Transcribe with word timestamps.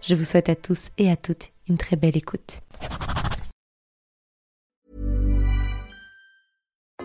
Je 0.00 0.14
vous 0.14 0.24
souhaite 0.24 0.48
à 0.48 0.54
tous 0.54 0.88
et 0.96 1.10
à 1.10 1.16
toutes 1.16 1.52
une 1.68 1.76
très 1.76 1.96
belle 1.96 2.16
écoute. 2.16 2.60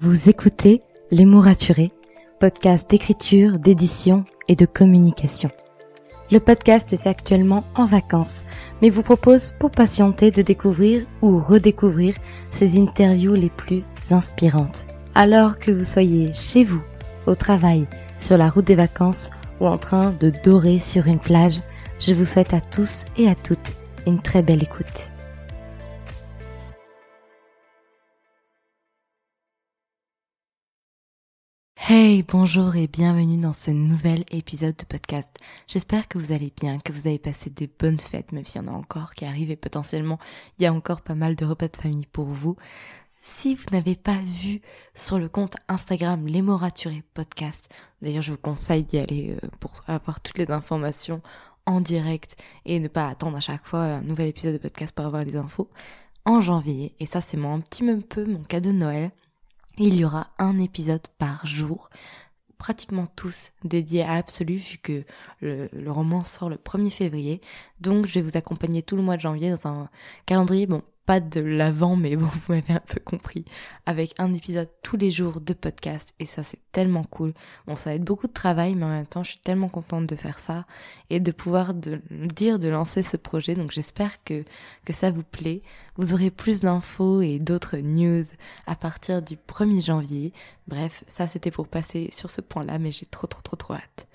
Vous 0.00 0.28
écoutez 0.28 0.80
Les 1.10 1.24
mots 1.24 1.40
raturés, 1.40 1.90
podcast 2.38 2.88
d'écriture, 2.88 3.58
d'édition 3.58 4.24
et 4.46 4.54
de 4.54 4.64
communication. 4.64 5.50
Le 6.30 6.38
podcast 6.38 6.92
est 6.92 7.08
actuellement 7.08 7.64
en 7.74 7.84
vacances, 7.84 8.44
mais 8.80 8.90
vous 8.90 9.02
propose 9.02 9.52
pour 9.58 9.72
patienter 9.72 10.30
de 10.30 10.40
découvrir 10.40 11.04
ou 11.20 11.40
redécouvrir 11.40 12.14
ces 12.52 12.80
interviews 12.80 13.34
les 13.34 13.50
plus 13.50 13.82
inspirantes. 14.12 14.86
Alors 15.16 15.58
que 15.58 15.72
vous 15.72 15.82
soyez 15.82 16.32
chez 16.32 16.62
vous, 16.62 16.82
au 17.26 17.34
travail, 17.34 17.88
sur 18.20 18.38
la 18.38 18.50
route 18.50 18.66
des 18.66 18.76
vacances 18.76 19.30
ou 19.58 19.66
en 19.66 19.78
train 19.78 20.12
de 20.20 20.30
dorer 20.44 20.78
sur 20.78 21.08
une 21.08 21.18
plage, 21.18 21.60
je 21.98 22.14
vous 22.14 22.24
souhaite 22.24 22.54
à 22.54 22.60
tous 22.60 23.04
et 23.16 23.28
à 23.28 23.34
toutes 23.34 23.74
une 24.06 24.22
très 24.22 24.44
belle 24.44 24.62
écoute. 24.62 25.10
Hey, 31.90 32.22
bonjour 32.22 32.76
et 32.76 32.86
bienvenue 32.86 33.40
dans 33.40 33.54
ce 33.54 33.70
nouvel 33.70 34.26
épisode 34.30 34.76
de 34.76 34.84
podcast. 34.84 35.30
J'espère 35.68 36.06
que 36.06 36.18
vous 36.18 36.32
allez 36.32 36.52
bien, 36.54 36.78
que 36.80 36.92
vous 36.92 37.06
avez 37.06 37.18
passé 37.18 37.48
des 37.48 37.66
bonnes 37.66 37.98
fêtes, 37.98 38.30
même 38.30 38.44
s'il 38.44 38.60
y 38.60 38.64
en 38.66 38.68
a 38.68 38.76
encore 38.76 39.14
qui 39.14 39.24
arrivent 39.24 39.50
et 39.50 39.56
potentiellement 39.56 40.18
il 40.58 40.64
y 40.64 40.66
a 40.66 40.72
encore 40.74 41.00
pas 41.00 41.14
mal 41.14 41.34
de 41.34 41.46
repas 41.46 41.68
de 41.68 41.76
famille 41.78 42.04
pour 42.04 42.26
vous. 42.26 42.58
Si 43.22 43.54
vous 43.54 43.64
n'avez 43.72 43.96
pas 43.96 44.18
vu 44.22 44.60
sur 44.94 45.18
le 45.18 45.30
compte 45.30 45.56
Instagram 45.68 46.26
Les 46.26 46.44
podcast, 47.14 47.70
d'ailleurs 48.02 48.20
je 48.20 48.32
vous 48.32 48.36
conseille 48.36 48.84
d'y 48.84 48.98
aller 48.98 49.38
euh, 49.42 49.48
pour 49.58 49.82
avoir 49.86 50.20
toutes 50.20 50.36
les 50.36 50.50
informations 50.50 51.22
en 51.64 51.80
direct 51.80 52.36
et 52.66 52.80
ne 52.80 52.88
pas 52.88 53.08
attendre 53.08 53.38
à 53.38 53.40
chaque 53.40 53.64
fois 53.64 53.80
un 53.80 54.02
nouvel 54.02 54.26
épisode 54.26 54.52
de 54.52 54.58
podcast 54.58 54.92
pour 54.94 55.06
avoir 55.06 55.24
les 55.24 55.36
infos. 55.36 55.70
En 56.26 56.42
janvier, 56.42 56.92
et 57.00 57.06
ça 57.06 57.22
c'est 57.22 57.38
mon 57.38 57.62
petit 57.62 57.82
peu 58.02 58.26
mon 58.26 58.42
cadeau 58.42 58.72
de 58.72 58.76
Noël, 58.76 59.10
il 59.86 59.96
y 59.96 60.04
aura 60.04 60.28
un 60.38 60.58
épisode 60.58 61.06
par 61.18 61.46
jour, 61.46 61.90
pratiquement 62.58 63.06
tous 63.06 63.52
dédiés 63.64 64.02
à 64.02 64.14
Absolu 64.14 64.56
vu 64.56 64.78
que 64.78 65.04
le, 65.40 65.68
roman 65.90 66.24
sort 66.24 66.50
le 66.50 66.56
1er 66.56 66.90
février. 66.90 67.40
Donc 67.80 68.06
je 68.06 68.14
vais 68.14 68.22
vous 68.22 68.36
accompagner 68.36 68.82
tout 68.82 68.96
le 68.96 69.02
mois 69.02 69.16
de 69.16 69.22
janvier 69.22 69.50
dans 69.50 69.68
un 69.68 69.88
calendrier, 70.26 70.66
bon, 70.66 70.82
pas 71.08 71.20
de 71.20 71.40
l'avant, 71.40 71.96
mais 71.96 72.16
bon, 72.16 72.26
vous 72.26 72.52
m'avez 72.52 72.74
un 72.74 72.82
peu 72.86 73.00
compris, 73.00 73.46
avec 73.86 74.12
un 74.18 74.34
épisode 74.34 74.68
tous 74.82 74.98
les 74.98 75.10
jours 75.10 75.40
de 75.40 75.54
podcast, 75.54 76.12
et 76.18 76.26
ça 76.26 76.42
c'est 76.42 76.60
tellement 76.70 77.02
cool. 77.02 77.32
Bon, 77.66 77.76
ça 77.76 77.88
va 77.88 77.96
être 77.96 78.04
beaucoup 78.04 78.26
de 78.26 78.32
travail, 78.34 78.74
mais 78.74 78.84
en 78.84 78.90
même 78.90 79.06
temps, 79.06 79.22
je 79.22 79.30
suis 79.30 79.38
tellement 79.38 79.70
contente 79.70 80.06
de 80.06 80.14
faire 80.16 80.38
ça, 80.38 80.66
et 81.08 81.18
de 81.18 81.32
pouvoir 81.32 81.72
de, 81.72 82.02
dire 82.10 82.58
de 82.58 82.68
lancer 82.68 83.02
ce 83.02 83.16
projet, 83.16 83.54
donc 83.54 83.70
j'espère 83.70 84.22
que, 84.22 84.44
que 84.84 84.92
ça 84.92 85.10
vous 85.10 85.22
plaît. 85.22 85.62
Vous 85.96 86.12
aurez 86.12 86.30
plus 86.30 86.60
d'infos 86.60 87.22
et 87.22 87.38
d'autres 87.38 87.78
news 87.78 88.26
à 88.66 88.76
partir 88.76 89.22
du 89.22 89.36
1er 89.36 89.86
janvier. 89.86 90.34
Bref, 90.66 91.04
ça 91.06 91.26
c'était 91.26 91.50
pour 91.50 91.68
passer 91.68 92.10
sur 92.12 92.28
ce 92.28 92.42
point-là, 92.42 92.78
mais 92.78 92.92
j'ai 92.92 93.06
trop 93.06 93.26
trop 93.26 93.40
trop 93.40 93.56
trop 93.56 93.72
hâte. 93.72 94.08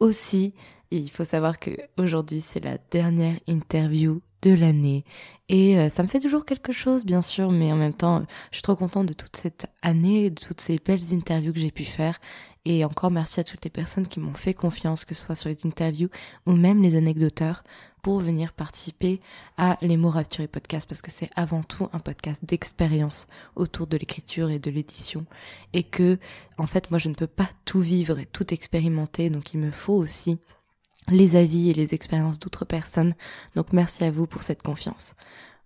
Aussi, 0.00 0.54
il 0.98 1.10
faut 1.10 1.24
savoir 1.24 1.58
que 1.58 1.70
aujourd'hui 1.98 2.42
c'est 2.46 2.64
la 2.64 2.78
dernière 2.90 3.36
interview 3.46 4.20
de 4.42 4.52
l'année. 4.52 5.04
Et 5.48 5.78
euh, 5.78 5.88
ça 5.88 6.02
me 6.02 6.08
fait 6.08 6.18
toujours 6.18 6.44
quelque 6.44 6.72
chose, 6.72 7.04
bien 7.04 7.22
sûr, 7.22 7.50
mais 7.50 7.72
en 7.72 7.76
même 7.76 7.94
temps, 7.94 8.24
je 8.50 8.56
suis 8.56 8.62
trop 8.62 8.76
contente 8.76 9.06
de 9.06 9.12
toute 9.12 9.36
cette 9.36 9.66
année, 9.82 10.30
de 10.30 10.40
toutes 10.40 10.60
ces 10.60 10.78
belles 10.84 11.12
interviews 11.12 11.52
que 11.52 11.60
j'ai 11.60 11.70
pu 11.70 11.84
faire. 11.84 12.20
Et 12.64 12.84
encore 12.84 13.10
merci 13.10 13.40
à 13.40 13.44
toutes 13.44 13.64
les 13.64 13.70
personnes 13.70 14.06
qui 14.06 14.20
m'ont 14.20 14.34
fait 14.34 14.54
confiance, 14.54 15.04
que 15.04 15.14
ce 15.14 15.24
soit 15.24 15.34
sur 15.34 15.48
les 15.48 15.58
interviews 15.64 16.08
ou 16.46 16.52
même 16.52 16.82
les 16.82 16.96
anecdoteurs, 16.96 17.62
pour 18.02 18.18
venir 18.18 18.52
participer 18.52 19.20
à 19.56 19.78
Les 19.80 19.96
mots 19.96 20.12
et 20.40 20.48
podcast, 20.48 20.88
parce 20.88 21.02
que 21.02 21.12
c'est 21.12 21.30
avant 21.36 21.62
tout 21.62 21.88
un 21.92 22.00
podcast 22.00 22.44
d'expérience 22.44 23.28
autour 23.54 23.86
de 23.86 23.96
l'écriture 23.96 24.50
et 24.50 24.58
de 24.58 24.72
l'édition. 24.72 25.24
Et 25.72 25.84
que, 25.84 26.18
en 26.58 26.66
fait, 26.66 26.90
moi, 26.90 26.98
je 26.98 27.08
ne 27.08 27.14
peux 27.14 27.28
pas 27.28 27.48
tout 27.64 27.80
vivre 27.80 28.18
et 28.18 28.26
tout 28.26 28.52
expérimenter, 28.52 29.30
donc 29.30 29.54
il 29.54 29.60
me 29.60 29.70
faut 29.70 29.94
aussi 29.94 30.40
les 31.08 31.36
avis 31.36 31.70
et 31.70 31.74
les 31.74 31.94
expériences 31.94 32.38
d'autres 32.38 32.64
personnes. 32.64 33.14
Donc 33.56 33.72
merci 33.72 34.04
à 34.04 34.10
vous 34.10 34.26
pour 34.26 34.42
cette 34.42 34.62
confiance. 34.62 35.14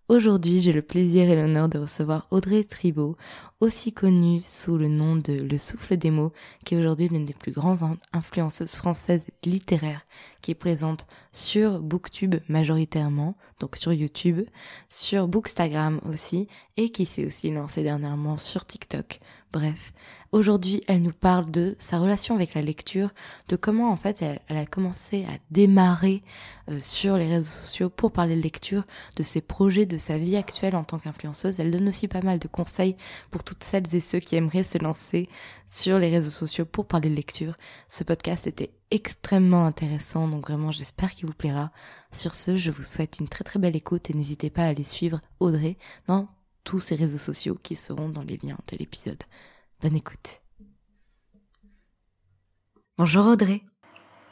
Aujourd'hui, 0.08 0.60
j'ai 0.60 0.72
le 0.72 0.82
plaisir 0.82 1.28
et 1.28 1.34
l'honneur 1.34 1.68
de 1.68 1.78
recevoir 1.78 2.28
Audrey 2.30 2.62
Tribault, 2.62 3.16
aussi 3.58 3.92
connue 3.92 4.40
sous 4.44 4.78
le 4.78 4.86
nom 4.86 5.16
de 5.16 5.32
Le 5.32 5.58
Souffle 5.58 5.96
des 5.96 6.12
mots, 6.12 6.32
qui 6.64 6.74
est 6.74 6.78
aujourd'hui 6.78 7.08
l'une 7.08 7.24
des 7.24 7.34
plus 7.34 7.50
grandes 7.50 7.80
influenceuses 8.12 8.76
françaises 8.76 9.24
littéraires, 9.44 10.06
qui 10.42 10.52
est 10.52 10.54
présente 10.54 11.08
sur 11.32 11.80
Booktube 11.80 12.36
majoritairement, 12.48 13.36
donc 13.58 13.74
sur 13.74 13.92
YouTube, 13.92 14.42
sur 14.88 15.26
Bookstagram 15.26 16.00
aussi, 16.04 16.46
et 16.76 16.90
qui 16.90 17.04
s'est 17.04 17.26
aussi 17.26 17.50
lancée 17.50 17.82
dernièrement 17.82 18.36
sur 18.36 18.64
TikTok. 18.64 19.18
Bref, 19.56 19.94
aujourd'hui, 20.32 20.82
elle 20.86 21.00
nous 21.00 21.14
parle 21.14 21.50
de 21.50 21.76
sa 21.78 21.98
relation 21.98 22.34
avec 22.34 22.52
la 22.52 22.60
lecture, 22.60 23.08
de 23.48 23.56
comment 23.56 23.90
en 23.90 23.96
fait 23.96 24.20
elle, 24.20 24.38
a 24.54 24.66
commencé 24.66 25.24
à 25.24 25.38
démarrer 25.50 26.22
euh, 26.68 26.78
sur 26.78 27.16
les 27.16 27.26
réseaux 27.26 27.62
sociaux 27.62 27.88
pour 27.88 28.12
parler 28.12 28.36
de 28.36 28.42
lecture, 28.42 28.84
de 29.16 29.22
ses 29.22 29.40
projets, 29.40 29.86
de 29.86 29.96
sa 29.96 30.18
vie 30.18 30.36
actuelle 30.36 30.76
en 30.76 30.84
tant 30.84 30.98
qu'influenceuse. 30.98 31.58
Elle 31.58 31.70
donne 31.70 31.88
aussi 31.88 32.06
pas 32.06 32.20
mal 32.20 32.38
de 32.38 32.48
conseils 32.48 32.96
pour 33.30 33.44
toutes 33.44 33.64
celles 33.64 33.94
et 33.94 34.00
ceux 34.00 34.18
qui 34.18 34.36
aimeraient 34.36 34.62
se 34.62 34.76
lancer 34.76 35.26
sur 35.68 35.98
les 35.98 36.10
réseaux 36.10 36.28
sociaux 36.28 36.66
pour 36.66 36.84
parler 36.84 37.08
de 37.08 37.14
lecture. 37.14 37.56
Ce 37.88 38.04
podcast 38.04 38.46
était 38.46 38.74
extrêmement 38.90 39.64
intéressant, 39.64 40.28
donc 40.28 40.42
vraiment 40.42 40.70
j'espère 40.70 41.14
qu'il 41.14 41.28
vous 41.28 41.32
plaira. 41.32 41.72
Sur 42.12 42.34
ce, 42.34 42.56
je 42.56 42.70
vous 42.70 42.82
souhaite 42.82 43.20
une 43.20 43.28
très 43.28 43.42
très 43.42 43.58
belle 43.58 43.74
écoute 43.74 44.10
et 44.10 44.14
n'hésitez 44.14 44.50
pas 44.50 44.64
à 44.64 44.68
aller 44.68 44.84
suivre 44.84 45.22
Audrey 45.40 45.78
dans 46.08 46.28
tous 46.66 46.80
ces 46.80 46.96
réseaux 46.96 47.16
sociaux 47.16 47.54
qui 47.54 47.76
seront 47.76 48.08
dans 48.08 48.24
les 48.24 48.38
liens 48.38 48.58
de 48.66 48.76
l'épisode. 48.76 49.22
Bonne 49.80 49.94
écoute. 49.94 50.42
Bonjour 52.98 53.24
Audrey. 53.26 53.62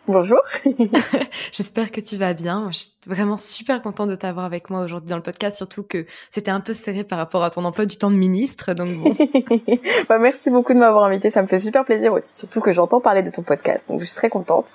Bonjour. 0.07 0.41
J'espère 1.53 1.91
que 1.91 2.01
tu 2.01 2.17
vas 2.17 2.35
bien. 2.35 2.69
je 2.71 2.79
suis 2.79 2.91
vraiment 3.07 3.39
super 3.39 3.81
contente 3.81 4.11
de 4.11 4.15
t'avoir 4.15 4.45
avec 4.45 4.69
moi 4.69 4.83
aujourd'hui 4.83 5.09
dans 5.09 5.17
le 5.17 5.23
podcast, 5.23 5.57
surtout 5.57 5.83
que 5.83 6.05
c'était 6.29 6.51
un 6.51 6.61
peu 6.61 6.75
serré 6.75 7.05
par 7.05 7.17
rapport 7.17 7.43
à 7.43 7.49
ton 7.49 7.65
emploi 7.65 7.87
du 7.87 7.97
temps 7.97 8.11
de 8.11 8.17
ministre. 8.17 8.75
Donc 8.75 8.91
bon. 8.99 9.17
bah, 10.09 10.19
merci 10.19 10.51
beaucoup 10.51 10.75
de 10.75 10.79
m'avoir 10.79 11.05
invité. 11.05 11.31
Ça 11.31 11.41
me 11.41 11.47
fait 11.47 11.59
super 11.59 11.87
plaisir 11.87 12.13
aussi, 12.13 12.37
surtout 12.37 12.61
que 12.61 12.71
j'entends 12.71 13.01
parler 13.01 13.23
de 13.23 13.31
ton 13.31 13.43
podcast. 13.43 13.87
Donc 13.89 14.01
je 14.01 14.05
suis 14.05 14.15
très 14.15 14.29
contente. 14.29 14.67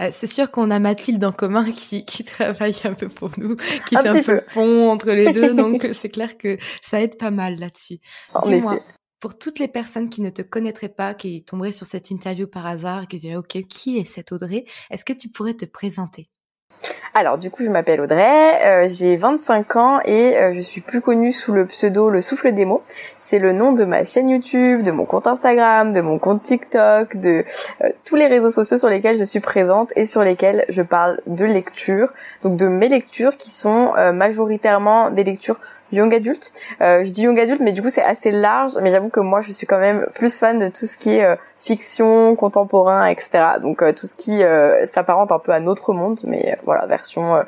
Euh, 0.00 0.10
c'est 0.12 0.26
sûr 0.26 0.50
qu'on 0.50 0.70
a 0.70 0.78
Mathilde 0.78 1.24
en 1.24 1.32
commun 1.32 1.64
qui, 1.72 2.04
qui 2.04 2.22
travaille 2.22 2.76
un 2.84 2.92
peu 2.92 3.08
pour 3.08 3.30
nous, 3.38 3.56
qui 3.86 3.96
fait 3.96 4.08
un 4.08 4.22
peu, 4.22 4.34
le 4.34 4.42
pont 4.42 4.90
entre 4.90 5.12
les 5.12 5.32
deux. 5.32 5.54
donc 5.54 5.88
c'est 5.94 6.10
clair 6.10 6.36
que 6.36 6.58
ça 6.82 7.00
aide 7.00 7.16
pas 7.16 7.30
mal 7.30 7.58
là-dessus. 7.58 8.00
Dis-moi, 8.42 8.78
pour 9.24 9.38
toutes 9.38 9.58
les 9.58 9.68
personnes 9.68 10.10
qui 10.10 10.20
ne 10.20 10.28
te 10.28 10.42
connaîtraient 10.42 10.90
pas, 10.90 11.14
qui 11.14 11.42
tomberaient 11.42 11.72
sur 11.72 11.86
cette 11.86 12.10
interview 12.10 12.46
par 12.46 12.66
hasard, 12.66 13.08
qui 13.08 13.16
diraient 13.16 13.36
OK, 13.36 13.56
qui 13.70 13.96
est 13.96 14.04
cette 14.04 14.32
Audrey? 14.32 14.66
Est-ce 14.90 15.02
que 15.02 15.14
tu 15.14 15.30
pourrais 15.30 15.54
te 15.54 15.64
présenter? 15.64 16.28
Alors 17.14 17.38
du 17.38 17.50
coup, 17.50 17.64
je 17.64 17.70
m'appelle 17.70 18.02
Audrey, 18.02 18.84
euh, 18.84 18.86
j'ai 18.86 19.16
25 19.16 19.76
ans 19.76 20.00
et 20.04 20.36
euh, 20.36 20.52
je 20.52 20.60
suis 20.60 20.82
plus 20.82 21.00
connue 21.00 21.32
sous 21.32 21.52
le 21.52 21.64
pseudo 21.64 22.10
Le 22.10 22.20
Souffle 22.20 22.52
des 22.52 22.66
mots. 22.66 22.82
C'est 23.16 23.38
le 23.38 23.52
nom 23.52 23.72
de 23.72 23.84
ma 23.84 24.04
chaîne 24.04 24.28
YouTube, 24.28 24.82
de 24.82 24.90
mon 24.90 25.06
compte 25.06 25.26
Instagram, 25.26 25.94
de 25.94 26.02
mon 26.02 26.18
compte 26.18 26.42
TikTok, 26.42 27.16
de 27.16 27.44
euh, 27.82 27.88
tous 28.04 28.16
les 28.16 28.26
réseaux 28.26 28.50
sociaux 28.50 28.76
sur 28.76 28.90
lesquels 28.90 29.16
je 29.16 29.24
suis 29.24 29.40
présente 29.40 29.90
et 29.96 30.04
sur 30.04 30.22
lesquels 30.22 30.66
je 30.68 30.82
parle 30.82 31.22
de 31.26 31.46
lecture, 31.46 32.12
donc 32.42 32.58
de 32.58 32.66
mes 32.66 32.90
lectures 32.90 33.38
qui 33.38 33.48
sont 33.48 33.94
majoritairement 34.12 35.10
des 35.10 35.24
lectures 35.24 35.56
young 35.92 36.14
adulte. 36.14 36.52
Euh, 36.80 37.02
je 37.02 37.10
dis 37.10 37.22
young 37.22 37.38
adulte, 37.38 37.60
mais 37.60 37.72
du 37.72 37.82
coup 37.82 37.90
c'est 37.90 38.02
assez 38.02 38.30
large. 38.30 38.72
Mais 38.82 38.90
j'avoue 38.90 39.08
que 39.08 39.20
moi 39.20 39.40
je 39.40 39.52
suis 39.52 39.66
quand 39.66 39.78
même 39.78 40.06
plus 40.14 40.38
fan 40.38 40.58
de 40.58 40.68
tout 40.68 40.86
ce 40.86 40.96
qui 40.96 41.16
est 41.16 41.24
euh, 41.24 41.36
fiction, 41.58 42.36
contemporain, 42.36 43.06
etc. 43.06 43.58
Donc 43.60 43.82
euh, 43.82 43.92
tout 43.92 44.06
ce 44.06 44.14
qui 44.14 44.42
s'apparente 44.86 45.32
un 45.32 45.38
peu 45.38 45.52
à 45.52 45.60
notre 45.60 45.92
monde, 45.92 46.20
mais 46.24 46.58
voilà 46.64 46.86
version 46.86 47.42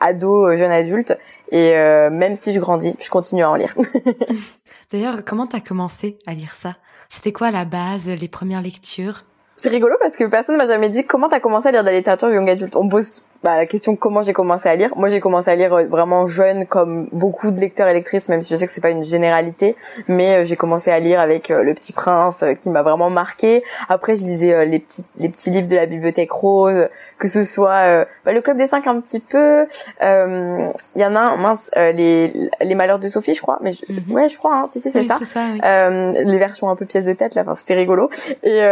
ado, 0.00 0.54
jeune 0.56 0.70
adulte. 0.70 1.16
Et 1.50 1.72
même 2.10 2.34
si 2.34 2.52
je 2.52 2.60
grandis, 2.60 2.96
je 3.00 3.10
continue 3.10 3.42
à 3.42 3.50
en 3.50 3.54
lire. 3.54 3.74
D'ailleurs, 4.92 5.24
comment 5.24 5.46
t'as 5.46 5.60
commencé 5.60 6.18
à 6.26 6.34
lire 6.34 6.54
ça? 6.54 6.76
C'était 7.08 7.32
quoi 7.32 7.50
la 7.50 7.64
base, 7.64 8.08
les 8.08 8.28
premières 8.28 8.62
lectures? 8.62 9.24
C'est 9.56 9.68
rigolo 9.68 9.94
parce 10.00 10.16
que 10.16 10.24
personne 10.24 10.56
m'a 10.56 10.66
jamais 10.66 10.88
dit 10.88 11.04
comment 11.04 11.28
t'as 11.28 11.40
commencé 11.40 11.68
à 11.68 11.72
lire 11.72 11.82
de 11.82 11.88
la 11.88 11.96
littérature 11.96 12.28
young 12.30 12.48
adulte. 12.50 12.76
On 12.76 12.88
pose 12.88 13.22
bah, 13.44 13.58
la 13.58 13.66
question 13.66 13.94
comment 13.94 14.22
j'ai 14.22 14.32
commencé 14.32 14.70
à 14.70 14.74
lire. 14.74 14.96
Moi, 14.96 15.10
j'ai 15.10 15.20
commencé 15.20 15.50
à 15.50 15.54
lire 15.54 15.74
euh, 15.74 15.84
vraiment 15.84 16.24
jeune, 16.24 16.64
comme 16.64 17.08
beaucoup 17.12 17.50
de 17.50 17.60
lecteurs 17.60 17.86
et 17.88 17.92
lectrices, 17.92 18.30
même 18.30 18.40
si 18.40 18.54
je 18.54 18.56
sais 18.56 18.66
que 18.66 18.72
c'est 18.72 18.80
pas 18.80 18.88
une 18.88 19.04
généralité. 19.04 19.76
Mais 20.08 20.36
euh, 20.36 20.44
j'ai 20.44 20.56
commencé 20.56 20.90
à 20.90 20.98
lire 20.98 21.20
avec 21.20 21.50
euh, 21.50 21.62
Le 21.62 21.74
Petit 21.74 21.92
Prince, 21.92 22.42
qui 22.62 22.70
m'a 22.70 22.80
vraiment 22.80 23.10
marqué. 23.10 23.62
Après, 23.90 24.16
je 24.16 24.24
lisais 24.24 24.64
les 24.64 24.78
petits 24.78 25.04
les 25.18 25.28
petits 25.28 25.50
livres 25.50 25.68
de 25.68 25.76
la 25.76 25.84
Bibliothèque 25.84 26.32
Rose, 26.32 26.88
que 27.18 27.28
ce 27.28 27.42
soit 27.42 28.06
bah, 28.24 28.32
le 28.32 28.40
Club 28.40 28.56
des 28.56 28.66
Cinq 28.66 28.86
un 28.86 28.98
petit 29.02 29.20
peu. 29.20 29.66
Il 30.00 31.00
y 31.00 31.04
en 31.04 31.14
a 31.14 31.20
un, 31.20 31.36
mince, 31.36 31.70
les 31.76 32.32
les 32.62 32.74
Malheurs 32.74 32.98
de 32.98 33.08
Sophie, 33.08 33.34
je 33.34 33.42
crois. 33.42 33.58
Mais 33.60 33.72
mhm. 33.90 34.10
ouais, 34.14 34.30
je 34.30 34.38
crois. 34.38 34.54
Hein, 34.54 34.64
si 34.66 34.80
si, 34.80 34.90
c'est 34.90 35.02
ça. 35.02 35.18
les 35.20 36.38
versions 36.38 36.70
un 36.70 36.76
peu 36.76 36.86
pièces 36.86 37.04
de 37.04 37.12
tête, 37.12 37.34
là. 37.34 37.42
Enfin, 37.42 37.52
c'était 37.52 37.74
rigolo. 37.74 38.08
Et 38.42 38.62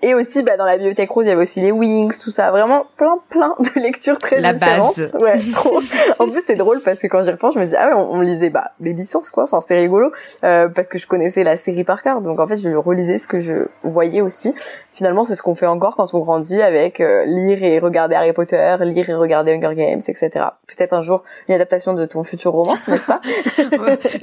et 0.00 0.14
aussi, 0.14 0.42
bah, 0.42 0.56
dans 0.56 0.64
la 0.64 0.78
Bibliothèque 0.78 1.10
Rose, 1.10 1.26
il 1.26 1.28
y 1.28 1.32
avait 1.32 1.42
aussi 1.42 1.60
les 1.60 1.72
Wings, 1.72 2.14
tout 2.22 2.30
ça. 2.30 2.50
Vraiment 2.50 2.86
plein 2.96 3.18
plein 3.28 3.54
de 3.58 3.80
lectures 3.80 4.13
très 4.16 4.40
la 4.40 4.52
base. 4.52 5.12
Ouais, 5.20 5.40
trop. 5.52 5.80
en 6.18 6.28
plus, 6.28 6.42
c'est 6.46 6.54
drôle 6.54 6.80
parce 6.80 6.98
que 6.98 7.06
quand 7.06 7.22
j'y 7.22 7.30
repense, 7.30 7.54
je 7.54 7.58
me 7.60 7.64
dis 7.64 7.74
ah 7.76 7.88
ouais, 7.88 7.94
on, 7.94 8.20
lisait 8.20 8.50
bah 8.50 8.72
des 8.80 8.92
licences 8.92 9.30
quoi. 9.30 9.44
Enfin, 9.44 9.60
c'est 9.60 9.76
rigolo 9.76 10.12
euh, 10.44 10.68
parce 10.68 10.88
que 10.88 10.98
je 10.98 11.06
connaissais 11.06 11.44
la 11.44 11.56
série 11.56 11.84
par 11.84 12.02
cœur, 12.02 12.20
donc 12.20 12.40
en 12.40 12.46
fait, 12.46 12.56
je 12.56 12.70
relisais 12.70 13.18
ce 13.18 13.28
que 13.28 13.38
je 13.38 13.66
voyais 13.82 14.20
aussi. 14.20 14.54
Finalement, 14.92 15.24
c'est 15.24 15.34
ce 15.34 15.42
qu'on 15.42 15.54
fait 15.54 15.66
encore 15.66 15.96
quand 15.96 16.14
on 16.14 16.20
grandit 16.20 16.62
avec 16.62 17.00
euh, 17.00 17.24
lire 17.24 17.62
et 17.62 17.78
regarder 17.78 18.14
Harry 18.14 18.32
Potter, 18.32 18.76
lire 18.80 19.10
et 19.10 19.14
regarder 19.14 19.52
Hunger 19.52 19.74
Games, 19.74 20.02
etc. 20.06 20.30
Peut-être 20.66 20.92
un 20.92 21.00
jour 21.00 21.24
une 21.48 21.54
adaptation 21.54 21.94
de 21.94 22.06
ton 22.06 22.22
futur 22.22 22.52
roman, 22.52 22.76
n'est-ce 22.88 23.06
pas? 23.06 23.20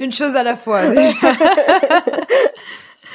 Une 0.00 0.12
chose 0.12 0.34
à 0.34 0.42
la 0.42 0.56
fois. 0.56 0.86
Déjà. 0.86 1.02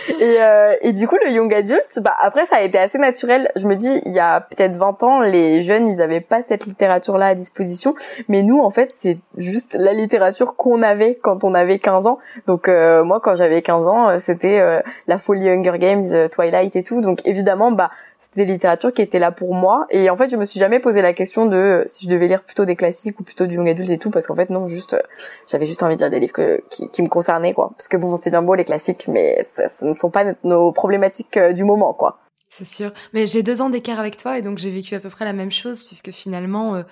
et, 0.09 0.42
euh, 0.42 0.75
et 0.81 0.94
du 0.94 1.07
coup, 1.07 1.18
le 1.24 1.31
young 1.31 1.54
adulte, 1.54 2.00
bah 2.01 2.15
après, 2.21 2.45
ça 2.45 2.57
a 2.57 2.62
été 2.62 2.77
assez 2.77 2.98
naturel. 2.98 3.51
Je 3.56 3.68
me 3.68 3.75
dis, 3.75 4.01
il 4.06 4.13
y 4.13 4.19
a 4.19 4.42
peut-être 4.42 4.75
20 4.75 5.04
ans, 5.04 5.21
les 5.21 5.62
jeunes, 5.62 5.88
ils 5.88 6.01
avaient 6.01 6.21
pas 6.21 6.44
cette 6.44 6.65
littérature-là 6.65 7.27
à 7.27 7.36
disposition. 7.36 7.95
Mais 8.27 8.44
nous, 8.44 8.59
en 8.59 8.69
fait, 8.69 8.92
c'est 8.92 9.18
juste 9.38 9.75
la 9.80 9.94
littérature 9.94 10.56
qu'on 10.56 10.81
avait 10.81 11.15
quand 11.15 11.44
on 11.44 11.54
avait 11.54 11.80
15 11.80 12.07
ans. 12.07 12.19
Donc 12.45 12.68
euh, 12.68 13.04
moi, 13.04 13.19
quand 13.19 13.36
j'avais 13.36 13.62
15 13.62 13.88
ans, 13.88 14.09
euh, 14.09 14.18
c'était 14.18 14.59
euh, 14.59 14.81
la 15.07 15.18
folie 15.18 15.50
Hunger 15.50 15.77
Games, 15.77 16.30
Twilight 16.30 16.75
et 16.75 16.83
tout. 16.83 17.01
Donc 17.01 17.21
évidemment, 17.25 17.71
bah 17.71 17.89
c'était 18.19 18.46
des 18.46 18.54
littératures 18.54 18.94
qui 18.94 19.02
étaient 19.02 19.19
là 19.19 19.31
pour 19.31 19.54
moi. 19.54 19.86
Et 19.90 20.10
en 20.10 20.16
fait, 20.16 20.30
je 20.30 20.36
me 20.36 20.46
suis 20.46 20.60
jamais 20.60 20.80
posé 20.80 21.02
la 21.02 21.14
question 21.14 21.46
de 21.46 21.84
si 21.88 22.06
je 22.06 22.10
devais 22.10 22.28
lire 22.28 22.44
plutôt 22.44 22.66
des 22.66 22.75
classiques 22.75 23.19
ou 23.19 23.24
plutôt 23.24 23.46
du 23.46 23.56
young 23.56 23.69
adulte 23.69 23.92
et 23.92 23.98
tout, 23.98 24.10
parce 24.10 24.28
qu'en 24.28 24.36
fait, 24.36 24.50
non, 24.50 24.68
juste, 24.68 24.96
j'avais 25.50 25.66
juste 25.66 25.84
envie 25.84 25.96
de 25.96 26.02
lire 26.02 26.10
des 26.10 26.19
livres 26.19 26.60
qui, 26.69 26.90
qui, 26.90 27.02
me 27.02 27.08
concernaient, 27.08 27.54
quoi. 27.54 27.72
Parce 27.78 27.88
que 27.88 27.98
bon, 27.98 28.16
c'est 28.22 28.31
bien 28.31 28.42
beau 28.42 28.56
les 28.56 28.66
classiques, 28.66 29.08
mais 29.08 29.46
ça, 29.52 29.68
ça 29.68 29.86
ne 29.86 29.94
sont 29.94 30.10
pas 30.10 30.25
nos 30.44 30.72
problématiques 30.72 31.38
du 31.38 31.64
moment, 31.64 31.94
quoi. 31.94 32.19
C'est 32.50 32.66
sûr. 32.66 32.92
Mais 33.14 33.28
j'ai 33.28 33.44
deux 33.44 33.62
ans 33.62 33.69
d'écart 33.69 34.00
avec 34.00 34.18
toi 34.18 34.38
et 34.38 34.42
donc 34.42 34.58
j'ai 34.58 34.72
vécu 34.72 34.96
à 34.96 35.00
peu 35.00 35.10
près 35.10 35.25
la 35.25 35.34
même 35.34 35.52
chose 35.52 35.84
puisque 35.84 36.12
finalement, 36.12 36.75
euh, 36.75 36.84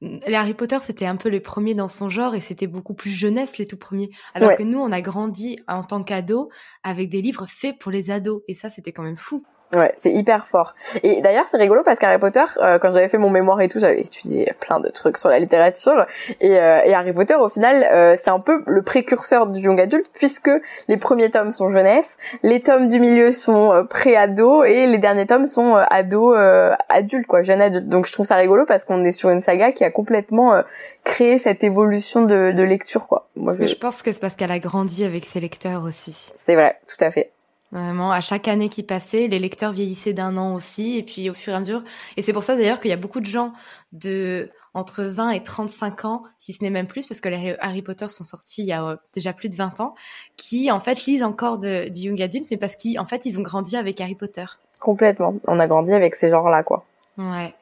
les 0.00 0.34
Harry 0.34 0.54
Potter, 0.54 0.78
c'était 0.80 1.06
un 1.06 1.16
peu 1.16 1.28
les 1.28 1.40
premiers 1.40 1.74
dans 1.74 1.88
son 1.88 2.08
genre 2.08 2.34
et 2.34 2.40
c'était 2.40 2.66
beaucoup 2.66 2.94
plus 2.94 3.10
jeunesse, 3.10 3.58
les 3.58 3.66
tout 3.66 3.76
premiers. 3.76 4.10
Alors 4.34 4.56
que 4.56 4.62
nous, 4.62 4.78
on 4.78 4.90
a 4.90 5.00
grandi 5.00 5.58
en 5.68 5.82
tant 5.82 6.02
qu'ados 6.02 6.48
avec 6.82 7.08
des 7.08 7.20
livres 7.22 7.46
faits 7.46 7.78
pour 7.78 7.92
les 7.92 8.10
ados. 8.10 8.42
Et 8.48 8.54
ça, 8.54 8.68
c'était 8.68 8.92
quand 8.92 9.02
même 9.02 9.16
fou. 9.16 9.44
Ouais, 9.74 9.92
c'est 9.96 10.12
hyper 10.12 10.46
fort. 10.46 10.74
Et 11.02 11.22
d'ailleurs, 11.22 11.46
c'est 11.48 11.56
rigolo 11.56 11.82
parce 11.82 11.98
qu'Harry 11.98 12.18
Potter, 12.18 12.44
euh, 12.58 12.78
quand 12.78 12.90
j'avais 12.90 13.08
fait 13.08 13.16
mon 13.16 13.30
mémoire 13.30 13.60
et 13.62 13.68
tout, 13.68 13.80
j'avais 13.80 14.02
étudié 14.02 14.52
plein 14.60 14.80
de 14.80 14.88
trucs 14.90 15.16
sur 15.16 15.30
la 15.30 15.38
littérature. 15.38 16.06
Et, 16.40 16.58
euh, 16.58 16.82
et 16.84 16.92
Harry 16.92 17.12
Potter, 17.14 17.34
au 17.36 17.48
final, 17.48 17.82
euh, 17.90 18.14
c'est 18.14 18.30
un 18.30 18.38
peu 18.38 18.62
le 18.66 18.82
précurseur 18.82 19.46
du 19.46 19.60
young 19.60 19.80
adulte 19.80 20.10
puisque 20.12 20.50
les 20.88 20.96
premiers 20.98 21.30
tomes 21.30 21.50
sont 21.50 21.70
jeunesse, 21.70 22.18
les 22.42 22.60
tomes 22.60 22.88
du 22.88 23.00
milieu 23.00 23.30
sont 23.30 23.86
pré-ado 23.88 24.62
et 24.64 24.86
les 24.86 24.98
derniers 24.98 25.26
tomes 25.26 25.46
sont 25.46 25.74
ado 25.74 26.34
adultes, 26.88 27.26
quoi, 27.26 27.40
jeune 27.40 27.62
adulte. 27.62 27.88
Donc 27.88 28.06
je 28.06 28.12
trouve 28.12 28.26
ça 28.26 28.36
rigolo 28.36 28.66
parce 28.66 28.84
qu'on 28.84 29.02
est 29.04 29.12
sur 29.12 29.30
une 29.30 29.40
saga 29.40 29.72
qui 29.72 29.84
a 29.84 29.90
complètement 29.90 30.62
créé 31.04 31.38
cette 31.38 31.64
évolution 31.64 32.22
de, 32.22 32.52
de 32.52 32.62
lecture, 32.62 33.06
quoi. 33.06 33.28
Moi, 33.36 33.54
je... 33.54 33.66
je 33.66 33.74
pense 33.74 34.02
que 34.02 34.12
c'est 34.12 34.20
parce 34.20 34.34
qu'elle 34.34 34.52
a 34.52 34.58
grandi 34.58 35.04
avec 35.04 35.24
ses 35.24 35.40
lecteurs 35.40 35.84
aussi. 35.84 36.30
C'est 36.34 36.54
vrai, 36.54 36.78
tout 36.86 37.02
à 37.02 37.10
fait. 37.10 37.30
Vraiment, 37.72 38.12
à 38.12 38.20
chaque 38.20 38.48
année 38.48 38.68
qui 38.68 38.82
passait, 38.82 39.28
les 39.28 39.38
lecteurs 39.38 39.72
vieillissaient 39.72 40.12
d'un 40.12 40.36
an 40.36 40.54
aussi, 40.54 40.98
et 40.98 41.02
puis 41.02 41.30
au 41.30 41.34
fur 41.34 41.54
et 41.54 41.56
à 41.56 41.60
mesure. 41.60 41.82
Et 42.18 42.22
c'est 42.22 42.34
pour 42.34 42.44
ça 42.44 42.54
d'ailleurs 42.54 42.80
qu'il 42.80 42.90
y 42.90 42.94
a 42.94 42.98
beaucoup 42.98 43.20
de 43.20 43.26
gens 43.26 43.54
de 43.92 44.50
entre 44.74 45.04
20 45.04 45.30
et 45.30 45.42
35 45.42 46.04
ans, 46.04 46.22
si 46.36 46.52
ce 46.52 46.62
n'est 46.62 46.70
même 46.70 46.86
plus, 46.86 47.06
parce 47.06 47.22
que 47.22 47.30
les 47.30 47.56
Harry 47.60 47.80
Potter 47.80 48.08
sont 48.08 48.24
sortis 48.24 48.62
il 48.62 48.66
y 48.66 48.72
a 48.72 48.84
euh, 48.84 48.96
déjà 49.14 49.32
plus 49.32 49.48
de 49.48 49.56
20 49.56 49.80
ans, 49.80 49.94
qui 50.36 50.70
en 50.70 50.80
fait 50.80 51.06
lisent 51.06 51.22
encore 51.22 51.56
de, 51.56 51.88
du 51.88 52.00
young 52.00 52.20
adult, 52.20 52.46
mais 52.50 52.58
parce 52.58 52.76
qu'en 52.76 53.06
fait 53.06 53.24
ils 53.24 53.38
ont 53.38 53.42
grandi 53.42 53.74
avec 53.74 53.98
Harry 54.02 54.16
Potter. 54.16 54.44
Complètement. 54.78 55.36
On 55.46 55.58
a 55.58 55.66
grandi 55.66 55.94
avec 55.94 56.14
ces 56.14 56.28
genres-là, 56.28 56.62
quoi. 56.62 56.84
Ouais. 57.16 57.54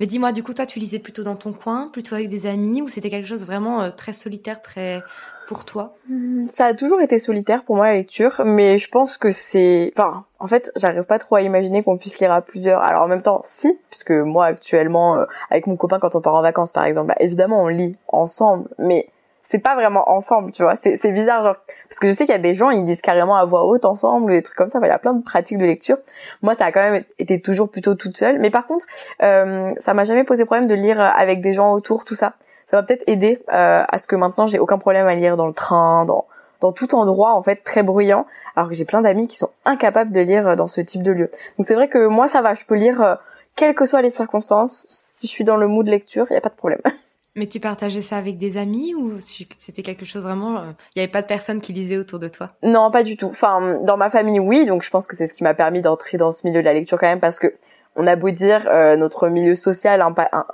Mais 0.00 0.06
dis-moi, 0.06 0.32
du 0.32 0.42
coup, 0.42 0.54
toi, 0.54 0.66
tu 0.66 0.80
lisais 0.80 0.98
plutôt 0.98 1.22
dans 1.22 1.36
ton 1.36 1.52
coin, 1.52 1.88
plutôt 1.92 2.16
avec 2.16 2.28
des 2.28 2.46
amis, 2.46 2.82
ou 2.82 2.88
c'était 2.88 3.10
quelque 3.10 3.28
chose 3.28 3.44
vraiment 3.44 3.82
euh, 3.82 3.90
très 3.90 4.12
solitaire, 4.12 4.60
très 4.60 5.02
pour 5.46 5.64
toi 5.64 5.94
hmm, 6.08 6.46
Ça 6.46 6.66
a 6.66 6.74
toujours 6.74 7.00
été 7.00 7.18
solitaire 7.18 7.64
pour 7.64 7.76
moi 7.76 7.88
la 7.88 7.94
lecture, 7.94 8.42
mais 8.44 8.78
je 8.78 8.88
pense 8.88 9.18
que 9.18 9.30
c'est, 9.30 9.92
enfin, 9.96 10.24
en 10.38 10.46
fait, 10.46 10.72
j'arrive 10.76 11.04
pas 11.04 11.18
trop 11.18 11.36
à 11.36 11.42
imaginer 11.42 11.82
qu'on 11.82 11.98
puisse 11.98 12.18
lire 12.18 12.32
à 12.32 12.42
plusieurs. 12.42 12.82
Alors 12.82 13.02
en 13.02 13.08
même 13.08 13.22
temps, 13.22 13.40
si, 13.44 13.78
puisque 13.90 14.12
moi 14.12 14.46
actuellement, 14.46 15.16
euh, 15.16 15.24
avec 15.50 15.66
mon 15.66 15.76
copain, 15.76 15.98
quand 15.98 16.14
on 16.14 16.20
part 16.20 16.34
en 16.34 16.42
vacances, 16.42 16.72
par 16.72 16.84
exemple, 16.84 17.08
bah, 17.08 17.16
évidemment, 17.20 17.62
on 17.62 17.68
lit 17.68 17.96
ensemble, 18.08 18.68
mais 18.78 19.08
c'est 19.52 19.58
pas 19.58 19.74
vraiment 19.74 20.10
ensemble, 20.10 20.50
tu 20.50 20.62
vois. 20.62 20.76
C'est, 20.76 21.12
bizarre, 21.12 21.44
genre, 21.44 21.56
parce 21.88 21.98
que 22.00 22.06
je 22.06 22.12
sais 22.12 22.24
qu'il 22.24 22.32
y 22.32 22.38
a 22.38 22.40
des 22.40 22.54
gens, 22.54 22.70
ils 22.70 22.86
disent 22.86 23.02
carrément 23.02 23.36
à 23.36 23.44
voix 23.44 23.66
haute 23.66 23.84
ensemble, 23.84 24.32
des 24.32 24.42
trucs 24.42 24.56
comme 24.56 24.70
ça. 24.70 24.78
il 24.82 24.86
y 24.86 24.90
a 24.90 24.98
plein 24.98 25.12
de 25.12 25.22
pratiques 25.22 25.58
de 25.58 25.66
lecture. 25.66 25.98
Moi, 26.40 26.54
ça 26.54 26.64
a 26.64 26.72
quand 26.72 26.80
même 26.80 27.04
été 27.18 27.38
toujours 27.38 27.70
plutôt 27.70 27.94
toute 27.94 28.16
seule. 28.16 28.38
Mais 28.38 28.48
par 28.48 28.66
contre, 28.66 28.86
euh, 29.22 29.68
ça 29.78 29.92
m'a 29.92 30.04
jamais 30.04 30.24
posé 30.24 30.46
problème 30.46 30.68
de 30.68 30.74
lire 30.74 30.98
avec 31.00 31.42
des 31.42 31.52
gens 31.52 31.72
autour, 31.72 32.06
tout 32.06 32.14
ça. 32.14 32.32
Ça 32.72 32.78
va 32.78 32.82
peut-être 32.84 33.04
aider 33.06 33.42
euh, 33.52 33.84
à 33.86 33.98
ce 33.98 34.06
que 34.08 34.16
maintenant 34.16 34.46
j'ai 34.46 34.58
aucun 34.58 34.78
problème 34.78 35.06
à 35.06 35.14
lire 35.14 35.36
dans 35.36 35.46
le 35.46 35.52
train, 35.52 36.06
dans 36.06 36.26
dans 36.62 36.72
tout 36.72 36.94
endroit 36.94 37.34
en 37.34 37.42
fait 37.42 37.56
très 37.56 37.82
bruyant, 37.82 38.24
alors 38.56 38.70
que 38.70 38.74
j'ai 38.74 38.86
plein 38.86 39.02
d'amis 39.02 39.28
qui 39.28 39.36
sont 39.36 39.50
incapables 39.66 40.12
de 40.12 40.20
lire 40.20 40.56
dans 40.56 40.68
ce 40.68 40.80
type 40.80 41.02
de 41.02 41.12
lieu. 41.12 41.28
Donc 41.58 41.66
c'est 41.66 41.74
vrai 41.74 41.88
que 41.88 42.06
moi 42.06 42.28
ça 42.28 42.40
va, 42.40 42.54
je 42.54 42.64
peux 42.64 42.76
lire 42.76 43.02
euh, 43.02 43.14
quelles 43.56 43.74
que 43.74 43.84
soient 43.84 44.00
les 44.00 44.10
circonstances. 44.10 44.86
Si 44.88 45.26
je 45.26 45.32
suis 45.32 45.44
dans 45.44 45.56
le 45.56 45.66
mood 45.66 45.86
lecture, 45.86 46.26
il 46.30 46.34
y 46.34 46.36
a 46.36 46.40
pas 46.40 46.48
de 46.48 46.54
problème. 46.54 46.80
Mais 47.34 47.46
tu 47.46 47.60
partageais 47.60 48.02
ça 48.02 48.16
avec 48.16 48.38
des 48.38 48.58
amis 48.58 48.94
ou 48.94 49.18
c'était 49.18 49.82
quelque 49.82 50.04
chose 50.04 50.22
vraiment 50.22 50.58
euh, 50.58 50.72
Il 50.94 50.98
n'y 50.98 51.02
avait 51.02 51.12
pas 51.12 51.22
de 51.22 51.26
personne 51.26 51.60
qui 51.60 51.72
lisait 51.72 51.96
autour 51.96 52.18
de 52.18 52.28
toi? 52.28 52.50
Non, 52.62 52.90
pas 52.90 53.02
du 53.02 53.16
tout. 53.16 53.26
Enfin, 53.26 53.80
dans 53.82 53.96
ma 53.96 54.10
famille, 54.10 54.38
oui. 54.38 54.66
Donc 54.66 54.82
je 54.82 54.90
pense 54.90 55.06
que 55.06 55.16
c'est 55.16 55.26
ce 55.26 55.34
qui 55.34 55.42
m'a 55.42 55.54
permis 55.54 55.80
d'entrer 55.80 56.18
dans 56.18 56.30
ce 56.30 56.46
milieu 56.46 56.60
de 56.60 56.66
la 56.66 56.74
lecture 56.74 56.98
quand 56.98 57.06
même 57.06 57.20
parce 57.20 57.38
que 57.38 57.54
on 57.96 58.06
a 58.06 58.16
beau 58.16 58.30
dire 58.30 58.68
euh, 58.68 58.96
notre 58.96 59.28
milieu 59.28 59.54
social 59.54 60.02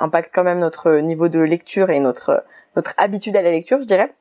impacte 0.00 0.30
quand 0.34 0.44
même 0.44 0.58
notre 0.58 0.98
niveau 0.98 1.28
de 1.28 1.40
lecture 1.40 1.90
et 1.90 2.00
notre 2.00 2.44
notre 2.76 2.94
habitude 2.96 3.36
à 3.36 3.42
la 3.42 3.50
lecture, 3.50 3.80
je 3.80 3.86
dirais. 3.86 4.14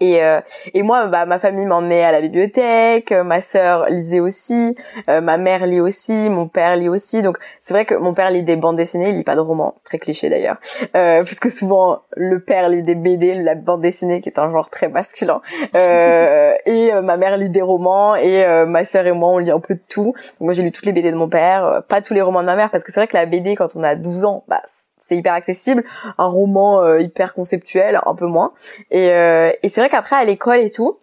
Et, 0.00 0.22
euh, 0.22 0.40
et 0.74 0.82
moi, 0.82 1.06
bah, 1.06 1.26
ma 1.26 1.40
famille 1.40 1.66
m'emmenait 1.66 2.04
à 2.04 2.12
la 2.12 2.20
bibliothèque, 2.20 3.10
euh, 3.10 3.24
ma 3.24 3.40
sœur 3.40 3.86
lisait 3.88 4.20
aussi, 4.20 4.76
euh, 5.08 5.20
ma 5.20 5.38
mère 5.38 5.66
lit 5.66 5.80
aussi, 5.80 6.28
mon 6.28 6.46
père 6.46 6.76
lit 6.76 6.88
aussi. 6.88 7.20
Donc 7.20 7.38
c'est 7.60 7.74
vrai 7.74 7.84
que 7.84 7.94
mon 7.94 8.14
père 8.14 8.30
lit 8.30 8.44
des 8.44 8.54
bandes 8.54 8.76
dessinées, 8.76 9.08
il 9.08 9.16
lit 9.16 9.24
pas 9.24 9.34
de 9.34 9.40
romans, 9.40 9.74
très 9.84 9.98
cliché 9.98 10.28
d'ailleurs, 10.28 10.58
parce 10.92 11.40
que 11.40 11.48
souvent 11.48 12.02
le 12.16 12.40
père 12.40 12.68
lit 12.68 12.82
des 12.82 12.94
BD, 12.94 13.34
la 13.34 13.56
bande 13.56 13.80
dessinée 13.80 14.20
qui 14.20 14.28
est 14.28 14.38
un 14.38 14.50
genre 14.50 14.70
très 14.70 14.88
masculin, 14.88 15.40
et 15.74 16.92
ma 17.02 17.16
mère 17.16 17.36
lit 17.36 17.50
des 17.50 17.62
romans 17.62 18.14
et 18.14 18.44
ma 18.66 18.84
sœur 18.84 19.06
et 19.06 19.12
moi 19.12 19.30
on 19.30 19.38
lit 19.38 19.50
un 19.50 19.60
peu 19.60 19.74
de 19.74 19.82
tout. 19.88 20.14
Donc, 20.14 20.40
moi 20.40 20.52
j'ai 20.52 20.62
lu 20.62 20.70
toutes 20.70 20.86
les 20.86 20.92
BD 20.92 21.10
de 21.10 21.16
mon 21.16 21.28
père, 21.28 21.82
pas 21.88 22.02
tous 22.02 22.14
les 22.14 22.22
romans 22.22 22.40
de 22.40 22.46
ma 22.46 22.56
mère, 22.56 22.70
parce 22.70 22.84
que 22.84 22.92
c'est 22.92 23.00
vrai 23.00 23.08
que 23.08 23.16
la 23.16 23.26
BD 23.26 23.56
quand 23.56 23.74
on 23.74 23.82
a 23.82 23.94
12 23.96 24.24
ans, 24.24 24.44
bah 24.48 24.62
c'est 25.08 25.16
hyper 25.16 25.32
accessible, 25.32 25.84
un 26.18 26.26
roman 26.26 26.82
euh, 26.82 27.00
hyper 27.00 27.34
conceptuel 27.34 28.00
un 28.04 28.14
peu 28.14 28.26
moins. 28.26 28.52
Et, 28.90 29.10
euh, 29.10 29.50
et 29.62 29.68
c'est 29.68 29.80
vrai 29.80 29.88
qu'après 29.88 30.16
à 30.16 30.24
l'école 30.24 30.58
et 30.58 30.70
tout, 30.70 30.98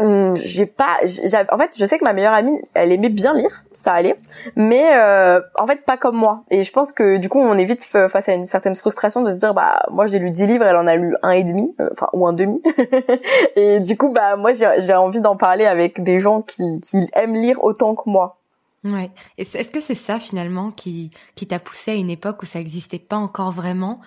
Hum, 0.00 0.34
j'ai 0.36 0.64
pas 0.64 0.98
en 1.52 1.58
fait 1.58 1.74
je 1.76 1.84
sais 1.84 1.98
que 1.98 2.04
ma 2.04 2.14
meilleure 2.14 2.32
amie 2.32 2.58
elle 2.72 2.90
aimait 2.90 3.10
bien 3.10 3.34
lire 3.34 3.64
ça 3.72 3.92
allait 3.92 4.16
mais 4.56 4.96
euh, 4.96 5.42
en 5.58 5.66
fait 5.66 5.84
pas 5.84 5.98
comme 5.98 6.16
moi. 6.16 6.44
Et 6.50 6.62
je 6.62 6.72
pense 6.72 6.92
que 6.92 7.18
du 7.18 7.28
coup 7.28 7.38
on 7.38 7.58
est 7.58 7.66
vite 7.66 7.84
face 7.84 8.28
à 8.28 8.32
une 8.32 8.46
certaine 8.46 8.74
frustration 8.76 9.20
de 9.20 9.28
se 9.28 9.36
dire 9.36 9.52
bah 9.52 9.82
moi 9.90 10.06
j'ai 10.06 10.18
lu 10.18 10.30
10 10.30 10.46
livres 10.46 10.64
elle 10.64 10.76
en 10.76 10.86
a 10.86 10.96
lu 10.96 11.14
un 11.22 11.32
et 11.32 11.44
demi 11.44 11.74
euh, 11.80 11.90
enfin 11.92 12.06
ou 12.14 12.26
un 12.26 12.32
demi. 12.32 12.62
Et 13.56 13.80
du 13.80 13.98
coup 13.98 14.08
bah 14.08 14.36
moi 14.36 14.52
j'ai 14.52 14.94
envie 14.94 15.20
d'en 15.20 15.36
parler 15.36 15.66
avec 15.66 16.02
des 16.02 16.18
gens 16.18 16.40
qui, 16.40 16.80
qui 16.80 17.06
aiment 17.12 17.34
lire 17.34 17.62
autant 17.62 17.94
que 17.94 18.08
moi 18.08 18.39
ouais 18.84 19.10
est-ce 19.36 19.70
que 19.70 19.80
c'est 19.80 19.94
ça 19.94 20.18
finalement 20.18 20.70
qui 20.70 21.10
qui 21.34 21.46
t'a 21.46 21.58
poussé 21.58 21.92
à 21.92 21.94
une 21.94 22.10
époque 22.10 22.42
où 22.42 22.46
ça 22.46 22.60
existait 22.60 22.98
pas 22.98 23.16
encore 23.16 23.52
vraiment 23.52 24.00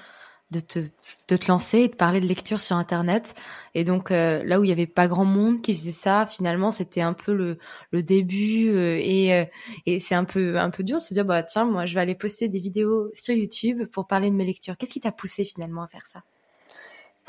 de 0.54 0.60
te, 0.60 0.80
de 1.28 1.36
te 1.38 1.48
lancer 1.48 1.80
et 1.80 1.88
de 1.90 1.96
parler 1.96 2.22
de 2.22 2.28
lecture 2.28 2.62
sur 2.62 2.78
Internet? 2.78 3.36
Et 3.76 3.84
donc 3.84 4.12
euh, 4.12 4.42
là 4.46 4.60
où 4.60 4.64
il 4.64 4.70
y 4.70 4.74
avait 4.74 4.88
pas 4.88 5.08
grand 5.08 5.26
monde 5.26 5.62
qui 5.62 5.74
faisait 5.74 5.92
ça, 5.92 6.26
finalement 6.26 6.72
c'était 6.72 7.02
un 7.02 7.14
peu 7.14 7.34
le, 7.34 7.58
le 7.92 8.04
début 8.04 8.70
euh, 8.70 8.98
et, 9.02 9.34
euh, 9.34 9.46
et 9.86 10.00
c'est 10.00 10.16
un 10.16 10.24
peu 10.24 10.58
un 10.58 10.70
peu 10.70 10.84
dur 10.84 10.98
de 10.98 11.04
se 11.04 11.14
dire 11.14 11.26
bah 11.26 11.44
tiens 11.44 11.66
moi 11.66 11.86
je 11.86 11.96
vais 11.96 12.02
aller 12.02 12.16
poster 12.16 12.48
des 12.48 12.60
vidéos 12.60 13.10
sur 13.14 13.36
YouTube 13.36 13.86
pour 13.92 14.08
parler 14.08 14.30
de 14.30 14.36
mes 14.36 14.46
lectures. 14.46 14.78
Qu'est-ce 14.78 14.94
qui 14.94 15.02
t'a 15.02 15.12
poussé 15.12 15.44
finalement 15.44 15.84
à 15.84 15.88
faire 15.88 16.06
ça? 16.06 16.22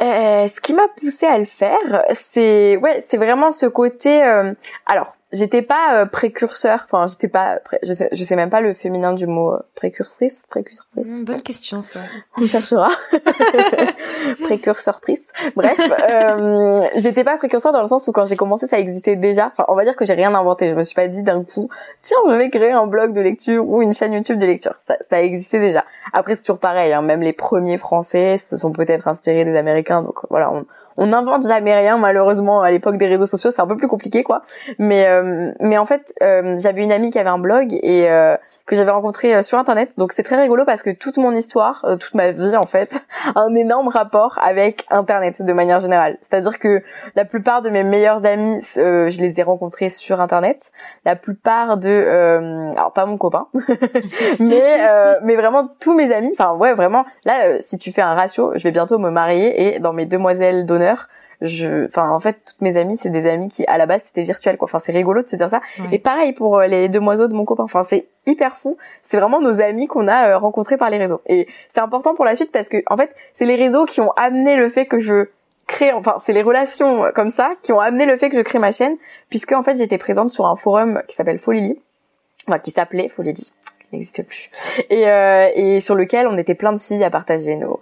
Ce 0.01 0.61
qui 0.61 0.75
m'a 0.75 0.89
poussé 0.89 1.25
à 1.25 1.39
le 1.39 1.45
faire, 1.45 2.05
c'est 2.13 2.77
ouais 2.77 3.03
c'est 3.07 3.17
vraiment 3.17 3.53
ce 3.53 3.67
côté. 3.67 4.21
alors 4.87 5.15
j'étais 5.35 5.62
pas 5.62 5.97
euh, 5.97 6.07
précurseur 6.07 6.83
enfin 6.85 7.07
j'étais 7.07 7.29
pas 7.29 7.61
je 7.83 7.93
sais 7.93 8.09
je 8.12 8.25
sais 8.25 8.37
même 8.37 8.50
pas 8.50 8.61
le 8.61 8.73
féminin 8.73 9.12
du 9.12 9.26
mot 9.26 9.53
euh, 9.53 9.59
précurtrice 9.75 10.45
précurtrice 10.49 11.09
mmh, 11.09 11.25
bonne 11.25 11.43
question 11.43 11.83
ça. 11.83 12.00
On 12.37 12.47
cherchera. 12.47 12.88
Précurseurtrice. 14.43 15.33
Bref 15.57 15.79
euh, 16.09 16.81
j'étais 16.97 17.25
pas 17.25 17.37
précurseur 17.37 17.73
dans 17.73 17.81
le 17.81 17.87
sens 17.87 18.09
où 18.09 18.12
quand 18.12 18.25
j'ai 18.25 18.37
commencé 18.37 18.67
ça 18.67 18.79
existait 18.79 19.17
déjà. 19.17 19.49
Enfin 19.49 19.64
on 19.69 19.75
va 19.75 19.85
dire 19.85 19.97
que 19.97 20.05
j'ai 20.05 20.14
rien 20.14 20.35
inventé. 20.35 20.69
Je 20.71 20.75
me 20.75 20.83
suis 20.83 20.95
pas 20.95 21.09
dit 21.09 21.23
d'un 21.23 21.45
coup 21.45 21.69
tiens 22.03 22.19
je 22.26 22.35
vais 22.35 22.49
créer 22.50 22.73
un 22.73 22.87
blog 22.87 23.12
de 23.12 23.21
lecture 23.21 23.69
ou 23.69 23.83
une 23.83 23.93
chaîne 23.93 24.12
YouTube 24.12 24.38
de 24.38 24.47
lecture. 24.47 24.75
Ça, 24.76 24.97
ça 25.00 25.21
existait 25.21 25.61
déjà. 25.61 25.85
Après 26.12 26.37
c'est 26.37 26.45
toujours 26.45 26.61
pareil 26.61 26.93
hein, 26.93 27.03
même 27.03 27.21
les 27.21 27.33
premiers 27.33 27.79
français 27.79 28.38
se 28.38 28.57
sont 28.57 28.73
peut-être 28.73 29.09
inspirés 29.09 29.45
des 29.45 29.57
américains. 29.57 30.03
Donc 30.03 30.21
voilà 30.31 30.53
on 30.53 30.64
on 30.97 31.07
n'invente 31.07 31.47
jamais 31.47 31.75
rien 31.75 31.97
malheureusement 31.97 32.63
à 32.63 32.71
l'époque 32.71 32.97
des 32.97 33.07
réseaux 33.07 33.27
sociaux 33.27 33.51
c'est 33.51 33.63
un 33.63 33.67
peu 33.67 33.77
plus 33.77 33.89
compliqué 33.89 34.23
quoi. 34.23 34.43
Mais 34.79 35.07
euh, 35.07 35.53
mais 35.61 35.79
en 35.79 35.85
fait 35.85 36.15
euh, 36.23 36.57
j'avais 36.59 36.83
une 36.83 36.93
amie 36.93 37.11
qui 37.11 37.19
avait 37.19 37.31
un 37.31 37.39
blog 37.39 37.73
et 37.73 38.11
euh, 38.11 38.37
que 38.67 38.77
j'avais 38.77 38.91
rencontré 38.91 39.43
sur 39.43 39.59
internet. 39.59 39.93
Donc 39.99 40.13
c'est 40.13 40.23
très 40.23 40.41
rigolo 40.41 40.65
parce 40.65 40.83
que 40.83 40.91
toute 40.91 41.19
mon 41.19 41.33
histoire 41.33 41.85
toute 42.01 42.15
ma 42.15 42.31
vie 42.31 42.57
en 42.57 42.67
fait 42.67 43.05
a 43.35 43.41
un 43.41 43.55
énorme 43.55 43.89
rapport 43.89 44.39
avec 44.43 44.87
internet 44.91 45.43
de 45.43 45.53
manière 45.53 45.81
générale. 45.81 46.19
C'est 46.23 46.35
à 46.35 46.41
dire 46.41 46.59
que 46.59 46.83
la 47.17 47.25
plupart 47.25 47.63
de 47.63 47.71
mes 47.71 47.85
meilleurs 47.85 48.25
amis 48.25 48.61
je 48.75 49.21
les 49.21 49.41
ai 49.41 49.43
rencontrés 49.43 49.91
sur 49.91 50.21
internet. 50.21 50.71
La 51.05 51.17
plupart 51.17 51.77
de 51.77 52.71
alors 52.77 52.93
pas 52.93 53.07
mon 53.07 53.17
copain 53.17 53.49
mais 54.39 55.19
mais 55.23 55.37
vraiment 55.37 55.69
tous 55.81 55.95
mes 55.95 56.13
amis. 56.13 56.33
Enfin 56.39 56.55
ouais 56.55 56.75
vraiment. 56.75 57.05
Là 57.25 57.61
si 57.61 57.79
tu 57.79 57.93
fais 57.93 58.03
un 58.03 58.15
ratio 58.15 58.53
je 58.55 58.63
vais 58.63 58.73
bientôt 58.73 58.99
me 58.99 59.11
marier 59.11 59.67
et 59.67 59.81
dans 59.81 59.93
mes 59.93 60.07
demoiselles 60.07 60.67
d'honneur 60.67 60.84
je 61.41 61.87
enfin 61.87 62.11
en 62.11 62.21
fait 62.21 62.38
toutes 62.47 62.61
mes 62.61 62.76
amies 62.76 62.97
c'est 62.97 63.11
des 63.11 63.29
amies 63.29 63.49
qui 63.49 63.64
à 63.67 63.79
la 63.79 63.87
base 63.87 64.03
c'était 64.05 64.23
virtuel 64.23 64.57
quoi. 64.57 64.67
Enfin 64.67 64.79
c'est 64.79 64.93
rigolo 64.93 65.23
de 65.23 65.29
se 65.29 65.37
dire 65.37 65.50
ça. 65.50 65.61
Et 65.93 65.99
pareil 65.99 66.33
pour 66.33 66.59
euh, 66.59 66.67
les 66.67 66.88
demoiselles 66.88 67.29
de 67.29 67.35
mon 67.35 67.45
copain. 67.45 67.64
Enfin 67.64 67.83
c'est 67.83 68.07
hyper 68.26 68.57
fou. 68.57 68.76
C'est 69.03 69.19
vraiment 69.19 69.41
nos 69.41 69.61
amis 69.61 69.87
qu'on 69.87 70.09
a 70.09 70.29
euh, 70.29 70.38
rencontrés 70.38 70.76
par 70.76 70.91
les 70.91 70.99
réseaux. 70.99 71.21
Et 71.26 71.47
c'est 71.69 71.81
important 71.81 72.14
pour 72.14 72.25
la 72.25 72.35
suite 72.35 72.53
parce 72.53 72.69
que 72.69 72.79
en 72.87 72.97
fait 72.97 73.14
c'est 73.33 73.47
les 73.47 73.57
réseaux 73.57 73.85
qui 73.85 74.00
ont 74.00 74.12
amené 74.12 74.57
le 74.57 74.69
fait 74.69 74.87
que 74.87 74.99
je 74.99 75.29
crée 75.67 75.93
enfin 75.93 76.17
c'est 76.25 76.33
les 76.33 76.43
relations 76.43 77.05
comme 77.14 77.31
ça 77.31 77.53
qui 77.62 77.73
ont 77.73 77.81
amené 77.81 78.05
le 78.07 78.17
fait 78.17 78.31
que 78.31 78.37
je 78.37 78.43
crée 78.43 78.59
ma 78.59 78.73
chaîne 78.73 78.97
puisque 79.31 79.53
en 79.53 79.62
fait 79.62 79.76
j'étais 79.76 79.97
présente 79.97 80.31
sur 80.31 80.47
un 80.47 80.57
forum 80.57 81.03
qui 81.09 81.17
s'appelle 81.17 81.38
Folili 81.38 81.81
enfin 82.47 82.59
qui 82.59 82.71
s'appelait 82.71 83.09
Folili 83.09 83.50
n'existe 83.95 84.27
plus. 84.27 84.51
Et, 84.91 85.09
euh, 85.09 85.49
et 85.55 85.81
sur 85.81 85.95
lequel 85.95 86.27
on 86.27 86.37
était 86.37 86.55
plein 86.55 86.73
de 86.73 86.79
filles 86.79 87.05
à 87.05 87.11
partager 87.11 87.57
nos 87.57 87.81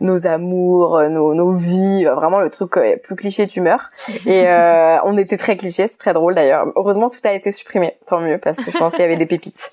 nos 0.00 0.26
amours 0.26 1.00
nos, 1.08 1.34
nos 1.34 1.52
vies 1.52 2.04
vraiment 2.04 2.40
le 2.40 2.50
truc 2.50 2.76
euh, 2.76 2.96
plus 3.02 3.16
cliché 3.16 3.46
tu 3.46 3.60
meurs 3.60 3.90
et 4.26 4.44
euh, 4.46 4.96
on 5.04 5.16
était 5.16 5.36
très 5.36 5.56
cliché 5.56 5.86
c'est 5.86 5.98
très 5.98 6.12
drôle 6.12 6.34
d'ailleurs. 6.34 6.66
Heureusement 6.76 7.10
tout 7.10 7.20
a 7.24 7.32
été 7.32 7.50
supprimé 7.50 7.96
tant 8.06 8.20
mieux 8.20 8.38
parce 8.38 8.62
que 8.62 8.70
je 8.70 8.78
pense 8.78 8.92
qu'il 8.92 9.02
y 9.02 9.04
avait 9.04 9.16
des 9.16 9.26
pépites. 9.26 9.70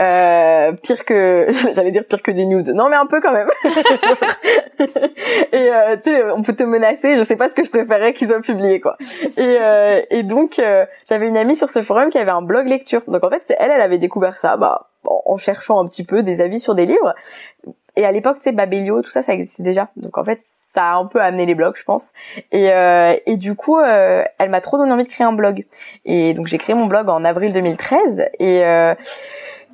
Euh, 0.00 0.72
pire 0.72 1.04
que 1.04 1.46
j'allais 1.72 1.90
dire 1.90 2.04
pire 2.04 2.22
que 2.22 2.30
des 2.30 2.46
nudes. 2.46 2.70
Non 2.70 2.88
mais 2.88 2.96
un 2.96 3.06
peu 3.06 3.20
quand 3.20 3.32
même. 3.32 3.50
Et 5.52 5.70
euh, 5.70 5.96
tu 5.96 6.10
sais 6.10 6.24
on 6.30 6.42
peut 6.42 6.54
te 6.54 6.64
menacer 6.64 7.16
je 7.16 7.22
sais 7.22 7.36
pas 7.36 7.48
ce 7.48 7.54
que 7.54 7.64
je 7.64 7.70
préférais 7.70 8.12
qu'ils 8.12 8.28
soient 8.28 8.40
publiés 8.40 8.80
quoi. 8.80 8.96
Et 9.36 9.58
euh, 9.60 10.00
et 10.10 10.22
donc 10.22 10.60
j'avais 11.08 11.28
une 11.28 11.36
amie 11.36 11.56
sur 11.56 11.70
ce 11.70 11.82
forum 11.82 12.10
qui 12.10 12.18
avait 12.18 12.30
un 12.30 12.42
blog 12.42 12.68
lecture. 12.68 13.02
Donc 13.08 13.24
en 13.24 13.30
fait 13.30 13.42
c'est 13.46 13.56
elle 13.58 13.70
elle 13.70 13.82
avait 13.82 13.98
découvert 13.98 14.36
ça. 14.36 14.56
Bah 14.56 14.91
en 15.04 15.36
cherchant 15.36 15.80
un 15.80 15.86
petit 15.86 16.04
peu 16.04 16.22
des 16.22 16.40
avis 16.40 16.60
sur 16.60 16.74
des 16.74 16.86
livres. 16.86 17.14
Et 17.94 18.06
à 18.06 18.12
l'époque, 18.12 18.36
tu 18.36 18.44
sais, 18.44 18.52
Babelio, 18.52 19.02
tout 19.02 19.10
ça, 19.10 19.22
ça 19.22 19.34
existait 19.34 19.62
déjà. 19.62 19.90
Donc 19.96 20.16
en 20.16 20.24
fait, 20.24 20.38
ça 20.42 20.92
a 20.92 20.94
un 20.94 21.04
peu 21.04 21.20
amené 21.20 21.44
les 21.44 21.54
blogs, 21.54 21.76
je 21.76 21.84
pense. 21.84 22.12
Et, 22.50 22.72
euh, 22.72 23.14
et 23.26 23.36
du 23.36 23.54
coup, 23.54 23.78
euh, 23.78 24.24
elle 24.38 24.48
m'a 24.48 24.62
trop 24.62 24.78
donné 24.78 24.92
envie 24.92 25.04
de 25.04 25.08
créer 25.08 25.26
un 25.26 25.32
blog. 25.32 25.66
Et 26.06 26.32
donc 26.32 26.46
j'ai 26.46 26.58
créé 26.58 26.74
mon 26.74 26.86
blog 26.86 27.10
en 27.10 27.24
avril 27.24 27.52
2013. 27.52 28.30
Et 28.38 28.64
euh, 28.64 28.94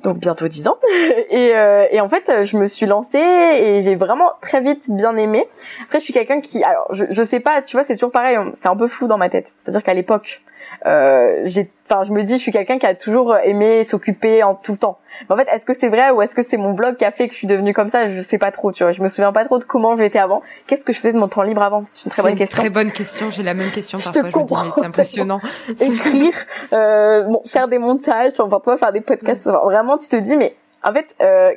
donc 0.03 0.17
bientôt 0.17 0.49
10 0.49 0.67
ans. 0.67 0.77
et, 1.29 1.55
euh, 1.55 1.87
et 1.91 2.01
en 2.01 2.09
fait, 2.09 2.43
je 2.43 2.57
me 2.57 2.65
suis 2.65 2.85
lancée 2.85 3.17
et 3.17 3.79
j'ai 3.79 3.95
vraiment 3.95 4.31
très 4.41 4.59
vite 4.59 4.91
bien 4.91 5.15
aimé. 5.15 5.47
Après, 5.83 5.99
je 5.99 6.03
suis 6.03 6.13
quelqu'un 6.13 6.41
qui, 6.41 6.61
alors, 6.63 6.87
je, 6.93 7.05
je 7.09 7.23
sais 7.23 7.39
pas, 7.39 7.61
tu 7.61 7.77
vois, 7.77 7.85
c'est 7.85 7.95
toujours 7.95 8.11
pareil, 8.11 8.37
c'est 8.51 8.67
un 8.67 8.75
peu 8.75 8.87
flou 8.87 9.07
dans 9.07 9.17
ma 9.17 9.29
tête. 9.29 9.53
C'est-à-dire 9.57 9.83
qu'à 9.83 9.93
l'époque, 9.93 10.41
euh, 10.85 11.41
j'ai 11.45 11.71
enfin 11.89 12.03
je 12.03 12.11
me 12.11 12.21
dis 12.21 12.33
je 12.33 12.41
suis 12.41 12.51
quelqu'un 12.51 12.77
qui 12.77 12.85
a 12.85 12.93
toujours 12.93 13.35
aimé 13.37 13.83
s'occuper 13.83 14.43
en 14.43 14.55
tout 14.55 14.71
le 14.71 14.77
temps. 14.77 14.99
Mais 15.27 15.35
en 15.35 15.37
fait 15.37 15.47
est-ce 15.51 15.65
que 15.65 15.73
c'est 15.73 15.89
vrai 15.89 16.11
ou 16.11 16.21
est-ce 16.21 16.35
que 16.35 16.43
c'est 16.43 16.57
mon 16.57 16.73
blog 16.73 16.97
qui 16.97 17.05
a 17.05 17.11
fait 17.11 17.27
que 17.27 17.33
je 17.33 17.37
suis 17.37 17.47
devenue 17.47 17.73
comme 17.73 17.89
ça? 17.89 18.07
Je 18.07 18.21
sais 18.21 18.37
pas 18.37 18.51
trop 18.51 18.71
tu 18.71 18.83
vois. 18.83 18.91
Je 18.91 19.01
me 19.01 19.07
souviens 19.07 19.31
pas 19.31 19.45
trop 19.45 19.57
de 19.57 19.63
comment 19.63 19.95
j'étais 19.97 20.19
avant. 20.19 20.41
Qu'est-ce 20.67 20.85
que 20.85 20.93
je 20.93 20.99
faisais 20.99 21.13
de 21.13 21.17
mon 21.17 21.27
temps 21.27 21.41
libre 21.41 21.61
avant? 21.63 21.83
C'est 21.85 22.05
une 22.05 22.11
très 22.11 22.21
bonne 22.21 22.35
question. 22.35 22.61
très 22.61 22.69
bonne 22.69 22.91
question. 22.91 23.31
J'ai 23.31 23.43
la 23.43 23.53
même 23.53 23.71
question 23.71 23.97
parfois. 23.97 24.23
je, 24.23 24.27
te 24.29 24.33
comprends, 24.33 24.65
c'est 24.75 24.85
impressionnant. 24.85 25.41
écrire 25.79 26.33
euh, 26.73 27.23
bon 27.23 27.41
faire 27.45 27.67
des 27.67 27.79
montages 27.79 28.31
enfin 28.39 28.59
toi 28.59 28.77
faire 28.77 28.91
des 28.91 29.01
podcasts 29.01 29.47
vraiment 29.47 29.97
tu 29.97 30.07
te 30.07 30.15
dis 30.15 30.35
mais 30.35 30.55
en 30.83 30.93
fait, 30.93 31.15
euh, 31.21 31.51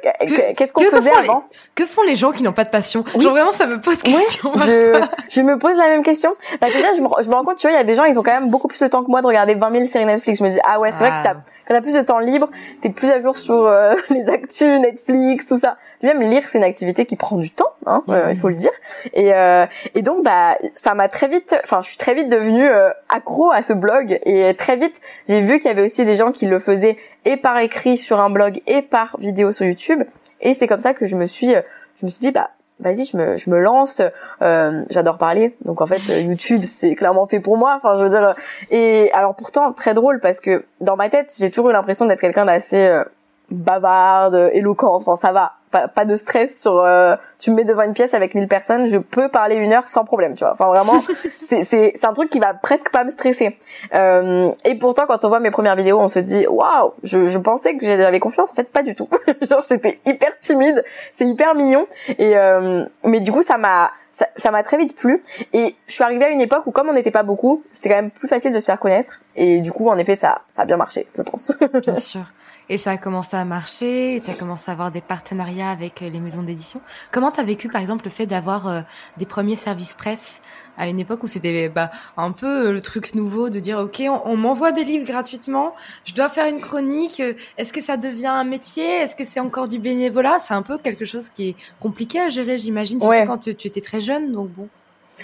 qu'est-ce 0.56 0.72
qu'on 0.72 0.82
faisait 0.82 1.10
avant 1.10 1.44
Que 1.74 1.84
font 1.84 2.02
les 2.02 2.16
gens 2.16 2.32
qui 2.32 2.42
n'ont 2.42 2.52
pas 2.52 2.64
de 2.64 2.70
passion? 2.70 3.04
Genre 3.18 3.30
vraiment, 3.30 3.52
ça 3.52 3.66
me 3.66 3.80
pose 3.80 3.98
question. 3.98 4.52
je, 4.58 5.00
je 5.30 5.40
me 5.42 5.58
pose 5.58 5.76
la 5.76 5.88
même 5.88 6.02
question. 6.02 6.34
Bah 6.60 6.68
déjà, 6.72 6.92
je 6.94 7.00
me, 7.00 7.08
je 7.22 7.28
me 7.28 7.34
rends 7.34 7.44
compte, 7.44 7.56
tu 7.56 7.66
vois, 7.66 7.72
il 7.72 7.78
y 7.78 7.80
a 7.80 7.84
des 7.84 7.94
gens, 7.94 8.04
ils 8.04 8.18
ont 8.18 8.22
quand 8.22 8.32
même 8.32 8.50
beaucoup 8.50 8.68
plus 8.68 8.80
de 8.80 8.86
temps 8.88 9.04
que 9.04 9.10
moi 9.10 9.20
de 9.20 9.26
regarder 9.26 9.54
20 9.54 9.70
000 9.70 9.84
séries 9.84 10.04
Netflix. 10.06 10.38
Je 10.40 10.44
me 10.44 10.50
dis, 10.50 10.58
ah 10.64 10.80
ouais, 10.80 10.90
c'est 10.92 11.06
vrai 11.06 11.10
que 11.10 11.28
t'as 11.28 11.34
quand 11.72 11.78
t'as 11.78 11.82
plus 11.82 11.94
de 11.94 12.02
temps 12.02 12.18
libre, 12.18 12.50
t'es 12.80 12.90
plus 12.90 13.10
à 13.10 13.20
jour 13.20 13.36
sur 13.36 13.54
euh, 13.54 13.94
les 14.10 14.28
actus, 14.28 14.80
Netflix, 14.80 15.46
tout 15.46 15.58
ça. 15.58 15.76
Même 16.02 16.20
lire, 16.20 16.44
c'est 16.46 16.58
une 16.58 16.64
activité 16.64 17.06
qui 17.06 17.16
prend 17.16 17.36
du 17.36 17.50
temps, 17.50 17.72
hein, 17.86 18.02
euh, 18.08 18.28
il 18.30 18.36
faut 18.36 18.48
le 18.48 18.56
dire. 18.56 18.72
Et, 19.12 19.32
euh, 19.32 19.66
et 19.94 20.02
donc, 20.02 20.24
bah, 20.24 20.58
ça 20.72 20.94
m'a 20.94 21.08
très 21.08 21.28
vite, 21.28 21.54
enfin, 21.62 21.80
je 21.80 21.88
suis 21.88 21.96
très 21.96 22.14
vite 22.14 22.28
devenue 22.28 22.68
accro 23.08 23.50
à 23.50 23.62
ce 23.62 23.72
blog. 23.72 24.20
Et 24.24 24.54
très 24.54 24.76
vite, 24.76 25.00
j'ai 25.28 25.40
vu 25.40 25.58
qu'il 25.58 25.68
y 25.68 25.70
avait 25.70 25.84
aussi 25.84 26.04
des 26.04 26.16
gens 26.16 26.32
qui 26.32 26.46
le 26.46 26.58
faisaient 26.58 26.96
et 27.24 27.36
par 27.36 27.58
écrit 27.58 27.96
sur 27.96 28.20
un 28.20 28.30
blog 28.30 28.60
et 28.66 28.82
par 28.82 29.16
vidéo 29.18 29.52
sur 29.52 29.66
YouTube. 29.66 30.02
Et 30.40 30.54
c'est 30.54 30.66
comme 30.66 30.80
ça 30.80 30.92
que 30.92 31.06
je 31.06 31.16
me 31.16 31.26
suis, 31.26 31.54
je 32.00 32.04
me 32.04 32.08
suis 32.08 32.20
dit, 32.20 32.32
bah, 32.32 32.50
vas-y 32.80 33.04
je 33.04 33.16
me 33.16 33.36
je 33.36 33.50
me 33.50 33.58
lance 33.58 34.00
euh, 34.42 34.84
j'adore 34.90 35.18
parler. 35.18 35.56
Donc 35.64 35.80
en 35.80 35.86
fait 35.86 36.00
YouTube 36.22 36.62
c'est 36.64 36.94
clairement 36.94 37.26
fait 37.26 37.40
pour 37.40 37.56
moi. 37.56 37.74
Enfin 37.76 37.96
je 37.98 38.04
veux 38.04 38.08
dire 38.10 38.34
et 38.70 39.10
alors 39.12 39.34
pourtant 39.34 39.72
très 39.72 39.94
drôle 39.94 40.20
parce 40.20 40.40
que 40.40 40.64
dans 40.80 40.96
ma 40.96 41.08
tête 41.08 41.34
j'ai 41.38 41.50
toujours 41.50 41.70
eu 41.70 41.72
l'impression 41.72 42.06
d'être 42.06 42.20
quelqu'un 42.20 42.44
d'assez 42.44 42.78
euh, 42.78 43.04
bavarde, 43.52 44.50
éloquente, 44.52 45.02
enfin 45.02 45.16
ça 45.16 45.32
va, 45.32 45.52
pas, 45.72 45.88
pas 45.88 46.04
de 46.04 46.14
stress 46.16 46.60
sur 46.60 46.78
euh, 46.78 47.16
tu 47.38 47.50
me 47.50 47.56
mets 47.56 47.64
devant 47.64 47.82
une 47.82 47.94
pièce 47.94 48.14
avec 48.14 48.34
1000 48.34 48.46
personnes, 48.46 48.86
je 48.86 48.98
peux 48.98 49.28
parler 49.28 49.56
une 49.56 49.72
heure 49.72 49.88
sans 49.88 50.04
problème, 50.04 50.34
tu 50.34 50.44
vois. 50.44 50.52
Enfin 50.52 50.66
vraiment 50.66 51.02
c'est 51.38 51.64
c'est 51.64 51.92
c'est 51.96 52.06
un 52.06 52.12
truc 52.12 52.30
qui 52.30 52.38
va 52.38 52.54
presque 52.54 52.90
pas 52.92 53.02
me 53.02 53.10
stresser. 53.10 53.58
Euh, 53.94 54.52
et 54.64 54.76
pourtant 54.76 55.06
quand 55.06 55.24
on 55.24 55.28
voit 55.28 55.40
mes 55.40 55.50
premières 55.50 55.74
vidéos, 55.74 55.98
on 55.98 56.08
se 56.08 56.20
dit 56.20 56.46
waouh, 56.46 56.92
je 57.02 57.26
je 57.26 57.38
pensais 57.38 57.76
que 57.76 57.84
j'avais 57.84 58.20
confiance, 58.20 58.50
en 58.50 58.54
fait 58.54 58.70
pas 58.70 58.82
du 58.82 58.94
tout. 58.94 59.08
Genre 59.42 59.64
j'étais 59.68 59.98
hyper 60.06 60.38
timide, 60.38 60.84
c'est 61.14 61.26
hyper 61.26 61.54
mignon 61.54 61.86
et 62.18 62.36
euh, 62.36 62.84
mais 63.02 63.18
du 63.18 63.32
coup 63.32 63.42
ça 63.42 63.58
m'a 63.58 63.90
ça 64.36 64.50
m'a 64.50 64.62
très 64.62 64.76
vite 64.76 64.94
plu 64.94 65.24
et 65.52 65.74
je 65.88 65.94
suis 65.94 66.04
arrivée 66.04 66.26
à 66.26 66.28
une 66.28 66.40
époque 66.40 66.66
où 66.66 66.70
comme 66.70 66.88
on 66.88 66.92
n'était 66.92 67.10
pas 67.10 67.22
beaucoup, 67.22 67.64
c'était 67.72 67.88
quand 67.88 67.96
même 67.96 68.10
plus 68.10 68.28
facile 68.28 68.52
de 68.52 68.60
se 68.60 68.66
faire 68.66 68.78
connaître 68.78 69.20
et 69.34 69.60
du 69.60 69.72
coup 69.72 69.88
en 69.88 69.96
effet 69.98 70.14
ça 70.14 70.42
ça 70.48 70.62
a 70.62 70.64
bien 70.64 70.76
marché, 70.76 71.06
je 71.16 71.22
pense. 71.22 71.52
Bien 71.82 71.96
sûr. 71.96 72.20
Et 72.72 72.78
ça 72.78 72.92
a 72.92 72.96
commencé 72.96 73.36
à 73.36 73.44
marcher, 73.44 74.22
tu 74.24 74.30
as 74.30 74.34
commencé 74.34 74.64
à 74.68 74.72
avoir 74.72 74.90
des 74.90 75.02
partenariats 75.02 75.70
avec 75.70 76.00
euh, 76.00 76.08
les 76.08 76.20
maisons 76.20 76.42
d'édition. 76.42 76.80
Comment 77.10 77.30
tu 77.30 77.38
as 77.38 77.42
vécu 77.42 77.68
par 77.68 77.82
exemple 77.82 78.06
le 78.06 78.10
fait 78.10 78.24
d'avoir 78.24 78.66
euh, 78.66 78.80
des 79.18 79.26
premiers 79.26 79.56
services 79.56 79.92
presse 79.92 80.40
à 80.78 80.88
une 80.88 80.98
époque 80.98 81.22
où 81.22 81.26
c'était 81.26 81.68
bah, 81.68 81.90
un 82.16 82.32
peu 82.32 82.68
euh, 82.68 82.72
le 82.72 82.80
truc 82.80 83.14
nouveau 83.14 83.50
de 83.50 83.60
dire 83.60 83.78
ok 83.78 84.04
on, 84.24 84.38
m'envoie 84.38 84.72
des 84.72 84.84
livres 84.84 85.04
gratuitement, 85.04 85.74
je 86.06 86.14
dois 86.14 86.30
faire 86.30 86.46
une 86.46 86.62
chronique, 86.62 87.20
est-ce 87.58 87.74
que 87.74 87.82
ça 87.82 87.98
devient 87.98 88.28
un 88.28 88.44
métier, 88.44 88.86
est-ce 88.86 89.16
que 89.16 89.26
c'est 89.26 89.40
encore 89.40 89.68
du 89.68 89.78
bénévolat? 89.78 90.38
C'est 90.38 90.54
un 90.54 90.62
peu 90.62 90.78
quelque 90.78 91.04
chose 91.04 91.28
qui 91.28 91.50
est 91.50 91.56
compliqué 91.78 92.20
à 92.20 92.30
gérer 92.30 92.56
j'imagine, 92.56 93.02
surtout 93.02 93.26
quand 93.26 93.36
tu, 93.36 93.54
tu, 93.54 93.68
étais 93.68 93.82
très 93.82 94.00
jeune 94.00 94.32
donc 94.32 94.48
bon. 94.48 94.70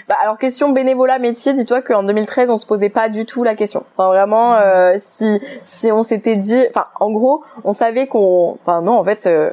Bah 0.07 0.15
alors 0.21 0.37
question 0.37 0.69
bénévolat 0.69 1.19
métier, 1.19 1.53
dis-toi 1.53 1.81
qu'en 1.81 2.03
2013 2.03 2.49
on 2.49 2.57
se 2.57 2.65
posait 2.65 2.89
pas 2.89 3.09
du 3.09 3.25
tout 3.25 3.43
la 3.43 3.55
question. 3.55 3.83
Enfin 3.95 4.07
vraiment 4.07 4.55
euh, 4.55 4.95
si 4.99 5.39
si 5.65 5.91
on 5.91 6.03
s'était 6.03 6.37
dit, 6.37 6.63
enfin 6.69 6.87
en 6.99 7.11
gros 7.11 7.43
on 7.63 7.73
savait 7.73 8.07
qu'on, 8.07 8.57
enfin 8.61 8.81
non 8.81 8.93
en 8.93 9.03
fait 9.03 9.27
euh, 9.27 9.51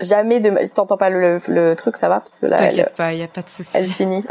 jamais 0.00 0.40
de 0.40 0.50
t'entends 0.72 0.96
pas 0.96 1.10
le, 1.10 1.38
le, 1.48 1.74
truc 1.74 1.96
ça 1.96 2.08
va? 2.08 2.20
Parce 2.20 2.38
que 2.38 2.46
là 2.46 2.56
t'inquiète 2.56 2.94
pas 2.94 3.12
y 3.12 3.22
a 3.22 3.28
pas 3.28 3.42
de 3.42 3.48
souci. 3.48 3.76
elle 3.76 3.84
finit. 3.84 4.24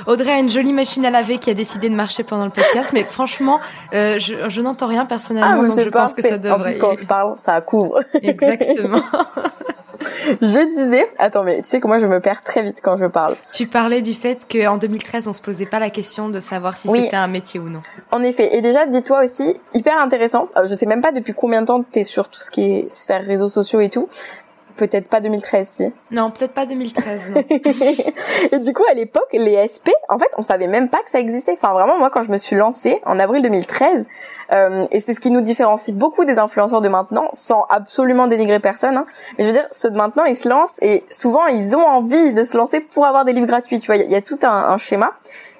Audrey 0.06 0.32
a 0.32 0.38
une 0.38 0.48
jolie 0.48 0.72
machine 0.72 1.04
à 1.04 1.10
laver 1.10 1.38
qui 1.38 1.50
a 1.50 1.54
décidé 1.54 1.88
de 1.88 1.94
marcher 1.94 2.22
pendant 2.22 2.44
le 2.44 2.50
podcast 2.50 2.92
mais 2.92 3.04
franchement 3.04 3.60
euh, 3.94 4.18
je, 4.18 4.48
je 4.48 4.60
n'entends 4.60 4.86
rien 4.86 5.06
personnellement 5.06 5.62
ah, 5.64 5.68
donc 5.68 5.80
je 5.80 5.88
pense 5.88 6.12
que 6.12 6.22
ça 6.22 6.38
devrait 6.38 6.58
en 6.58 6.62
plus 6.62 6.78
quand 6.78 6.96
je 6.96 7.06
parle 7.06 7.36
ça 7.38 7.60
couvre. 7.60 8.00
Exactement 8.22 9.02
je 10.40 10.68
disais, 10.68 11.08
attends, 11.18 11.44
mais 11.44 11.62
tu 11.62 11.68
sais 11.68 11.80
que 11.80 11.86
moi 11.86 11.98
je 11.98 12.06
me 12.06 12.20
perds 12.20 12.42
très 12.42 12.62
vite 12.62 12.78
quand 12.82 12.96
je 12.96 13.06
parle. 13.06 13.36
Tu 13.52 13.66
parlais 13.66 14.00
du 14.00 14.14
fait 14.14 14.46
qu'en 14.50 14.78
2013 14.78 15.28
on 15.28 15.32
se 15.32 15.42
posait 15.42 15.66
pas 15.66 15.78
la 15.78 15.90
question 15.90 16.28
de 16.28 16.40
savoir 16.40 16.76
si 16.76 16.88
c'était 16.88 17.16
un 17.16 17.28
métier 17.28 17.60
ou 17.60 17.68
non. 17.68 17.80
En 18.10 18.22
effet, 18.22 18.56
et 18.56 18.60
déjà 18.60 18.86
dis-toi 18.86 19.24
aussi, 19.24 19.56
hyper 19.74 19.98
intéressant. 19.98 20.48
Euh, 20.56 20.66
je 20.66 20.74
sais 20.74 20.86
même 20.86 21.00
pas 21.00 21.12
depuis 21.12 21.34
combien 21.34 21.62
de 21.62 21.66
temps 21.66 21.82
t'es 21.82 22.04
sur 22.04 22.28
tout 22.28 22.40
ce 22.40 22.50
qui 22.50 22.62
est 22.62 22.92
sphère 22.92 23.24
réseaux 23.24 23.48
sociaux 23.48 23.80
et 23.80 23.90
tout, 23.90 24.08
peut-être 24.78 25.08
pas 25.08 25.20
2013 25.20 25.68
si. 25.68 25.92
Non, 26.10 26.30
peut-être 26.30 26.54
pas 26.54 26.64
2013. 26.64 27.20
Non. 27.34 27.44
et 28.52 28.58
du 28.60 28.72
coup, 28.72 28.84
à 28.90 28.94
l'époque, 28.94 29.28
les 29.32 29.66
SP, 29.68 29.90
en 30.08 30.18
fait, 30.18 30.30
on 30.38 30.42
savait 30.42 30.66
même 30.68 30.88
pas 30.88 30.98
que 31.04 31.10
ça 31.10 31.18
existait. 31.18 31.52
Enfin, 31.52 31.72
vraiment, 31.72 31.98
moi, 31.98 32.08
quand 32.08 32.22
je 32.22 32.30
me 32.30 32.38
suis 32.38 32.56
lancée 32.56 33.00
en 33.04 33.18
avril 33.18 33.42
2013, 33.42 34.06
euh, 34.52 34.86
et 34.90 35.00
c'est 35.00 35.12
ce 35.12 35.20
qui 35.20 35.30
nous 35.30 35.42
différencie 35.42 35.94
beaucoup 35.94 36.24
des 36.24 36.38
influenceurs 36.38 36.80
de 36.80 36.88
maintenant, 36.88 37.28
sans 37.32 37.66
absolument 37.68 38.28
dénigrer 38.28 38.60
personne. 38.60 38.96
Hein. 38.96 39.06
Mais 39.36 39.44
je 39.44 39.48
veux 39.48 39.54
dire, 39.54 39.66
ceux 39.72 39.90
de 39.90 39.96
maintenant, 39.96 40.24
ils 40.24 40.36
se 40.36 40.48
lancent 40.48 40.76
et 40.80 41.04
souvent, 41.10 41.46
ils 41.46 41.76
ont 41.76 41.84
envie 41.84 42.32
de 42.32 42.42
se 42.44 42.56
lancer 42.56 42.80
pour 42.80 43.04
avoir 43.04 43.24
des 43.24 43.32
livres 43.32 43.46
gratuits. 43.46 43.80
Tu 43.80 43.86
vois, 43.88 43.96
il 43.96 44.10
y, 44.10 44.14
a 44.14 44.22
tout 44.22 44.38
un, 44.42 44.48
un 44.48 44.76
schéma 44.76 45.12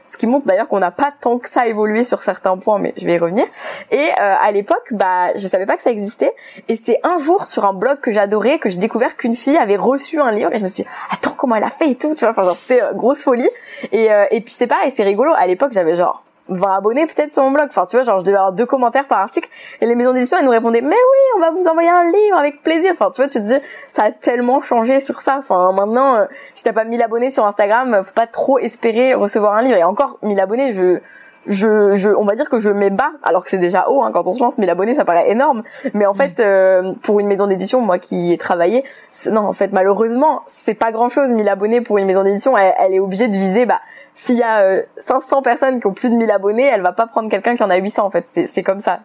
ce 0.09 0.17
qui 0.17 0.27
montre 0.27 0.47
d'ailleurs 0.47 0.69
qu'on 0.69 0.79
n'a 0.79 0.91
pas 0.91 1.13
tant 1.21 1.39
que 1.39 1.49
ça 1.49 1.67
évolué 1.67 2.03
sur 2.03 2.23
certains 2.23 2.57
points, 2.57 2.79
mais 2.79 2.95
je 2.97 3.05
vais 3.05 3.15
y 3.15 3.19
revenir. 3.19 3.45
Et 3.91 4.09
euh, 4.09 4.35
à 4.41 4.51
l'époque, 4.51 4.93
bah, 4.93 5.35
je 5.37 5.47
savais 5.47 5.67
pas 5.67 5.77
que 5.77 5.83
ça 5.83 5.91
existait, 5.91 6.35
et 6.69 6.77
c'est 6.77 6.99
un 7.03 7.19
jour 7.19 7.47
sur 7.47 7.67
un 7.67 7.75
blog 7.75 8.01
que 8.01 8.11
j'adorais 8.11 8.59
que 8.59 8.71
j'ai 8.71 8.79
découvert 8.79 9.17
qu'une 9.17 9.35
fille 9.35 9.57
avait 9.57 9.77
reçu 9.77 10.21
un 10.21 10.31
livre, 10.31 10.53
et 10.53 10.59
je 10.59 10.63
me 10.63 10.69
suis 10.69 10.85
dit, 10.85 10.89
attends 11.11 11.35
comment 11.37 11.57
elle 11.57 11.65
a 11.65 11.71
fait 11.71 11.91
et 11.91 11.95
tout, 11.95 12.15
tu 12.15 12.25
vois, 12.25 12.31
enfin 12.31 12.55
c'était 12.55 12.83
euh, 12.83 12.93
grosse 12.95 13.23
folie. 13.23 13.51
Et, 13.93 14.11
euh, 14.11 14.25
et 14.31 14.41
puis 14.41 14.55
c'est 14.55 14.67
pareil, 14.67 14.91
c'est 14.91 15.05
rigolo. 15.05 15.33
À 15.37 15.47
l'époque, 15.47 15.73
j'avais 15.73 15.95
genre 15.95 16.23
20 16.49 16.77
abonnés 16.77 17.07
peut-être 17.07 17.33
sur 17.33 17.43
mon 17.43 17.51
blog. 17.51 17.67
Enfin, 17.69 17.85
tu 17.87 17.97
vois, 17.97 18.05
genre, 18.05 18.19
je 18.19 18.25
devais 18.25 18.37
avoir 18.37 18.53
deux 18.53 18.67
commentaires 18.67 19.07
par 19.07 19.19
article. 19.19 19.49
Et 19.81 19.87
les 19.87 19.95
maisons 19.95 20.13
d'édition, 20.13 20.37
elles 20.39 20.45
nous 20.45 20.51
répondaient, 20.51 20.81
mais 20.81 20.89
oui, 20.89 21.37
on 21.37 21.41
va 21.41 21.51
vous 21.51 21.67
envoyer 21.67 21.91
un 21.91 22.05
livre 22.05 22.37
avec 22.37 22.63
plaisir. 22.63 22.93
Enfin, 22.93 23.11
tu 23.11 23.21
vois, 23.21 23.29
tu 23.29 23.39
te 23.39 23.45
dis, 23.45 23.59
ça 23.87 24.05
a 24.05 24.11
tellement 24.11 24.61
changé 24.61 25.01
sur 25.01 25.21
ça. 25.21 25.37
Enfin, 25.39 25.73
maintenant, 25.73 26.17
euh, 26.17 26.27
si 26.55 26.65
t'as 26.65 26.73
pas 26.73 26.85
1000 26.85 27.03
abonnés 27.03 27.31
sur 27.31 27.47
Instagram, 27.47 28.03
faut 28.05 28.15
pas 28.15 28.27
trop 28.27 28.59
espérer 28.59 29.15
recevoir 29.15 29.55
un 29.55 29.63
livre. 29.63 29.77
Et 29.77 29.85
encore, 29.85 30.19
1000 30.23 30.41
abonnés, 30.41 30.73
je, 30.73 31.01
je, 31.47 31.95
je, 31.95 32.11
on 32.11 32.25
va 32.25 32.35
dire 32.35 32.49
que 32.49 32.59
je 32.59 32.71
mets 32.71 32.91
bas, 32.91 33.13
alors 33.23 33.45
que 33.45 33.51
c'est 33.51 33.59
déjà 33.59 33.89
haut 33.89 34.03
hein, 34.03 34.11
quand 34.13 34.27
on 34.27 34.33
se 34.33 34.41
lance. 34.41 34.59
1000 34.59 34.69
abonnés, 34.71 34.95
ça 34.95 35.05
paraît 35.05 35.31
énorme. 35.31 35.63
Mais 35.95 36.07
en 36.07 36.15
fait, 36.15 36.41
euh, 36.41 36.93
pour 37.03 37.21
une 37.21 37.27
maison 37.27 37.47
d'édition, 37.47 37.81
moi 37.81 37.99
qui 37.99 38.33
ai 38.33 38.39
travaillé, 38.39 38.85
non, 39.31 39.43
en 39.43 39.53
fait, 39.53 39.73
malheureusement, 39.73 40.43
c'est 40.47 40.75
pas 40.75 40.93
grand 40.93 41.09
chose. 41.09 41.31
1000 41.31 41.49
abonnés 41.49 41.81
pour 41.81 41.99
une 41.99 42.07
maison 42.07 42.23
d'édition, 42.23 42.57
elle, 42.57 42.75
elle, 42.79 42.95
est 42.95 43.01
obligée 43.01 43.29
de 43.29 43.37
viser, 43.37 43.67
bah, 43.67 43.81
s'il 44.25 44.37
y 44.37 44.43
a 44.43 44.83
500 44.99 45.39
euh, 45.39 45.41
personnes 45.43 45.81
qui 45.81 45.87
ont 45.87 45.95
plus 45.95 46.11
de 46.11 46.17
1000 46.17 46.31
abonnés, 46.31 46.65
elle 46.65 46.83
va 46.83 46.93
pas 46.93 47.07
prendre 47.07 47.31
quelqu'un 47.31 47.55
qui 47.55 47.63
en 47.63 47.71
a 47.71 47.77
800 47.77 48.05
en 48.05 48.11
fait. 48.11 48.25
C'est 48.29 48.63
comme 48.63 48.81
ça. 48.81 49.01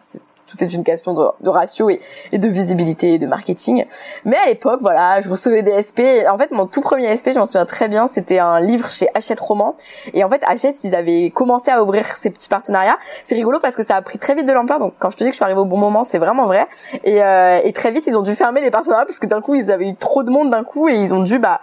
Tout 0.46 0.62
est 0.62 0.72
une 0.74 0.84
question 0.84 1.14
de, 1.14 1.24
de 1.40 1.48
ratio 1.48 1.88
et, 1.88 2.00
et, 2.30 2.38
de 2.38 2.46
visibilité 2.48 3.14
et 3.14 3.18
de 3.18 3.26
marketing. 3.26 3.86
Mais 4.24 4.36
à 4.36 4.46
l'époque, 4.46 4.80
voilà, 4.82 5.20
je 5.20 5.28
recevais 5.28 5.62
des 5.62 5.82
SP. 5.82 6.28
En 6.28 6.36
fait, 6.36 6.50
mon 6.50 6.66
tout 6.66 6.80
premier 6.80 7.16
SP, 7.16 7.32
je 7.32 7.38
m'en 7.38 7.46
souviens 7.46 7.64
très 7.64 7.88
bien, 7.88 8.06
c'était 8.08 8.38
un 8.38 8.60
livre 8.60 8.90
chez 8.90 9.08
Hachette 9.14 9.40
Roman. 9.40 9.74
Et 10.12 10.22
en 10.22 10.28
fait, 10.28 10.42
Hachette, 10.46 10.84
ils 10.84 10.94
avaient 10.94 11.30
commencé 11.30 11.70
à 11.70 11.82
ouvrir 11.82 12.04
ces 12.04 12.30
petits 12.30 12.48
partenariats. 12.48 12.98
C'est 13.24 13.34
rigolo 13.34 13.58
parce 13.58 13.74
que 13.74 13.84
ça 13.84 13.96
a 13.96 14.02
pris 14.02 14.18
très 14.18 14.34
vite 14.34 14.46
de 14.46 14.52
l'ampleur. 14.52 14.78
Donc 14.78 14.94
quand 14.98 15.10
je 15.10 15.16
te 15.16 15.24
dis 15.24 15.30
que 15.30 15.34
je 15.34 15.36
suis 15.36 15.44
arrivée 15.44 15.60
au 15.60 15.64
bon 15.64 15.78
moment, 15.78 16.04
c'est 16.04 16.18
vraiment 16.18 16.46
vrai. 16.46 16.66
Et, 17.04 17.22
euh, 17.22 17.60
et 17.64 17.72
très 17.72 17.90
vite, 17.90 18.04
ils 18.06 18.18
ont 18.18 18.22
dû 18.22 18.34
fermer 18.34 18.60
les 18.60 18.70
partenariats 18.70 19.06
parce 19.06 19.18
que 19.18 19.26
d'un 19.26 19.40
coup, 19.40 19.54
ils 19.54 19.70
avaient 19.70 19.88
eu 19.88 19.96
trop 19.96 20.22
de 20.22 20.30
monde 20.30 20.50
d'un 20.50 20.62
coup 20.62 20.88
et 20.88 20.94
ils 20.94 21.14
ont 21.14 21.22
dû 21.22 21.38
bah 21.38 21.60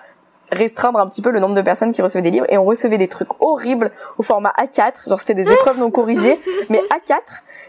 restreindre 0.51 1.00
un 1.00 1.08
petit 1.08 1.22
peu 1.22 1.31
le 1.31 1.39
nombre 1.39 1.55
de 1.55 1.62
personnes 1.62 1.93
qui 1.93 2.01
recevaient 2.01 2.22
des 2.22 2.31
livres. 2.31 2.46
Et 2.50 2.58
on 2.58 2.65
recevait 2.65 2.98
des 2.98 3.08
trucs 3.08 3.29
horribles 3.39 3.91
au 4.17 4.24
format 4.24 4.53
A4 4.58 5.08
genre 5.08 5.20
c'était 5.20 5.34
des 5.34 5.51
épreuves 5.51 5.79
non 5.79 5.91
corrigées. 5.91 6.39
Mais 6.70 6.79
A4 6.89 7.20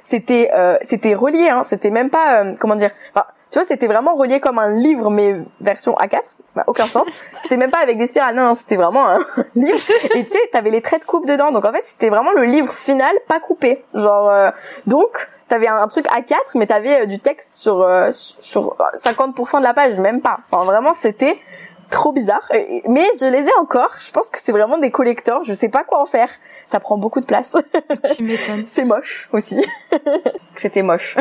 c'était 0.05 0.51
euh, 0.53 0.77
c'était 0.83 1.15
relié 1.15 1.49
hein. 1.49 1.63
C'était 1.63 1.91
même 1.91 2.11
pas 2.11 2.43
euh, 2.43 2.55
comment 2.59 2.75
dire 2.75 2.91
enfin, 3.15 3.27
tu 3.51 3.59
vois 3.59 3.67
c'était 3.67 3.87
vraiment 3.87 4.15
relié 4.15 4.41
comme 4.41 4.59
un 4.59 4.75
livre 4.75 5.11
mais 5.11 5.37
version 5.61 5.95
A4 5.95 6.21
ça 6.45 6.61
n'a 6.61 6.65
aucun 6.67 6.85
sens. 6.87 7.07
C'était 7.43 7.57
même 7.57 7.71
pas 7.71 7.79
avec 7.79 7.99
des 7.99 8.07
spirales. 8.07 8.35
Non, 8.35 8.47
non 8.47 8.55
c'était 8.55 8.77
vraiment 8.77 9.09
un 9.09 9.19
livre. 9.55 9.79
Et 10.15 10.25
tu 10.25 10.31
sais 10.31 10.51
t'avais 10.53 10.71
les 10.71 10.83
traits 10.83 11.03
de 11.03 11.07
coupe 11.07 11.27
dedans. 11.27 11.53
Donc 11.53 11.65
en 11.65 11.73
fait 11.73 11.85
c'était 11.85 12.09
vraiment 12.09 12.33
le 12.33 12.45
livre 12.45 12.73
final 12.73 13.15
pas 13.29 13.41
coupé. 13.41 13.85
Genre 13.95 14.29
euh, 14.29 14.51
donc 14.87 15.29
t'avais 15.49 15.69
un, 15.69 15.87
truc 15.87 16.07
A4 16.07 16.37
mais 16.57 16.67
t'avais 16.67 17.07
du 17.07 17.21
texte 17.21 17.55
sur 17.55 17.87
sur 18.11 18.77
50% 18.97 19.59
de 19.59 19.63
la 19.63 19.75
page. 19.75 19.99
Même 19.99 20.21
pas. 20.21 20.39
Enfin 20.51 20.65
vraiment 20.65 20.95
c'était 20.95 21.39
trop 21.93 22.11
bizarre. 22.13 22.51
Mais 22.89 23.07
je 23.21 23.27
les 23.27 23.45
ai 23.47 23.55
encore. 23.61 23.95
Je 24.01 24.11
pense 24.11 24.29
que 24.29 24.39
c'est 24.43 24.51
vraiment 24.51 24.79
des 24.79 24.91
collecteurs. 24.91 25.43
Je 25.45 25.53
sais 25.53 25.69
pas 25.69 25.85
quoi 25.85 26.01
en 26.01 26.07
faire. 26.07 26.31
Ça 26.67 26.81
prend 26.81 26.97
beaucoup 26.97 27.21
de 27.21 27.27
place. 27.27 27.57
Tu 28.17 28.25
m'étonnes. 28.25 28.65
c'est 28.67 28.85
moche 28.85 29.29
aussi. 29.33 29.65
C'était 30.57 30.83
moche. 30.83 31.17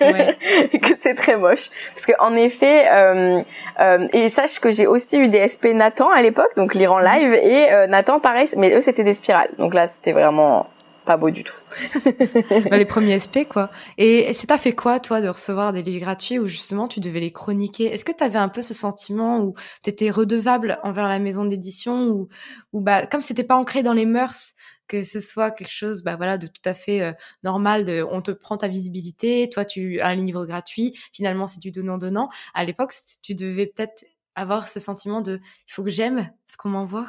Ouais. 0.00 0.36
que 0.82 0.94
c'est 1.00 1.14
très 1.14 1.36
moche. 1.36 1.70
Parce 1.94 2.06
que 2.06 2.12
en 2.20 2.36
effet, 2.36 2.88
euh, 2.92 3.42
euh, 3.80 4.08
et 4.12 4.28
sache 4.28 4.60
que 4.60 4.70
j'ai 4.70 4.86
aussi 4.86 5.18
eu 5.18 5.28
des 5.28 5.48
SP 5.48 5.72
Nathan 5.74 6.10
à 6.10 6.20
l'époque, 6.20 6.54
donc 6.56 6.74
lire 6.74 6.92
en 6.92 6.98
live, 6.98 7.34
et 7.34 7.72
euh, 7.72 7.86
Nathan 7.86 8.20
pareil, 8.20 8.48
mais 8.56 8.74
eux 8.74 8.80
c'était 8.80 9.04
des 9.04 9.14
spirales. 9.14 9.50
Donc 9.58 9.74
là 9.74 9.88
c'était 9.88 10.12
vraiment 10.12 10.66
pas 11.04 11.16
beau 11.16 11.30
du 11.30 11.44
tout. 11.44 11.54
Bah, 12.70 12.78
les 12.78 12.84
premiers 12.84 13.18
SP, 13.18 13.48
quoi. 13.48 13.70
Et, 13.98 14.32
ça 14.34 14.46
t'a 14.46 14.58
fait 14.58 14.74
quoi, 14.74 15.00
toi, 15.00 15.20
de 15.20 15.28
recevoir 15.28 15.72
des 15.72 15.82
livres 15.82 16.00
gratuits 16.00 16.38
où 16.38 16.46
justement 16.46 16.88
tu 16.88 17.00
devais 17.00 17.20
les 17.20 17.32
chroniquer? 17.32 17.86
Est-ce 17.86 18.04
que 18.04 18.12
tu 18.12 18.22
avais 18.24 18.38
un 18.38 18.48
peu 18.48 18.62
ce 18.62 18.74
sentiment 18.74 19.40
où 19.40 19.54
tu 19.82 19.90
étais 19.90 20.10
redevable 20.10 20.78
envers 20.82 21.08
la 21.08 21.18
maison 21.18 21.44
d'édition 21.44 22.08
ou, 22.08 22.28
ou 22.72 22.80
bah, 22.80 23.06
comme 23.06 23.20
c'était 23.20 23.44
pas 23.44 23.56
ancré 23.56 23.82
dans 23.82 23.92
les 23.92 24.06
mœurs, 24.06 24.54
que 24.90 25.04
ce 25.04 25.20
soit 25.20 25.52
quelque 25.52 25.70
chose 25.70 26.02
bah 26.02 26.16
voilà 26.16 26.36
de 26.36 26.48
tout 26.48 26.62
à 26.64 26.74
fait 26.74 27.00
euh, 27.00 27.12
normal 27.44 27.84
de 27.84 28.04
on 28.10 28.22
te 28.22 28.32
prend 28.32 28.56
ta 28.56 28.66
visibilité 28.66 29.48
toi 29.48 29.64
tu 29.64 30.00
as 30.00 30.08
un 30.08 30.16
livre 30.16 30.46
gratuit 30.46 30.98
finalement 31.12 31.46
c'est 31.46 31.60
du 31.60 31.70
donnant 31.70 31.96
donnant 31.96 32.28
à 32.54 32.64
l'époque 32.64 32.92
tu 33.22 33.36
devais 33.36 33.66
peut-être 33.66 34.04
avoir 34.34 34.68
ce 34.68 34.80
sentiment 34.80 35.20
de 35.20 35.38
il 35.68 35.72
faut 35.72 35.84
que 35.84 35.90
j'aime 35.90 36.28
ce 36.50 36.56
qu'on 36.56 36.70
m'envoie? 36.70 37.06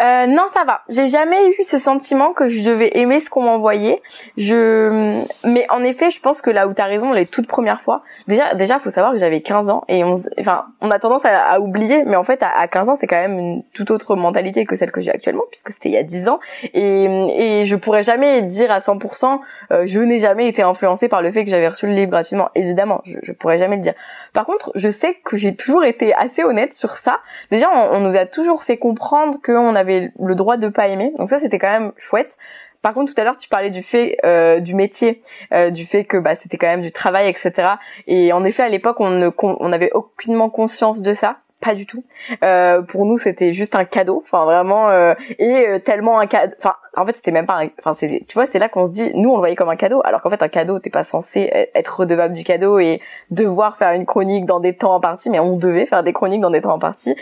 Euh, 0.00 0.26
non, 0.26 0.46
ça 0.48 0.64
va. 0.64 0.80
J'ai 0.88 1.08
jamais 1.08 1.50
eu 1.50 1.62
ce 1.62 1.78
sentiment 1.78 2.32
que 2.32 2.48
je 2.48 2.62
devais 2.62 2.98
aimer 2.98 3.20
ce 3.20 3.28
qu'on 3.28 3.42
m'envoyait. 3.42 4.00
Je, 4.38 5.22
mais 5.44 5.66
en 5.70 5.84
effet, 5.84 6.10
je 6.10 6.20
pense 6.20 6.40
que 6.40 6.50
là 6.50 6.66
où 6.66 6.72
t'as 6.72 6.86
raison, 6.86 7.12
les 7.12 7.26
toutes 7.26 7.46
premières 7.46 7.82
fois, 7.82 8.02
déjà, 8.26 8.54
déjà, 8.54 8.78
faut 8.78 8.88
savoir 8.88 9.12
que 9.12 9.18
j'avais 9.18 9.42
15 9.42 9.68
ans 9.68 9.84
et 9.88 10.02
on, 10.02 10.14
enfin, 10.38 10.66
on 10.80 10.90
a 10.90 10.98
tendance 10.98 11.22
à, 11.24 11.60
oublier, 11.60 12.04
mais 12.04 12.16
en 12.16 12.24
fait, 12.24 12.42
à, 12.42 12.66
15 12.66 12.88
ans, 12.88 12.94
c'est 12.94 13.06
quand 13.06 13.20
même 13.20 13.38
une 13.38 13.62
toute 13.74 13.90
autre 13.90 14.16
mentalité 14.16 14.64
que 14.64 14.74
celle 14.74 14.90
que 14.90 15.00
j'ai 15.00 15.10
actuellement, 15.10 15.44
puisque 15.50 15.70
c'était 15.70 15.90
il 15.90 15.94
y 15.94 15.98
a 15.98 16.02
10 16.02 16.28
ans. 16.28 16.40
Et, 16.72 17.60
et 17.60 17.64
je 17.66 17.76
pourrais 17.76 18.02
jamais 18.02 18.42
dire 18.42 18.70
à 18.70 18.78
100%, 18.78 19.40
euh, 19.70 19.82
je 19.84 20.00
n'ai 20.00 20.18
jamais 20.18 20.48
été 20.48 20.62
influencée 20.62 21.08
par 21.08 21.20
le 21.20 21.30
fait 21.30 21.44
que 21.44 21.50
j'avais 21.50 21.68
reçu 21.68 21.86
le 21.86 21.92
livre 21.92 22.10
gratuitement. 22.10 22.48
Évidemment, 22.54 23.02
je, 23.04 23.18
je 23.22 23.32
pourrais 23.32 23.58
jamais 23.58 23.76
le 23.76 23.82
dire. 23.82 23.94
Par 24.32 24.46
contre, 24.46 24.72
je 24.74 24.88
sais 24.88 25.14
que 25.24 25.36
j'ai 25.36 25.54
toujours 25.54 25.84
été 25.84 26.14
assez 26.14 26.42
honnête 26.42 26.72
sur 26.72 26.96
ça. 26.96 27.18
Déjà, 27.50 27.70
on, 27.70 27.96
on 27.96 28.00
nous 28.00 28.16
a 28.16 28.24
toujours 28.24 28.62
fait 28.62 28.78
comprendre 28.80 29.38
qu'on 29.40 29.76
avait 29.76 30.12
le 30.18 30.34
droit 30.34 30.56
de 30.56 30.66
pas 30.66 30.88
aimer. 30.88 31.12
Donc 31.16 31.28
ça, 31.28 31.38
c'était 31.38 31.60
quand 31.60 31.70
même 31.70 31.92
chouette. 31.96 32.36
Par 32.82 32.94
contre, 32.94 33.14
tout 33.14 33.20
à 33.20 33.24
l'heure, 33.24 33.36
tu 33.36 33.48
parlais 33.48 33.70
du 33.70 33.82
fait 33.82 34.16
euh, 34.24 34.58
du 34.58 34.74
métier, 34.74 35.20
euh, 35.52 35.70
du 35.70 35.84
fait 35.84 36.04
que 36.04 36.16
bah, 36.16 36.34
c'était 36.34 36.56
quand 36.56 36.66
même 36.66 36.80
du 36.80 36.92
travail, 36.92 37.28
etc. 37.28 37.74
Et 38.06 38.32
en 38.32 38.42
effet, 38.42 38.62
à 38.62 38.68
l'époque, 38.68 39.00
on 39.00 39.10
ne 39.10 39.30
on 39.38 39.68
n'avait 39.68 39.92
aucunement 39.92 40.50
conscience 40.50 41.02
de 41.02 41.12
ça 41.12 41.38
pas 41.60 41.74
du 41.74 41.86
tout. 41.86 42.04
Euh, 42.44 42.82
pour 42.82 43.04
nous, 43.04 43.18
c'était 43.18 43.52
juste 43.52 43.74
un 43.74 43.84
cadeau, 43.84 44.22
enfin 44.24 44.44
vraiment, 44.44 44.90
euh, 44.90 45.14
et 45.38 45.66
euh, 45.66 45.78
tellement 45.78 46.18
un 46.18 46.26
cadeau. 46.26 46.54
Enfin, 46.58 46.74
en 46.96 47.06
fait, 47.06 47.12
c'était 47.12 47.30
même 47.30 47.46
pas. 47.46 47.60
Enfin, 47.78 47.94
c'est, 47.94 48.24
tu 48.26 48.34
vois, 48.34 48.46
c'est 48.46 48.58
là 48.58 48.68
qu'on 48.68 48.86
se 48.86 48.90
dit, 48.90 49.10
nous, 49.14 49.30
on 49.30 49.34
le 49.34 49.40
voyait 49.40 49.56
comme 49.56 49.68
un 49.68 49.76
cadeau, 49.76 50.00
alors 50.04 50.22
qu'en 50.22 50.30
fait, 50.30 50.42
un 50.42 50.48
cadeau, 50.48 50.78
t'es 50.78 50.90
pas 50.90 51.04
censé 51.04 51.68
être 51.74 52.00
redevable 52.00 52.34
du 52.34 52.44
cadeau 52.44 52.78
et 52.78 53.00
devoir 53.30 53.76
faire 53.76 53.92
une 53.92 54.06
chronique 54.06 54.46
dans 54.46 54.60
des 54.60 54.74
temps 54.74 54.94
en 54.94 55.00
partie, 55.00 55.30
mais 55.30 55.38
on 55.38 55.56
devait 55.56 55.86
faire 55.86 56.02
des 56.02 56.12
chroniques 56.12 56.40
dans 56.40 56.50
des 56.50 56.62
temps 56.62 56.74
en 56.74 56.78
partie. 56.78 57.14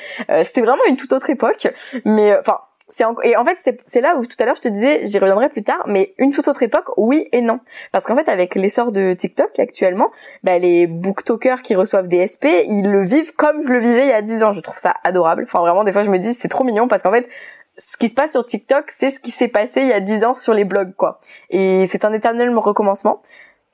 c'était 0.44 0.60
vraiment 0.60 0.84
une 0.88 0.96
toute 0.96 1.12
autre 1.12 1.30
époque, 1.30 1.68
mais 2.04 2.36
enfin, 2.38 2.58
et 3.22 3.36
en 3.36 3.44
fait 3.44 3.76
c'est 3.86 4.00
là 4.00 4.16
où 4.16 4.24
tout 4.24 4.36
à 4.40 4.46
l'heure 4.46 4.54
je 4.56 4.62
te 4.62 4.68
disais 4.68 5.06
j'y 5.06 5.18
reviendrai 5.18 5.48
plus 5.48 5.62
tard 5.62 5.82
mais 5.86 6.14
une 6.18 6.32
toute 6.32 6.48
autre 6.48 6.62
époque 6.62 6.86
oui 6.96 7.28
et 7.32 7.40
non. 7.40 7.60
Parce 7.92 8.06
qu'en 8.06 8.16
fait 8.16 8.28
avec 8.28 8.54
l'essor 8.54 8.92
de 8.92 9.12
TikTok 9.12 9.58
actuellement 9.58 10.10
bah, 10.42 10.58
les 10.58 10.86
booktokers 10.86 11.62
qui 11.62 11.74
reçoivent 11.74 12.08
des 12.08 12.26
SP 12.26 12.46
ils 12.66 12.88
le 12.88 13.02
vivent 13.02 13.34
comme 13.34 13.62
je 13.62 13.68
le 13.68 13.78
vivais 13.78 14.04
il 14.04 14.08
y 14.08 14.12
a 14.12 14.22
10 14.22 14.42
ans. 14.42 14.52
Je 14.52 14.60
trouve 14.60 14.78
ça 14.78 14.94
adorable. 15.04 15.44
Enfin 15.44 15.60
vraiment 15.60 15.84
des 15.84 15.92
fois 15.92 16.02
je 16.02 16.10
me 16.10 16.18
dis 16.18 16.34
c'est 16.34 16.48
trop 16.48 16.64
mignon 16.64 16.88
parce 16.88 17.02
qu'en 17.02 17.12
fait 17.12 17.28
ce 17.76 17.96
qui 17.96 18.08
se 18.08 18.14
passe 18.14 18.32
sur 18.32 18.44
TikTok 18.44 18.90
c'est 18.90 19.10
ce 19.10 19.20
qui 19.20 19.30
s'est 19.30 19.48
passé 19.48 19.82
il 19.82 19.88
y 19.88 19.92
a 19.92 20.00
10 20.00 20.24
ans 20.24 20.34
sur 20.34 20.54
les 20.54 20.64
blogs 20.64 20.94
quoi. 20.94 21.20
Et 21.50 21.86
c'est 21.88 22.04
un 22.04 22.12
éternel 22.12 22.56
recommencement. 22.56 23.20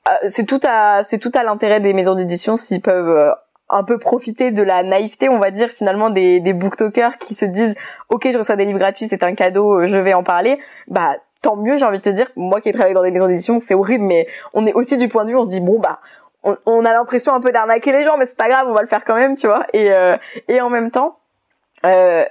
Euh, 0.07 0.27
c'est 0.27 0.45
tout 0.45 0.59
à 0.63 1.03
c'est 1.03 1.19
tout 1.19 1.31
à 1.33 1.43
l'intérêt 1.43 1.79
des 1.79 1.93
maisons 1.93 2.15
d'édition 2.15 2.57
s'ils 2.57 2.81
peuvent 2.81 3.09
euh, 3.09 3.31
un 3.69 3.83
peu 3.83 3.97
profiter 3.97 4.51
de 4.51 4.61
la 4.63 4.83
naïveté, 4.83 5.29
on 5.29 5.39
va 5.39 5.51
dire 5.51 5.69
finalement 5.69 6.09
des 6.09 6.39
des 6.39 6.53
booktokers 6.53 7.17
qui 7.17 7.35
se 7.35 7.45
disent 7.45 7.75
OK, 8.09 8.29
je 8.31 8.37
reçois 8.37 8.55
des 8.55 8.65
livres 8.65 8.79
gratuits, 8.79 9.07
c'est 9.09 9.23
un 9.23 9.33
cadeau, 9.33 9.85
je 9.85 9.97
vais 9.97 10.13
en 10.13 10.23
parler. 10.23 10.59
Bah 10.87 11.15
tant 11.41 11.55
mieux, 11.55 11.77
j'ai 11.77 11.85
envie 11.85 11.97
de 11.97 12.03
te 12.03 12.09
dire. 12.09 12.29
Moi 12.35 12.61
qui 12.61 12.69
ai 12.69 12.73
travaillé 12.73 12.93
dans 12.93 13.03
des 13.03 13.11
maisons 13.11 13.27
d'édition, 13.27 13.59
c'est 13.59 13.73
horrible 13.73 14.03
mais 14.03 14.27
on 14.53 14.65
est 14.65 14.73
aussi 14.73 14.97
du 14.97 15.07
point 15.07 15.25
de 15.25 15.29
vue 15.29 15.35
on 15.35 15.43
se 15.43 15.49
dit 15.49 15.61
bon 15.61 15.79
bah 15.79 15.99
on, 16.43 16.55
on 16.65 16.85
a 16.85 16.91
l'impression 16.93 17.33
un 17.33 17.41
peu 17.41 17.51
d'arnaquer 17.51 17.91
les 17.91 18.03
gens 18.03 18.17
mais 18.17 18.25
c'est 18.25 18.37
pas 18.37 18.49
grave, 18.49 18.67
on 18.69 18.73
va 18.73 18.81
le 18.81 18.87
faire 18.87 19.03
quand 19.03 19.15
même, 19.15 19.35
tu 19.35 19.47
vois. 19.47 19.65
Et 19.73 19.91
euh, 19.91 20.17
et 20.47 20.61
en 20.61 20.69
même 20.69 20.91
temps 20.91 21.17
euh, 21.85 22.23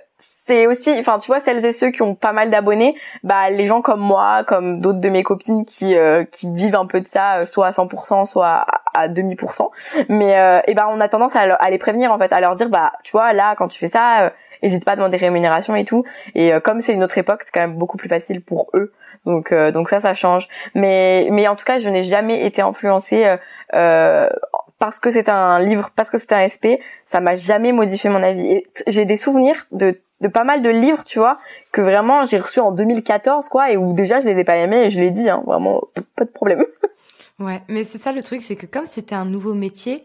c'est 0.47 0.67
aussi, 0.67 0.95
enfin 0.99 1.19
tu 1.19 1.29
vois, 1.29 1.41
celles 1.41 1.65
et 1.65 1.73
ceux 1.73 1.91
qui 1.91 2.03
ont 2.03 2.15
pas 2.15 2.33
mal 2.33 2.51
d'abonnés, 2.51 2.95
bah 3.23 3.49
les 3.49 3.67
gens 3.67 3.81
comme 3.81 4.01
moi, 4.01 4.45
comme 4.45 4.81
d'autres 4.81 5.01
de 5.01 5.09
mes 5.09 5.23
copines 5.23 5.65
qui 5.65 5.97
euh, 5.97 6.25
qui 6.25 6.51
vivent 6.51 6.77
un 6.77 6.87
peu 6.87 7.01
de 7.01 7.07
ça, 7.07 7.39
euh, 7.39 7.47
soit 7.47 7.67
à 7.67 7.71
100%, 7.71 8.27
soit 8.27 8.67
à, 8.93 9.09
demi 9.09 9.37
pourcent, 9.37 9.71
mais 10.09 10.39
euh, 10.39 10.61
et 10.67 10.75
ben 10.75 10.87
on 10.91 11.01
a 11.01 11.09
tendance 11.09 11.35
à, 11.35 11.71
les 11.71 11.79
prévenir 11.79 12.13
en 12.13 12.19
fait, 12.19 12.33
à 12.33 12.41
leur 12.41 12.55
dire 12.57 12.69
bah 12.69 12.93
tu 13.05 13.13
vois 13.13 13.33
là 13.33 13.55
quand 13.57 13.69
tu 13.69 13.79
fais 13.79 13.89
ça, 13.89 14.33
n'hésite 14.63 14.85
pas 14.85 14.93
à 14.93 14.97
demander 14.97 15.17
rémunération 15.17 15.75
et 15.77 15.85
tout. 15.85 16.05
Et 16.35 16.53
comme 16.63 16.81
c'est 16.81 16.93
une 16.93 17.03
autre 17.05 17.17
époque, 17.17 17.43
c'est 17.45 17.53
quand 17.53 17.61
même 17.61 17.77
beaucoup 17.77 17.97
plus 17.97 18.09
facile 18.09 18.43
pour 18.43 18.69
eux. 18.75 18.93
Donc 19.25 19.55
donc 19.55 19.89
ça 19.89 20.01
ça 20.01 20.13
change. 20.13 20.49
Mais 20.75 21.29
mais 21.33 21.49
en 21.49 21.57
tout 21.57 21.65
cas 21.65 21.79
je 21.79 21.89
n'ai 21.89 22.03
jamais 22.03 22.45
été 22.45 22.61
influencée 22.61 23.37
euh, 23.75 24.29
parce 24.79 25.01
que 25.01 25.11
c'est 25.11 25.29
un 25.29 25.59
livre, 25.61 25.91
parce 25.97 26.11
que 26.11 26.19
c'est 26.19 26.33
un 26.33 26.47
SP, 26.47 26.77
ça 27.05 27.21
m'a 27.21 27.35
jamais 27.35 27.73
modifié 27.73 28.11
mon 28.11 28.23
avis. 28.23 28.63
J'ai 28.87 29.05
des 29.05 29.17
souvenirs 29.17 29.65
de 29.73 29.99
de 30.21 30.29
pas 30.29 30.45
mal 30.45 30.63
de 30.63 30.71
livres, 30.71 31.05
tu 31.05 31.19
vois, 31.19 31.39
que 31.73 31.81
vraiment 31.81 32.25
j'ai 32.25 32.39
reçu 32.39 32.61
en 32.61 32.73
2014, 32.73 33.49
quoi, 33.49 33.71
et 33.71 33.77
où 33.77 33.93
déjà 33.93 34.21
je 34.21 34.29
les 34.29 34.39
ai 34.39 34.45
pas 34.45 34.57
aimés 34.57 34.85
et 34.85 34.91
je 34.91 35.01
l'ai 35.01 35.11
dit, 35.11 35.29
hein, 35.29 35.43
vraiment, 35.47 35.83
pas 36.17 36.25
de 36.25 36.31
problème. 36.31 36.65
ouais, 37.39 37.63
mais 37.69 37.85
c'est 37.85 37.99
ça 37.99 38.13
le 38.13 38.23
truc, 38.23 38.43
c'est 38.43 38.57
que 38.57 38.67
comme 38.67 38.87
c'était 38.87 39.15
un 39.15 39.25
nouveau 39.25 39.55
métier, 39.55 40.05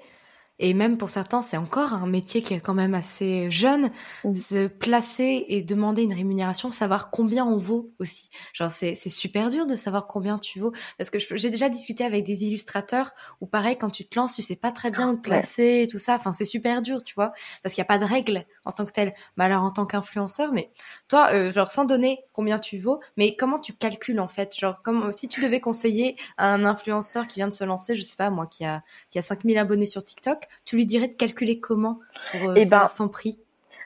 et 0.59 0.73
même 0.73 0.97
pour 0.97 1.09
certains, 1.09 1.41
c'est 1.41 1.55
encore 1.55 1.93
un 1.93 2.05
métier 2.05 2.41
qui 2.41 2.53
est 2.53 2.59
quand 2.59 2.73
même 2.73 2.93
assez 2.93 3.49
jeune. 3.49 3.91
Mmh. 4.25 4.35
Se 4.35 4.67
placer 4.67 5.45
et 5.47 5.61
demander 5.61 6.03
une 6.03 6.13
rémunération, 6.13 6.69
savoir 6.69 7.11
combien 7.11 7.45
on 7.45 7.57
vaut 7.57 7.93
aussi. 7.99 8.29
Genre, 8.53 8.69
c'est, 8.69 8.93
c'est 8.95 9.09
super 9.09 9.49
dur 9.49 9.65
de 9.67 9.75
savoir 9.75 10.05
combien 10.05 10.37
tu 10.37 10.59
vaux. 10.59 10.73
Parce 10.97 11.09
que 11.09 11.17
j'ai 11.17 11.49
déjà 11.49 11.69
discuté 11.69 12.03
avec 12.03 12.25
des 12.25 12.43
illustrateurs 12.43 13.11
où 13.39 13.47
pareil, 13.47 13.77
quand 13.77 13.89
tu 13.89 14.05
te 14.05 14.19
lances, 14.19 14.35
tu 14.35 14.41
sais 14.41 14.57
pas 14.57 14.73
très 14.73 14.91
bien 14.91 15.09
où 15.09 15.15
te 15.15 15.21
placer 15.21 15.83
et 15.83 15.87
tout 15.87 15.97
ça. 15.97 16.15
Enfin, 16.15 16.33
c'est 16.33 16.43
super 16.43 16.81
dur, 16.81 17.03
tu 17.05 17.15
vois. 17.15 17.31
Parce 17.63 17.73
qu'il 17.73 17.81
n'y 17.81 17.85
a 17.85 17.93
pas 17.93 17.97
de 17.97 18.05
règles 18.05 18.45
en 18.65 18.73
tant 18.73 18.85
que 18.85 18.91
tel. 18.91 19.13
Mais 19.37 19.45
alors, 19.45 19.63
en 19.63 19.71
tant 19.71 19.85
qu'influenceur, 19.85 20.51
mais 20.51 20.71
toi, 21.07 21.29
euh, 21.31 21.51
genre, 21.53 21.71
sans 21.71 21.85
donner 21.85 22.19
combien 22.33 22.59
tu 22.59 22.77
vaux, 22.77 22.99
mais 23.15 23.37
comment 23.37 23.59
tu 23.59 23.71
calcules 23.71 24.19
en 24.19 24.27
fait? 24.27 24.57
Genre, 24.57 24.81
comme 24.81 25.13
si 25.13 25.29
tu 25.29 25.39
devais 25.39 25.61
conseiller 25.61 26.17
à 26.37 26.51
un 26.53 26.65
influenceur 26.65 27.27
qui 27.27 27.35
vient 27.35 27.47
de 27.47 27.53
se 27.53 27.63
lancer, 27.63 27.95
je 27.95 28.01
sais 28.01 28.17
pas, 28.17 28.29
moi, 28.29 28.45
qui 28.45 28.65
a, 28.65 28.83
qui 29.09 29.19
a 29.19 29.21
5000 29.21 29.57
abonnés 29.57 29.85
sur 29.85 30.03
TikTok, 30.03 30.48
tu 30.65 30.75
lui 30.75 30.85
dirais 30.85 31.07
de 31.07 31.13
calculer 31.13 31.59
comment 31.59 31.99
pour 32.31 32.49
euh, 32.51 32.55
eh 32.57 32.65
ben, 32.65 32.87
son 32.87 33.07
prix? 33.07 33.39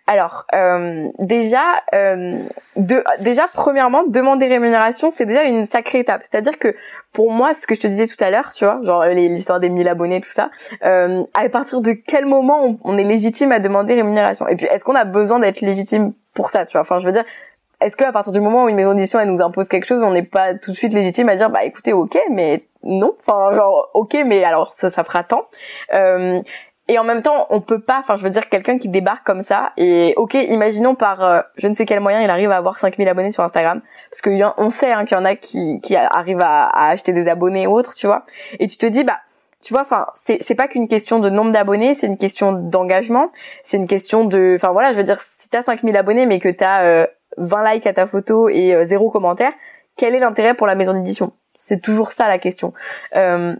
alors 0.06 0.46
euh, 0.54 1.10
déjà, 1.20 1.82
euh, 1.94 2.38
de, 2.76 3.04
déjà 3.20 3.48
premièrement, 3.54 4.04
demander 4.06 4.48
rémunération, 4.48 5.10
c'est 5.10 5.26
déjà 5.26 5.44
une 5.44 5.66
sacrée 5.66 6.00
étape. 6.00 6.22
C'est-à-dire 6.22 6.60
que 6.60 6.76
pour 7.14 7.32
moi, 7.32 7.54
ce 7.54 7.66
que 7.66 7.76
je 7.76 7.80
te 7.80 7.88
disais 7.88 8.08
tout 8.08 8.22
à 8.22 8.30
l'heure, 8.30 8.52
tu 8.52 8.66
vois, 8.66 8.82
genre 8.84 9.06
l'histoire 9.06 9.60
des 9.60 9.70
1000 9.70 9.88
abonnés, 9.88 10.20
tout 10.20 10.30
ça, 10.30 10.52
euh, 10.84 11.24
à 11.34 11.48
partir 11.48 11.80
de 11.82 11.94
quel 11.94 12.26
moment 12.26 12.66
on, 12.66 12.80
on 12.84 12.98
est 12.98 13.04
légitime 13.04 13.52
à 13.54 13.60
demander 13.60 13.94
rémunération? 13.94 14.48
Et 14.48 14.58
puis, 14.58 14.66
est-ce 14.66 14.84
qu'on 14.84 14.96
a 14.96 15.06
besoin 15.06 15.40
d'être 15.40 15.62
légitime 15.62 16.14
pour 16.34 16.50
ça, 16.50 16.66
tu 16.66 16.74
vois? 16.74 16.82
Enfin, 16.82 17.00
je 17.00 17.06
veux 17.06 17.14
dire, 17.14 17.26
est-ce 17.86 17.96
qu'à 17.96 18.12
partir 18.12 18.32
du 18.32 18.42
moment 18.42 18.66
où 18.66 18.70
une 18.70 18.76
maison 18.76 18.94
d'édition 18.94 19.20
elle 19.20 19.30
nous 19.30 19.42
impose 19.42 19.68
quelque 19.68 19.86
chose, 19.86 20.04
on 20.04 20.12
n'est 20.12 20.24
pas 20.24 20.54
tout 20.54 20.72
de 20.72 20.76
suite 20.76 20.94
légitime 20.94 21.30
à 21.30 21.36
dire 21.36 21.50
bah 21.50 21.64
écoutez 21.64 21.94
ok 21.94 22.18
mais 22.32 22.66
non, 22.84 23.16
enfin 23.20 23.54
genre 23.54 23.90
ok 23.94 24.18
mais 24.26 24.44
alors 24.44 24.74
ça, 24.76 24.90
ça 24.90 25.04
fera 25.04 25.24
tant. 25.24 25.48
Euh, 25.94 26.42
et 26.90 27.00
en 27.00 27.06
même 27.06 27.22
temps, 27.22 27.48
on 27.50 27.62
peut 27.62 27.80
pas, 27.80 28.00
enfin 28.00 28.18
je 28.18 28.24
veux 28.24 28.30
dire 28.30 28.50
quelqu'un 28.50 28.78
qui 28.78 28.90
débarque 28.90 29.26
comme 29.26 29.42
ça 29.42 29.72
et 29.78 30.14
ok, 30.18 30.34
imaginons 30.34 30.96
par 30.96 31.24
euh, 31.24 31.40
je 31.56 31.68
ne 31.70 31.76
sais 31.76 31.86
quel 31.86 32.02
moyen 32.02 32.22
il 32.22 32.30
arrive 32.30 32.52
à 32.52 32.58
avoir 32.58 32.78
5000 32.78 33.08
abonnés 33.08 33.32
sur 33.32 33.44
Instagram 33.44 33.82
parce 34.12 34.22
que 34.22 34.30
on 34.60 34.70
sait 34.70 34.92
hein, 34.92 35.06
qu'il 35.06 35.18
y 35.18 35.20
en 35.20 35.26
a 35.26 35.36
qui 35.36 35.80
qui 35.82 35.96
arrivent 35.96 36.42
à, 36.42 36.66
à, 36.66 36.90
acheter 36.90 37.14
des 37.14 37.28
abonnés 37.28 37.68
ou 37.68 37.72
autres, 37.72 37.94
tu 37.94 38.08
vois. 38.08 38.26
Et 38.60 38.68
tu 38.68 38.78
te 38.78 38.86
dis 38.86 39.06
bah 39.06 39.20
tu 39.64 39.74
vois, 39.74 39.84
enfin, 39.84 40.08
c'est 40.16 40.40
c'est 40.42 40.56
pas 40.56 40.68
qu'une 40.68 40.90
question 40.90 41.20
de 41.20 41.30
nombre 41.30 41.54
d'abonnés, 41.54 41.94
c'est 41.94 42.08
une 42.08 42.18
question 42.18 42.52
d'engagement, 42.52 43.32
c'est 43.64 43.78
une 43.78 43.88
question 43.88 44.26
de, 44.26 44.56
enfin 44.56 44.74
voilà, 44.74 44.92
je 44.92 44.98
veux 44.98 45.06
dire, 45.06 45.22
si 45.38 45.50
t'as 45.50 45.64
5000 45.64 45.96
abonnés 45.96 46.26
mais 46.26 46.40
que 46.40 46.50
t'as 46.50 46.84
euh, 46.84 47.08
20 47.38 47.74
likes 47.74 47.88
à 47.88 47.94
ta 47.94 48.08
photo 48.08 48.50
et 48.50 48.74
euh, 48.74 48.86
zéro 48.86 49.10
commentaire, 49.10 49.54
quel 49.96 50.16
est 50.16 50.20
l'intérêt 50.20 50.54
pour 50.54 50.68
la 50.68 50.76
maison 50.76 50.94
d'édition? 50.94 51.34
C'est 51.56 51.82
toujours 51.82 52.12
ça 52.12 52.28
la 52.28 52.40
question. 52.40 52.74
Euh, 53.16 53.56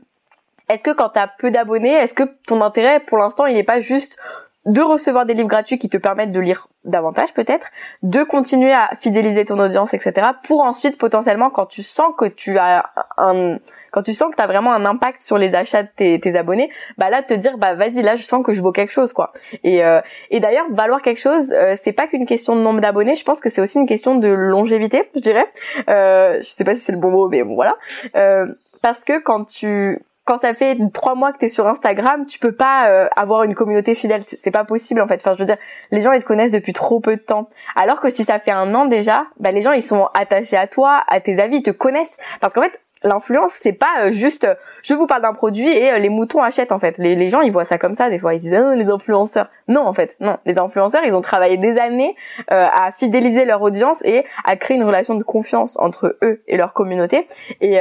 est-ce 0.70 0.84
que 0.84 0.92
quand 0.92 1.10
tu 1.10 1.20
as 1.20 1.28
peu 1.28 1.52
d'abonnés, 1.52 1.92
est-ce 1.92 2.14
que 2.14 2.24
ton 2.48 2.62
intérêt 2.62 3.00
pour 3.00 3.18
l'instant 3.18 3.46
il 3.46 3.56
n'est 3.56 3.64
pas 3.64 3.80
juste 3.80 4.18
de 4.66 4.82
recevoir 4.82 5.26
des 5.26 5.34
livres 5.34 5.50
gratuits 5.50 5.78
qui 5.78 5.90
te 5.90 5.98
permettent 5.98 6.32
de 6.32 6.40
lire 6.40 6.68
davantage 6.86 7.34
peut-être, 7.34 7.68
de 8.02 8.24
continuer 8.24 8.74
à 8.74 8.90
fidéliser 9.00 9.46
ton 9.46 9.60
audience, 9.60 9.94
etc. 9.94 10.30
pour 10.44 10.62
ensuite 10.62 10.98
potentiellement 10.98 11.50
quand 11.50 11.66
tu 11.66 11.84
sens 11.84 12.14
que 12.18 12.26
tu 12.26 12.58
as 12.58 12.86
un 13.18 13.58
quand 13.92 14.02
tu 14.02 14.14
sens 14.14 14.32
que 14.32 14.36
tu 14.36 14.42
as 14.42 14.48
vraiment 14.48 14.74
un 14.74 14.86
impact 14.86 15.22
sur 15.22 15.38
les 15.38 15.54
achats 15.54 15.84
de 15.84 16.18
tes, 16.18 16.36
abonnés, 16.36 16.72
bah 16.98 17.12
là 17.12 17.22
te 17.22 17.36
dire 17.36 17.58
bah 17.60 17.76
vas-y 17.76 18.02
là 18.02 18.16
je 18.16 18.24
sens 18.24 18.44
que 18.44 18.52
je 18.52 18.62
vaux 18.62 18.72
quelque 18.72 18.92
chose 18.92 19.14
quoi. 19.14 19.34
Et, 19.64 19.86
euh, 19.86 20.02
et 20.32 20.40
d'ailleurs 20.40 20.66
valoir 20.72 21.02
quelque 21.02 21.20
chose 21.20 21.54
euh, 21.54 21.76
c'est 21.78 21.94
pas 21.94 22.08
qu'une 22.08 22.26
question 22.26 22.56
de 22.56 22.62
nombre 22.62 22.82
d'abonnés, 22.82 23.16
je 23.16 23.24
pense 23.24 23.40
que 23.40 23.50
c'est 23.50 23.62
aussi 23.62 23.78
une 23.78 23.88
question 23.88 24.16
de 24.16 24.28
longévité, 24.28 25.10
je 25.16 25.22
dirais. 25.22 25.46
Euh, 25.90 26.42
je 26.42 26.48
sais 26.48 26.64
pas 26.64 26.74
si 26.74 26.82
c'est 26.82 26.92
le 26.92 26.98
bon 26.98 27.12
mot 27.12 27.30
mais 27.30 27.44
bon 27.44 27.54
voilà. 27.56 27.76
Euh, 28.18 28.48
parce 28.82 29.04
que 29.04 29.20
quand 29.20 29.46
tu 29.46 30.02
quand 30.26 30.38
ça 30.38 30.54
fait 30.54 30.78
trois 30.94 31.16
mois 31.16 31.34
que 31.34 31.40
tu 31.40 31.46
es 31.46 31.48
sur 31.50 31.68
Instagram, 31.68 32.26
tu 32.26 32.40
peux 32.40 32.54
pas 32.54 32.90
euh, 32.90 33.08
avoir 33.16 33.44
une 33.44 33.56
communauté 33.56 33.94
fidèle. 33.94 34.24
C'est 34.24 34.52
pas 34.52 34.64
possible 34.64 35.02
en 35.02 35.08
fait. 35.08 35.22
Enfin, 35.22 35.34
je 35.34 35.40
veux 35.40 35.46
dire, 35.46 35.58
les 35.92 36.02
gens 36.02 36.12
ils 36.14 36.22
te 36.22 36.26
connaissent 36.26 36.52
depuis 36.52 36.74
trop 36.74 37.00
peu 37.00 37.16
de 37.16 37.22
temps. 37.22 37.50
Alors 37.76 38.00
que 38.00 38.10
si 38.10 38.24
ça 38.24 38.40
fait 38.40 38.52
un 38.52 38.74
an 38.74 38.86
déjà, 38.86 39.26
bah 39.40 39.52
les 39.52 39.62
gens 39.62 39.74
ils 39.74 39.84
sont 39.84 40.08
attachés 40.14 40.58
à 40.58 40.68
toi, 40.68 41.04
à 41.08 41.20
tes 41.20 41.40
avis, 41.40 41.58
ils 41.58 41.64
te 41.64 41.72
connaissent. 41.72 42.18
Parce 42.40 42.54
qu'en 42.54 42.62
fait, 42.62 42.80
l'influence 43.04 43.52
c'est 43.54 43.74
pas 43.74 44.06
euh, 44.06 44.12
juste 44.12 44.46
euh, 44.46 44.56
je 44.82 44.94
vous 44.94 45.08
parle 45.08 45.22
d'un 45.22 45.34
produit 45.34 45.68
et 45.68 45.92
euh, 45.92 45.98
les 45.98 46.10
moutons 46.10 46.42
achètent 46.42 46.72
en 46.72 46.78
fait. 46.78 46.98
Les, 46.98 47.28
gens 47.28 47.42
ils 47.42 47.52
voient 47.52 47.66
ça 47.66 47.78
comme 47.78 47.94
ça 47.94 48.10
des 48.10 48.20
fois 48.20 48.34
ils 48.34 48.42
disent 48.42 48.54
ah, 48.54 48.76
les 48.76 48.90
influenceurs. 48.90 49.50
Non 49.68 49.82
en 49.82 49.94
fait 49.94 50.16
non. 50.20 50.38
Les 50.46 50.58
influenceurs 50.58 51.04
ils 51.06 51.16
ont 51.16 51.22
travaillé 51.22 51.58
des 51.58 51.78
années 51.78 52.16
à 52.50 52.92
fidéliser 52.92 53.46
leur 53.46 53.62
audience 53.62 54.00
et 54.04 54.26
à 54.46 54.56
créer 54.56 54.78
une 54.78 54.84
relation 54.84 55.16
de 55.16 55.24
confiance 55.24 55.78
entre 55.80 56.18
eux 56.22 56.42
et 56.48 56.58
leur 56.58 56.74
communauté. 56.74 57.28
Et 57.62 57.80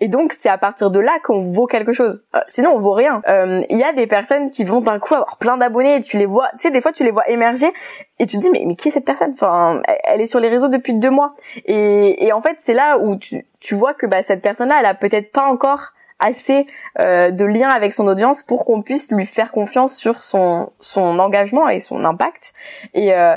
et 0.00 0.08
donc 0.08 0.32
c'est 0.32 0.48
à 0.48 0.58
partir 0.58 0.90
de 0.90 1.00
là 1.00 1.12
qu'on 1.24 1.44
vaut 1.44 1.66
quelque 1.66 1.92
chose. 1.92 2.22
Sinon 2.48 2.72
on 2.74 2.78
vaut 2.78 2.92
rien. 2.92 3.22
Il 3.70 3.78
y 3.78 3.84
a 3.84 3.92
des 3.92 4.06
personnes 4.06 4.50
qui 4.50 4.64
vont 4.64 4.80
d'un 4.80 4.98
coup 4.98 5.14
avoir 5.14 5.38
plein 5.38 5.56
d'abonnés 5.56 6.00
tu 6.00 6.18
les 6.18 6.26
vois 6.26 6.48
tu 6.52 6.62
sais 6.62 6.70
des 6.70 6.80
fois 6.80 6.92
tu 6.92 7.04
les 7.04 7.10
vois 7.10 7.28
émerger 7.28 7.72
et 8.18 8.26
tu 8.26 8.36
te 8.36 8.42
dis 8.42 8.50
mais 8.50 8.64
mais 8.66 8.76
qui 8.76 8.88
est 8.88 8.92
cette 8.92 9.04
personne? 9.04 9.32
Enfin 9.32 9.82
elle 10.04 10.20
est 10.20 10.26
sur 10.26 10.40
les 10.40 10.48
réseaux 10.48 10.68
depuis 10.68 10.94
deux 10.94 11.10
mois. 11.10 11.34
Et 11.64 12.26
et 12.26 12.32
en 12.32 12.40
fait 12.40 12.56
c'est 12.60 12.74
là 12.74 12.98
où 12.98 13.16
tu 13.16 13.44
tu 13.62 13.74
vois 13.74 13.94
que 13.94 14.06
bah, 14.06 14.22
cette 14.22 14.42
personne-là, 14.42 14.76
elle 14.80 14.86
a 14.86 14.94
peut-être 14.94 15.32
pas 15.32 15.46
encore 15.46 15.92
assez 16.18 16.66
euh, 16.98 17.30
de 17.30 17.44
lien 17.44 17.68
avec 17.68 17.92
son 17.92 18.06
audience 18.06 18.42
pour 18.42 18.64
qu'on 18.64 18.82
puisse 18.82 19.10
lui 19.10 19.26
faire 19.26 19.50
confiance 19.50 19.96
sur 19.96 20.22
son 20.22 20.72
son 20.78 21.18
engagement 21.18 21.68
et 21.68 21.80
son 21.80 22.04
impact. 22.04 22.52
Et 22.92 23.14
euh, 23.14 23.36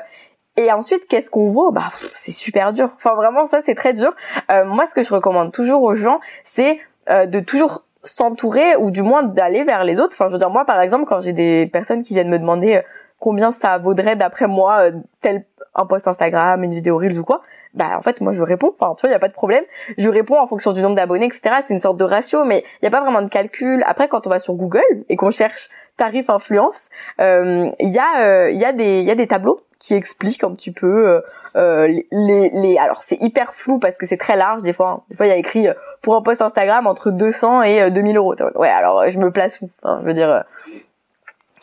et 0.57 0.71
ensuite, 0.71 1.07
qu'est-ce 1.07 1.29
qu'on 1.29 1.49
vaut? 1.49 1.71
Bah, 1.71 1.89
c'est 2.11 2.31
super 2.31 2.73
dur. 2.73 2.89
Enfin, 2.95 3.13
vraiment, 3.15 3.45
ça, 3.45 3.61
c'est 3.61 3.75
très 3.75 3.93
dur. 3.93 4.13
Euh, 4.49 4.63
moi, 4.65 4.85
ce 4.85 4.93
que 4.93 5.03
je 5.03 5.13
recommande 5.13 5.51
toujours 5.51 5.83
aux 5.83 5.95
gens, 5.95 6.19
c'est 6.43 6.79
de 7.07 7.39
toujours 7.39 7.85
s'entourer 8.01 8.75
ou 8.77 8.89
du 8.89 9.03
moins 9.03 9.21
d'aller 9.21 9.63
vers 9.63 9.83
les 9.83 9.99
autres. 9.99 10.15
Enfin, 10.15 10.25
je 10.25 10.31
veux 10.31 10.39
dire, 10.39 10.49
moi, 10.49 10.65
par 10.65 10.81
exemple, 10.81 11.05
quand 11.05 11.19
j'ai 11.19 11.33
des 11.33 11.67
personnes 11.67 12.01
qui 12.01 12.15
viennent 12.15 12.29
me 12.29 12.39
demander 12.39 12.81
combien 13.19 13.51
ça 13.51 13.77
vaudrait 13.77 14.15
d'après 14.15 14.47
moi 14.47 14.85
tel 15.21 15.45
un 15.75 15.85
post 15.85 16.07
Instagram, 16.07 16.63
une 16.63 16.73
vidéo 16.73 16.97
Reels 16.97 17.19
ou 17.19 17.23
quoi, 17.23 17.41
bah 17.73 17.91
en 17.97 18.01
fait 18.01 18.21
moi 18.21 18.31
je 18.31 18.41
réponds, 18.41 18.73
enfin 18.79 18.95
tu 18.95 19.01
vois, 19.01 19.09
il 19.09 19.13
y 19.13 19.15
a 19.15 19.19
pas 19.19 19.27
de 19.27 19.33
problème. 19.33 19.63
Je 19.97 20.09
réponds 20.09 20.39
en 20.39 20.47
fonction 20.47 20.73
du 20.73 20.81
nombre 20.81 20.95
d'abonnés, 20.95 21.25
etc. 21.25 21.57
C'est 21.65 21.73
une 21.73 21.79
sorte 21.79 21.97
de 21.97 22.05
ratio, 22.05 22.45
mais 22.45 22.63
il 22.81 22.85
y 22.85 22.87
a 22.87 22.91
pas 22.91 23.01
vraiment 23.01 23.21
de 23.21 23.29
calcul. 23.29 23.83
Après 23.85 24.07
quand 24.07 24.25
on 24.27 24.29
va 24.29 24.39
sur 24.39 24.53
Google 24.53 24.81
et 25.09 25.15
qu'on 25.15 25.31
cherche 25.31 25.69
tarif 25.97 26.29
influence, 26.29 26.89
euh, 27.19 27.69
il 27.79 27.89
y 27.89 27.99
a 27.99 28.25
euh, 28.25 28.51
y 28.51 28.65
a 28.65 28.71
des 28.71 29.01
y 29.01 29.11
a 29.11 29.15
des 29.15 29.27
tableaux 29.27 29.61
qui 29.79 29.93
expliquent 29.93 30.43
un 30.43 30.51
petit 30.51 30.71
peu 30.71 31.21
euh, 31.55 31.87
les, 32.11 32.49
les 32.53 32.77
alors 32.77 33.03
c'est 33.03 33.21
hyper 33.21 33.53
flou 33.53 33.77
parce 33.77 33.97
que 33.97 34.05
c'est 34.05 34.17
très 34.17 34.37
large 34.37 34.63
des 34.63 34.73
fois. 34.73 34.89
Hein. 34.89 35.03
Des 35.09 35.17
fois 35.17 35.25
il 35.25 35.29
y 35.29 35.33
a 35.33 35.37
écrit 35.37 35.67
pour 36.01 36.15
un 36.15 36.21
post 36.21 36.41
Instagram 36.41 36.87
entre 36.87 37.11
200 37.11 37.63
et 37.63 37.91
2000 37.91 38.17
euros. 38.17 38.35
Ouais 38.55 38.69
alors 38.69 39.09
je 39.09 39.19
me 39.19 39.31
place 39.31 39.61
où? 39.61 39.69
Je 39.83 40.05
veux 40.05 40.13
dire 40.13 40.43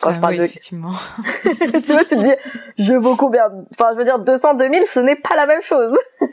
quand 0.03 0.13
je 0.13 0.19
parle 0.19 0.37
de 0.37 0.43
effectivement. 0.43 0.91
Tu 1.43 1.93
vois 1.93 2.03
tu 2.03 2.15
te 2.15 2.21
dis 2.21 2.33
je 2.77 2.93
vaux 2.93 3.15
combien? 3.15 3.45
Enfin 3.71 3.89
je 3.93 3.97
veux 3.97 4.03
dire 4.03 4.19
200 4.19 4.55
2000 4.55 4.83
ce 4.91 4.99
n'est 4.99 5.15
pas 5.15 5.35
la 5.35 5.45
même 5.45 5.61
chose. 5.61 5.97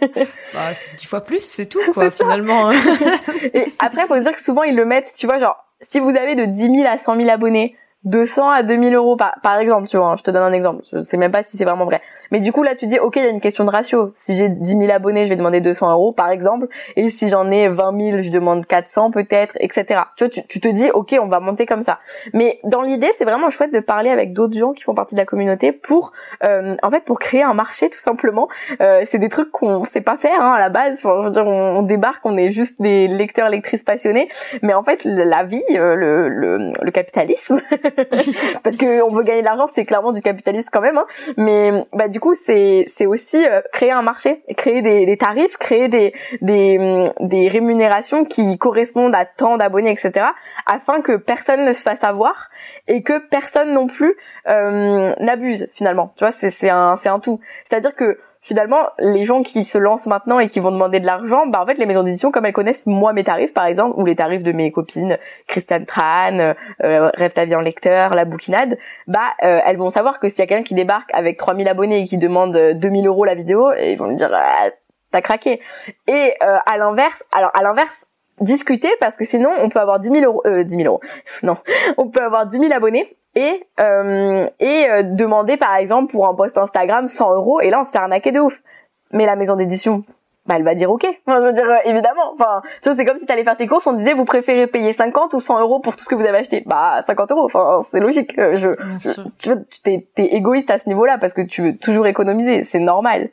Bah, 0.54 0.74
c'est 0.74 0.94
dix 0.96 1.06
fois 1.06 1.20
plus 1.22 1.42
c'est 1.42 1.66
tout 1.66 1.80
quoi 1.94 2.10
finalement 2.10 2.70
et 2.72 3.72
après 3.78 4.06
faut 4.06 4.18
dire 4.18 4.32
que 4.32 4.40
souvent 4.40 4.62
ils 4.62 4.74
le 4.74 4.84
mettent 4.84 5.12
tu 5.16 5.26
vois 5.26 5.38
genre 5.38 5.56
si 5.80 6.00
vous 6.00 6.10
avez 6.10 6.34
de 6.34 6.44
10 6.44 6.60
000 6.62 6.74
à 6.86 6.98
100 6.98 7.16
000 7.16 7.28
abonnés 7.30 7.76
200 8.04 8.48
à 8.48 8.62
2000 8.62 8.94
euros 8.94 9.16
par, 9.16 9.34
par 9.42 9.58
exemple, 9.58 9.86
tu 9.86 9.98
vois, 9.98 10.06
hein, 10.06 10.16
je 10.16 10.22
te 10.22 10.30
donne 10.30 10.42
un 10.42 10.52
exemple, 10.52 10.82
je 10.90 11.02
sais 11.02 11.18
même 11.18 11.32
pas 11.32 11.42
si 11.42 11.58
c'est 11.58 11.64
vraiment 11.64 11.84
vrai. 11.84 12.00
Mais 12.30 12.40
du 12.40 12.50
coup, 12.50 12.62
là, 12.62 12.74
tu 12.74 12.86
dis, 12.86 12.98
ok, 12.98 13.16
il 13.16 13.22
y 13.22 13.26
a 13.26 13.28
une 13.28 13.40
question 13.40 13.64
de 13.64 13.70
ratio. 13.70 14.10
Si 14.14 14.34
j'ai 14.34 14.48
10 14.48 14.78
000 14.78 14.90
abonnés, 14.90 15.24
je 15.24 15.30
vais 15.30 15.36
demander 15.36 15.60
200 15.60 15.92
euros, 15.92 16.12
par 16.12 16.30
exemple, 16.30 16.68
et 16.96 17.10
si 17.10 17.28
j'en 17.28 17.50
ai 17.50 17.68
20 17.68 18.10
000, 18.12 18.22
je 18.22 18.30
demande 18.30 18.64
400 18.66 19.10
peut-être, 19.10 19.56
etc. 19.60 20.02
Tu 20.16 20.24
vois, 20.24 20.30
tu, 20.30 20.60
te 20.60 20.68
dis, 20.68 20.90
ok, 20.90 21.16
on 21.20 21.26
va 21.26 21.40
monter 21.40 21.66
comme 21.66 21.82
ça. 21.82 21.98
Mais 22.32 22.58
dans 22.64 22.80
l'idée, 22.80 23.10
c'est 23.16 23.24
vraiment 23.24 23.50
chouette 23.50 23.72
de 23.72 23.80
parler 23.80 24.08
avec 24.08 24.32
d'autres 24.32 24.56
gens 24.56 24.72
qui 24.72 24.82
font 24.82 24.94
partie 24.94 25.14
de 25.14 25.20
la 25.20 25.26
communauté 25.26 25.72
pour, 25.72 26.12
euh, 26.44 26.76
en 26.82 26.90
fait, 26.90 27.04
pour 27.04 27.18
créer 27.18 27.42
un 27.42 27.54
marché, 27.54 27.90
tout 27.90 27.98
simplement. 27.98 28.48
Euh, 28.80 29.02
c'est 29.04 29.18
des 29.18 29.28
trucs 29.28 29.50
qu'on 29.50 29.84
sait 29.84 30.00
pas 30.00 30.16
faire 30.16 30.40
hein, 30.40 30.54
à 30.54 30.58
la 30.58 30.70
base. 30.70 31.00
Je 31.02 31.08
veux 31.08 31.30
dire, 31.30 31.46
on, 31.46 31.82
débarque, 31.82 32.24
on 32.24 32.38
est 32.38 32.48
juste 32.48 32.80
des 32.80 33.08
lecteurs, 33.08 33.50
lectrices 33.50 33.84
passionnés, 33.84 34.28
mais 34.62 34.72
en 34.72 34.82
fait, 34.82 35.04
la 35.04 35.44
vie, 35.44 35.62
euh, 35.72 35.94
le, 35.94 36.28
le, 36.28 36.72
le 36.80 36.90
capitalisme 36.90 37.60
parce 38.62 38.76
que 38.76 39.02
on 39.02 39.10
veut 39.10 39.22
gagner 39.22 39.40
de 39.40 39.46
l'argent, 39.46 39.66
c'est 39.66 39.84
clairement 39.84 40.12
du 40.12 40.20
capitalisme 40.20 40.68
quand 40.72 40.80
même. 40.80 40.98
Hein. 40.98 41.06
Mais 41.36 41.84
bah 41.92 42.08
du 42.08 42.20
coup, 42.20 42.34
c'est 42.34 42.84
c'est 42.88 43.06
aussi 43.06 43.44
euh, 43.44 43.60
créer 43.72 43.90
un 43.90 44.02
marché, 44.02 44.42
créer 44.56 44.82
des, 44.82 45.06
des 45.06 45.16
tarifs, 45.16 45.56
créer 45.56 45.88
des 45.88 46.12
des 46.40 46.78
mm, 46.78 47.04
des 47.20 47.48
rémunérations 47.48 48.24
qui 48.24 48.58
correspondent 48.58 49.14
à 49.14 49.24
tant 49.24 49.56
d'abonnés, 49.56 49.90
etc. 49.90 50.26
Afin 50.66 51.00
que 51.00 51.16
personne 51.16 51.64
ne 51.64 51.72
se 51.72 51.82
fasse 51.82 52.04
avoir 52.04 52.50
et 52.88 53.02
que 53.02 53.18
personne 53.28 53.72
non 53.72 53.86
plus 53.86 54.16
euh, 54.48 55.14
n'abuse 55.20 55.68
finalement. 55.72 56.12
Tu 56.16 56.24
vois, 56.24 56.32
c'est 56.32 56.50
c'est 56.50 56.70
un 56.70 56.96
c'est 56.96 57.08
un 57.08 57.20
tout. 57.20 57.40
C'est-à-dire 57.64 57.94
que 57.94 58.18
finalement, 58.40 58.88
les 58.98 59.24
gens 59.24 59.42
qui 59.42 59.64
se 59.64 59.78
lancent 59.78 60.06
maintenant 60.06 60.38
et 60.38 60.48
qui 60.48 60.60
vont 60.60 60.70
demander 60.70 61.00
de 61.00 61.06
l'argent, 61.06 61.46
bah 61.46 61.60
en 61.62 61.66
fait, 61.66 61.78
les 61.78 61.86
maisons 61.86 62.02
d'édition, 62.02 62.30
comme 62.30 62.46
elles 62.46 62.52
connaissent 62.52 62.86
moi 62.86 63.12
mes 63.12 63.24
tarifs, 63.24 63.52
par 63.52 63.66
exemple, 63.66 63.98
ou 63.98 64.04
les 64.04 64.16
tarifs 64.16 64.42
de 64.42 64.52
mes 64.52 64.72
copines, 64.72 65.18
Christiane 65.46 65.86
Tran, 65.86 66.54
euh, 66.82 67.10
Rêve 67.14 67.32
ta 67.32 67.44
vie 67.44 67.54
en 67.54 67.60
lecteur, 67.60 68.14
la 68.14 68.24
bouquinade, 68.24 68.78
bah 69.06 69.20
euh, 69.42 69.60
elles 69.66 69.76
vont 69.76 69.90
savoir 69.90 70.20
que 70.20 70.28
s'il 70.28 70.38
y 70.38 70.42
a 70.42 70.46
quelqu'un 70.46 70.64
qui 70.64 70.74
débarque 70.74 71.10
avec 71.12 71.36
3000 71.36 71.68
abonnés 71.68 72.00
et 72.00 72.04
qui 72.06 72.18
demande 72.18 72.56
2000 72.74 73.06
euros 73.06 73.24
la 73.24 73.34
vidéo, 73.34 73.72
ils 73.74 73.96
vont 73.96 74.06
lui 74.06 74.16
dire 74.16 74.30
ah, 74.32 74.70
t'as 75.10 75.20
craqué. 75.20 75.60
Et 76.06 76.34
euh, 76.42 76.58
à 76.66 76.78
l'inverse, 76.78 77.24
alors 77.32 77.50
à 77.54 77.62
l'inverse, 77.62 78.06
discuter 78.40 78.90
parce 79.00 79.16
que 79.16 79.24
sinon 79.24 79.50
on 79.60 79.68
peut 79.68 79.80
avoir 79.80 80.00
10 80.00 80.08
000 80.08 80.24
euros, 80.24 80.42
euh, 80.46 80.64
10 80.64 80.76
000 80.76 80.86
euros, 80.86 81.00
non, 81.42 81.56
on 81.98 82.08
peut 82.08 82.22
avoir 82.22 82.46
10 82.46 82.58
000 82.58 82.72
abonnés 82.72 83.16
et 83.40 83.66
euh, 83.80 84.48
et 84.60 84.88
euh, 84.90 85.02
demander 85.02 85.56
par 85.56 85.76
exemple 85.76 86.12
pour 86.12 86.26
un 86.26 86.34
post 86.34 86.56
Instagram 86.58 87.08
100 87.08 87.34
euros 87.34 87.60
et 87.60 87.70
là 87.70 87.80
on 87.80 87.84
se 87.84 87.90
fait 87.90 87.98
arnaquer 87.98 88.32
de 88.32 88.40
ouf. 88.40 88.60
Mais 89.12 89.26
la 89.26 89.34
maison 89.34 89.56
d'édition, 89.56 90.04
bah 90.46 90.54
elle 90.56 90.62
va 90.62 90.74
dire 90.74 90.90
ok. 90.90 91.06
je 91.26 91.32
veux 91.32 91.52
dire 91.52 91.68
euh, 91.68 91.76
évidemment. 91.90 92.34
Enfin, 92.34 92.62
tu 92.82 92.88
vois 92.88 92.96
c'est 92.96 93.04
comme 93.04 93.18
si 93.18 93.26
t'allais 93.26 93.44
faire 93.44 93.56
tes 93.56 93.66
courses, 93.66 93.86
on 93.86 93.94
disait 93.94 94.12
vous 94.12 94.24
préférez 94.24 94.66
payer 94.66 94.92
50 94.92 95.34
ou 95.34 95.40
100 95.40 95.60
euros 95.60 95.80
pour 95.80 95.96
tout 95.96 96.04
ce 96.04 96.08
que 96.08 96.14
vous 96.14 96.24
avez 96.24 96.38
acheté. 96.38 96.62
Bah 96.66 97.02
50 97.06 97.32
euros. 97.32 97.44
Enfin 97.44 97.80
c'est 97.90 98.00
logique. 98.00 98.34
Je, 98.36 98.54
je 98.98 99.22
tu 99.38 99.48
vois 99.48 99.58
t'es 99.82 100.08
es 100.16 100.24
égoïste 100.36 100.70
à 100.70 100.78
ce 100.78 100.88
niveau-là 100.88 101.18
parce 101.18 101.32
que 101.32 101.42
tu 101.42 101.62
veux 101.62 101.76
toujours 101.76 102.06
économiser. 102.06 102.64
C'est 102.64 102.78
normal. 102.78 103.30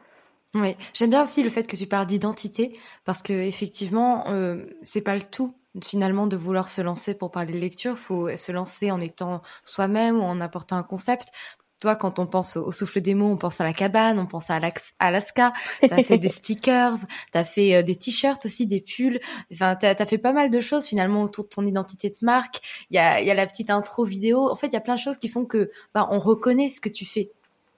Oui, 0.53 0.75
j'aime 0.93 1.09
bien 1.09 1.23
aussi 1.23 1.43
le 1.43 1.49
fait 1.49 1.67
que 1.67 1.75
tu 1.75 1.87
parles 1.87 2.07
d'identité 2.07 2.77
parce 3.05 3.21
que 3.21 3.33
effectivement, 3.33 4.25
euh, 4.29 4.65
c'est 4.81 5.01
pas 5.01 5.15
le 5.15 5.21
tout 5.21 5.53
finalement 5.83 6.27
de 6.27 6.35
vouloir 6.35 6.69
se 6.69 6.81
lancer 6.81 7.13
pour 7.13 7.31
parler 7.31 7.53
de 7.53 7.59
lecture. 7.59 7.97
Faut 7.97 8.35
se 8.35 8.51
lancer 8.51 8.91
en 8.91 8.99
étant 8.99 9.41
soi-même 9.63 10.17
ou 10.17 10.23
en 10.23 10.41
apportant 10.41 10.77
un 10.77 10.83
concept. 10.83 11.31
Toi, 11.79 11.95
quand 11.95 12.17
on 12.17 12.25
pense 12.25 12.57
au 12.57 12.71
souffle 12.71 13.01
des 13.01 13.13
mots, 13.13 13.29
on 13.29 13.37
pense 13.37 13.61
à 13.61 13.63
la 13.63 13.71
cabane, 13.71 14.17
on 14.17 14.25
pense 14.25 14.49
à 14.49 14.59
Alaska. 14.97 15.53
T'as 15.87 16.01
fait 16.01 16.17
des 16.17 16.29
stickers, 16.29 16.97
t'as 17.31 17.43
fait 17.43 17.75
euh, 17.75 17.83
des 17.83 17.95
t-shirts 17.95 18.43
aussi, 18.47 18.65
des 18.65 18.81
pulls. 18.81 19.19
Enfin, 19.53 19.75
t'as 19.75 19.93
as 19.97 20.05
fait 20.07 20.17
pas 20.17 20.33
mal 20.33 20.49
de 20.49 20.59
choses 20.59 20.87
finalement 20.87 21.21
autour 21.21 21.43
de 21.43 21.49
ton 21.49 21.67
identité 21.67 22.09
de 22.09 22.17
marque. 22.21 22.87
Il 22.89 22.95
y 22.95 22.99
a, 22.99 23.21
y 23.21 23.29
a 23.29 23.35
la 23.35 23.45
petite 23.45 23.69
intro 23.69 24.05
vidéo. 24.05 24.49
En 24.49 24.55
fait, 24.55 24.67
il 24.67 24.73
y 24.73 24.77
a 24.77 24.81
plein 24.81 24.95
de 24.95 24.99
choses 24.99 25.19
qui 25.19 25.27
font 25.27 25.45
que 25.45 25.69
bah, 25.93 26.07
on 26.09 26.17
reconnaît 26.17 26.71
ce 26.71 26.81
que 26.81 26.89
tu 26.89 27.05
fais 27.05 27.29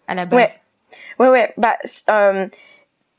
à 0.08 0.15
la 0.15 0.25
base. 0.25 0.49
Ouais, 1.19 1.28
ouais, 1.28 1.30
ouais. 1.30 1.54
Bah, 1.58 1.75
euh, 2.10 2.47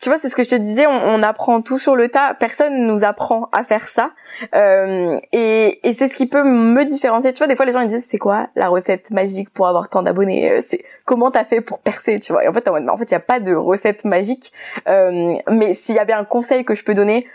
tu 0.01 0.09
vois, 0.09 0.19
c'est 0.19 0.31
ce 0.31 0.37
que 0.37 0.43
je 0.43 0.49
te 0.49 0.55
disais, 0.55 0.87
on, 0.87 1.23
apprend 1.23 1.61
tout 1.61 1.79
sur 1.79 1.95
le 1.95 2.09
tas. 2.09 2.35
Personne 2.35 2.87
nous 2.87 3.05
apprend 3.05 3.51
à 3.53 3.65
faire 3.65 3.87
ça, 3.87 4.13
euh, 4.55 5.21
et, 5.33 5.87
et 5.87 5.93
c'est 5.93 6.09
ce 6.09 6.15
qui 6.15 6.27
peut 6.27 6.43
me 6.43 6.85
différencier. 6.87 7.35
Tu 7.35 7.39
vois, 7.39 7.47
des 7.47 7.57
fois 7.57 7.67
les 7.67 7.73
gens 7.73 7.81
ils 7.81 7.89
disent 7.89 8.07
c'est 8.07 8.19
quoi 8.19 8.49
la 8.57 8.69
recette 8.69 9.11
magique 9.11 9.51
pour 9.51 9.69
avoir 9.69 9.91
tant 9.91 10.03
d'abonnés 10.03 10.51
euh, 10.51 10.61
C'est 10.67 10.83
comment 11.05 11.31
t'as 11.31 11.45
fait 11.45 11.61
pour 11.61 11.81
percer, 11.81 12.19
tu 12.19 12.33
vois? 12.33 12.45
Et 12.45 12.49
en 12.49 12.53
fait, 12.55 12.67
en 12.69 12.97
fait, 12.97 13.11
il 13.11 13.13
y 13.13 13.15
a 13.15 13.21
pas 13.21 13.41
de 13.41 13.55
recette 13.55 14.07
magique. 14.07 14.53
Euh, 14.89 15.35
mais 15.51 15.75
s'il 15.75 15.95
y 15.95 15.99
avait 15.99 16.15
un 16.15 16.25
conseil 16.25 16.65
que 16.65 16.75
je 16.75 16.83
peux 16.83 16.95
donner, 16.95 17.27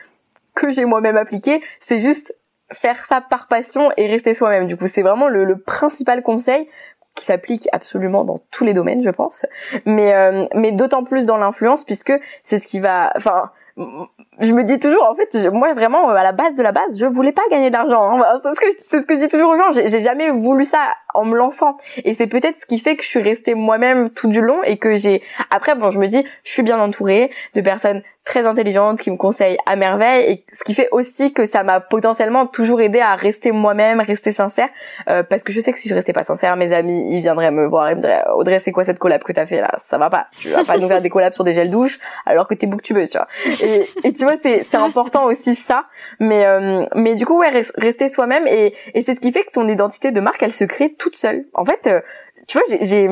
que 0.56 0.72
j'ai 0.72 0.86
moi-même 0.86 1.18
appliqué, 1.18 1.62
c'est 1.80 2.00
juste 2.00 2.34
faire 2.72 3.06
ça 3.06 3.22
par 3.22 3.48
passion 3.48 3.92
et 3.98 4.08
rester 4.08 4.34
soi-même. 4.34 4.66
Du 4.68 4.76
coup, 4.76 4.88
c'est 4.88 5.04
vraiment 5.04 5.28
le, 5.28 5.46
le, 5.46 5.58
principal 5.58 6.24
conseil 6.24 6.68
qui 7.16 7.26
s'applique 7.26 7.68
absolument 7.72 8.24
dans 8.24 8.38
tous 8.52 8.66
les 8.66 8.74
domaines, 8.74 9.02
je 9.02 9.10
pense, 9.10 9.46
mais 9.86 10.14
euh, 10.14 10.46
mais 10.54 10.72
d'autant 10.72 11.04
plus 11.04 11.26
dans 11.26 11.38
l'influence 11.38 11.84
puisque 11.84 12.14
c'est 12.44 12.60
ce 12.60 12.68
qui 12.68 12.80
va, 12.80 13.12
enfin, 13.16 13.52
je 13.78 14.54
me 14.54 14.64
dis 14.64 14.80
toujours 14.80 15.04
en 15.04 15.16
fait 15.16 15.36
moi 15.52 15.74
vraiment 15.74 16.10
à 16.10 16.24
la 16.24 16.32
base 16.32 16.56
de 16.56 16.64
la 16.64 16.72
base 16.72 16.98
je 16.98 17.06
voulais 17.06 17.34
pas 17.34 17.42
gagner 17.52 17.70
d'argent 17.70 18.18
hein. 18.18 18.24
c'est 18.42 18.56
ce 18.56 18.60
que 18.60 18.66
c'est 18.78 19.02
ce 19.02 19.06
que 19.06 19.16
je 19.16 19.20
dis 19.20 19.28
toujours 19.28 19.50
aux 19.52 19.58
gens. 19.58 19.72
J'ai 19.72 20.00
jamais 20.00 20.30
voulu 20.32 20.64
ça 20.64 20.80
en 21.14 21.26
me 21.26 21.36
lançant. 21.36 21.78
Et 22.04 22.14
c'est 22.14 22.28
peut-être 22.28 22.58
ce 22.58 22.66
qui 22.66 22.80
fait 22.80 22.96
que 22.96 23.04
je 23.04 23.08
suis 23.08 23.22
restée 23.22 23.54
moi-même 23.54 24.10
tout 24.10 24.30
du 24.30 24.42
long 24.42 24.64
et 24.64 24.78
que 24.78 24.96
j'ai 24.96 25.22
après 25.52 25.76
bon 25.76 25.90
je 25.90 26.00
me 26.00 26.08
dis 26.08 26.24
je 26.44 26.52
suis 26.52 26.64
bien 26.64 26.80
entourée 26.80 27.32
de 27.54 27.62
personnes 27.62 28.02
très 28.26 28.46
intelligente, 28.46 29.00
qui 29.00 29.12
me 29.12 29.18
conseille 29.18 29.58
à 29.66 29.76
merveille, 29.76 30.32
et 30.32 30.46
ce 30.54 30.64
qui 30.64 30.74
fait 30.74 30.90
aussi 30.92 31.32
que 31.32 31.46
ça 31.46 31.64
m'a 31.64 31.80
potentiellement 31.80 32.48
toujours 32.48 32.82
aidé 32.82 33.00
à 33.00 33.16
rester 33.16 33.52
moi-même, 33.52 34.02
rester 34.02 34.32
sincère, 34.32 34.68
euh, 35.10 35.24
parce 35.24 35.44
que 35.44 35.54
je 35.54 35.62
sais 35.62 35.72
que 35.72 35.80
si 35.80 35.88
je 35.88 35.94
restais 35.96 36.14
pas 36.14 36.24
sincère, 36.24 36.56
mes 36.56 36.74
amis, 36.74 37.08
ils 37.16 37.22
viendraient 37.22 37.52
me 37.52 37.68
voir 37.68 37.90
et 37.90 37.96
me 37.96 38.02
diraient 38.02 38.24
Audrey, 38.34 38.60
c'est 38.60 38.72
quoi 38.72 38.84
cette 38.84 39.00
collab 39.00 39.24
que 39.24 39.32
t'as 39.32 39.46
fait 39.46 39.62
là? 39.62 39.72
Ça 39.78 39.98
va 39.98 40.10
pas. 40.10 40.28
Tu 40.38 40.50
vas 40.50 40.64
pas 40.64 40.78
nous 40.78 40.88
faire 40.88 41.02
des 41.02 41.10
collabs 41.10 41.34
sur 41.34 41.44
des 41.44 41.54
gels 41.54 41.70
douche 41.70 42.00
alors 42.26 42.48
que 42.48 42.56
t'es 42.56 42.68
booktubeux, 42.68 43.06
tu 43.06 43.18
vois. 43.18 43.28
Et, 43.62 43.88
et 44.04 44.12
tu 44.12 44.24
vois, 44.24 44.36
c'est 44.42 44.64
c'est 44.64 44.78
important 44.78 45.26
aussi 45.26 45.56
ça, 45.56 45.86
mais 46.20 46.46
euh, 46.46 46.86
mais 46.96 47.14
du 47.14 47.26
coup 47.26 47.38
ouais, 47.38 47.50
rester 47.76 48.10
soi-même 48.10 48.48
et 48.48 48.74
et 48.94 49.02
c'est 49.02 49.16
ce 49.16 49.20
qui 49.20 49.32
fait 49.32 49.44
que 49.44 49.52
ton 49.52 49.68
identité 49.68 50.12
de 50.12 50.20
marque, 50.20 50.42
elle 50.42 50.54
se 50.54 50.64
crée 50.66 50.94
toute 50.94 51.16
seule. 51.16 51.46
En 51.54 51.64
fait, 51.64 51.88
euh, 51.88 52.02
tu 52.48 52.58
vois, 52.58 52.78
j'ai 52.82 53.08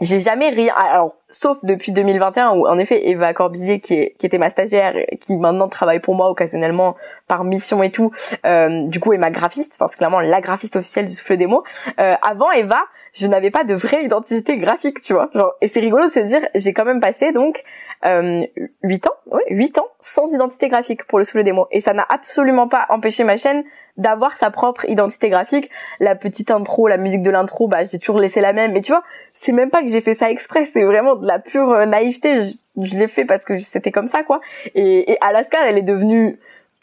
j'ai 0.00 0.20
jamais 0.20 0.50
rien 0.50 0.74
alors 0.74 1.14
sauf 1.30 1.58
depuis 1.64 1.92
2021 1.92 2.52
où 2.52 2.66
en 2.66 2.78
effet 2.78 3.08
Eva 3.08 3.32
Corbizier 3.32 3.80
qui, 3.80 3.94
était 3.94 4.38
ma 4.38 4.50
stagiaire 4.50 4.94
qui 5.20 5.36
maintenant 5.36 5.68
travaille 5.68 6.00
pour 6.00 6.14
moi 6.14 6.30
occasionnellement 6.30 6.96
par 7.28 7.44
mission 7.44 7.82
et 7.82 7.90
tout 7.90 8.10
euh, 8.46 8.86
du 8.86 9.00
coup 9.00 9.12
est 9.12 9.18
ma 9.18 9.30
graphiste 9.30 9.76
enfin 9.76 9.86
c'est 9.88 9.96
clairement 9.96 10.20
la 10.20 10.40
graphiste 10.40 10.76
officielle 10.76 11.06
du 11.06 11.12
souffle 11.12 11.36
des 11.36 11.46
mots 11.46 11.64
euh, 12.00 12.14
avant 12.22 12.50
Eva 12.50 12.80
je 13.14 13.26
n'avais 13.26 13.50
pas 13.50 13.64
de 13.64 13.74
vraie 13.74 14.04
identité 14.04 14.58
graphique 14.58 15.00
tu 15.00 15.14
vois 15.14 15.30
genre 15.34 15.54
et 15.60 15.68
c'est 15.68 15.80
rigolo 15.80 16.04
de 16.04 16.10
se 16.10 16.20
dire 16.20 16.46
j'ai 16.54 16.72
quand 16.72 16.84
même 16.84 17.00
passé 17.00 17.32
donc 17.32 17.62
euh, 18.06 18.42
8 18.82 19.06
ans 19.06 19.14
ouais 19.26 19.44
8 19.48 19.78
ans 19.78 19.88
sans 20.00 20.32
identité 20.34 20.68
graphique 20.68 21.04
pour 21.04 21.18
le 21.18 21.24
souffle 21.24 21.42
des 21.42 21.52
mots 21.52 21.68
et 21.70 21.80
ça 21.80 21.94
n'a 21.94 22.06
absolument 22.08 22.68
pas 22.68 22.86
empêché 22.90 23.24
ma 23.24 23.36
chaîne 23.36 23.64
d'avoir 23.96 24.36
sa 24.36 24.50
propre 24.50 24.84
identité 24.88 25.28
graphique. 25.28 25.70
La 26.00 26.14
petite 26.14 26.50
intro, 26.50 26.88
la 26.88 26.96
musique 26.96 27.22
de 27.22 27.30
l'intro, 27.30 27.68
bah 27.68 27.84
j'ai 27.84 27.98
toujours 27.98 28.18
laissé 28.18 28.40
la 28.40 28.52
même. 28.52 28.72
Mais 28.72 28.80
tu 28.80 28.92
vois, 28.92 29.02
c'est 29.34 29.52
même 29.52 29.70
pas 29.70 29.82
que 29.82 29.88
j'ai 29.88 30.00
fait 30.00 30.14
ça 30.14 30.30
exprès, 30.30 30.64
c'est 30.64 30.84
vraiment 30.84 31.16
de 31.16 31.26
la 31.26 31.38
pure 31.38 31.70
euh, 31.70 31.86
naïveté. 31.86 32.42
Je, 32.80 32.96
l'ai 32.96 33.08
fait 33.08 33.24
parce 33.24 33.44
que 33.44 33.56
c'était 33.58 33.92
comme 33.92 34.08
ça, 34.08 34.22
quoi. 34.24 34.40
Et, 34.74 35.12
et 35.12 35.18
Alaska, 35.20 35.58
elle 35.66 35.78
est 35.78 35.82
devenue 35.82 36.38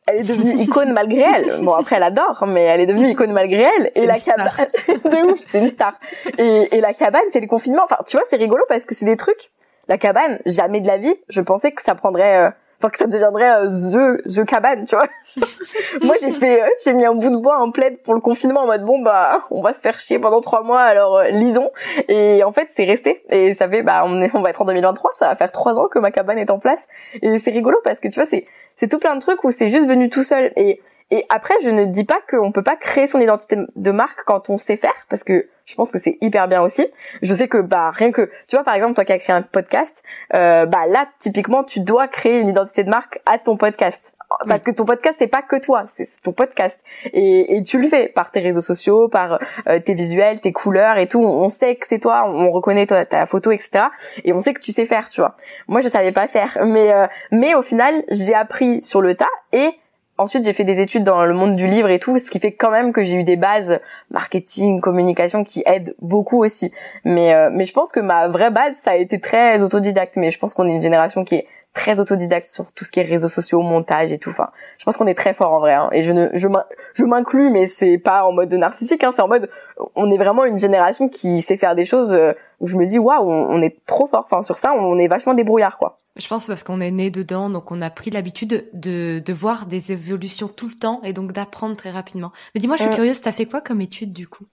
elle 0.07 0.17
est 0.17 0.23
devenue 0.23 0.55
icône 0.61 0.93
malgré 0.93 1.21
elle. 1.21 1.61
Bon 1.61 1.73
après 1.73 1.97
elle 1.97 2.03
adore, 2.03 2.43
mais 2.47 2.63
elle 2.63 2.81
est 2.81 2.85
devenue 2.85 3.11
icône 3.11 3.31
malgré 3.31 3.65
elle. 3.77 3.91
Et 3.95 4.05
la 4.05 4.19
cabane, 4.19 4.49
de 4.87 5.31
ouf, 5.31 5.39
c'est 5.41 5.59
une 5.59 5.69
star. 5.69 5.93
Et, 6.37 6.75
et 6.75 6.81
la 6.81 6.93
cabane, 6.93 7.21
c'est 7.31 7.39
le 7.39 7.47
confinement. 7.47 7.83
Enfin, 7.83 7.97
tu 8.07 8.17
vois, 8.17 8.25
c'est 8.29 8.37
rigolo 8.37 8.63
parce 8.67 8.85
que 8.85 8.95
c'est 8.95 9.05
des 9.05 9.17
trucs. 9.17 9.51
La 9.87 9.97
cabane, 9.97 10.39
jamais 10.45 10.79
de 10.79 10.87
la 10.87 10.97
vie, 10.97 11.15
je 11.27 11.41
pensais 11.41 11.71
que 11.71 11.81
ça 11.81 11.95
prendrait 11.95 12.45
euh, 12.45 12.49
enfin 12.79 12.89
que 12.89 12.97
ça 12.97 13.07
deviendrait 13.07 13.51
euh, 13.51 13.67
the 13.67 14.35
the 14.35 14.45
cabane, 14.45 14.85
tu 14.85 14.95
vois. 14.95 15.07
Moi 16.01 16.15
j'ai 16.21 16.31
fait, 16.31 16.61
euh, 16.61 16.67
j'ai 16.83 16.93
mis 16.93 17.05
un 17.05 17.13
bout 17.13 17.29
de 17.29 17.37
bois, 17.37 17.57
en 17.59 17.71
plaid 17.71 18.01
pour 18.01 18.13
le 18.13 18.21
confinement 18.21 18.61
en 18.61 18.67
mode 18.67 18.83
bon 18.83 18.99
bah 18.99 19.45
on 19.51 19.61
va 19.61 19.73
se 19.73 19.81
faire 19.81 19.99
chier 19.99 20.19
pendant 20.19 20.39
trois 20.39 20.63
mois, 20.63 20.81
alors 20.81 21.21
lisons. 21.23 21.71
Et 22.07 22.43
en 22.43 22.51
fait 22.51 22.67
c'est 22.71 22.85
resté 22.85 23.23
et 23.29 23.53
ça 23.53 23.67
fait 23.67 23.83
bah 23.83 24.03
on 24.05 24.21
est, 24.21 24.31
on 24.33 24.41
va 24.41 24.51
être 24.51 24.61
en 24.61 24.65
2023, 24.65 25.11
ça 25.13 25.27
va 25.27 25.35
faire 25.35 25.51
trois 25.51 25.77
ans 25.77 25.87
que 25.87 25.99
ma 25.99 26.11
cabane 26.11 26.37
est 26.37 26.51
en 26.51 26.59
place 26.59 26.87
et 27.21 27.37
c'est 27.39 27.51
rigolo 27.51 27.77
parce 27.83 27.99
que 27.99 28.07
tu 28.07 28.15
vois 28.15 28.25
c'est 28.25 28.45
c'est 28.81 28.87
tout 28.87 28.97
plein 28.97 29.13
de 29.13 29.21
trucs 29.21 29.43
où 29.43 29.51
c'est 29.51 29.67
juste 29.67 29.87
venu 29.87 30.09
tout 30.09 30.23
seul 30.23 30.51
et 30.55 30.81
et 31.13 31.25
après, 31.27 31.55
je 31.61 31.69
ne 31.69 31.83
dis 31.83 32.05
pas 32.05 32.21
qu'on 32.29 32.53
peut 32.53 32.63
pas 32.63 32.77
créer 32.77 33.05
son 33.05 33.19
identité 33.19 33.57
de 33.75 33.91
marque 33.91 34.23
quand 34.25 34.49
on 34.49 34.57
sait 34.57 34.77
faire, 34.77 34.95
parce 35.09 35.25
que 35.25 35.49
je 35.65 35.75
pense 35.75 35.91
que 35.91 35.99
c'est 35.99 36.17
hyper 36.21 36.47
bien 36.47 36.61
aussi. 36.61 36.87
Je 37.21 37.33
sais 37.33 37.49
que 37.49 37.57
bah 37.57 37.91
rien 37.91 38.13
que, 38.13 38.31
tu 38.47 38.55
vois 38.55 38.63
par 38.63 38.75
exemple 38.75 38.95
toi 38.95 39.03
qui 39.03 39.11
as 39.11 39.19
créé 39.19 39.35
un 39.35 39.41
podcast, 39.41 40.03
euh, 40.33 40.65
bah 40.65 40.87
là 40.87 41.07
typiquement 41.19 41.65
tu 41.65 41.81
dois 41.81 42.07
créer 42.07 42.39
une 42.39 42.47
identité 42.47 42.85
de 42.85 42.89
marque 42.89 43.19
à 43.25 43.37
ton 43.39 43.57
podcast, 43.57 44.13
parce 44.47 44.63
que 44.63 44.71
ton 44.71 44.85
podcast 44.85 45.17
c'est 45.19 45.27
pas 45.27 45.41
que 45.41 45.57
toi, 45.57 45.83
c'est 45.87 46.07
ton 46.23 46.31
podcast 46.31 46.79
et, 47.13 47.57
et, 47.57 47.63
tu 47.63 47.79
le 47.79 47.87
fais 47.87 48.07
par 48.07 48.31
tes 48.31 48.39
réseaux 48.39 48.61
sociaux, 48.61 49.07
par 49.07 49.39
euh, 49.67 49.79
tes 49.79 49.93
visuels, 49.93 50.41
tes 50.41 50.51
couleurs 50.51 50.97
et 50.97 51.07
tout. 51.07 51.21
On, 51.21 51.47
sait 51.47 51.75
que 51.75 51.87
c'est 51.87 51.99
toi, 51.99 52.23
on, 52.25 52.51
reconnaît 52.51 52.85
toi, 52.85 53.05
ta 53.05 53.25
photo, 53.25 53.51
etc. 53.51 53.85
Et 54.23 54.33
on 54.33 54.39
sait 54.39 54.53
que 54.53 54.61
tu 54.61 54.71
sais 54.71 54.85
faire, 54.85 55.09
tu 55.09 55.21
vois. 55.21 55.35
Moi 55.67 55.81
je 55.81 55.87
savais 55.87 56.11
pas 56.11 56.27
faire, 56.27 56.57
mais 56.65 56.91
euh, 56.91 57.07
mais 57.31 57.55
au 57.55 57.61
final 57.61 58.03
j'ai 58.09 58.33
appris 58.33 58.83
sur 58.83 59.01
le 59.01 59.15
tas 59.15 59.29
et 59.51 59.69
ensuite 60.17 60.45
j'ai 60.45 60.53
fait 60.53 60.63
des 60.63 60.79
études 60.79 61.03
dans 61.03 61.25
le 61.25 61.33
monde 61.33 61.55
du 61.55 61.67
livre 61.67 61.89
et 61.89 61.99
tout, 61.99 62.17
ce 62.17 62.29
qui 62.29 62.39
fait 62.39 62.51
quand 62.51 62.71
même 62.71 62.93
que 62.93 63.01
j'ai 63.01 63.15
eu 63.15 63.23
des 63.23 63.35
bases 63.35 63.79
marketing, 64.09 64.79
communication 64.81 65.43
qui 65.43 65.63
aident 65.65 65.95
beaucoup 66.01 66.43
aussi. 66.43 66.71
Mais 67.03 67.33
euh, 67.33 67.49
mais 67.51 67.65
je 67.65 67.73
pense 67.73 67.91
que 67.91 67.99
ma 67.99 68.27
vraie 68.27 68.51
base 68.51 68.75
ça 68.77 68.91
a 68.91 68.95
été 68.95 69.19
très 69.19 69.63
autodidacte. 69.63 70.17
Mais 70.17 70.31
je 70.31 70.39
pense 70.39 70.53
qu'on 70.53 70.67
est 70.67 70.75
une 70.75 70.81
génération 70.81 71.23
qui 71.23 71.35
est 71.35 71.47
très 71.73 71.99
autodidacte 71.99 72.47
sur 72.47 72.73
tout 72.73 72.83
ce 72.83 72.91
qui 72.91 72.99
est 72.99 73.03
réseaux 73.03 73.29
sociaux, 73.29 73.61
montage 73.61 74.11
et 74.11 74.17
tout. 74.17 74.29
Enfin, 74.29 74.49
je 74.77 74.83
pense 74.83 74.97
qu'on 74.97 75.07
est 75.07 75.15
très 75.15 75.33
fort 75.33 75.53
en 75.53 75.59
vrai. 75.59 75.73
Hein. 75.73 75.89
Et 75.93 76.01
je 76.01 76.11
ne, 76.11 76.27
je, 76.33 76.47
je 76.93 77.05
m'inclus, 77.05 77.49
mais 77.49 77.67
c'est 77.67 77.97
pas 77.97 78.25
en 78.25 78.33
mode 78.33 78.49
de 78.49 78.57
narcissique. 78.57 79.03
Hein, 79.03 79.11
c'est 79.15 79.21
en 79.21 79.27
mode, 79.27 79.49
on 79.95 80.11
est 80.11 80.17
vraiment 80.17 80.45
une 80.45 80.57
génération 80.57 81.07
qui 81.07 81.41
sait 81.41 81.57
faire 81.57 81.75
des 81.75 81.85
choses 81.85 82.13
euh, 82.13 82.33
où 82.59 82.67
je 82.67 82.75
me 82.75 82.85
dis, 82.85 82.99
waouh, 82.99 83.29
on, 83.29 83.61
est 83.61 83.85
trop 83.85 84.07
fort. 84.07 84.25
Enfin, 84.29 84.41
sur 84.41 84.57
ça, 84.57 84.73
on 84.73 84.97
est 84.99 85.07
vachement 85.07 85.33
débrouillard, 85.33 85.77
quoi. 85.77 85.97
Je 86.17 86.27
pense 86.27 86.47
parce 86.47 86.63
qu'on 86.63 86.81
est 86.81 86.91
né 86.91 87.09
dedans, 87.09 87.49
donc 87.49 87.71
on 87.71 87.81
a 87.81 87.89
pris 87.89 88.11
l'habitude 88.11 88.69
de, 88.73 89.19
de 89.19 89.33
voir 89.33 89.65
des 89.65 89.93
évolutions 89.93 90.49
tout 90.49 90.67
le 90.67 90.77
temps 90.77 90.99
et 91.03 91.13
donc 91.13 91.31
d'apprendre 91.31 91.77
très 91.77 91.89
rapidement. 91.89 92.33
Mais 92.53 92.59
dis-moi, 92.59 92.75
je 92.75 92.81
suis 92.81 92.89
curieuse, 92.89 93.19
curieuse, 93.19 93.21
t'as 93.21 93.31
fait 93.31 93.45
quoi 93.45 93.61
comme 93.61 93.79
étude 93.79 94.11
du 94.11 94.27
coup? 94.27 94.45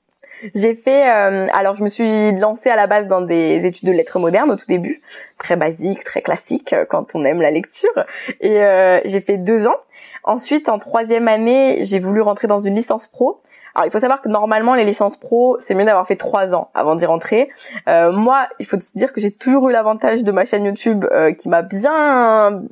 J'ai 0.55 0.75
fait, 0.75 1.11
euh, 1.11 1.47
alors 1.53 1.75
je 1.75 1.83
me 1.83 1.89
suis 1.89 2.33
lancée 2.33 2.71
à 2.71 2.77
la 2.77 2.87
base 2.87 3.07
dans 3.07 3.21
des 3.21 3.65
études 3.65 3.89
de 3.89 3.93
lettres 3.93 4.19
modernes 4.19 4.51
au 4.51 4.57
tout 4.57 4.67
début, 4.67 5.03
très 5.39 5.57
basique, 5.57 6.05
très 6.05 6.23
classique 6.23 6.73
euh, 6.73 6.85
quand 6.89 7.15
on 7.15 7.25
aime 7.25 7.41
la 7.41 7.51
lecture, 7.51 8.05
et 8.41 8.63
euh, 8.63 9.01
j'ai 9.05 9.21
fait 9.21 9.37
deux 9.37 9.67
ans. 9.67 9.77
Ensuite, 10.25 10.69
en 10.69 10.79
troisième 10.79 11.29
année, 11.29 11.79
j'ai 11.83 11.99
voulu 11.99 12.21
rentrer 12.21 12.49
dans 12.49 12.59
une 12.59 12.75
licence 12.75 13.07
pro. 13.07 13.41
Alors 13.75 13.87
il 13.87 13.91
faut 13.91 14.01
savoir 14.01 14.23
que 14.23 14.29
normalement 14.29 14.75
les 14.75 14.85
licences 14.85 15.17
pro, 15.17 15.57
c'est 15.61 15.75
mieux 15.75 15.85
d'avoir 15.85 16.07
fait 16.07 16.17
trois 16.17 16.55
ans 16.55 16.71
avant 16.75 16.97
d'y 16.97 17.07
rentrer. 17.07 17.49
moi, 17.87 18.49
il 18.59 18.67
faut 18.67 18.81
se 18.81 18.97
dire 18.97 19.13
que 19.13 19.21
j'ai 19.21 19.31
toujours 19.31 19.69
eu 19.69 19.73
l'avantage 19.73 20.25
de 20.25 20.33
ma 20.33 20.45
chaîne 20.45 20.65
YouTube 20.65 21.07
qui 21.39 21.49
m'a 21.49 21.63
bien 21.63 22.63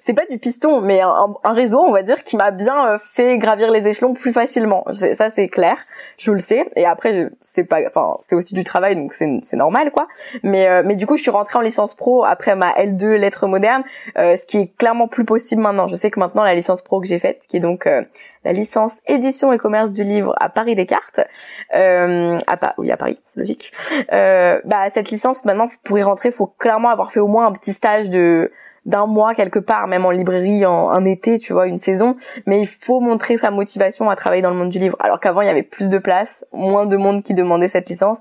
c'est 0.00 0.14
pas 0.14 0.26
du 0.30 0.38
piston, 0.38 0.80
mais 0.80 1.00
un, 1.00 1.52
réseau, 1.52 1.80
on 1.80 1.92
va 1.92 2.02
dire, 2.02 2.24
qui 2.24 2.36
m'a 2.36 2.50
bien 2.50 2.88
euh, 2.88 2.98
fait 2.98 3.38
gravir 3.38 3.70
les 3.70 3.86
échelons 3.88 4.14
plus 4.14 4.32
facilement. 4.32 4.84
Ça, 4.90 5.30
c'est 5.30 5.48
clair, 5.48 5.76
je 6.18 6.32
le 6.32 6.38
sais. 6.38 6.70
Et 6.76 6.86
après, 6.86 7.30
c'est 7.42 7.64
pas, 7.64 7.80
enfin, 7.86 8.16
c'est 8.20 8.34
aussi 8.34 8.54
du 8.54 8.64
travail, 8.64 8.96
donc 8.96 9.12
c'est 9.12 9.56
normal, 9.56 9.90
quoi. 9.90 10.08
Mais, 10.42 10.68
euh, 10.68 10.82
mais 10.84 10.96
du 10.96 11.06
coup, 11.06 11.16
je 11.16 11.22
suis 11.22 11.30
rentrée 11.30 11.58
en 11.58 11.62
licence 11.62 11.94
pro 11.94 12.24
après 12.24 12.54
ma 12.54 12.72
L2 12.72 13.14
lettres 13.14 13.46
modernes, 13.46 13.84
euh, 14.18 14.36
ce 14.36 14.44
qui 14.44 14.58
est 14.58 14.76
clairement 14.76 15.08
plus 15.08 15.24
possible 15.24 15.62
maintenant. 15.62 15.86
Je 15.86 15.96
sais 15.96 16.10
que 16.10 16.20
maintenant, 16.20 16.44
la 16.44 16.54
licence 16.54 16.82
pro 16.82 17.00
que 17.00 17.06
j'ai 17.06 17.18
faite, 17.18 17.42
qui 17.48 17.56
est 17.56 17.60
donc 17.60 17.86
la 18.44 18.52
licence 18.52 19.00
édition 19.06 19.52
et 19.52 19.58
commerce 19.58 19.90
du 19.90 20.02
livre 20.02 20.34
à 20.40 20.48
Paris 20.48 20.74
Descartes, 20.74 21.20
euh, 21.74 22.38
à 22.46 22.56
pas, 22.56 22.74
oui 22.78 22.90
à 22.90 22.96
Paris, 22.96 23.20
c'est 23.26 23.38
logique. 23.38 23.72
Euh, 24.12 24.60
bah 24.64 24.88
cette 24.92 25.10
licence 25.10 25.44
maintenant 25.44 25.66
pour 25.84 25.98
y 25.98 26.02
rentrer, 26.02 26.30
faut 26.30 26.46
clairement 26.46 26.88
avoir 26.88 27.12
fait 27.12 27.20
au 27.20 27.26
moins 27.26 27.46
un 27.46 27.52
petit 27.52 27.72
stage 27.72 28.08
de 28.08 28.50
d'un 28.86 29.06
mois 29.06 29.34
quelque 29.34 29.58
part, 29.58 29.86
même 29.86 30.04
en 30.04 30.10
librairie 30.10 30.64
en 30.66 30.90
un 30.90 31.04
été, 31.04 31.38
tu 31.38 31.52
vois, 31.52 31.66
une 31.66 31.78
saison. 31.78 32.16
Mais 32.46 32.60
il 32.60 32.66
faut 32.66 33.00
montrer 33.00 33.36
sa 33.36 33.50
motivation 33.50 34.10
à 34.10 34.16
travailler 34.16 34.42
dans 34.42 34.50
le 34.50 34.56
monde 34.56 34.70
du 34.70 34.78
livre. 34.78 34.96
Alors 35.00 35.20
qu'avant, 35.20 35.42
il 35.42 35.46
y 35.46 35.50
avait 35.50 35.62
plus 35.62 35.90
de 35.90 35.98
place, 35.98 36.44
moins 36.52 36.86
de 36.86 36.96
monde 36.96 37.22
qui 37.22 37.34
demandait 37.34 37.68
cette 37.68 37.88
licence. 37.88 38.18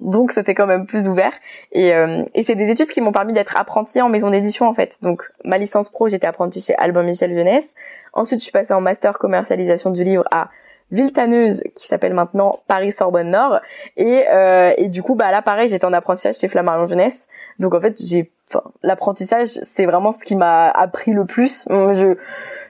Donc 0.00 0.30
c'était 0.30 0.54
quand 0.54 0.66
même 0.66 0.86
plus 0.86 1.08
ouvert. 1.08 1.32
Et, 1.72 1.92
euh, 1.92 2.24
et 2.34 2.44
c'est 2.44 2.54
des 2.54 2.70
études 2.70 2.88
qui 2.88 3.00
m'ont 3.00 3.12
permis 3.12 3.32
d'être 3.32 3.56
apprenti 3.56 4.00
en 4.00 4.08
maison 4.08 4.30
d'édition 4.30 4.68
en 4.68 4.72
fait. 4.72 4.98
Donc 5.02 5.30
ma 5.44 5.58
licence 5.58 5.90
pro, 5.90 6.08
j'étais 6.08 6.26
apprenti 6.26 6.60
chez 6.60 6.74
Albin 6.76 7.02
Michel 7.02 7.34
Jeunesse. 7.34 7.74
Ensuite, 8.12 8.38
je 8.38 8.44
suis 8.44 8.52
passée 8.52 8.74
en 8.74 8.80
master 8.80 9.18
commercialisation 9.18 9.90
du 9.90 10.04
livre 10.04 10.24
à 10.30 10.50
Villetaneuse 10.90 11.62
qui 11.74 11.86
s'appelle 11.86 12.14
maintenant 12.14 12.60
Paris 12.66 12.92
Sorbonne 12.92 13.30
Nord. 13.30 13.60
Et 13.96 14.24
euh, 14.28 14.72
et 14.78 14.88
du 14.88 15.02
coup 15.02 15.14
bah 15.14 15.30
là 15.30 15.42
pareil 15.42 15.68
j'étais 15.68 15.84
en 15.84 15.92
apprentissage 15.92 16.36
chez 16.36 16.48
Flammarion 16.48 16.86
Jeunesse. 16.86 17.28
Donc 17.58 17.74
en 17.74 17.80
fait 17.80 18.00
j'ai 18.02 18.30
enfin 18.50 18.62
l'apprentissage 18.82 19.48
c'est 19.62 19.84
vraiment 19.84 20.12
ce 20.12 20.24
qui 20.24 20.34
m'a 20.34 20.70
appris 20.70 21.12
le 21.12 21.26
plus. 21.26 21.66
Je 21.68 22.16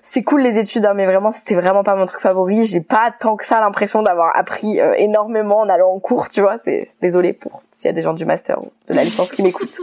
c'est 0.03 0.23
cool 0.23 0.41
les 0.41 0.59
études 0.59 0.87
hein, 0.87 0.95
mais 0.95 1.07
vraiment 1.07 1.31
c'était 1.31 1.55
vraiment 1.55 1.85
pas 1.85 1.95
mon 1.95 2.07
truc 2.07 2.21
favori. 2.21 2.65
J'ai 2.65 2.81
pas 2.81 3.13
tant 3.17 3.37
que 3.37 3.45
ça 3.45 3.61
l'impression 3.61 4.03
d'avoir 4.03 4.37
appris 4.37 4.81
euh, 4.81 4.95
énormément 4.97 5.59
en 5.61 5.69
allant 5.69 5.93
en 5.93 6.01
cours 6.01 6.29
tu 6.29 6.41
vois. 6.41 6.59
C'est 6.59 6.89
désolé 7.01 7.33
pour 7.33 7.63
s'il 7.71 7.87
y 7.87 7.91
a 7.91 7.93
des 7.93 8.03
gens 8.03 8.15
du 8.15 8.25
master 8.25 8.61
ou 8.61 8.73
de 8.89 8.95
la 8.95 9.05
licence 9.05 9.31
qui 9.31 9.43
m'écoutent. 9.45 9.79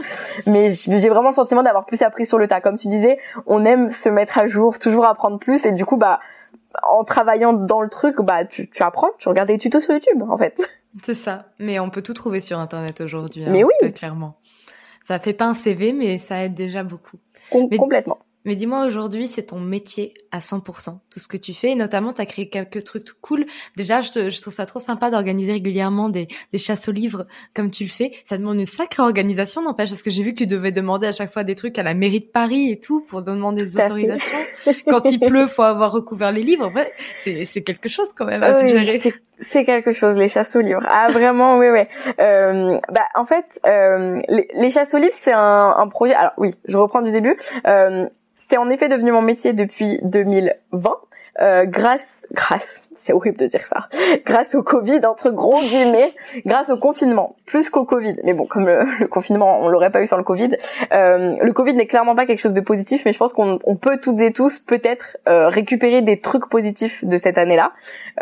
Mais 0.46 0.70
j'ai 0.70 1.08
vraiment 1.08 1.28
le 1.28 1.34
sentiment 1.34 1.62
d'avoir 1.62 1.86
plus 1.86 2.02
appris 2.02 2.26
sur 2.26 2.36
le 2.36 2.48
tas. 2.48 2.60
Comme 2.60 2.76
tu 2.76 2.88
disais 2.88 3.18
on 3.46 3.64
aime 3.64 3.88
se 3.88 4.10
mettre 4.10 4.38
à 4.38 4.46
jour 4.46 4.78
toujours 4.78 5.06
apprendre 5.06 5.38
plus. 5.38 5.64
Et 5.64 5.72
du 5.72 5.86
coup 5.86 5.96
bah 5.96 6.20
en 6.82 7.04
travaillant 7.04 7.52
dans 7.52 7.80
le 7.80 7.88
truc, 7.88 8.16
bah 8.20 8.44
tu, 8.44 8.70
tu 8.70 8.82
apprends, 8.82 9.10
tu 9.18 9.28
regardes 9.28 9.48
des 9.48 9.58
tutos 9.58 9.80
sur 9.80 9.92
YouTube 9.92 10.22
en 10.28 10.36
fait. 10.36 10.60
C'est 11.02 11.14
ça. 11.14 11.46
Mais 11.58 11.78
on 11.78 11.90
peut 11.90 12.02
tout 12.02 12.14
trouver 12.14 12.40
sur 12.40 12.58
internet 12.58 13.00
aujourd'hui. 13.00 13.44
Hein, 13.44 13.50
mais 13.50 13.64
oui, 13.64 13.92
clairement. 13.92 14.38
Ça 15.02 15.18
fait 15.18 15.34
pas 15.34 15.44
un 15.44 15.54
CV, 15.54 15.92
mais 15.92 16.18
ça 16.18 16.42
aide 16.44 16.54
déjà 16.54 16.82
beaucoup. 16.82 17.18
complètement. 17.50 18.18
Mais 18.46 18.56
dis-moi 18.56 18.86
aujourd'hui, 18.86 19.26
c'est 19.26 19.42
ton 19.42 19.60
métier 19.60 20.14
à 20.30 20.38
100%, 20.38 20.98
tout 21.10 21.18
ce 21.18 21.28
que 21.28 21.36
tu 21.36 21.52
fais. 21.52 21.72
Et 21.72 21.74
notamment, 21.74 22.12
tu 22.12 22.22
as 22.22 22.26
créé 22.26 22.48
quelques 22.48 22.84
trucs 22.84 23.06
cool. 23.20 23.44
Déjà, 23.76 24.00
je, 24.00 24.30
je 24.30 24.40
trouve 24.40 24.54
ça 24.54 24.64
trop 24.66 24.78
sympa 24.78 25.10
d'organiser 25.10 25.52
régulièrement 25.52 26.08
des, 26.08 26.28
des 26.52 26.58
chasses 26.58 26.88
aux 26.88 26.92
livres 26.92 27.26
comme 27.54 27.70
tu 27.70 27.82
le 27.84 27.90
fais. 27.90 28.12
Ça 28.24 28.38
demande 28.38 28.58
une 28.58 28.64
sacrée 28.64 29.02
organisation, 29.02 29.62
n'empêche, 29.62 29.90
parce 29.90 30.02
que 30.02 30.10
j'ai 30.10 30.22
vu 30.22 30.32
que 30.32 30.38
tu 30.38 30.46
devais 30.46 30.70
demander 30.72 31.08
à 31.08 31.12
chaque 31.12 31.32
fois 31.32 31.42
des 31.44 31.56
trucs 31.56 31.76
à 31.78 31.82
la 31.82 31.94
mairie 31.94 32.20
de 32.20 32.26
Paris 32.26 32.70
et 32.70 32.78
tout 32.78 33.00
pour 33.00 33.22
demander 33.22 33.64
des 33.64 33.80
autorisations. 33.80 34.38
Quand 34.88 35.10
il 35.10 35.18
pleut, 35.18 35.46
faut 35.48 35.62
avoir 35.62 35.90
recouvert 35.90 36.30
les 36.30 36.42
livres. 36.42 36.66
En 36.66 36.70
vrai, 36.70 36.92
c'est 37.16 37.62
quelque 37.62 37.88
chose 37.88 38.08
quand 38.14 38.26
même 38.26 38.44
à 38.44 38.66
gérer. 38.66 39.00
C'est 39.40 39.64
quelque 39.64 39.92
chose, 39.92 40.16
les 40.16 40.28
chasses 40.28 40.56
aux 40.56 40.60
livres. 40.60 40.82
Ah 40.88 41.08
vraiment, 41.10 41.58
oui, 41.58 41.68
oui. 41.70 41.80
Euh, 42.20 42.78
bah 42.88 43.02
en 43.14 43.24
fait, 43.24 43.60
euh, 43.66 44.22
les, 44.28 44.48
les, 44.54 44.70
chasses 44.70 44.94
aux 44.94 44.98
livres, 44.98 45.12
c'est 45.12 45.32
un, 45.32 45.88
projet. 45.90 46.14
Alors 46.14 46.32
oui, 46.38 46.54
je 46.66 46.78
reprends 46.78 47.02
du 47.02 47.12
début. 47.12 47.36
Euh, 47.66 48.08
c'est 48.34 48.56
en 48.56 48.70
effet 48.70 48.88
devenu 48.88 49.12
mon 49.12 49.22
métier 49.22 49.52
depuis 49.52 49.98
2020. 50.02 50.90
Euh, 51.40 51.64
grâce, 51.66 52.26
grâce, 52.32 52.82
c'est 52.96 53.12
horrible 53.12 53.36
de 53.36 53.46
dire 53.46 53.60
ça, 53.60 53.88
grâce 54.24 54.54
au 54.54 54.62
Covid 54.62 55.04
entre 55.06 55.30
gros 55.30 55.60
guillemets, 55.60 56.12
grâce 56.44 56.70
au 56.70 56.76
confinement, 56.76 57.36
plus 57.46 57.70
qu'au 57.70 57.84
Covid. 57.84 58.16
Mais 58.24 58.32
bon, 58.32 58.46
comme 58.46 58.66
le, 59.00 59.06
confinement, 59.06 59.60
on 59.60 59.68
l'aurait 59.68 59.90
pas 59.90 60.02
eu 60.02 60.06
sans 60.06 60.16
le 60.16 60.24
Covid. 60.24 60.56
Euh, 60.92 61.36
le 61.40 61.52
Covid 61.52 61.74
n'est 61.74 61.86
clairement 61.86 62.14
pas 62.14 62.26
quelque 62.26 62.40
chose 62.40 62.54
de 62.54 62.60
positif, 62.60 63.02
mais 63.04 63.12
je 63.12 63.18
pense 63.18 63.32
qu'on 63.32 63.58
peut 63.80 63.98
toutes 63.98 64.20
et 64.20 64.32
tous 64.32 64.58
peut-être 64.58 65.18
euh, 65.28 65.48
récupérer 65.48 66.02
des 66.02 66.20
trucs 66.20 66.48
positifs 66.48 67.04
de 67.04 67.16
cette 67.16 67.38
année-là, 67.38 67.72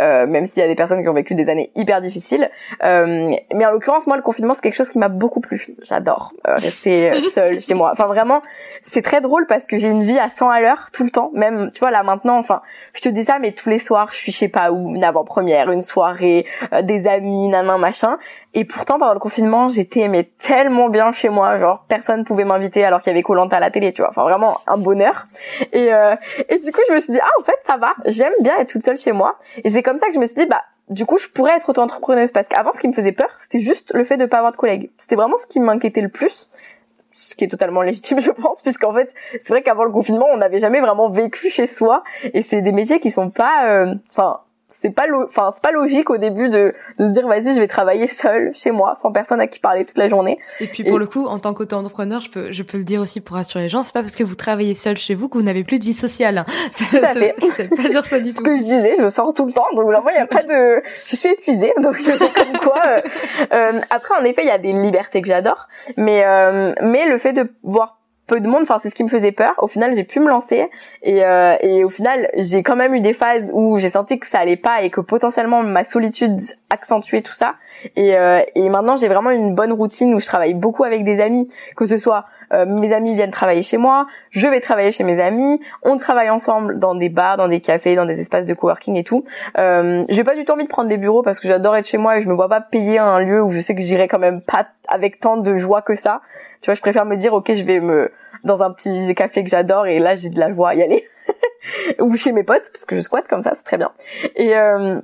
euh, 0.00 0.26
même 0.26 0.44
s'il 0.44 0.60
y 0.60 0.64
a 0.64 0.68
des 0.68 0.74
personnes 0.74 1.02
qui 1.02 1.08
ont 1.08 1.14
vécu 1.14 1.34
des 1.34 1.48
années 1.48 1.70
hyper 1.76 2.00
difficiles. 2.00 2.50
Euh, 2.84 3.34
mais 3.54 3.66
en 3.66 3.70
l'occurrence, 3.70 4.06
moi, 4.06 4.16
le 4.16 4.22
confinement, 4.22 4.54
c'est 4.54 4.60
quelque 4.60 4.76
chose 4.76 4.88
qui 4.88 4.98
m'a 4.98 5.08
beaucoup 5.08 5.40
plu. 5.40 5.68
J'adore 5.82 6.32
rester 6.44 7.12
seule 7.34 7.60
chez 7.60 7.74
moi. 7.74 7.90
Enfin, 7.92 8.06
vraiment, 8.06 8.42
c'est 8.82 9.02
très 9.02 9.20
drôle 9.20 9.46
parce 9.46 9.66
que 9.66 9.78
j'ai 9.78 9.88
une 9.88 10.02
vie 10.02 10.18
à 10.18 10.28
100 10.28 10.50
à 10.50 10.60
l'heure 10.60 10.88
tout 10.92 11.04
le 11.04 11.10
temps. 11.10 11.30
Même, 11.32 11.70
tu 11.72 11.80
vois, 11.80 11.90
là 11.90 12.02
maintenant, 12.02 12.36
enfin, 12.38 12.60
je 12.92 13.00
te 13.04 13.14
dis 13.14 13.24
ça, 13.24 13.38
mais 13.38 13.52
tous 13.52 13.68
les 13.68 13.78
soirs, 13.78 14.08
je 14.12 14.16
suis 14.16 14.32
je 14.32 14.38
sais 14.38 14.48
pas 14.48 14.72
où, 14.72 14.94
une 14.94 15.04
avant-première, 15.04 15.70
une 15.70 15.82
soirée, 15.82 16.46
euh, 16.72 16.82
des 16.82 17.06
amis, 17.06 17.48
nanan, 17.48 17.78
machin. 17.78 18.18
Et 18.52 18.64
pourtant, 18.64 18.98
pendant 18.98 19.14
le 19.14 19.20
confinement, 19.20 19.68
j'étais 19.68 20.08
mais 20.08 20.24
tellement 20.38 20.88
bien 20.88 21.12
chez 21.12 21.28
moi, 21.28 21.56
genre 21.56 21.84
personne 21.88 22.24
pouvait 22.24 22.44
m'inviter 22.44 22.84
alors 22.84 23.00
qu'il 23.00 23.10
y 23.10 23.14
avait 23.14 23.22
Colanta 23.22 23.56
à 23.56 23.60
la 23.60 23.70
télé, 23.70 23.92
tu 23.92 24.02
vois. 24.02 24.10
Enfin, 24.10 24.22
vraiment 24.22 24.60
un 24.66 24.76
bonheur. 24.76 25.26
Et 25.72 25.92
euh, 25.92 26.14
et 26.48 26.58
du 26.58 26.72
coup, 26.72 26.80
je 26.88 26.94
me 26.94 27.00
suis 27.00 27.12
dit 27.12 27.20
ah 27.22 27.40
en 27.40 27.44
fait 27.44 27.58
ça 27.66 27.76
va, 27.76 27.94
j'aime 28.06 28.32
bien 28.40 28.56
être 28.58 28.70
toute 28.70 28.82
seule 28.82 28.98
chez 28.98 29.12
moi. 29.12 29.38
Et 29.62 29.70
c'est 29.70 29.82
comme 29.82 29.98
ça 29.98 30.06
que 30.08 30.14
je 30.14 30.18
me 30.18 30.26
suis 30.26 30.36
dit 30.36 30.46
bah 30.46 30.62
du 30.90 31.06
coup, 31.06 31.16
je 31.16 31.28
pourrais 31.28 31.56
être 31.56 31.70
auto-entrepreneuse 31.70 32.30
parce 32.30 32.46
qu'avant, 32.46 32.72
ce 32.72 32.80
qui 32.80 32.88
me 32.88 32.92
faisait 32.92 33.12
peur, 33.12 33.30
c'était 33.38 33.58
juste 33.58 33.92
le 33.94 34.04
fait 34.04 34.18
de 34.18 34.26
pas 34.26 34.38
avoir 34.38 34.52
de 34.52 34.58
collègues. 34.58 34.90
C'était 34.98 35.16
vraiment 35.16 35.38
ce 35.38 35.46
qui 35.46 35.58
m'inquiétait 35.58 36.02
le 36.02 36.10
plus 36.10 36.50
ce 37.14 37.36
qui 37.36 37.44
est 37.44 37.48
totalement 37.48 37.82
légitime 37.82 38.20
je 38.28 38.30
pense 38.30 38.60
puisqu'en 38.60 38.92
fait 38.92 39.14
c'est 39.40 39.50
vrai 39.50 39.62
qu'avant 39.62 39.84
le 39.84 39.92
confinement 39.92 40.26
on 40.30 40.36
n'avait 40.36 40.58
jamais 40.58 40.80
vraiment 40.80 41.08
vécu 41.08 41.48
chez 41.48 41.66
soi 41.66 42.02
et 42.24 42.42
c'est 42.42 42.60
des 42.60 42.72
métiers 42.72 43.00
qui 43.00 43.10
sont 43.10 43.30
pas 43.30 43.68
euh, 43.68 43.94
enfin 44.10 44.40
c'est 44.80 44.90
pas 44.90 45.04
enfin 45.24 45.50
c'est 45.54 45.62
pas 45.62 45.70
logique 45.70 46.10
au 46.10 46.16
début 46.16 46.48
de, 46.48 46.74
de 46.98 47.04
se 47.04 47.10
dire 47.10 47.26
vas-y 47.26 47.54
je 47.54 47.60
vais 47.60 47.66
travailler 47.66 48.06
seul 48.06 48.52
chez 48.52 48.70
moi 48.70 48.94
sans 49.00 49.12
personne 49.12 49.40
à 49.40 49.46
qui 49.46 49.60
parler 49.60 49.84
toute 49.84 49.98
la 49.98 50.08
journée. 50.08 50.38
Et 50.60 50.66
puis 50.66 50.84
pour 50.84 50.98
le 50.98 51.06
coup 51.06 51.26
en 51.26 51.38
tant 51.38 51.54
qu'auto-entrepreneur 51.54 52.20
je 52.20 52.30
peux 52.30 52.52
je 52.52 52.62
peux 52.62 52.78
le 52.78 52.84
dire 52.84 53.00
aussi 53.00 53.20
pour 53.20 53.36
rassurer 53.36 53.64
les 53.64 53.68
gens 53.68 53.82
c'est 53.82 53.92
pas 53.92 54.02
parce 54.02 54.16
que 54.16 54.24
vous 54.24 54.34
travaillez 54.34 54.74
seul 54.74 54.96
chez 54.96 55.14
vous 55.14 55.28
que 55.28 55.38
vous 55.38 55.44
n'avez 55.44 55.64
plus 55.64 55.78
de 55.78 55.84
vie 55.84 55.94
sociale 55.94 56.38
hein. 56.38 56.46
tout 56.76 56.96
à 56.96 57.14
fait. 57.14 57.34
c'est 57.54 57.68
pas 57.68 57.88
dire 57.88 58.04
ça 58.04 58.18
du 58.20 58.30
tout. 58.34 58.36
ce 58.36 58.40
que 58.42 58.56
je 58.56 58.62
disais 58.62 58.96
je 58.98 59.08
sors 59.08 59.32
tout 59.34 59.46
le 59.46 59.52
temps 59.52 59.66
donc 59.74 59.86
vraiment 59.86 60.10
il 60.10 60.16
y 60.16 60.18
a 60.18 60.26
pas 60.26 60.42
de 60.42 60.82
je 61.06 61.16
suis 61.16 61.28
épuisée 61.28 61.72
donc 61.80 61.96
comme 62.02 62.58
quoi 62.60 62.80
euh, 62.86 63.00
euh, 63.52 63.80
après 63.90 64.14
en 64.20 64.24
effet 64.24 64.42
il 64.42 64.48
y 64.48 64.50
a 64.50 64.58
des 64.58 64.72
libertés 64.72 65.22
que 65.22 65.28
j'adore 65.28 65.68
mais 65.96 66.24
euh, 66.24 66.74
mais 66.82 67.08
le 67.08 67.18
fait 67.18 67.32
de 67.32 67.48
voir 67.62 67.98
peu 68.26 68.40
de 68.40 68.48
monde. 68.48 68.62
Enfin, 68.62 68.78
c'est 68.82 68.90
ce 68.90 68.94
qui 68.94 69.04
me 69.04 69.08
faisait 69.08 69.32
peur. 69.32 69.54
Au 69.58 69.66
final, 69.66 69.94
j'ai 69.94 70.04
pu 70.04 70.20
me 70.20 70.28
lancer 70.28 70.68
et, 71.02 71.24
euh, 71.24 71.56
et 71.60 71.84
au 71.84 71.88
final, 71.88 72.28
j'ai 72.36 72.62
quand 72.62 72.76
même 72.76 72.94
eu 72.94 73.00
des 73.00 73.12
phases 73.12 73.50
où 73.54 73.78
j'ai 73.78 73.90
senti 73.90 74.18
que 74.18 74.26
ça 74.26 74.38
allait 74.38 74.56
pas 74.56 74.82
et 74.82 74.90
que 74.90 75.00
potentiellement 75.00 75.62
ma 75.62 75.84
solitude 75.84 76.40
accentuait 76.70 77.22
tout 77.22 77.32
ça. 77.32 77.54
Et, 77.96 78.16
euh, 78.16 78.40
et 78.54 78.68
maintenant, 78.68 78.96
j'ai 78.96 79.08
vraiment 79.08 79.30
une 79.30 79.54
bonne 79.54 79.72
routine 79.72 80.14
où 80.14 80.18
je 80.18 80.26
travaille 80.26 80.54
beaucoup 80.54 80.84
avec 80.84 81.04
des 81.04 81.20
amis, 81.20 81.48
que 81.76 81.86
ce 81.86 81.96
soit 81.96 82.26
euh, 82.52 82.66
mes 82.66 82.92
amis 82.92 83.14
viennent 83.14 83.30
travailler 83.30 83.62
chez 83.62 83.76
moi, 83.76 84.06
je 84.30 84.46
vais 84.46 84.60
travailler 84.60 84.92
chez 84.92 85.04
mes 85.04 85.20
amis, 85.20 85.60
on 85.82 85.96
travaille 85.96 86.30
ensemble 86.30 86.78
dans 86.78 86.94
des 86.94 87.08
bars, 87.08 87.36
dans 87.36 87.48
des 87.48 87.60
cafés, 87.60 87.96
dans 87.96 88.06
des 88.06 88.20
espaces 88.20 88.46
de 88.46 88.54
coworking 88.54 88.96
et 88.96 89.04
tout. 89.04 89.24
Euh, 89.58 90.04
j'ai 90.08 90.24
pas 90.24 90.36
du 90.36 90.44
tout 90.44 90.52
envie 90.52 90.64
de 90.64 90.68
prendre 90.68 90.88
des 90.88 90.96
bureaux 90.96 91.22
parce 91.22 91.40
que 91.40 91.48
j'adore 91.48 91.76
être 91.76 91.86
chez 91.86 91.98
moi 91.98 92.16
et 92.16 92.20
je 92.20 92.28
me 92.28 92.34
vois 92.34 92.48
pas 92.48 92.60
payer 92.60 92.98
un 92.98 93.20
lieu 93.20 93.42
où 93.42 93.50
je 93.50 93.60
sais 93.60 93.74
que 93.74 93.82
j'irai 93.82 94.08
quand 94.08 94.18
même 94.18 94.40
pas 94.40 94.66
avec 94.88 95.20
tant 95.20 95.36
de 95.36 95.56
joie 95.56 95.82
que 95.82 95.94
ça. 95.94 96.20
Tu 96.64 96.70
vois, 96.70 96.76
je 96.76 96.80
préfère 96.80 97.04
me 97.04 97.14
dire 97.14 97.34
ok, 97.34 97.52
je 97.52 97.62
vais 97.62 97.78
me 97.78 98.10
dans 98.42 98.62
un 98.62 98.72
petit 98.72 99.14
café 99.14 99.44
que 99.44 99.50
j'adore 99.50 99.86
et 99.86 99.98
là 99.98 100.14
j'ai 100.14 100.30
de 100.30 100.40
la 100.40 100.50
joie 100.50 100.70
à 100.70 100.74
y 100.74 100.82
aller. 100.82 101.06
ou 102.00 102.16
chez 102.16 102.32
mes 102.32 102.42
potes 102.42 102.70
parce 102.72 102.86
que 102.86 102.96
je 102.96 103.02
squatte 103.02 103.28
comme 103.28 103.42
ça, 103.42 103.52
c'est 103.54 103.64
très 103.64 103.76
bien. 103.76 103.92
Et 104.34 104.56
euh, 104.56 104.98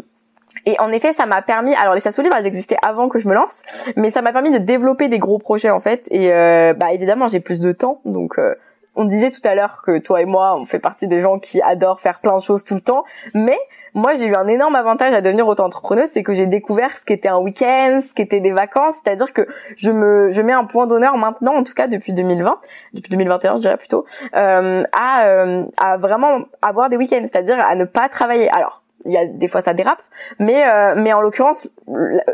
et 0.65 0.81
en 0.81 0.91
effet, 0.91 1.13
ça 1.13 1.27
m'a 1.27 1.43
permis. 1.43 1.75
Alors 1.75 1.93
les 1.93 2.01
chasses 2.01 2.19
aux 2.19 2.23
livres, 2.23 2.35
elles 2.35 2.47
existaient 2.47 2.79
avant 2.81 3.11
que 3.11 3.19
je 3.19 3.29
me 3.29 3.35
lance, 3.35 3.63
mais 3.95 4.09
ça 4.09 4.23
m'a 4.23 4.33
permis 4.33 4.51
de 4.51 4.57
développer 4.57 5.09
des 5.09 5.19
gros 5.19 5.39
projets 5.39 5.69
en 5.69 5.81
fait. 5.81 6.09
Et 6.11 6.33
euh, 6.33 6.73
bah 6.73 6.95
évidemment, 6.95 7.29
j'ai 7.29 7.41
plus 7.41 7.61
de 7.61 7.73
temps, 7.73 8.01
donc 8.07 8.39
euh, 8.39 8.55
on 8.97 9.05
disait 9.05 9.31
tout 9.31 9.41
à 9.45 9.55
l'heure 9.55 9.83
que 9.83 9.99
toi 9.99 10.21
et 10.21 10.25
moi, 10.25 10.57
on 10.57 10.65
fait 10.65 10.79
partie 10.79 11.07
des 11.07 11.21
gens 11.21 11.39
qui 11.39 11.63
adorent 11.63 12.01
faire 12.01 12.21
plein 12.21 12.37
de 12.37 12.43
choses 12.43 12.65
tout 12.65 12.75
le 12.75 12.81
temps. 12.81 13.05
Mais 13.35 13.59
moi, 13.95 14.15
j'ai 14.15 14.27
eu 14.27 14.35
un 14.35 14.47
énorme 14.47 14.75
avantage 14.75 15.15
à 15.15 15.21
devenir 15.21 15.47
auto-entrepreneuse, 15.47 16.09
c'est 16.11 16.23
que 16.23 16.33
j'ai 16.33 16.47
découvert 16.47 16.97
ce 16.97 17.05
qu'était 17.05 17.29
un 17.29 17.39
week-end, 17.39 18.01
ce 18.07 18.13
qu'était 18.15 18.41
des 18.41 18.53
vacances. 18.53 18.97
C'est-à-dire 19.03 19.33
que 19.33 19.47
je 19.77 19.91
me, 19.91 20.31
je 20.33 20.43
mets 20.43 20.53
un 20.53 20.65
point 20.65 20.87
d'honneur 20.87 21.17
maintenant, 21.17 21.55
en 21.55 21.63
tout 21.63 21.75
cas 21.75 21.87
depuis 21.87 22.13
2020, 22.13 22.59
depuis 22.95 23.11
2021, 23.11 23.57
je 23.57 23.61
dirais 23.61 23.77
plutôt, 23.77 24.05
euh, 24.37 24.85
à, 24.93 25.25
euh, 25.27 25.65
à 25.79 25.97
vraiment 25.97 26.41
avoir 26.63 26.89
des 26.89 26.97
week-ends, 26.97 27.23
c'est-à-dire 27.23 27.59
à 27.61 27.75
ne 27.75 27.85
pas 27.85 28.09
travailler. 28.09 28.51
Alors, 28.51 28.83
il 29.05 29.13
y 29.13 29.17
a 29.17 29.27
des 29.27 29.49
fois 29.49 29.61
ça 29.61 29.73
dérape. 29.73 30.03
Mais 30.39 30.67
euh, 30.67 30.95
mais 30.97 31.13
en 31.13 31.21
l'occurrence 31.21 31.69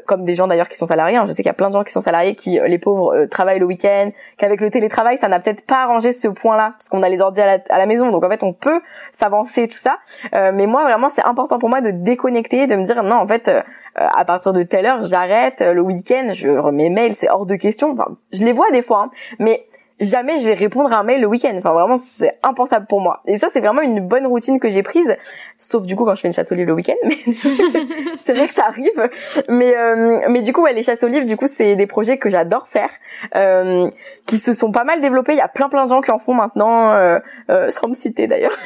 comme 0.07 0.25
des 0.25 0.35
gens 0.35 0.47
d'ailleurs 0.47 0.69
qui 0.69 0.77
sont 0.77 0.87
salariés 0.87 1.17
hein, 1.17 1.25
je 1.25 1.33
sais 1.33 1.43
qu'il 1.43 1.47
y 1.47 1.51
a 1.51 1.55
plein 1.55 1.69
de 1.69 1.73
gens 1.73 1.85
qui 1.85 1.93
sont 1.93 2.01
salariés 2.01 2.35
qui 2.35 2.59
euh, 2.59 2.67
les 2.67 2.79
pauvres 2.79 3.15
euh, 3.15 3.27
travaillent 3.27 3.59
le 3.59 3.67
week-end 3.67 4.11
qu'avec 4.37 4.61
le 4.61 4.71
télétravail 4.71 5.17
ça 5.17 5.29
n'a 5.29 5.39
peut-être 5.39 5.65
pas 5.65 5.83
arrangé 5.83 6.13
ce 6.13 6.29
point 6.29 6.57
là 6.57 6.73
parce 6.73 6.89
qu'on 6.89 7.03
a 7.03 7.09
les 7.09 7.21
ordi 7.21 7.41
à 7.41 7.59
la, 7.69 7.87
maison. 7.87 8.11
Donc 8.11 8.25
en 8.25 8.29
fait 8.29 8.43
on 8.43 8.53
peut 8.53 8.81
s'avancer 9.13 9.69
tout 9.69 9.79
ça. 9.79 9.99
Mais 10.33 10.67
moi 10.67 10.85
vraiment 10.85 11.09
c'est 11.09 11.25
important 11.25 11.59
pour 11.59 11.69
moi 11.69 11.81
de 11.81 11.91
déconnecter 11.91 12.67
de 12.67 12.75
me 12.75 12.85
dire 12.85 13.03
non 13.03 13.17
en 13.17 13.27
fait 13.27 13.51
à 13.95 14.25
partir 14.25 14.53
de 14.53 14.63
telle 14.63 14.87
heure 14.87 15.03
j'arrête 15.03 15.61
le 15.61 15.81
week-end 15.81 16.29
je 16.33 16.49
remets 16.49 16.91
mail 16.91 17.15
c'est 17.17 17.31
hors 17.31 17.47
de 17.47 17.55
question. 17.55 17.93
Enfin, 17.93 18.17
je 18.33 18.45
les 18.45 18.53
vois 18.53 18.71
des 18.73 18.83
fois 18.83 19.05
hein, 19.05 19.11
mais 19.39 19.67
jamais 20.01 20.41
je 20.41 20.47
vais 20.47 20.55
répondre 20.55 20.93
à 20.93 20.99
un 20.99 21.03
mail 21.03 21.21
le 21.21 21.27
week-end. 21.27 21.55
Enfin 21.57 21.73
vraiment 21.73 21.97
c'est 21.97 22.39
impensable 22.43 22.87
pour 22.87 23.01
moi. 23.01 23.23
Et 23.27 23.39
ça 23.39 23.49
c'est 23.53 23.61
vraiment 23.61 23.83
une 23.83 24.07
bonne 24.07 24.27
routine 24.27 24.61
que 24.61 24.69
j'ai 24.69 24.83
prise, 24.83 25.17
sauf 25.57 25.85
du 25.87 25.97
coup 25.97 26.05
quand 26.05 26.15
je 26.15 26.21
fais 26.21 26.29
une 26.29 26.35
chasse 26.35 26.53
aux 26.53 26.55
livres 26.55 26.69
le 26.69 26.75
week-end. 26.75 26.95
Mais 27.05 27.17
c'est 28.19 28.35
vrai 28.35 28.49
que 28.49 28.55
ça 28.55 28.67
arrive. 28.67 29.11
Mais 29.49 29.77
euh, 29.77 30.27
mais 30.29 30.43
du 30.43 30.53
coup 30.53 30.63
ouais, 30.63 30.73
les 30.73 30.83
chasses 30.83 31.03
aux 31.03 31.09
livres 31.09 31.27
du 31.27 31.37
coup 31.37 31.47
c'est 31.47 31.77
des 31.77 31.87
projets 31.87 32.19
que 32.19 32.29
j'adore 32.29 32.69
faire, 32.69 32.91
euh, 33.37 33.89
qui 34.27 34.39
se 34.39 34.53
sont 34.53 34.71
pas 34.71 34.85
mal 34.85 35.01
développés. 35.01 35.33
Il 35.33 35.39
y 35.39 35.43
a 35.43 35.49
plein 35.49 35.69
plein 35.69 35.85
de 35.85 35.91
gens 35.91 36.01
qui 36.01 36.11
en 36.11 36.19
font 36.19 36.35
maintenant, 36.35 36.93
euh, 36.93 37.19
euh 37.51 37.71
sans 37.71 37.89
me 37.89 37.95
citer 37.95 38.27
d'ailleurs. 38.27 38.57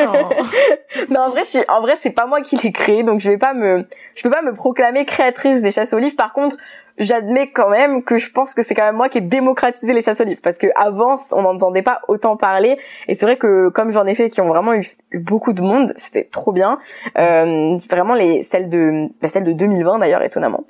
Oh. 0.00 0.12
non 1.10 1.20
en 1.20 1.30
vrai 1.30 1.42
je 1.44 1.50
suis, 1.50 1.64
en 1.68 1.80
vrai 1.80 1.94
c'est 2.00 2.10
pas 2.10 2.26
moi 2.26 2.40
qui 2.40 2.56
l'ai 2.56 2.72
créé 2.72 3.02
donc 3.02 3.20
je 3.20 3.30
vais 3.30 3.38
pas 3.38 3.54
me 3.54 3.84
je 4.14 4.22
peux 4.22 4.30
pas 4.30 4.42
me 4.42 4.52
proclamer 4.52 5.04
créatrice 5.04 5.62
des 5.62 5.70
chasses 5.70 5.92
aux 5.92 5.98
livres. 5.98 6.16
Par 6.16 6.32
contre 6.32 6.56
j'admets 7.00 7.50
quand 7.50 7.70
même 7.70 8.04
que 8.04 8.18
je 8.18 8.30
pense 8.30 8.54
que 8.54 8.62
c'est 8.62 8.74
quand 8.74 8.84
même 8.84 8.96
moi 8.96 9.08
qui 9.08 9.18
ai 9.18 9.20
démocratisé 9.22 9.92
les 9.92 10.02
chasses 10.02 10.20
aux 10.20 10.24
livres 10.24 10.40
parce 10.42 10.58
que 10.58 10.68
avant 10.76 11.16
on 11.32 11.42
n'entendait 11.42 11.82
pas 11.82 12.00
autant 12.06 12.36
parler. 12.36 12.78
Et 13.08 13.14
c'est 13.14 13.26
vrai 13.26 13.36
que 13.36 13.70
comme 13.70 13.90
j'en 13.90 14.06
ai 14.06 14.14
fait 14.14 14.30
qui 14.30 14.40
ont 14.40 14.48
vraiment 14.48 14.74
eu, 14.74 14.86
beaucoup 15.14 15.52
de 15.52 15.62
monde 15.62 15.92
c'était 15.96 16.24
trop 16.24 16.52
bien. 16.52 16.78
Euh, 17.18 17.76
vraiment 17.90 18.14
les 18.14 18.42
celles 18.42 18.68
de 18.68 19.08
bah, 19.20 19.28
celles 19.28 19.44
de 19.44 19.52
2020 19.52 19.98
d'ailleurs 19.98 20.22
étonnamment. 20.22 20.64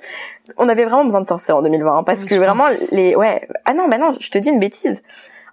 On 0.57 0.69
avait 0.69 0.85
vraiment 0.85 1.03
besoin 1.03 1.21
de 1.21 1.27
sortir 1.27 1.57
en 1.57 1.61
2020 1.61 1.97
hein, 1.97 2.03
parce 2.03 2.25
que 2.25 2.35
vraiment 2.35 2.65
les 2.91 3.15
ouais. 3.15 3.47
Ah 3.65 3.73
non 3.73 3.87
mais 3.87 3.97
non 3.97 4.11
je 4.17 4.31
te 4.31 4.37
dis 4.37 4.49
une 4.49 4.59
bêtise. 4.59 5.01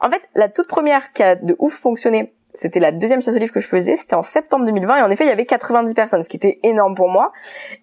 En 0.01 0.11
fait 0.11 0.23
la 0.35 0.49
toute 0.49 0.69
première 0.69 1.13
qui 1.13 1.23
a 1.25 1.35
de 1.35 1.57
ouf 1.59 1.75
fonctionné 1.75 2.33
c'était 2.55 2.81
la 2.81 2.91
deuxième 2.91 3.23
chasse 3.23 3.37
aux 3.37 3.39
livres 3.39 3.53
que 3.53 3.61
je 3.61 3.69
faisais, 3.69 3.95
c'était 3.95 4.17
en 4.17 4.23
septembre 4.23 4.65
2020 4.65 4.97
et 4.97 5.03
en 5.03 5.11
effet 5.11 5.25
il 5.25 5.29
y 5.29 5.33
avait 5.33 5.47
90 5.47 5.95
personnes, 5.95 6.23
ce 6.25 6.29
qui 6.29 6.37
était 6.37 6.59
énorme 6.65 6.97
pour 6.97 7.09
moi. 7.09 7.31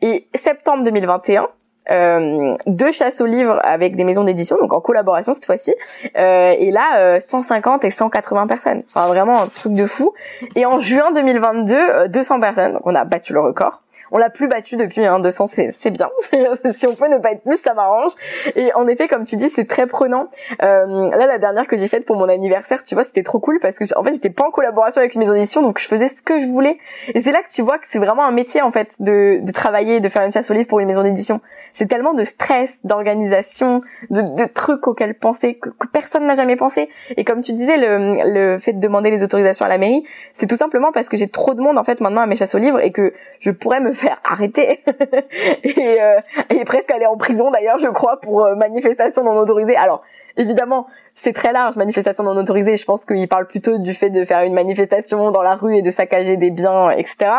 Et 0.02 0.28
septembre 0.36 0.84
2021, 0.84 1.43
euh, 1.43 1.48
deux 1.89 2.91
chasses 2.91 3.21
aux 3.21 3.25
livres 3.25 3.59
avec 3.63 3.95
des 3.95 4.03
maisons 4.03 4.23
d'édition, 4.23 4.57
donc 4.57 4.73
en 4.73 4.81
collaboration 4.81 5.33
cette 5.33 5.45
fois-ci. 5.45 5.73
Euh, 6.17 6.55
et 6.57 6.71
là, 6.71 7.19
150 7.19 7.83
euh, 7.83 7.88
et 7.88 7.91
180 7.91 8.47
personnes. 8.47 8.83
Enfin, 8.93 9.07
vraiment 9.07 9.43
un 9.43 9.47
truc 9.47 9.73
de 9.73 9.86
fou. 9.86 10.13
Et 10.55 10.65
en 10.65 10.79
juin 10.79 11.11
2022, 11.11 12.07
200 12.07 12.36
euh, 12.36 12.39
personnes. 12.39 12.73
Donc 12.73 12.81
on 12.86 12.95
a 12.95 13.03
battu 13.03 13.33
le 13.33 13.41
record. 13.41 13.81
On 14.12 14.18
l'a 14.18 14.30
plus 14.30 14.47
battu 14.47 14.76
depuis, 14.76 15.06
hein, 15.06 15.20
200, 15.20 15.47
c'est 15.72 15.89
bien. 15.89 16.10
si 16.72 16.88
on 16.88 16.93
peut 16.93 17.08
ne 17.08 17.18
pas 17.18 17.32
être 17.32 17.43
plus, 17.43 17.60
ça 17.60 17.74
m'arrange. 17.74 18.12
Et 18.56 18.74
en 18.74 18.88
effet, 18.88 19.08
comme 19.08 19.26
tu 19.26 19.36
dis, 19.36 19.49
c'est 19.49 19.68
très 19.68 19.88
prenant. 19.88 20.30
Euh, 20.64 21.10
là, 21.10 21.26
la 21.26 21.38
dernière 21.38 21.68
que 21.68 21.78
j'ai 21.78 21.88
faite 21.88 22.06
pour 22.06 22.16
mon 22.16 22.30
anniversaire, 22.30 22.84
tu 22.84 22.95
vois, 22.95 23.03
c'était 23.03 23.24
trop 23.24 23.39
cool 23.39 23.60
parce 23.60 23.78
que 23.78 23.86
en 23.97 24.03
fait, 24.03 24.14
j'étais 24.14 24.30
pas 24.30 24.45
en 24.45 24.51
collaboration 24.51 24.99
avec 24.99 25.16
une 25.16 25.22
maison 25.22 25.34
d'édition, 25.34 25.62
donc 25.62 25.80
je 25.80 25.88
faisais 25.88 26.08
ce 26.08 26.22
que 26.22 26.39
je 26.39 26.47
voulais. 26.47 26.78
Et 27.14 27.22
c'est 27.22 27.32
là 27.32 27.41
que 27.41 27.51
tu 27.51 27.62
vois 27.62 27.78
que 27.78 27.88
c'est 27.88 27.99
vraiment 27.99 28.26
un 28.26 28.32
métier 28.32 28.62
en 28.62 28.72
fait 28.72 28.95
de, 28.99 29.39
de 29.41 29.51
travailler, 29.51 29.99
de 29.99 30.10
faire 30.10 30.24
une 30.24 30.32
chasse 30.32 30.49
aux 30.49 30.53
livres 30.53 30.68
pour 30.68 30.80
une 30.80 30.88
maison 30.88 31.03
d'édition. 31.03 31.41
C'est 31.74 31.88
tellement 31.88 32.14
de 32.14 32.24
stress, 32.24 32.78
d'organisation, 32.84 33.82
de, 34.10 34.22
de, 34.22 34.45
trucs 34.45 34.88
auxquels 34.88 35.16
penser 35.16 35.56
que, 35.56 35.70
que 35.70 35.88
personne 35.88 36.26
n'a 36.26 36.36
jamais 36.36 36.56
pensé. 36.56 36.89
Et 37.18 37.24
comme 37.24 37.41
tu 37.41 37.53
disais, 37.53 37.78
le, 37.78 38.53
le 38.53 38.58
fait 38.58 38.74
de 38.74 38.80
demander 38.80 39.10
les 39.10 39.24
autorisations 39.24 39.66
à 39.66 39.70
la 39.70 39.78
mairie, 39.78 40.03
c'est 40.34 40.47
tout 40.47 40.56
simplement 40.56 40.91
parce 40.91 41.10
que 41.10 41.18
j'ai 41.18 41.28
trop 41.28 41.53
de 41.53 41.62
monde 41.62 41.78
en 41.78 41.84
fait 41.84 42.01
maintenant 42.01 42.22
à 42.22 42.26
mes 42.26 42.36
chasses 42.36 42.56
aux 42.56 42.60
livres 42.60 42.80
et 42.80 42.91
que 42.91 43.14
je 43.39 43.51
pourrais 43.51 43.80
me 43.80 43.93
faire 43.96 44.20
arrêter. 44.24 44.84
Et, 45.64 46.02
euh, 46.02 46.20
et 46.50 46.64
presque 46.64 46.91
aller 46.91 47.06
en 47.06 47.18
prison 47.18 47.52
d'ailleurs 47.52 47.78
je 47.78 47.88
crois 47.88 48.20
pour 48.20 48.46
euh, 48.46 48.56
manifestation 48.56 49.24
non 49.24 49.38
autorisée. 49.38 49.76
Alors 49.76 50.02
évidemment 50.38 50.88
c'est 51.16 51.34
très 51.34 51.52
large 51.52 51.76
manifestation 51.76 52.24
non 52.24 52.38
autorisée. 52.38 52.78
Je 52.78 52.86
pense 52.86 53.06
qu'il 53.06 53.28
parle 53.28 53.48
plutôt 53.48 53.78
du 53.78 53.93
fait 53.93 54.10
de 54.10 54.24
faire 54.24 54.41
une 54.43 54.54
manifestation 54.54 55.32
dans 55.32 55.41
la 55.41 55.56
rue 55.56 55.78
et 55.78 55.82
de 55.82 55.89
saccager 55.89 56.38
des 56.38 56.52
biens 56.52 56.91
etc 56.91 57.32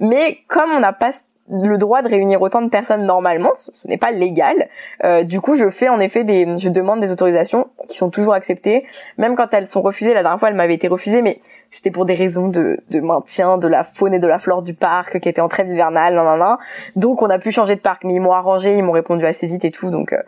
mais 0.00 0.38
comme 0.48 0.70
on 0.70 0.80
n'a 0.80 0.92
pas 0.92 1.10
le 1.52 1.76
droit 1.76 2.02
de 2.02 2.08
réunir 2.08 2.40
autant 2.40 2.62
de 2.62 2.70
personnes 2.70 3.04
normalement, 3.04 3.52
ce, 3.56 3.86
n'est 3.86 3.98
pas 3.98 4.10
légal. 4.10 4.68
Euh, 5.04 5.22
du 5.22 5.40
coup, 5.40 5.56
je 5.56 5.68
fais 5.68 5.88
en 5.88 6.00
effet 6.00 6.24
des, 6.24 6.56
je 6.56 6.68
demande 6.70 7.00
des 7.00 7.12
autorisations 7.12 7.68
qui 7.88 7.96
sont 7.98 8.10
toujours 8.10 8.32
acceptées, 8.32 8.86
même 9.18 9.36
quand 9.36 9.52
elles 9.52 9.66
sont 9.66 9.82
refusées. 9.82 10.14
La 10.14 10.22
dernière 10.22 10.40
fois, 10.40 10.48
elles 10.48 10.54
m'avaient 10.54 10.74
été 10.74 10.88
refusées, 10.88 11.20
mais 11.20 11.40
c'était 11.70 11.90
pour 11.90 12.06
des 12.06 12.14
raisons 12.14 12.48
de, 12.48 12.80
de, 12.90 13.00
maintien 13.00 13.58
de 13.58 13.68
la 13.68 13.84
faune 13.84 14.14
et 14.14 14.18
de 14.18 14.26
la 14.26 14.38
flore 14.38 14.62
du 14.62 14.72
parc 14.72 15.20
qui 15.20 15.28
était 15.28 15.40
en 15.40 15.48
trêve 15.48 15.68
hivernale, 15.68 16.14
nan, 16.14 16.24
nan, 16.24 16.38
nan. 16.38 16.56
Donc, 16.96 17.20
on 17.20 17.28
a 17.28 17.38
pu 17.38 17.52
changer 17.52 17.76
de 17.76 17.80
parc, 17.80 18.04
mais 18.04 18.14
ils 18.14 18.20
m'ont 18.20 18.32
arrangé, 18.32 18.76
ils 18.76 18.82
m'ont 18.82 18.92
répondu 18.92 19.26
assez 19.26 19.46
vite 19.46 19.64
et 19.64 19.70
tout. 19.70 19.90
Donc, 19.90 20.14
euh. 20.14 20.22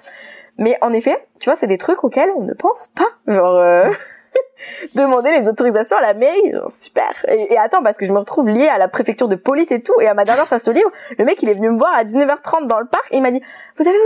mais 0.59 0.77
en 0.83 0.93
effet, 0.93 1.17
tu 1.41 1.49
vois, 1.49 1.57
c'est 1.57 1.67
des 1.67 1.79
trucs 1.79 2.05
auxquels 2.05 2.31
on 2.37 2.43
ne 2.43 2.53
pense 2.53 2.91
pas. 2.95 3.33
Genre. 3.33 3.57
Euh, 3.57 3.91
demander 4.95 5.31
les 5.31 5.49
autorisations 5.49 5.97
à 5.97 6.03
la 6.03 6.15
mairie, 6.15 6.53
super. 6.69 7.25
Et, 7.29 7.57
attends, 7.57 7.83
parce 7.83 7.99
que 7.99 8.07
je 8.07 8.13
me 8.13 8.19
retrouve 8.19 8.49
liée 8.49 8.69
à 8.69 8.79
la 8.79 8.89
préfecture 8.89 9.29
de 9.29 9.37
police 9.37 9.71
et 9.71 9.83
tout, 9.83 10.01
et 10.01 10.07
à 10.07 10.15
ma 10.15 10.25
dernière 10.25 10.47
chasse 10.47 10.67
au 10.69 10.73
livre, 10.73 10.91
le 11.19 11.25
mec 11.25 11.43
il 11.43 11.49
est 11.49 11.55
venu 11.55 11.71
me 11.71 11.79
voir 11.79 11.95
à 11.95 12.05
19h30 12.05 12.67
dans 12.67 12.81
le 12.81 12.87
parc, 12.87 13.07
et 13.11 13.17
il 13.17 13.23
m'a 13.23 13.31
dit, 13.31 13.43
vous 13.77 13.89
avez 13.89 13.97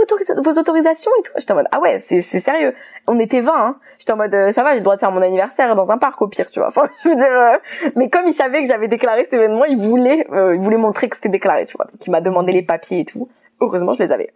vos, 0.43 0.59
autorisations 0.59 1.11
et 1.19 1.23
tout? 1.23 1.31
J'étais 1.37 1.51
en 1.51 1.55
mode, 1.55 1.67
ah 1.71 1.79
ouais, 1.79 1.99
c'est 1.99 2.21
sérieux. 2.21 2.73
On 3.07 3.19
était 3.19 3.39
20, 3.39 3.51
hein. 3.53 3.75
J'étais 3.97 4.11
en 4.11 4.17
mode, 4.17 4.33
euh, 4.35 4.51
ça 4.51 4.63
va, 4.63 4.71
j'ai 4.71 4.77
le 4.77 4.83
droit 4.83 4.95
de 4.95 4.99
faire 4.99 5.11
mon 5.11 5.21
anniversaire 5.21 5.73
dans 5.75 5.91
un 5.91 5.97
parc 5.97 6.21
au 6.21 6.27
pire, 6.27 6.49
tu 6.51 6.59
vois. 6.59 6.67
Enfin, 6.67 6.83
je 7.03 7.09
veux 7.09 7.15
dire, 7.15 7.27
euh, 7.27 7.57
mais 7.95 8.09
comme 8.09 8.27
il 8.27 8.33
savait 8.33 8.61
que 8.61 8.67
j'avais 8.67 8.87
déclaré 8.87 9.23
cet 9.23 9.33
événement, 9.33 9.65
il 9.65 9.77
voulait, 9.77 10.27
euh, 10.31 10.55
il 10.55 10.61
voulait 10.61 10.77
montrer 10.77 11.09
que 11.09 11.15
c'était 11.15 11.29
déclaré, 11.29 11.65
tu 11.65 11.75
vois. 11.75 11.85
Donc 11.85 12.05
il 12.05 12.11
m'a 12.11 12.21
demandé 12.21 12.51
les 12.51 12.61
papiers 12.61 12.99
et 12.99 13.05
tout. 13.05 13.29
Heureusement, 13.61 13.93
je 13.93 14.03
les 14.03 14.11
avais 14.11 14.29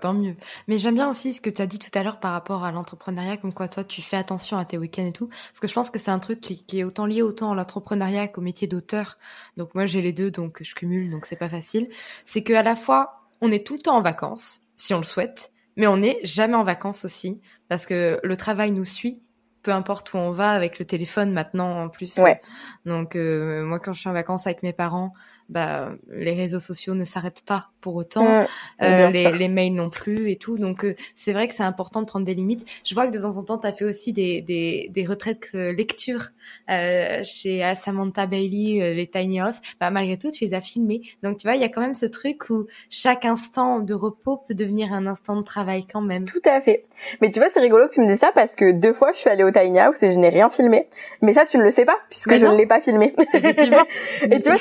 tant 0.00 0.14
mieux. 0.14 0.36
Mais 0.68 0.78
j'aime 0.78 0.94
bien 0.94 1.08
aussi 1.08 1.32
ce 1.32 1.40
que 1.40 1.50
tu 1.50 1.62
as 1.62 1.66
dit 1.66 1.78
tout 1.78 1.96
à 1.98 2.02
l'heure 2.02 2.20
par 2.20 2.32
rapport 2.32 2.64
à 2.64 2.72
l'entrepreneuriat, 2.72 3.36
comme 3.36 3.52
quoi 3.52 3.68
toi 3.68 3.84
tu 3.84 4.02
fais 4.02 4.16
attention 4.16 4.56
à 4.58 4.64
tes 4.64 4.78
week-ends 4.78 5.06
et 5.06 5.12
tout. 5.12 5.28
Parce 5.28 5.60
que 5.60 5.68
je 5.68 5.74
pense 5.74 5.90
que 5.90 5.98
c'est 5.98 6.10
un 6.10 6.18
truc 6.18 6.40
qui, 6.40 6.64
est 6.78 6.84
autant 6.84 7.06
lié 7.06 7.22
autant 7.22 7.52
à 7.52 7.54
l'entrepreneuriat 7.54 8.28
qu'au 8.28 8.40
métier 8.40 8.66
d'auteur. 8.68 9.18
Donc 9.56 9.74
moi 9.74 9.86
j'ai 9.86 10.02
les 10.02 10.12
deux, 10.12 10.30
donc 10.30 10.62
je 10.62 10.74
cumule, 10.74 11.10
donc 11.10 11.26
c'est 11.26 11.36
pas 11.36 11.48
facile. 11.48 11.88
C'est 12.24 12.42
que 12.42 12.52
à 12.52 12.62
la 12.62 12.76
fois 12.76 13.22
on 13.40 13.50
est 13.50 13.66
tout 13.66 13.74
le 13.74 13.80
temps 13.80 13.96
en 13.96 14.02
vacances, 14.02 14.60
si 14.76 14.94
on 14.94 14.98
le 14.98 15.04
souhaite, 15.04 15.52
mais 15.76 15.86
on 15.86 15.98
n'est 15.98 16.20
jamais 16.22 16.54
en 16.54 16.64
vacances 16.64 17.04
aussi, 17.04 17.40
parce 17.68 17.86
que 17.86 18.20
le 18.22 18.36
travail 18.36 18.72
nous 18.72 18.84
suit 18.84 19.22
peu 19.62 19.70
importe 19.70 20.12
où 20.12 20.16
on 20.16 20.30
va 20.30 20.50
avec 20.50 20.78
le 20.78 20.84
téléphone 20.84 21.32
maintenant 21.32 21.84
en 21.84 21.88
plus. 21.88 22.16
Ouais. 22.18 22.40
Donc 22.84 23.16
euh, 23.16 23.64
moi 23.64 23.78
quand 23.78 23.92
je 23.92 24.00
suis 24.00 24.08
en 24.08 24.12
vacances 24.12 24.46
avec 24.46 24.62
mes 24.62 24.72
parents, 24.72 25.12
bah, 25.48 25.92
les 26.10 26.32
réseaux 26.32 26.60
sociaux 26.60 26.94
ne 26.94 27.04
s'arrêtent 27.04 27.42
pas 27.44 27.68
pour 27.82 27.96
autant, 27.96 28.24
mmh, 28.24 28.46
euh, 28.82 29.08
les, 29.08 29.32
les, 29.32 29.48
mails 29.48 29.74
non 29.74 29.90
plus 29.90 30.30
et 30.30 30.36
tout. 30.36 30.56
Donc 30.56 30.84
euh, 30.84 30.94
c'est 31.14 31.32
vrai 31.32 31.48
que 31.48 31.54
c'est 31.54 31.64
important 31.64 32.00
de 32.00 32.06
prendre 32.06 32.24
des 32.24 32.34
limites. 32.34 32.64
Je 32.84 32.94
vois 32.94 33.06
que 33.06 33.12
de 33.12 33.20
temps 33.20 33.36
en 33.36 33.42
temps, 33.42 33.58
tu 33.58 33.66
as 33.66 33.72
fait 33.72 33.84
aussi 33.84 34.12
des, 34.12 34.40
des, 34.40 34.88
des 34.90 35.04
retraites 35.04 35.48
euh, 35.54 35.72
lecture 35.72 36.28
euh, 36.70 37.20
chez 37.24 37.62
Samantha 37.76 38.26
Bailey, 38.26 38.94
les 38.94 39.06
Tiny 39.08 39.40
House. 39.40 39.60
Bah, 39.80 39.90
malgré 39.90 40.16
tout, 40.16 40.30
tu 40.30 40.44
les 40.44 40.54
as 40.54 40.60
filmés. 40.60 41.02
Donc 41.22 41.38
tu 41.38 41.46
vois, 41.46 41.56
il 41.56 41.60
y 41.60 41.64
a 41.64 41.68
quand 41.68 41.80
même 41.80 41.94
ce 41.94 42.06
truc 42.06 42.48
où 42.50 42.66
chaque 42.88 43.24
instant 43.24 43.80
de 43.80 43.94
repos 43.94 44.38
peut 44.46 44.54
devenir 44.54 44.92
un 44.92 45.06
instant 45.06 45.36
de 45.36 45.42
travail 45.42 45.84
quand 45.86 46.00
même. 46.00 46.24
Tout 46.24 46.40
à 46.44 46.60
fait. 46.60 46.86
Mais 47.20 47.30
tu 47.30 47.40
vois, 47.40 47.48
c'est 47.50 47.60
rigolo 47.60 47.88
que 47.88 47.94
tu 47.94 48.00
me 48.00 48.06
dises 48.06 48.20
ça 48.20 48.30
parce 48.32 48.54
que 48.54 48.70
deux 48.72 48.92
fois, 48.92 49.12
je 49.12 49.18
suis 49.18 49.28
allée 49.28 49.44
au 49.44 49.50
Tiny 49.50 49.80
House 49.80 50.02
et 50.02 50.12
je 50.12 50.18
n'ai 50.18 50.28
rien 50.28 50.48
filmé. 50.48 50.88
Mais 51.20 51.32
ça, 51.32 51.44
tu 51.44 51.58
ne 51.58 51.64
le 51.64 51.70
sais 51.70 51.84
pas 51.84 51.96
puisque 52.08 52.34
je 52.34 52.46
ne 52.46 52.56
l'ai 52.56 52.66
pas 52.66 52.80
filmé. 52.80 53.14
Effectivement. 53.34 53.84
et 54.22 54.40
tu 54.40 54.50
vois, 54.50 54.58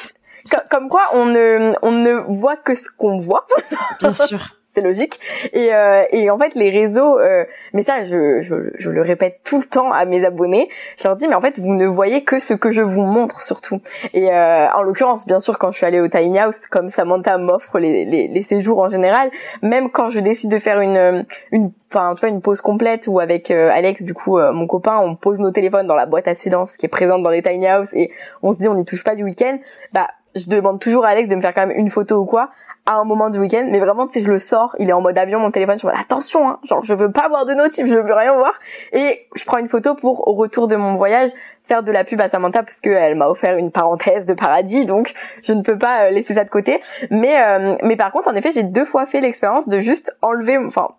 comme 0.70 0.90
quoi 0.90 1.04
on 1.14 1.26
ne 1.26 1.74
on 1.82 1.92
ne 1.92 2.14
voit 2.28 2.58
que 2.58 2.74
ce 2.74 2.90
qu'on 2.90 3.18
voit. 3.18 3.46
Bien 4.00 4.14
sûr. 4.14 4.40
c'est 4.72 4.82
logique. 4.82 5.20
Et, 5.54 5.74
euh, 5.74 6.04
et 6.12 6.30
en 6.30 6.38
fait, 6.38 6.56
les 6.56 6.70
réseaux, 6.70 7.20
euh, 7.20 7.44
mais 7.74 7.84
ça, 7.84 8.04
je, 8.04 8.42
je, 8.42 8.56
je, 8.78 8.90
le 8.90 9.02
répète 9.02 9.42
tout 9.44 9.60
le 9.60 9.66
temps 9.66 9.92
à 9.92 10.06
mes 10.06 10.26
abonnés. 10.26 10.70
Je 10.98 11.04
leur 11.04 11.16
dis, 11.16 11.28
mais 11.28 11.36
en 11.36 11.42
fait, 11.42 11.60
vous 11.60 11.74
ne 11.74 11.86
voyez 11.86 12.24
que 12.24 12.40
ce 12.40 12.54
que 12.54 12.72
je 12.72 12.82
vous 12.82 13.02
montre 13.02 13.42
surtout. 13.42 13.82
Et 14.14 14.32
euh, 14.32 14.68
en 14.74 14.84
l'occurrence, 14.84 15.26
bien 15.26 15.40
sûr, 15.40 15.60
quand 15.60 15.72
je 15.72 15.78
suis 15.78 15.86
allée 15.86 16.00
au 16.00 16.08
Tiny 16.08 16.40
House, 16.40 16.68
comme 16.68 16.90
Samantha 16.90 17.38
m'offre 17.38 17.80
les, 17.80 18.06
les, 18.06 18.28
les, 18.28 18.42
séjours 18.42 18.80
en 18.80 18.88
général, 18.88 19.30
même 19.62 19.92
quand 19.92 20.08
je 20.08 20.20
décide 20.20 20.50
de 20.50 20.60
faire 20.60 20.80
une, 20.80 21.26
une, 21.52 21.72
enfin, 21.90 22.14
tu 22.16 22.22
vois, 22.22 22.30
une 22.30 22.42
pause 22.42 22.62
complète 22.62 23.08
ou 23.08 23.20
avec 23.20 23.52
euh, 23.52 23.70
Alex, 23.74 24.04
du 24.04 24.14
coup, 24.14 24.40
euh, 24.40 24.54
mon 24.54 24.68
copain, 24.68 24.98
on 25.00 25.16
pose 25.16 25.40
nos 25.40 25.52
téléphones 25.52 25.88
dans 25.88 25.96
la 25.96 26.06
boîte 26.06 26.28
à 26.30 26.34
silence 26.34 26.78
qui 26.78 26.86
est 26.86 26.90
présente 26.90 27.24
dans 27.24 27.30
les 27.30 27.42
Tiny 27.42 27.68
House 27.68 27.94
et 27.94 28.12
on 28.42 28.54
se 28.54 28.58
dit, 28.58 28.70
on 28.70 28.74
n'y 28.74 28.86
touche 28.86 29.04
pas 29.04 29.16
du 29.16 29.24
week-end. 29.24 29.58
Bah, 29.92 30.08
je 30.36 30.50
demande 30.50 30.80
toujours 30.80 31.06
à 31.06 31.10
Alex 31.10 31.30
de 31.30 31.36
me 31.36 31.42
faire 31.42 31.54
quand 31.54 31.68
même 31.68 31.78
une 31.78 31.90
photo 31.90 32.18
ou 32.18 32.26
quoi 32.26 32.50
à 32.86 32.96
un 32.96 33.04
moment 33.04 33.30
du 33.30 33.40
week-end, 33.40 33.68
mais 33.70 33.80
vraiment, 33.80 34.10
si 34.10 34.24
je 34.24 34.32
le 34.32 34.40
sors, 34.40 34.76
il 34.80 34.90
est 34.90 34.94
en 34.94 35.02
mode 35.02 35.18
avion, 35.18 35.40
mon 35.40 35.52
téléphone, 35.52 35.78
je 35.80 35.86
me 35.86 35.92
dis, 35.92 36.00
attention, 36.00 36.50
hein, 36.50 36.60
genre, 36.64 36.84
je 36.84 36.94
veux 36.94 37.12
pas 37.12 37.26
avoir 37.26 37.46
de 37.46 37.54
notif, 37.54 37.86
je 37.86 37.94
veux 37.94 38.14
rien 38.14 38.34
voir, 38.34 38.60
et 38.92 39.28
je 39.36 39.46
prends 39.46 39.60
une 39.60 39.68
photo 39.68 39.94
pour, 39.94 40.28
au 40.28 40.34
retour 40.34 40.68
de 40.68 40.76
mon 40.76 40.96
voyage, 40.96 41.30
faire 41.64 41.84
de 41.84 41.92
la 41.92 42.04
pub 42.04 42.20
à 42.22 42.28
Samantha, 42.28 42.64
parce 42.64 42.82
qu'elle 42.82 43.16
m'a 43.16 43.28
offert 43.28 43.56
une 43.58 43.72
parenthèse 43.72 44.26
de 44.26 44.34
paradis, 44.34 44.86
donc 44.86 45.14
je 45.44 45.54
ne 45.54 45.62
peux 45.62 45.78
pas 45.78 46.06
euh, 46.06 46.10
laisser 46.10 46.34
ça 46.34 46.44
de 46.44 46.50
côté, 46.50 46.82
mais, 47.12 47.40
euh, 47.40 47.76
mais 47.84 47.96
par 47.96 48.12
contre, 48.12 48.30
en 48.30 48.36
effet, 48.36 48.50
j'ai 48.52 48.64
deux 48.64 48.86
fois 48.86 49.06
fait 49.06 49.22
l'expérience 49.22 49.68
de 49.68 49.80
juste 49.80 50.18
enlever, 50.24 50.58
enfin, 50.58 50.90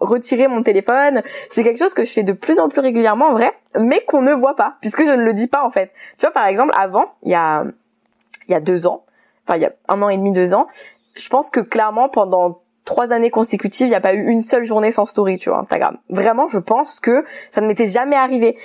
retirer 0.00 0.48
mon 0.48 0.62
téléphone. 0.62 1.22
C'est 1.50 1.62
quelque 1.62 1.78
chose 1.78 1.92
que 1.92 2.04
je 2.04 2.12
fais 2.12 2.22
de 2.22 2.32
plus 2.32 2.58
en 2.58 2.70
plus 2.70 2.80
régulièrement 2.80 3.26
en 3.26 3.32
vrai, 3.32 3.52
mais 3.78 4.00
qu'on 4.06 4.22
ne 4.22 4.32
voit 4.32 4.56
pas, 4.56 4.74
puisque 4.80 5.04
je 5.04 5.10
ne 5.10 5.22
le 5.22 5.34
dis 5.34 5.46
pas 5.46 5.62
en 5.62 5.70
fait. 5.70 5.92
Tu 6.18 6.22
vois, 6.22 6.32
par 6.32 6.46
exemple, 6.46 6.72
avant, 6.76 7.04
il 7.22 7.32
y 7.32 7.34
a, 7.34 7.64
il 8.50 8.52
y 8.52 8.56
a 8.56 8.60
deux 8.60 8.86
ans, 8.86 9.04
enfin 9.46 9.56
il 9.56 9.62
y 9.62 9.66
a 9.66 9.72
un 9.88 10.02
an 10.02 10.08
et 10.08 10.16
demi, 10.16 10.32
deux 10.32 10.54
ans, 10.54 10.66
je 11.14 11.28
pense 11.28 11.50
que 11.50 11.60
clairement 11.60 12.08
pendant 12.08 12.60
trois 12.84 13.12
années 13.12 13.30
consécutives, 13.30 13.86
il 13.86 13.90
n'y 13.90 13.96
a 13.96 14.00
pas 14.00 14.14
eu 14.14 14.26
une 14.26 14.40
seule 14.40 14.64
journée 14.64 14.90
sans 14.90 15.04
story, 15.06 15.38
tu 15.38 15.48
vois, 15.48 15.60
Instagram. 15.60 15.98
Vraiment, 16.08 16.48
je 16.48 16.58
pense 16.58 16.98
que 16.98 17.24
ça 17.50 17.60
ne 17.60 17.66
m'était 17.66 17.86
jamais 17.86 18.16
arrivé. 18.16 18.58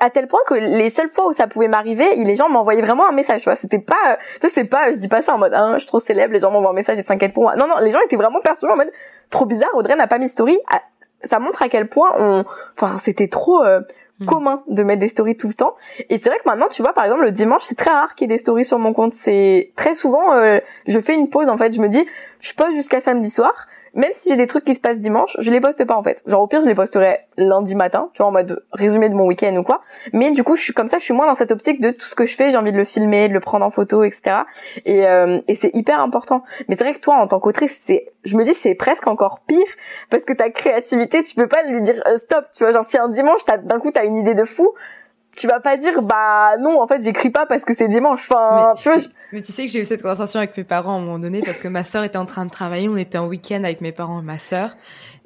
À, 0.00 0.10
tel 0.10 0.26
point 0.26 0.40
que 0.46 0.54
les 0.54 0.90
seules 0.90 1.10
fois 1.10 1.28
où 1.28 1.32
ça 1.32 1.46
pouvait 1.46 1.68
m'arriver, 1.68 2.14
les 2.16 2.36
gens 2.36 2.50
m'envoyaient 2.50 2.82
vraiment 2.82 3.08
un 3.08 3.12
message, 3.12 3.40
tu 3.40 3.44
vois. 3.44 3.54
C'était 3.54 3.78
pas, 3.78 4.18
tu 4.40 4.48
sais, 4.48 4.54
c'est 4.54 4.64
pas, 4.64 4.92
je 4.92 4.98
dis 4.98 5.08
pas 5.08 5.22
ça 5.22 5.34
en 5.34 5.38
mode, 5.38 5.54
hein, 5.54 5.74
je 5.74 5.78
suis 5.78 5.86
trop 5.86 5.98
célèbre, 5.98 6.32
les 6.32 6.40
gens 6.40 6.50
m'envoient 6.50 6.70
un 6.70 6.74
message 6.74 6.98
et 6.98 7.02
s'inquiètent 7.02 7.32
pour 7.32 7.44
moi. 7.44 7.56
Non, 7.56 7.66
non, 7.66 7.78
les 7.78 7.90
gens 7.90 8.00
étaient 8.04 8.16
vraiment 8.16 8.40
perçus 8.40 8.66
en 8.66 8.76
mode, 8.76 8.90
trop 9.30 9.46
bizarre, 9.46 9.70
Audrey 9.74 9.96
n'a 9.96 10.06
pas 10.06 10.18
mis 10.18 10.28
story. 10.28 10.58
Ça 11.22 11.38
montre 11.38 11.62
à 11.62 11.68
quel 11.68 11.88
point 11.88 12.12
on, 12.18 12.44
enfin, 12.76 12.96
c'était 12.98 13.28
trop, 13.28 13.62
euh, 13.62 13.80
Hmm. 14.20 14.26
commun 14.26 14.62
de 14.68 14.82
mettre 14.82 15.00
des 15.00 15.08
stories 15.08 15.36
tout 15.36 15.48
le 15.48 15.54
temps. 15.54 15.74
Et 16.10 16.18
c'est 16.18 16.28
vrai 16.28 16.38
que 16.38 16.48
maintenant, 16.48 16.68
tu 16.68 16.82
vois, 16.82 16.92
par 16.92 17.04
exemple, 17.04 17.22
le 17.22 17.30
dimanche, 17.30 17.62
c'est 17.64 17.74
très 17.74 17.90
rare 17.90 18.14
qu'il 18.14 18.30
y 18.30 18.32
ait 18.32 18.36
des 18.36 18.38
stories 18.38 18.66
sur 18.66 18.78
mon 18.78 18.92
compte. 18.92 19.14
C'est 19.14 19.72
très 19.76 19.94
souvent, 19.94 20.34
euh, 20.34 20.58
je 20.86 21.00
fais 21.00 21.14
une 21.14 21.30
pause, 21.30 21.48
en 21.48 21.56
fait, 21.56 21.74
je 21.74 21.80
me 21.80 21.88
dis, 21.88 22.04
je 22.40 22.52
pose 22.52 22.74
jusqu'à 22.74 23.00
samedi 23.00 23.30
soir 23.30 23.66
même 23.94 24.10
si 24.12 24.28
j'ai 24.28 24.36
des 24.36 24.46
trucs 24.46 24.64
qui 24.64 24.74
se 24.74 24.80
passent 24.80 24.98
dimanche, 24.98 25.36
je 25.38 25.50
les 25.50 25.60
poste 25.60 25.84
pas 25.84 25.96
en 25.96 26.02
fait. 26.02 26.22
Genre 26.26 26.42
au 26.42 26.46
pire, 26.46 26.60
je 26.60 26.66
les 26.66 26.74
posterai 26.74 27.20
lundi 27.36 27.74
matin, 27.74 28.10
tu 28.14 28.22
vois, 28.22 28.28
en 28.28 28.32
mode 28.32 28.64
résumé 28.72 29.08
de 29.08 29.14
mon 29.14 29.26
week-end 29.26 29.54
ou 29.56 29.62
quoi. 29.62 29.82
Mais 30.12 30.30
du 30.30 30.44
coup, 30.44 30.56
je 30.56 30.62
suis 30.62 30.72
comme 30.72 30.86
ça, 30.86 30.98
je 30.98 31.04
suis 31.04 31.14
moins 31.14 31.26
dans 31.26 31.34
cette 31.34 31.52
optique 31.52 31.80
de 31.80 31.90
tout 31.90 32.06
ce 32.06 32.14
que 32.14 32.26
je 32.26 32.34
fais, 32.34 32.50
j'ai 32.50 32.56
envie 32.56 32.72
de 32.72 32.76
le 32.76 32.84
filmer, 32.84 33.28
de 33.28 33.34
le 33.34 33.40
prendre 33.40 33.64
en 33.64 33.70
photo, 33.70 34.04
etc. 34.04 34.42
Et, 34.84 35.06
euh, 35.06 35.40
et 35.48 35.54
c'est 35.54 35.74
hyper 35.74 36.00
important. 36.00 36.42
Mais 36.68 36.76
c'est 36.76 36.84
vrai 36.84 36.94
que 36.94 37.00
toi, 37.00 37.16
en 37.16 37.26
tant 37.26 37.40
qu'autrice, 37.40 37.80
c'est, 37.84 38.12
je 38.24 38.36
me 38.36 38.44
dis, 38.44 38.54
c'est 38.54 38.74
presque 38.74 39.06
encore 39.06 39.40
pire 39.46 39.66
parce 40.10 40.22
que 40.22 40.32
ta 40.32 40.50
créativité, 40.50 41.22
tu 41.22 41.34
peux 41.34 41.48
pas 41.48 41.62
lui 41.64 41.80
dire 41.82 42.02
euh, 42.06 42.16
stop, 42.16 42.46
tu 42.56 42.64
vois. 42.64 42.72
Genre 42.72 42.84
si 42.84 42.98
un 42.98 43.08
dimanche, 43.08 43.44
d'un 43.46 43.80
coup, 43.80 43.90
t'as 43.90 44.04
une 44.04 44.16
idée 44.16 44.34
de 44.34 44.44
fou, 44.44 44.72
tu 45.36 45.46
vas 45.46 45.60
pas 45.60 45.76
dire 45.76 46.02
bah 46.02 46.56
non 46.58 46.80
en 46.80 46.86
fait 46.86 47.02
j'écris 47.02 47.30
pas 47.30 47.46
parce 47.46 47.64
que 47.64 47.74
c'est 47.74 47.88
dimanche. 47.88 48.28
Enfin 48.30 48.72
mais, 48.74 48.80
tu 48.80 48.88
vois 48.88 48.98
mais 49.32 49.40
tu 49.40 49.52
sais 49.52 49.66
que 49.66 49.72
j'ai 49.72 49.80
eu 49.80 49.84
cette 49.84 50.02
conversation 50.02 50.38
avec 50.38 50.56
mes 50.56 50.64
parents 50.64 50.94
à 50.94 50.96
un 50.98 51.00
moment 51.00 51.18
donné 51.18 51.42
parce 51.42 51.60
que 51.60 51.68
ma 51.68 51.84
sœur 51.84 52.04
était 52.04 52.18
en 52.18 52.26
train 52.26 52.44
de 52.44 52.50
travailler. 52.50 52.88
On 52.88 52.96
était 52.96 53.18
en 53.18 53.26
week-end 53.26 53.62
avec 53.64 53.80
mes 53.80 53.92
parents 53.92 54.20
et 54.20 54.24
ma 54.24 54.38
sœur. 54.38 54.76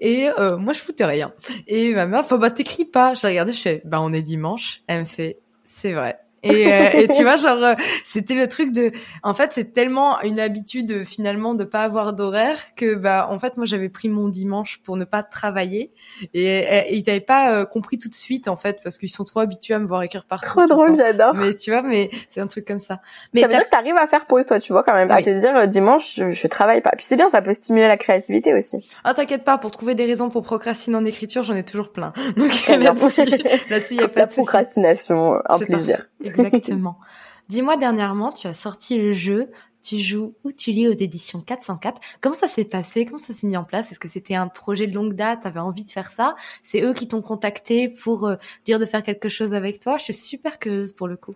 Et 0.00 0.28
euh, 0.38 0.56
moi 0.56 0.72
je 0.72 0.80
foutais 0.80 1.04
rien. 1.04 1.32
Et 1.66 1.94
ma 1.94 2.06
mère 2.06 2.20
enfin 2.20 2.38
bah 2.38 2.50
t'écris 2.50 2.84
pas. 2.84 3.14
J'ai 3.14 3.28
regardé 3.28 3.52
je 3.52 3.60
fais 3.60 3.82
bah 3.84 3.98
on 4.00 4.12
est 4.12 4.22
dimanche. 4.22 4.82
Elle 4.86 5.00
me 5.00 5.06
fait 5.06 5.38
c'est 5.64 5.92
vrai 5.92 6.18
et, 6.44 6.72
euh, 6.72 6.90
et, 6.94 7.08
tu 7.08 7.22
vois, 7.22 7.36
genre, 7.36 7.62
euh, 7.62 7.74
c'était 8.04 8.34
le 8.34 8.48
truc 8.48 8.72
de, 8.72 8.92
en 9.22 9.34
fait, 9.34 9.52
c'est 9.52 9.72
tellement 9.72 10.20
une 10.20 10.38
habitude 10.38 10.92
euh, 10.92 11.04
finalement 11.04 11.54
de 11.54 11.64
pas 11.64 11.82
avoir 11.82 12.12
d'horaire 12.12 12.58
que, 12.76 12.94
bah, 12.94 13.26
en 13.30 13.38
fait, 13.38 13.56
moi, 13.56 13.66
j'avais 13.66 13.88
pris 13.88 14.08
mon 14.08 14.28
dimanche 14.28 14.80
pour 14.84 14.96
ne 14.96 15.04
pas 15.04 15.22
travailler 15.22 15.92
et, 16.34 16.44
et, 16.44 16.96
ils 16.96 17.02
t'avaient 17.02 17.20
pas 17.20 17.64
compris 17.66 17.98
tout 17.98 18.08
de 18.08 18.14
suite, 18.14 18.48
en 18.48 18.56
fait, 18.56 18.80
parce 18.84 18.98
qu'ils 18.98 19.10
sont 19.10 19.24
trop 19.24 19.40
habitués 19.40 19.74
à 19.74 19.78
me 19.78 19.86
voir 19.86 20.02
écrire 20.02 20.26
partout. 20.26 20.46
Trop 20.48 20.66
drôle, 20.66 20.96
j'adore. 20.96 21.34
Mais 21.34 21.54
tu 21.54 21.70
vois, 21.70 21.82
mais 21.82 22.10
c'est 22.30 22.40
un 22.40 22.46
truc 22.46 22.66
comme 22.66 22.80
ça. 22.80 23.00
Mais 23.32 23.40
ça 23.40 23.46
veut 23.46 23.54
dire 23.54 23.64
que 23.64 23.70
t'arrives 23.70 23.96
à 23.96 24.06
faire 24.06 24.26
pause, 24.26 24.46
toi, 24.46 24.60
tu 24.60 24.72
vois, 24.72 24.82
quand 24.82 24.94
même, 24.94 25.10
à 25.10 25.22
te 25.22 25.30
dire 25.30 25.66
dimanche, 25.68 26.14
je, 26.16 26.30
je, 26.30 26.46
travaille 26.46 26.82
pas. 26.82 26.90
Puis 26.90 27.06
c'est 27.08 27.16
bien, 27.16 27.30
ça 27.30 27.40
peut 27.42 27.52
stimuler 27.52 27.88
la 27.88 27.96
créativité 27.96 28.54
aussi. 28.54 28.86
Ah, 29.02 29.14
t'inquiète 29.14 29.44
pas, 29.44 29.58
pour 29.58 29.70
trouver 29.70 29.94
des 29.94 30.04
raisons 30.04 30.28
pour 30.28 30.42
procrastiner 30.42 30.96
en 30.96 31.04
écriture, 31.04 31.42
j'en 31.42 31.56
ai 31.56 31.62
toujours 31.62 31.90
plein. 31.90 32.12
Donc 32.36 32.52
là-dessus, 32.68 33.22
là-dessus, 33.70 33.94
y 33.94 34.02
a 34.02 34.08
pas 34.14 34.26
de 34.26 34.32
procrastination, 34.32 35.40
un 35.48 35.58
plaisir. 35.58 36.06
Exactement. 36.36 36.98
Dis-moi 37.48 37.76
dernièrement, 37.76 38.32
tu 38.32 38.46
as 38.46 38.54
sorti 38.54 38.96
le 38.96 39.12
jeu 39.12 39.50
tu 39.84 39.98
joues 39.98 40.34
ou 40.44 40.50
tu 40.50 40.70
lis 40.70 40.88
aux 40.88 40.92
éditions 40.92 41.40
404. 41.40 42.00
Comment 42.20 42.34
ça 42.34 42.48
s'est 42.48 42.64
passé? 42.64 43.04
Comment 43.04 43.18
ça 43.18 43.34
s'est 43.34 43.46
mis 43.46 43.56
en 43.56 43.64
place? 43.64 43.92
Est-ce 43.92 44.00
que 44.00 44.08
c'était 44.08 44.34
un 44.34 44.48
projet 44.48 44.86
de 44.86 44.94
longue 44.94 45.12
date? 45.12 45.40
Tu 45.42 45.48
avais 45.48 45.60
envie 45.60 45.84
de 45.84 45.90
faire 45.90 46.10
ça? 46.10 46.34
C'est 46.62 46.82
eux 46.82 46.94
qui 46.94 47.06
t'ont 47.06 47.22
contacté 47.22 47.88
pour 47.88 48.26
euh, 48.26 48.36
dire 48.64 48.78
de 48.78 48.86
faire 48.86 49.02
quelque 49.02 49.28
chose 49.28 49.52
avec 49.52 49.78
toi? 49.78 49.98
Je 49.98 50.04
suis 50.04 50.14
super 50.14 50.58
curieuse 50.58 50.92
pour 50.92 51.06
le 51.06 51.16
coup. 51.16 51.34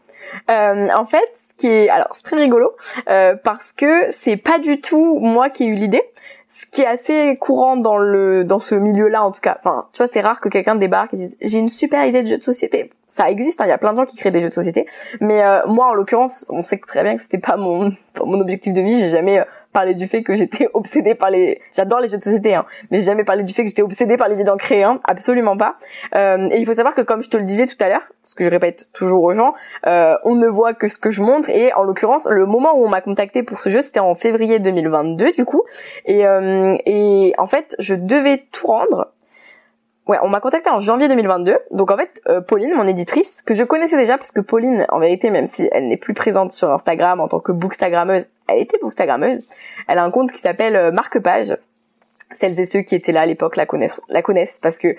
Euh, 0.51 0.89
en 0.97 1.05
fait, 1.05 1.29
ce 1.35 1.55
qui 1.55 1.67
est 1.67 1.89
alors 1.91 2.09
c'est 2.15 2.23
très 2.23 2.37
rigolo 2.37 2.73
euh, 3.11 3.37
parce 3.37 3.73
que 3.73 4.11
c'est 4.11 4.37
pas 4.37 4.59
du 4.59 4.81
tout 4.81 5.19
moi 5.21 5.51
qui 5.51 5.65
ai 5.65 5.67
eu 5.67 5.75
l'idée 5.75 6.03
ce 6.49 6.65
qui 6.67 6.81
est 6.81 6.87
assez 6.87 7.37
courant 7.37 7.77
dans 7.77 7.99
le 7.99 8.43
dans 8.43 8.59
ce 8.59 8.75
milieu-là 8.75 9.23
en 9.23 9.31
tout 9.31 9.41
cas. 9.41 9.57
Enfin, 9.59 9.87
tu 9.93 9.99
vois, 9.99 10.07
c'est 10.07 10.23
rare 10.23 10.41
que 10.41 10.49
quelqu'un 10.49 10.77
débarque 10.77 11.13
et 11.13 11.17
dise 11.19 11.37
j'ai 11.43 11.59
une 11.59 11.69
super 11.69 12.05
idée 12.07 12.23
de 12.23 12.27
jeu 12.27 12.39
de 12.39 12.43
société. 12.43 12.91
Ça 13.07 13.31
existe, 13.31 13.61
hein, 13.61 13.65
il 13.67 13.69
y 13.69 13.73
a 13.73 13.79
plein 13.79 13.93
de 13.93 13.99
gens 13.99 14.07
qui 14.07 14.17
créent 14.17 14.31
des 14.31 14.41
jeux 14.41 14.49
de 14.49 14.55
société, 14.55 14.87
mais 15.21 15.43
euh, 15.43 15.67
moi 15.67 15.91
en 15.91 15.95
l'occurrence, 15.95 16.47
on 16.49 16.63
sait 16.63 16.79
très 16.79 17.03
bien 17.03 17.17
que 17.17 17.23
c'était 17.23 17.39
pas 17.39 17.57
mon 17.57 17.93
mon 18.25 18.41
objectif 18.41 18.73
de 18.73 18.81
vie. 18.81 18.99
J'ai 18.99 19.11
jamais 19.11 19.41
euh, 19.41 19.45
parlé 19.79 19.95
du 19.95 20.09
fait 20.09 20.25
que 20.25 20.35
j'étais 20.35 20.69
obsédée 20.75 21.15
par 21.15 21.31
les. 21.31 21.61
J'adore 21.77 22.01
les 22.01 22.09
jeux 22.09 22.19
de 22.19 22.23
société, 22.23 22.53
hein, 22.57 22.67
mais 22.91 22.99
j'ai 22.99 23.05
jamais 23.05 23.23
parlé 23.23 23.45
du 23.45 23.53
fait 23.53 23.63
que 23.63 23.69
j'étais 23.69 23.83
obsédée 23.83 24.17
par 24.17 24.29
l'idée 24.29 24.43
d'en 24.43 24.57
créer 24.57 24.83
un. 24.83 24.99
Absolument 25.05 25.57
pas. 25.57 25.77
Euh, 26.17 26.49
et 26.51 26.59
il 26.59 26.67
faut 26.67 26.75
savoir 26.75 26.97
que 26.97 27.03
comme 27.03 27.23
je 27.23 27.31
te 27.31 27.37
le 27.37 27.45
disais 27.45 27.67
tout 27.67 27.77
à 27.79 27.89
l'heure, 27.89 28.03
ce 28.25 28.35
que 28.35 28.45
je 28.45 28.51
répète 28.51 28.91
toujours 28.93 29.23
aux 29.23 29.35
gens, 29.35 29.55
euh, 29.87 30.17
on 30.25 30.35
ne 30.35 30.49
voit 30.49 30.75
que 30.75 30.89
ce 30.89 30.99
que 30.99 31.11
je 31.11 31.23
montre. 31.23 31.49
Et 31.49 31.73
en 31.75 31.85
l'occurrence, 31.85 32.27
le 32.29 32.45
moment 32.45 32.77
où 32.77 32.85
on 32.85 32.89
m'a 32.89 33.03
contacté 33.03 33.45
pour 33.45 33.61
ce 33.61 33.69
jeu, 33.69 33.83
c'était 33.83 34.01
en 34.01 34.17
février 34.17 34.59
2022 34.59 35.31
du 35.31 35.45
coup. 35.45 35.63
Et, 36.07 36.27
euh, 36.27 36.77
et 36.85 37.35
en 37.39 37.47
fait, 37.47 37.77
je 37.79 37.95
devais 37.95 38.47
tout 38.51 38.67
rendre 38.67 39.13
Ouais, 40.09 40.17
on 40.23 40.29
m'a 40.29 40.41
contacté 40.41 40.71
en 40.71 40.79
janvier 40.79 41.07
2022. 41.07 41.59
Donc 41.71 41.91
en 41.91 41.97
fait, 41.99 42.23
euh, 42.29 42.41
Pauline, 42.41 42.73
mon 42.75 42.87
éditrice, 42.87 43.43
que 43.43 43.55
je 43.55 43.63
connaissais 43.63 43.99
déjà 43.99 44.17
parce 44.17 44.33
que 44.33 44.41
Pauline, 44.41 44.87
en 44.89 44.99
vérité, 44.99 45.29
même 45.29 45.45
si 45.45 45.69
elle 45.71 45.87
n'est 45.87 45.99
plus 45.99 46.15
présente 46.15 46.51
sur 46.51 46.73
Instagram 46.73 47.21
en 47.21 47.29
tant 47.29 47.41
que 47.41 47.53
bookstagrammeuse, 47.53 48.27
elle 48.49 48.63
était 48.63 48.79
bookstagrammeuse. 48.79 49.41
Elle 49.87 49.99
a 49.99 50.05
un 50.05 50.11
compte 50.11 50.33
qui 50.33 50.39
s'appelle 50.39 50.77
euh, 50.77 50.91
Marque 50.91 51.19
Page. 51.19 51.59
Celles 52.33 52.59
et 52.59 52.65
ceux 52.65 52.81
qui 52.81 52.95
étaient 52.95 53.13
là 53.13 53.23
à 53.23 53.27
l'époque 53.27 53.57
la 53.57 53.67
connaissent, 53.67 54.01
la 54.09 54.23
connaissent 54.23 54.59
parce 54.59 54.79
que 54.79 54.97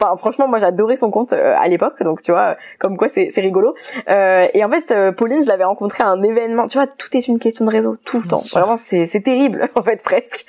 Enfin, 0.00 0.16
franchement, 0.16 0.48
moi 0.48 0.58
j'adorais 0.58 0.96
son 0.96 1.10
compte 1.10 1.32
euh, 1.32 1.54
à 1.58 1.68
l'époque, 1.68 2.02
donc 2.02 2.22
tu 2.22 2.32
vois, 2.32 2.56
comme 2.78 2.96
quoi 2.96 3.08
c'est 3.08 3.30
rigolo. 3.36 3.74
Euh, 4.08 4.48
et 4.54 4.64
en 4.64 4.70
fait, 4.70 4.90
euh, 4.90 5.12
Pauline, 5.12 5.42
je 5.42 5.48
l'avais 5.48 5.64
rencontrée 5.64 6.02
à 6.02 6.08
un 6.08 6.22
événement. 6.22 6.66
Tu 6.66 6.78
vois, 6.78 6.86
tout 6.86 7.14
est 7.16 7.28
une 7.28 7.38
question 7.38 7.64
de 7.64 7.70
réseau, 7.70 7.96
tout 8.04 8.20
le 8.20 8.26
temps. 8.26 8.40
Vraiment, 8.52 8.76
c'est 8.76 9.06
terrible, 9.22 9.68
en 9.74 9.82
fait, 9.82 10.02
presque. 10.02 10.46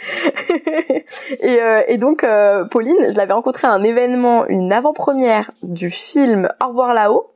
et, 1.39 1.62
euh, 1.62 1.82
et, 1.88 1.98
donc, 1.98 2.26
Pauline, 2.72 2.98
je 3.10 3.18
l'avais 3.18 3.34
rencontrée 3.34 3.68
à 3.68 3.72
un 3.72 3.84
événement, 3.84 4.46
une 4.48 4.72
avant-première 4.72 5.52
du 5.62 5.89
film 5.89 6.50
Au 6.64 6.70
revoir 6.70 6.94
là-haut. 6.94 7.32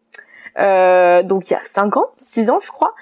donc 1.28 1.50
il 1.50 1.54
y 1.54 1.56
a 1.56 1.64
5 1.64 1.98
ans, 1.98 2.08
6 2.18 2.50
ans 2.50 2.60
je 2.62 2.72
crois, 2.72 2.94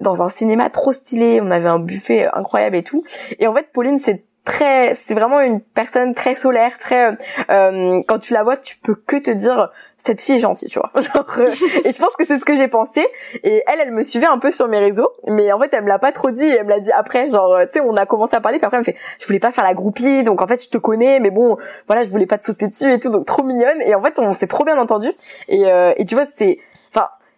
dans 0.00 0.22
un 0.22 0.28
cinéma 0.28 0.70
trop 0.70 0.92
stylé, 0.92 1.40
on 1.42 1.50
avait 1.50 1.68
un 1.68 1.78
buffet 1.78 2.28
incroyable 2.32 2.76
et 2.76 2.84
tout. 2.84 3.04
Et 3.38 3.46
en 3.46 3.54
fait 3.54 3.68
Pauline 3.72 3.98
c'est 3.98 4.24
très, 4.44 4.94
c'est 4.94 5.14
vraiment 5.14 5.40
une 5.40 5.60
personne 5.60 6.14
très 6.14 6.34
solaire, 6.34 6.78
très. 6.78 7.16
Euh, 7.50 8.00
quand 8.06 8.18
tu 8.18 8.34
la 8.34 8.42
vois, 8.42 8.56
tu 8.56 8.76
peux 8.78 8.94
que 8.94 9.16
te 9.16 9.30
dire 9.30 9.70
cette 9.96 10.22
fille 10.22 10.36
est 10.36 10.40
gentille, 10.40 10.68
tu 10.68 10.78
vois. 10.78 10.90
Euh, 11.38 11.52
et 11.84 11.92
je 11.92 11.98
pense 11.98 12.14
que 12.18 12.24
c'est 12.24 12.38
ce 12.38 12.44
que 12.44 12.56
j'ai 12.56 12.66
pensé. 12.66 13.06
Et 13.44 13.62
elle, 13.66 13.80
elle 13.80 13.92
me 13.92 14.02
suivait 14.02 14.26
un 14.26 14.38
peu 14.38 14.50
sur 14.50 14.66
mes 14.68 14.78
réseaux, 14.78 15.08
mais 15.28 15.52
en 15.52 15.60
fait, 15.60 15.68
elle 15.72 15.84
me 15.84 15.88
l'a 15.88 15.98
pas 15.98 16.12
trop 16.12 16.30
dit. 16.30 16.44
elle 16.44 16.64
me 16.64 16.70
l'a 16.70 16.80
dit 16.80 16.90
après, 16.90 17.28
genre, 17.28 17.52
euh, 17.52 17.66
tu 17.66 17.74
sais, 17.74 17.80
on 17.80 17.96
a 17.96 18.06
commencé 18.06 18.34
à 18.34 18.40
parler, 18.40 18.58
puis 18.58 18.66
après, 18.66 18.78
elle 18.78 18.80
me 18.80 18.84
fait, 18.84 18.96
je 19.18 19.26
voulais 19.26 19.38
pas 19.38 19.52
faire 19.52 19.64
la 19.64 19.74
groupie, 19.74 20.22
donc 20.22 20.42
en 20.42 20.46
fait, 20.46 20.62
je 20.62 20.70
te 20.70 20.78
connais, 20.78 21.20
mais 21.20 21.30
bon, 21.30 21.56
voilà, 21.86 22.02
je 22.02 22.10
voulais 22.10 22.26
pas 22.26 22.38
te 22.38 22.44
sauter 22.44 22.66
dessus 22.68 22.92
et 22.92 22.98
tout, 22.98 23.10
donc 23.10 23.26
trop 23.26 23.42
mignonne. 23.44 23.80
Et 23.82 23.94
en 23.94 24.02
fait, 24.02 24.18
on 24.18 24.32
s'est 24.32 24.48
trop 24.48 24.64
bien 24.64 24.78
entendu. 24.78 25.08
Et, 25.48 25.62
et 25.96 26.04
tu 26.04 26.14
vois, 26.14 26.26
c'est, 26.34 26.58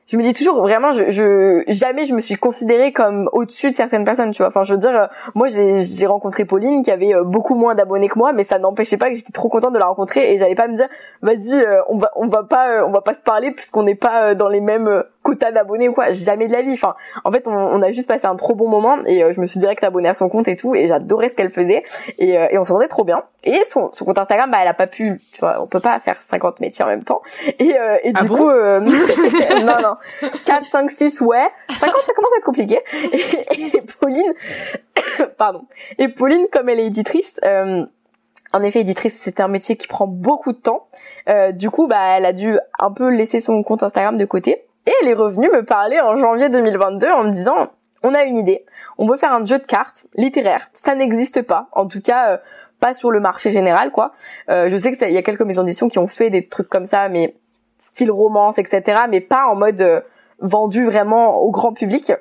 je 0.09 0.17
me 0.17 0.23
dis 0.23 0.33
toujours 0.33 0.61
vraiment 0.61 0.91
je, 0.93 1.63
jamais 1.69 2.07
je 2.07 2.15
me 2.15 2.21
suis 2.21 2.35
considérée 2.35 2.93
comme 2.93 3.31
au-dessus 3.33 3.71
de 3.71 3.77
certaines 3.77 4.05
personnes 4.05 4.33
tu 4.33 4.39
vois. 4.39 4.49
Enfin 4.49 4.63
je 4.63 4.75
veux 4.75 4.79
dire 4.79 4.95
euh, 4.95 5.07
moi 5.35 5.49
j'ai 5.49 5.85
j'ai 5.85 6.07
rencontré 6.07 6.45
Pauline 6.45 6.83
qui 6.83 6.91
avait 6.91 7.15
euh, 7.15 7.25
beaucoup 7.25 7.55
moins 7.55 7.75
d'abonnés 7.75 8.09
que 8.09 8.19
moi 8.19 8.33
mais 8.33 8.45
ça 8.45 8.59
n'empêchait 8.59 8.97
pas 8.97 9.09
que 9.09 9.15
j'étais 9.15 9.33
trop 9.33 9.49
contente 9.49 9.73
de 9.73 9.79
la 9.79 9.87
rencontrer 9.87 10.33
et 10.33 10.39
j'allais 10.39 10.55
pas 10.55 10.69
me 10.69 10.77
dire 10.77 10.89
vas-y 11.23 11.55
euh, 11.55 11.81
on 11.89 11.99
va 11.99 12.11
on 12.17 12.29
va 12.29 12.43
pas 12.43 12.85
on 12.85 12.91
va 12.91 13.01
pas 13.01 13.15
se 13.15 13.23
parler 13.23 13.53
puisqu'on 13.53 13.85
n'est 13.85 13.95
pas 13.95 14.35
dans 14.35 14.49
les 14.49 14.61
mêmes 14.61 15.05
quota 15.23 15.53
d'abonnés 15.53 15.89
ou 15.89 15.93
quoi, 15.93 16.11
jamais 16.11 16.47
de 16.47 16.53
la 16.53 16.63
vie. 16.63 16.73
Enfin, 16.73 16.95
en 17.25 17.33
fait, 17.33 17.47
on, 17.47 17.53
on, 17.53 17.83
a 17.83 17.91
juste 17.91 18.09
passé 18.09 18.27
un 18.27 18.37
trop 18.37 18.55
bon 18.55 18.69
moment 18.69 18.99
et 19.07 19.23
euh, 19.23 19.33
je 19.33 19.41
me 19.41 19.47
suis 19.47 19.59
direct 19.59 19.83
abonnée 19.85 20.09
à 20.09 20.15
son 20.15 20.29
compte 20.29 20.49
et 20.49 20.57
tout 20.57 20.75
et 20.75 20.87
j'adorais 20.87 21.29
ce 21.29 21.37
qu'elle 21.37 21.51
faisait 21.51 21.85
et, 22.19 22.39
euh, 22.39 22.47
et 22.51 22.59
on 22.59 22.65
s'entendait 22.65 22.89
trop 22.89 23.05
bien. 23.05 23.25
Et 23.45 23.61
son, 23.69 23.91
son 23.93 24.05
compte 24.05 24.19
Instagram, 24.19 24.51
bah, 24.51 24.59
elle 24.61 24.69
a 24.69 24.75
pas 24.75 24.87
pu, 24.87 25.21
tu 25.33 25.41
vois, 25.41 25.61
on 25.61 25.67
peut 25.67 25.81
pas 25.81 25.99
faire 26.01 26.21
50 26.21 26.61
métiers 26.61 26.85
en 26.85 26.89
même 26.89 27.05
temps. 27.05 27.23
Et, 27.59 27.77
euh, 27.79 27.97
et 28.03 28.13
Ah 28.15 28.23
du 28.23 28.29
bon? 28.29 28.37
coup, 28.37 28.51
euh, 28.51 28.81
non, 28.81 29.81
non, 29.83 30.29
4, 30.45 30.71
5, 30.71 30.91
6, 30.91 31.21
ouais. 31.23 31.49
50, 31.69 32.03
ça 32.03 32.13
commence 32.13 32.33
à 32.35 32.39
être 32.39 32.45
compliqué. 32.45 32.81
Et, 33.13 33.77
et 33.77 33.83
Pauline, 34.01 34.33
pardon. 35.39 35.63
Et 35.99 36.09
Pauline, 36.09 36.47
comme 36.53 36.69
elle 36.69 36.81
est 36.81 36.87
éditrice, 36.87 37.41
euh, 37.45 37.85
en 38.53 38.63
effet, 38.63 38.81
éditrice, 38.81 39.19
c'est 39.19 39.41
un 39.41 39.49
métier 39.49 39.77
qui 39.77 39.89
prend 39.89 40.07
beaucoup 40.07 40.53
de 40.53 40.59
temps. 40.59 40.87
Euh, 41.29 41.53
du 41.53 41.71
coup, 41.71 41.87
bah, 41.87 42.17
elle 42.17 42.27
a 42.27 42.33
dû 42.33 42.59
un 42.79 42.93
peu 42.93 43.09
laisser 43.09 43.41
son 43.41 43.63
compte 43.63 43.83
Instagram 43.83 44.19
de 44.19 44.25
côté. 44.25 44.65
Et 44.87 44.93
elle 45.01 45.09
est 45.09 45.15
revenue 45.15 45.49
me 45.51 45.65
parler 45.65 46.01
en 46.01 46.17
janvier 46.17 46.49
2022 46.49 47.09
en 47.09 47.25
me 47.25 47.31
disant, 47.31 47.71
on 48.03 48.15
a 48.15 48.25
une 48.25 48.37
idée. 48.37 48.65
On 48.99 49.07
veut 49.07 49.17
faire 49.17 49.33
un 49.33 49.45
jeu 49.45 49.59
de 49.59 49.67
cartes 49.67 50.07
littéraire. 50.15 50.69
Ça 50.73 50.95
n'existe 50.95 51.43
pas. 51.43 51.69
En 51.73 51.87
tout 51.87 52.01
cas, 52.01 52.33
euh, 52.33 52.37
pas 52.83 52.93
sur 52.95 53.13
le 53.13 53.21
marché 53.21 53.53
général, 53.53 53.93
quoi. 53.93 54.11
Euh, 54.51 54.69
je 54.69 54.77
sais 54.77 54.91
que 54.91 55.05
il 55.07 55.13
y 55.13 55.17
a 55.17 55.23
quelques 55.23 55.43
maisons 55.43 55.63
d'édition 55.63 55.89
qui 55.89 56.01
ont 56.01 56.09
fait 56.09 56.31
des 56.31 56.49
trucs 56.49 56.69
comme 56.69 56.85
ça, 56.85 57.09
mais 57.09 57.37
style 57.79 58.11
romance, 58.11 58.59
etc. 58.59 59.03
Mais 59.09 59.21
pas 59.21 59.47
en 59.47 59.55
mode 59.55 59.81
euh, 59.81 60.01
vendu 60.41 60.85
vraiment 60.85 61.39
au 61.39 61.53
grand 61.53 61.73
public. 61.73 62.13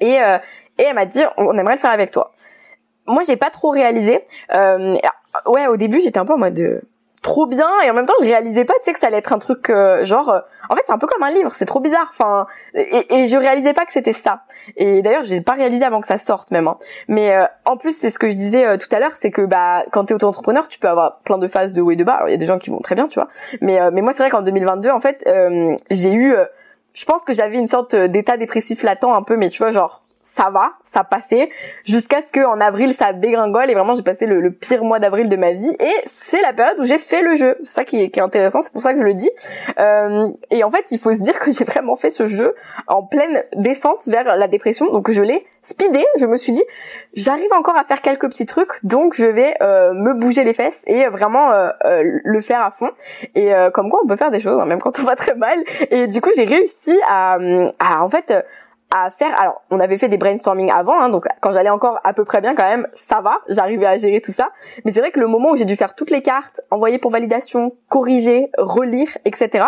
Et, 0.00 0.20
euh, 0.20 0.38
et 0.78 0.82
elle 0.82 0.96
m'a 0.96 1.06
dit, 1.06 1.22
on 1.36 1.56
aimerait 1.56 1.76
le 1.76 1.80
faire 1.80 1.92
avec 1.92 2.10
toi. 2.10 2.32
Moi, 3.06 3.22
j'ai 3.24 3.36
pas 3.36 3.50
trop 3.50 3.70
réalisé. 3.70 4.24
Ouais, 5.46 5.66
au 5.68 5.76
début, 5.76 6.00
j'étais 6.00 6.18
un 6.18 6.24
peu 6.24 6.32
en 6.32 6.38
mode 6.38 6.82
trop 7.22 7.46
bien, 7.46 7.68
et 7.84 7.90
en 7.90 7.94
même 7.94 8.06
temps, 8.06 8.14
je 8.20 8.24
réalisais 8.24 8.64
pas, 8.64 8.74
tu 8.74 8.84
sais, 8.84 8.92
que 8.92 8.98
ça 8.98 9.08
allait 9.08 9.16
être 9.18 9.32
un 9.32 9.38
truc 9.38 9.70
euh, 9.70 10.04
genre. 10.04 10.28
euh, 10.30 10.40
en 10.68 10.74
fait, 10.76 10.82
c'est 10.86 10.92
un 10.92 10.98
peu 10.98 11.06
comme 11.06 11.22
un 11.22 11.30
livre, 11.30 11.52
c'est 11.54 11.64
trop 11.64 11.80
bizarre. 11.80 12.06
Enfin, 12.10 12.46
et, 12.74 13.14
et 13.14 13.26
je 13.26 13.36
réalisais 13.36 13.72
pas 13.72 13.84
que 13.84 13.92
c'était 13.92 14.12
ça. 14.12 14.42
Et 14.76 15.02
d'ailleurs, 15.02 15.22
j'ai 15.24 15.40
pas 15.40 15.52
réalisé 15.54 15.84
avant 15.84 16.00
que 16.00 16.06
ça 16.06 16.18
sorte 16.18 16.50
même. 16.50 16.68
hein. 16.68 16.78
Mais 17.08 17.34
euh, 17.34 17.44
en 17.64 17.76
plus, 17.76 17.96
c'est 17.98 18.10
ce 18.10 18.18
que 18.18 18.28
je 18.28 18.34
disais 18.34 18.64
euh, 18.66 18.76
tout 18.76 18.88
à 18.94 19.00
l'heure, 19.00 19.12
c'est 19.20 19.30
que 19.30 19.42
bah, 19.42 19.84
quand 19.92 20.04
t'es 20.04 20.14
auto-entrepreneur, 20.14 20.68
tu 20.68 20.78
peux 20.78 20.88
avoir 20.88 21.18
plein 21.24 21.38
de 21.38 21.46
phases 21.48 21.72
de 21.72 21.80
haut 21.80 21.90
et 21.90 21.96
de 21.96 22.04
bas. 22.04 22.14
Alors, 22.14 22.28
il 22.28 22.32
y 22.32 22.34
a 22.34 22.38
des 22.38 22.46
gens 22.46 22.58
qui 22.58 22.70
vont 22.70 22.80
très 22.80 22.94
bien, 22.94 23.04
tu 23.04 23.18
vois. 23.18 23.28
Mais 23.60 23.80
euh, 23.80 23.90
mais 23.92 24.02
moi, 24.02 24.12
c'est 24.12 24.22
vrai 24.22 24.30
qu'en 24.30 24.42
2022, 24.42 24.90
en 24.90 24.98
fait, 25.00 25.24
euh, 25.26 25.74
j'ai 25.90 26.12
eu, 26.12 26.34
je 26.94 27.04
pense 27.04 27.24
que 27.24 27.32
j'avais 27.32 27.56
une 27.56 27.66
sorte 27.66 27.94
d'état 27.96 28.36
dépressif 28.36 28.82
latent 28.82 29.04
un 29.04 29.22
peu, 29.22 29.36
mais 29.36 29.48
tu 29.50 29.58
vois, 29.58 29.70
genre 29.72 30.02
ça 30.36 30.50
va, 30.50 30.72
ça 30.82 31.02
passait, 31.02 31.48
jusqu'à 31.84 32.20
ce 32.20 32.30
que 32.30 32.44
en 32.44 32.60
avril 32.60 32.92
ça 32.92 33.14
dégringole 33.14 33.70
et 33.70 33.74
vraiment 33.74 33.94
j'ai 33.94 34.02
passé 34.02 34.26
le, 34.26 34.50
pire 34.50 34.84
mois 34.84 34.98
d'avril 34.98 35.30
de 35.30 35.36
ma 35.36 35.52
vie 35.52 35.74
et 35.80 35.94
c'est 36.04 36.42
la 36.42 36.52
période 36.52 36.78
où 36.78 36.84
j'ai 36.84 36.98
fait 36.98 37.22
le 37.22 37.34
jeu. 37.34 37.56
C'est 37.62 37.72
ça 37.72 37.84
qui 37.84 38.02
est, 38.02 38.10
qui 38.10 38.20
est 38.20 38.22
intéressant, 38.22 38.60
c'est 38.60 38.72
pour 38.72 38.82
ça 38.82 38.92
que 38.92 39.00
je 39.00 39.04
le 39.04 39.14
dis. 39.14 39.30
Euh, 39.78 40.28
et 40.50 40.62
en 40.62 40.70
fait, 40.70 40.84
il 40.90 40.98
faut 40.98 41.12
se 41.14 41.22
dire 41.22 41.38
que 41.38 41.50
j'ai 41.50 41.64
vraiment 41.64 41.96
fait 41.96 42.10
ce 42.10 42.26
jeu 42.26 42.54
en 42.86 43.02
pleine 43.02 43.44
descente 43.54 44.06
vers 44.08 44.36
la 44.36 44.46
dépression, 44.46 44.92
donc 44.92 45.10
je 45.10 45.22
l'ai 45.22 45.46
speedé. 45.62 46.04
Je 46.18 46.26
me 46.26 46.36
suis 46.36 46.52
dit, 46.52 46.62
j'arrive 47.14 47.52
encore 47.52 47.76
à 47.76 47.84
faire 47.84 48.00
quelques 48.00 48.28
petits 48.28 48.46
trucs, 48.46 48.84
donc 48.84 49.14
je 49.14 49.26
vais 49.26 49.54
euh, 49.62 49.92
me 49.94 50.14
bouger 50.14 50.44
les 50.44 50.54
fesses 50.54 50.82
et 50.86 51.06
vraiment 51.08 51.50
euh, 51.50 51.70
euh, 51.84 52.02
le 52.22 52.40
faire 52.40 52.60
à 52.60 52.70
fond. 52.70 52.90
Et 53.34 53.54
euh, 53.54 53.70
comme 53.70 53.90
quoi, 53.90 54.00
on 54.04 54.06
peut 54.06 54.16
faire 54.16 54.30
des 54.30 54.40
choses, 54.40 54.58
hein, 54.60 54.66
même 54.66 54.80
quand 54.80 54.98
on 55.00 55.04
va 55.04 55.16
très 55.16 55.34
mal. 55.34 55.58
Et 55.90 56.06
du 56.06 56.20
coup, 56.20 56.30
j'ai 56.36 56.44
réussi 56.44 56.96
à, 57.08 57.38
à 57.78 58.02
en 58.02 58.08
fait 58.08 58.32
à 58.94 59.10
faire. 59.10 59.38
Alors 59.40 59.62
on 59.70 59.80
avait 59.80 59.98
fait 59.98 60.08
des 60.08 60.16
brainstorming 60.16 60.70
avant 60.70 61.00
hein, 61.00 61.08
donc 61.08 61.26
quand 61.40 61.52
j'allais 61.52 61.70
encore 61.70 62.00
à 62.04 62.12
peu 62.12 62.24
près 62.24 62.40
bien 62.40 62.54
quand 62.54 62.68
même 62.68 62.86
ça 62.94 63.20
va 63.20 63.38
j'arrivais 63.48 63.86
à 63.86 63.96
gérer 63.96 64.20
tout 64.20 64.32
ça. 64.32 64.50
Mais 64.84 64.92
c'est 64.92 65.00
vrai 65.00 65.10
que 65.10 65.20
le 65.20 65.26
moment 65.26 65.50
où 65.50 65.56
j'ai 65.56 65.64
dû 65.64 65.76
faire 65.76 65.94
toutes 65.94 66.10
les 66.10 66.22
cartes 66.22 66.60
envoyer 66.70 66.98
pour 66.98 67.10
validation 67.10 67.72
corriger 67.88 68.50
relire 68.58 69.18
etc 69.24 69.66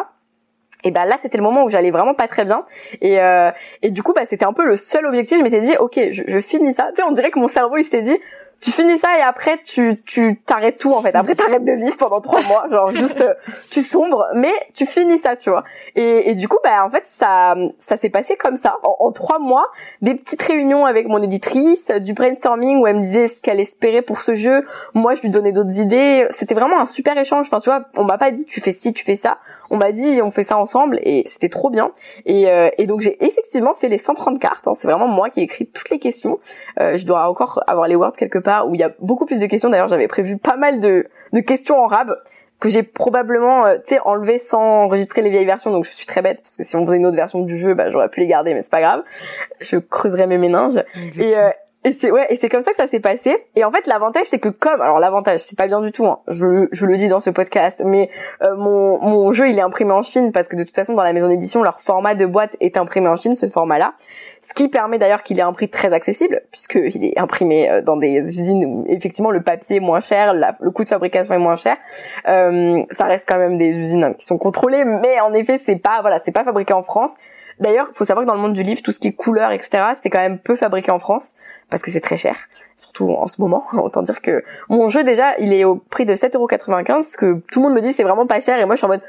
et 0.84 0.90
ben 0.90 1.04
là 1.04 1.16
c'était 1.20 1.38
le 1.38 1.42
moment 1.42 1.64
où 1.64 1.70
j'allais 1.70 1.90
vraiment 1.90 2.14
pas 2.14 2.28
très 2.28 2.44
bien. 2.44 2.64
Et 3.00 3.20
euh, 3.20 3.50
et 3.82 3.90
du 3.90 4.02
coup 4.02 4.12
bah 4.12 4.24
c'était 4.26 4.44
un 4.44 4.52
peu 4.52 4.64
le 4.64 4.76
seul 4.76 5.06
objectif. 5.06 5.38
Je 5.38 5.42
m'étais 5.42 5.60
dit 5.60 5.76
ok 5.76 5.98
je, 6.10 6.22
je 6.26 6.38
finis 6.38 6.72
ça. 6.72 6.88
Tu 6.90 6.96
sais 6.96 7.02
on 7.02 7.12
dirait 7.12 7.30
que 7.30 7.38
mon 7.38 7.48
cerveau 7.48 7.76
il 7.78 7.84
s'était 7.84 8.02
dit 8.02 8.16
tu 8.60 8.72
finis 8.72 8.98
ça 8.98 9.16
et 9.16 9.22
après 9.22 9.60
tu 9.62 10.02
tu 10.04 10.40
t'arrêtes 10.44 10.78
tout 10.78 10.92
en 10.92 11.00
fait. 11.00 11.14
Après 11.14 11.36
t'arrêtes 11.36 11.64
de 11.64 11.72
vivre 11.72 11.96
pendant 11.96 12.20
trois 12.20 12.42
mois 12.42 12.66
genre 12.70 12.88
juste 12.90 13.20
euh, 13.20 13.34
tu 13.70 13.82
sombres 13.82 14.26
mais 14.34 14.52
tu 14.74 14.84
finis 14.84 15.18
ça 15.18 15.36
tu 15.36 15.50
vois. 15.50 15.62
Et, 15.94 16.30
et 16.30 16.34
du 16.34 16.48
coup 16.48 16.58
bah 16.64 16.84
en 16.84 16.90
fait 16.90 17.04
ça 17.06 17.54
ça 17.78 17.96
s'est 17.96 18.08
passé 18.08 18.36
comme 18.36 18.56
ça. 18.56 18.78
En, 18.82 19.12
trois 19.12 19.38
mois 19.38 19.66
des 20.02 20.14
petites 20.14 20.42
réunions 20.42 20.86
avec 20.86 21.06
mon 21.06 21.22
éditrice 21.22 21.90
du 21.90 22.14
brainstorming 22.14 22.80
où 22.80 22.86
elle 22.86 22.96
me 22.96 23.02
disait 23.02 23.28
ce 23.28 23.40
qu'elle 23.40 23.60
espérait 23.60 24.02
pour 24.02 24.20
ce 24.20 24.34
jeu. 24.34 24.66
Moi 24.92 25.14
je 25.14 25.22
lui 25.22 25.30
donnais 25.30 25.52
d'autres 25.52 25.78
idées. 25.78 26.26
C'était 26.30 26.54
vraiment 26.54 26.80
un 26.80 26.86
super 26.86 27.16
échange. 27.16 27.46
Enfin 27.46 27.60
tu 27.60 27.70
vois 27.70 27.84
on 27.96 28.04
m'a 28.04 28.18
pas 28.18 28.32
dit 28.32 28.44
tu 28.44 28.60
fais 28.60 28.72
ci 28.72 28.92
tu 28.92 29.04
fais 29.04 29.16
ça. 29.16 29.38
On 29.70 29.76
m'a 29.76 29.92
dit 29.92 30.20
on 30.20 30.32
fait 30.32 30.44
ça 30.44 30.58
ensemble 30.58 30.98
et 31.02 31.22
c'était 31.26 31.48
trop 31.48 31.70
bien. 31.70 31.92
Et, 32.26 32.48
euh, 32.48 32.70
et 32.76 32.86
donc 32.86 33.00
j'ai 33.00 33.24
effectivement 33.24 33.74
fait 33.74 33.88
les 33.88 33.98
130 33.98 34.40
cartes 34.40 34.66
hein. 34.66 34.74
c'est 34.74 34.88
vraiment 34.88 35.06
moi 35.06 35.30
qui 35.30 35.40
ai 35.40 35.44
écrit 35.44 35.68
toutes 35.68 35.90
les 35.90 36.00
questions. 36.00 36.40
Euh, 36.80 36.96
je 36.96 37.06
dois 37.06 37.30
encore 37.30 37.62
avoir 37.68 37.86
les 37.86 37.94
words 37.94 38.12
quelque 38.12 38.38
part 38.38 38.47
où 38.66 38.74
il 38.74 38.80
y 38.80 38.84
a 38.84 38.92
beaucoup 39.00 39.26
plus 39.26 39.38
de 39.38 39.46
questions. 39.46 39.68
D'ailleurs 39.68 39.88
j'avais 39.88 40.08
prévu 40.08 40.36
pas 40.36 40.56
mal 40.56 40.80
de, 40.80 41.06
de 41.32 41.40
questions 41.40 41.78
en 41.78 41.86
rab 41.86 42.14
que 42.60 42.68
j'ai 42.68 42.82
probablement 42.82 43.66
euh, 43.66 43.76
tu 43.76 43.94
sais 43.94 44.00
enlevé 44.04 44.38
sans 44.38 44.84
enregistrer 44.84 45.22
les 45.22 45.30
vieilles 45.30 45.46
versions. 45.46 45.70
Donc 45.70 45.84
je 45.84 45.92
suis 45.92 46.06
très 46.06 46.22
bête 46.22 46.40
parce 46.42 46.56
que 46.56 46.64
si 46.64 46.76
on 46.76 46.84
faisait 46.84 46.96
une 46.96 47.06
autre 47.06 47.16
version 47.16 47.40
du 47.40 47.56
jeu 47.56 47.74
bah 47.74 47.90
j'aurais 47.90 48.08
pu 48.08 48.20
les 48.20 48.26
garder 48.26 48.54
mais 48.54 48.62
c'est 48.62 48.72
pas 48.72 48.80
grave. 48.80 49.02
Je 49.60 49.76
creuserais 49.76 50.26
mes 50.26 50.38
méninges. 50.38 50.82
Et 51.18 51.38
euh, 51.38 51.50
et 51.84 51.92
c'est 51.92 52.10
ouais 52.10 52.26
et 52.28 52.34
c'est 52.34 52.48
comme 52.48 52.62
ça 52.62 52.72
que 52.72 52.76
ça 52.76 52.88
s'est 52.88 52.98
passé. 52.98 53.36
Et 53.54 53.64
en 53.64 53.70
fait 53.70 53.86
l'avantage 53.86 54.26
c'est 54.26 54.40
que 54.40 54.48
comme 54.48 54.80
alors 54.80 54.98
l'avantage 54.98 55.40
c'est 55.40 55.56
pas 55.56 55.68
bien 55.68 55.80
du 55.80 55.92
tout 55.92 56.06
hein, 56.06 56.18
je 56.26 56.66
je 56.72 56.86
le 56.86 56.96
dis 56.96 57.06
dans 57.06 57.20
ce 57.20 57.30
podcast 57.30 57.82
mais 57.84 58.10
euh, 58.42 58.56
mon 58.56 58.98
mon 58.98 59.30
jeu 59.30 59.48
il 59.48 59.58
est 59.58 59.62
imprimé 59.62 59.92
en 59.92 60.02
Chine 60.02 60.32
parce 60.32 60.48
que 60.48 60.56
de 60.56 60.64
toute 60.64 60.74
façon 60.74 60.94
dans 60.94 61.04
la 61.04 61.12
maison 61.12 61.28
d'édition 61.28 61.62
leur 61.62 61.80
format 61.80 62.16
de 62.16 62.26
boîte 62.26 62.56
est 62.60 62.76
imprimé 62.76 63.06
en 63.06 63.14
Chine 63.14 63.36
ce 63.36 63.46
format 63.46 63.78
là 63.78 63.94
ce 64.48 64.54
qui 64.54 64.68
permet 64.68 64.98
d'ailleurs 64.98 65.22
qu'il 65.22 65.38
ait 65.38 65.42
un 65.42 65.52
prix 65.52 65.68
très 65.68 65.92
accessible 65.92 66.40
puisque 66.50 66.76
il 66.76 67.04
est 67.04 67.18
imprimé 67.18 67.68
euh, 67.68 67.82
dans 67.82 67.98
des 67.98 68.18
usines 68.18 68.64
où 68.64 68.84
effectivement 68.88 69.30
le 69.30 69.42
papier 69.42 69.76
est 69.76 69.80
moins 69.80 70.00
cher 70.00 70.32
le 70.32 70.70
coût 70.70 70.84
de 70.84 70.88
fabrication 70.88 71.34
est 71.34 71.38
moins 71.38 71.56
cher 71.56 71.76
euh, 72.28 72.78
ça 72.90 73.04
reste 73.04 73.26
quand 73.28 73.36
même 73.36 73.58
des 73.58 73.68
usines 73.68 74.04
hein, 74.04 74.12
qui 74.14 74.24
sont 74.24 74.38
contrôlées 74.38 74.86
mais 74.86 75.20
en 75.20 75.34
effet 75.34 75.58
c'est 75.58 75.76
pas 75.76 76.00
voilà 76.00 76.18
c'est 76.24 76.32
pas 76.32 76.44
fabriqué 76.44 76.72
en 76.72 76.82
France 76.82 77.12
D'ailleurs, 77.60 77.90
faut 77.92 78.04
savoir 78.04 78.24
que 78.24 78.28
dans 78.28 78.36
le 78.36 78.40
monde 78.40 78.52
du 78.52 78.62
livre, 78.62 78.82
tout 78.82 78.92
ce 78.92 79.00
qui 79.00 79.08
est 79.08 79.12
couleur, 79.12 79.50
etc., 79.50 79.82
c'est 80.00 80.10
quand 80.10 80.20
même 80.20 80.38
peu 80.38 80.54
fabriqué 80.54 80.92
en 80.92 81.00
France 81.00 81.34
parce 81.70 81.82
que 81.82 81.90
c'est 81.90 82.00
très 82.00 82.16
cher, 82.16 82.36
surtout 82.76 83.10
en 83.10 83.26
ce 83.26 83.40
moment. 83.40 83.64
Autant 83.72 84.02
dire 84.02 84.22
que 84.22 84.44
mon 84.68 84.88
jeu 84.88 85.02
déjà, 85.02 85.36
il 85.38 85.52
est 85.52 85.64
au 85.64 85.74
prix 85.74 86.04
de 86.04 86.14
7,95€, 86.14 87.02
ce 87.02 87.16
que 87.16 87.42
tout 87.50 87.60
le 87.60 87.68
monde 87.68 87.74
me 87.74 87.80
dit 87.80 87.92
c'est 87.92 88.04
vraiment 88.04 88.26
pas 88.26 88.38
cher 88.38 88.60
et 88.60 88.64
moi 88.64 88.76
je 88.76 88.78
suis 88.78 88.86
en 88.86 88.90
mode 88.90 89.02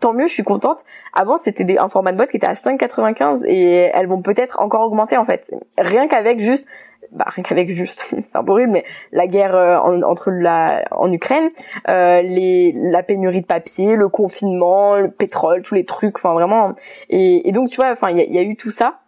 tant 0.00 0.12
mieux, 0.12 0.26
je 0.26 0.32
suis 0.32 0.42
contente. 0.42 0.84
Avant, 1.14 1.36
c'était 1.36 1.78
un 1.78 1.88
format 1.88 2.12
de 2.12 2.16
boîte 2.16 2.30
qui 2.30 2.36
était 2.36 2.46
à 2.46 2.54
5,95 2.54 3.44
et 3.46 3.90
elles 3.92 4.06
vont 4.06 4.22
peut-être 4.22 4.60
encore 4.60 4.82
augmenter 4.82 5.16
en 5.16 5.24
fait. 5.24 5.50
Rien 5.78 6.06
qu'avec 6.08 6.40
juste 6.40 6.66
bah, 7.12 7.24
rien 7.28 7.44
qu'avec 7.44 7.68
juste, 7.68 8.06
c'est 8.26 8.36
un 8.36 8.42
peu 8.42 8.52
horrible, 8.52 8.72
mais 8.72 8.84
la 9.12 9.26
guerre 9.28 9.54
euh, 9.54 9.76
en- 9.78 10.02
entre 10.02 10.30
la 10.30 10.84
en 10.90 11.10
Ukraine, 11.12 11.50
euh, 11.88 12.20
les 12.20 12.72
la 12.74 13.02
pénurie 13.04 13.42
de 13.42 13.46
papier, 13.46 13.94
le 13.94 14.08
confinement, 14.08 14.96
le 14.96 15.10
pétrole, 15.10 15.62
tous 15.62 15.74
les 15.74 15.84
trucs, 15.84 16.16
enfin 16.18 16.32
vraiment. 16.34 16.74
Et, 17.08 17.48
et 17.48 17.52
donc 17.52 17.68
tu 17.70 17.76
vois, 17.76 17.90
enfin 17.92 18.10
il 18.10 18.18
y 18.18 18.32
y 18.32 18.38
a 18.38 18.42
eu 18.42 18.56
tout 18.56 18.70
ça. 18.72 18.98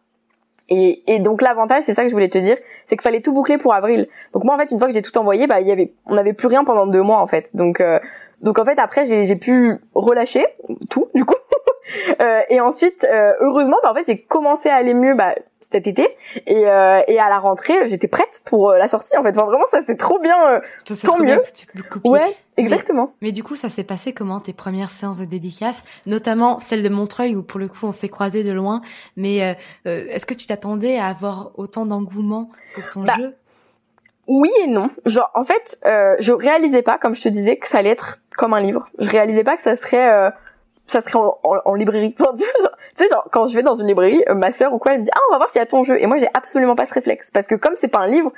Et, 0.68 1.02
et 1.12 1.18
donc 1.18 1.40
l'avantage, 1.42 1.82
c'est 1.84 1.94
ça 1.94 2.02
que 2.02 2.08
je 2.08 2.12
voulais 2.14 2.28
te 2.28 2.38
dire, 2.38 2.56
c'est 2.84 2.96
qu'il 2.96 3.02
fallait 3.02 3.20
tout 3.20 3.32
boucler 3.32 3.56
pour 3.58 3.72
avril. 3.74 4.06
Donc 4.32 4.44
moi 4.44 4.54
en 4.54 4.58
fait, 4.58 4.70
une 4.70 4.78
fois 4.78 4.88
que 4.88 4.94
j'ai 4.94 5.02
tout 5.02 5.16
envoyé, 5.16 5.46
bah 5.46 5.60
il 5.60 5.66
y 5.66 5.72
avait, 5.72 5.92
on 6.06 6.14
n'avait 6.14 6.34
plus 6.34 6.46
rien 6.48 6.64
pendant 6.64 6.86
deux 6.86 7.02
mois 7.02 7.18
en 7.20 7.26
fait. 7.26 7.56
Donc 7.56 7.80
euh, 7.80 7.98
donc 8.42 8.58
en 8.58 8.64
fait 8.64 8.78
après 8.78 9.04
j'ai 9.04 9.36
pu 9.36 9.78
relâcher 9.94 10.46
tout 10.90 11.08
du 11.14 11.24
coup. 11.24 11.34
Euh, 12.20 12.40
et 12.50 12.60
ensuite, 12.60 13.06
euh, 13.10 13.32
heureusement, 13.40 13.78
bah, 13.82 13.90
en 13.92 13.94
fait 13.94 14.04
j'ai 14.04 14.18
commencé 14.18 14.68
à 14.68 14.74
aller 14.74 14.92
mieux 14.92 15.14
bah, 15.14 15.34
cet 15.70 15.86
été 15.86 16.06
et, 16.46 16.68
euh, 16.68 17.00
et 17.08 17.18
à 17.18 17.30
la 17.30 17.38
rentrée, 17.38 17.88
j'étais 17.88 18.08
prête 18.08 18.42
pour 18.44 18.70
euh, 18.70 18.76
la 18.76 18.88
sortie 18.88 19.16
en 19.16 19.22
fait. 19.22 19.30
Enfin 19.38 19.46
vraiment 19.46 19.64
ça 19.70 19.80
c'est 19.82 19.96
trop 19.96 20.18
bien. 20.18 20.36
euh, 20.50 20.60
Ça, 20.84 20.94
tant 21.06 21.14
trop 21.14 21.20
mieux. 21.22 21.26
bien 21.26 21.38
que 21.38 21.50
tu 21.50 21.66
peux. 21.66 22.00
Ouais, 22.06 22.36
exactement. 22.59 23.12
Mais 23.22 23.32
du 23.32 23.42
coup, 23.42 23.56
ça 23.56 23.68
s'est 23.68 23.84
passé 23.84 24.12
comment 24.12 24.40
tes 24.40 24.52
premières 24.52 24.90
séances 24.90 25.18
de 25.18 25.24
dédicace, 25.24 25.84
notamment 26.06 26.61
celle 26.61 26.82
de 26.82 26.88
Montreuil 26.88 27.34
où 27.36 27.42
pour 27.42 27.59
le 27.61 27.68
coup 27.68 27.86
on 27.86 27.92
s'est 27.92 28.09
croisés 28.09 28.44
de 28.44 28.52
loin. 28.52 28.82
Mais 29.16 29.42
euh, 29.42 29.54
euh, 29.86 30.04
est-ce 30.11 30.26
que 30.26 30.34
tu 30.34 30.46
t'attendais 30.46 30.98
à 30.98 31.06
avoir 31.06 31.52
autant 31.56 31.86
d'engouement 31.86 32.50
pour 32.74 32.88
ton 32.90 33.02
Bah, 33.04 33.14
jeu? 33.18 33.34
Oui 34.26 34.50
et 34.62 34.66
non. 34.66 34.90
Genre, 35.06 35.30
en 35.34 35.44
fait, 35.44 35.78
euh, 35.86 36.14
je 36.18 36.32
réalisais 36.32 36.82
pas, 36.82 36.98
comme 36.98 37.14
je 37.14 37.22
te 37.22 37.28
disais, 37.30 37.56
que 37.56 37.66
ça 37.66 37.78
allait 37.78 37.88
être 37.90 38.18
comme 38.36 38.52
un 38.52 38.61
livre. 38.61 38.86
Je 38.98 39.09
réalisais 39.09 39.42
pas 39.44 39.56
que 39.56 39.62
ça 39.62 39.74
serait, 39.74 40.12
euh, 40.12 40.30
ça 40.86 41.00
serait 41.00 41.16
en, 41.18 41.38
en- 41.44 41.61
en 41.64 41.74
librairie. 41.74 42.14
Tu 42.96 43.04
sais, 43.04 43.11
genre, 43.11 43.28
quand 43.30 43.46
je 43.46 43.54
vais 43.54 43.62
dans 43.62 43.76
une 43.76 43.86
librairie, 43.86 44.24
euh, 44.28 44.34
ma 44.34 44.50
sœur 44.50 44.74
ou 44.74 44.78
quoi, 44.78 44.92
elle 44.92 44.98
me 44.98 45.04
dit, 45.04 45.11
ah, 45.14 45.18
on 45.28 45.32
va 45.32 45.38
voir 45.38 45.48
s'il 45.48 45.61
y 45.61 45.62
a 45.62 45.66
ton 45.66 45.84
jeu. 45.84 46.02
Et 46.02 46.06
moi, 46.06 46.16
j'ai 46.16 46.26
absolument 46.34 46.74
pas 46.74 46.84
ce 46.84 46.92
réflexe. 46.94 47.30
Parce 47.30 47.46
que 47.46 47.54
comme 47.54 47.74
c'est 47.76 47.86
pas 47.88 48.00
un 48.00 48.09
livre, 48.09 48.32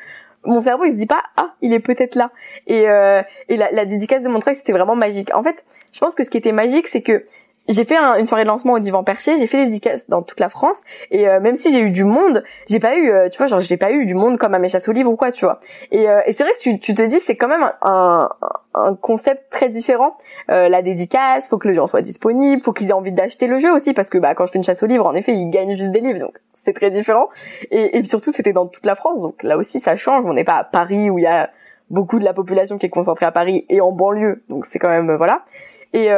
mon 0.44 0.60
cerveau, 0.60 0.84
il 0.84 0.92
se 0.92 0.96
dit 0.96 1.06
pas, 1.06 1.22
ah, 1.36 1.54
il 1.60 1.72
est 1.72 1.80
peut-être 1.80 2.14
là. 2.14 2.30
Et, 2.66 2.88
euh, 2.88 3.22
et 3.48 3.56
la, 3.56 3.70
la 3.72 3.84
dédicace 3.84 4.22
de 4.22 4.28
Montreuil, 4.28 4.56
c'était 4.56 4.72
vraiment 4.72 4.96
magique. 4.96 5.34
En 5.34 5.42
fait, 5.42 5.64
je 5.92 6.00
pense 6.00 6.14
que 6.14 6.24
ce 6.24 6.30
qui 6.30 6.38
était 6.38 6.52
magique, 6.52 6.86
c'est 6.88 7.02
que 7.02 7.22
j'ai 7.70 7.84
fait 7.84 7.96
une 7.96 8.26
soirée 8.26 8.42
de 8.42 8.48
lancement 8.48 8.74
au 8.74 8.78
divan 8.78 9.04
perché, 9.04 9.38
j'ai 9.38 9.46
fait 9.46 9.58
des 9.58 9.64
dédicaces 9.66 10.08
dans 10.08 10.22
toute 10.22 10.40
la 10.40 10.48
France 10.48 10.82
et 11.10 11.28
euh, 11.28 11.40
même 11.40 11.54
si 11.54 11.72
j'ai 11.72 11.80
eu 11.80 11.90
du 11.90 12.04
monde, 12.04 12.42
j'ai 12.68 12.80
pas 12.80 12.96
eu, 12.96 13.10
euh, 13.10 13.28
tu 13.28 13.38
vois, 13.38 13.46
genre 13.46 13.60
j'ai 13.60 13.76
pas 13.76 13.92
eu 13.92 14.06
du 14.06 14.14
monde 14.14 14.38
comme 14.38 14.54
à 14.54 14.58
mes 14.58 14.68
chasses 14.68 14.88
aux 14.88 14.92
livres 14.92 15.10
ou 15.10 15.16
quoi, 15.16 15.30
tu 15.32 15.44
vois. 15.44 15.60
Et, 15.90 16.08
euh, 16.08 16.20
et 16.26 16.32
c'est 16.32 16.42
vrai 16.42 16.52
que 16.52 16.58
tu, 16.58 16.78
tu 16.78 16.94
te 16.94 17.02
dis 17.02 17.20
c'est 17.20 17.36
quand 17.36 17.48
même 17.48 17.70
un, 17.82 18.28
un, 18.74 18.94
concept 18.94 19.50
très 19.50 19.68
différent. 19.68 20.16
la 20.48 20.82
dédicace, 20.82 21.48
faut 21.48 21.58
que 21.58 21.68
le 21.68 21.74
gens 21.74 21.86
soit 21.86 22.02
disponible, 22.02 22.60
faut 22.60 22.72
qu'ils 22.72 22.88
aient 22.88 22.92
envie 22.92 23.12
d'acheter 23.12 23.46
le 23.46 23.56
jeu 23.56 23.72
aussi 23.72 23.94
parce 23.94 24.10
que 24.10 24.18
bah 24.18 24.34
quand 24.34 24.46
je 24.46 24.52
fais 24.52 24.58
une 24.58 24.64
chasse 24.64 24.82
aux 24.82 24.86
livres, 24.86 25.06
en 25.06 25.14
effet, 25.14 25.32
ils 25.32 25.50
gagnent 25.50 25.74
juste 25.74 25.92
des 25.92 26.00
livres, 26.00 26.18
donc 26.18 26.38
c'est 26.54 26.72
très 26.72 26.90
différent. 26.90 27.28
Et, 27.70 27.98
et 27.98 28.04
surtout 28.04 28.32
c'était 28.32 28.52
dans 28.52 28.66
toute 28.66 28.84
la 28.84 28.94
France, 28.94 29.20
donc 29.20 29.42
là 29.42 29.56
aussi 29.56 29.80
ça 29.80 29.96
change. 29.96 30.24
On 30.26 30.34
n'est 30.34 30.44
pas 30.44 30.56
à 30.56 30.64
Paris 30.64 31.08
où 31.08 31.18
il 31.18 31.22
y 31.22 31.28
a 31.28 31.50
beaucoup 31.88 32.18
de 32.18 32.24
la 32.24 32.32
population 32.32 32.78
qui 32.78 32.86
est 32.86 32.90
concentrée 32.90 33.26
à 33.26 33.32
Paris 33.32 33.64
et 33.68 33.80
en 33.80 33.92
banlieue, 33.92 34.42
donc 34.48 34.66
c'est 34.66 34.78
quand 34.78 34.88
même 34.90 35.14
voilà. 35.16 35.44
Et 35.92 36.08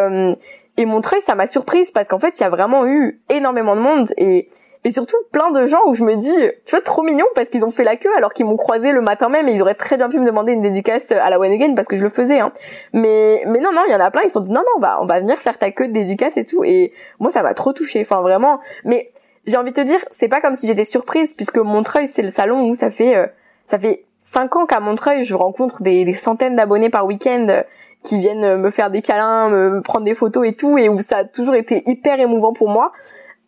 et 0.76 0.86
Montreuil, 0.86 1.20
ça 1.20 1.34
m'a 1.34 1.46
surprise 1.46 1.90
parce 1.90 2.08
qu'en 2.08 2.18
fait, 2.18 2.38
il 2.38 2.42
y 2.42 2.46
a 2.46 2.50
vraiment 2.50 2.86
eu 2.86 3.20
énormément 3.28 3.76
de 3.76 3.80
monde 3.80 4.08
et 4.16 4.48
et 4.84 4.90
surtout 4.90 5.16
plein 5.30 5.52
de 5.52 5.64
gens 5.66 5.78
où 5.86 5.94
je 5.94 6.02
me 6.02 6.16
dis, 6.16 6.34
tu 6.66 6.72
vois, 6.72 6.80
trop 6.80 7.02
mignon 7.02 7.26
parce 7.36 7.48
qu'ils 7.48 7.64
ont 7.64 7.70
fait 7.70 7.84
la 7.84 7.94
queue 7.94 8.10
alors 8.16 8.32
qu'ils 8.32 8.46
m'ont 8.46 8.56
croisé 8.56 8.90
le 8.90 9.00
matin 9.00 9.28
même 9.28 9.48
et 9.48 9.52
ils 9.52 9.62
auraient 9.62 9.76
très 9.76 9.96
bien 9.96 10.08
pu 10.08 10.18
me 10.18 10.26
demander 10.26 10.52
une 10.52 10.62
dédicace 10.62 11.12
à 11.12 11.30
la 11.30 11.38
One 11.38 11.52
Again 11.52 11.74
parce 11.74 11.86
que 11.86 11.94
je 11.94 12.02
le 12.02 12.08
faisais. 12.08 12.40
Hein. 12.40 12.52
Mais 12.92 13.44
mais 13.46 13.60
non 13.60 13.70
non, 13.72 13.82
il 13.86 13.92
y 13.92 13.94
en 13.94 14.00
a 14.00 14.10
plein, 14.10 14.22
ils 14.24 14.28
se 14.28 14.32
sont 14.32 14.40
dit 14.40 14.50
non 14.50 14.60
non, 14.60 14.72
on 14.78 14.80
va 14.80 15.00
on 15.00 15.06
va 15.06 15.20
venir 15.20 15.38
faire 15.38 15.56
ta 15.56 15.70
queue 15.70 15.86
de 15.86 15.92
dédicace 15.92 16.36
et 16.36 16.44
tout. 16.44 16.64
Et 16.64 16.92
moi, 17.20 17.30
ça 17.30 17.42
m'a 17.42 17.54
trop 17.54 17.72
touché. 17.72 18.00
Enfin 18.00 18.22
vraiment. 18.22 18.58
Mais 18.84 19.12
j'ai 19.46 19.56
envie 19.56 19.70
de 19.70 19.76
te 19.76 19.86
dire, 19.86 20.00
c'est 20.10 20.28
pas 20.28 20.40
comme 20.40 20.54
si 20.54 20.66
j'étais 20.66 20.84
surprise 20.84 21.32
puisque 21.34 21.58
Montreuil, 21.58 22.08
c'est 22.08 22.22
le 22.22 22.28
salon 22.28 22.68
où 22.68 22.74
ça 22.74 22.90
fait 22.90 23.14
euh, 23.14 23.26
ça 23.66 23.78
fait 23.78 24.04
cinq 24.22 24.56
ans 24.56 24.66
qu'à 24.66 24.80
Montreuil, 24.80 25.22
je 25.22 25.34
rencontre 25.36 25.82
des 25.82 26.12
centaines 26.14 26.56
d'abonnés 26.56 26.90
par 26.90 27.06
week-end 27.06 27.62
qui 28.02 28.18
viennent 28.18 28.56
me 28.56 28.70
faire 28.70 28.90
des 28.90 29.02
câlins, 29.02 29.48
me 29.48 29.80
prendre 29.80 30.04
des 30.04 30.14
photos 30.14 30.46
et 30.46 30.54
tout, 30.54 30.78
et 30.78 30.88
où 30.88 31.00
ça 31.00 31.18
a 31.18 31.24
toujours 31.24 31.54
été 31.54 31.82
hyper 31.86 32.18
émouvant 32.20 32.52
pour 32.52 32.68
moi. 32.68 32.92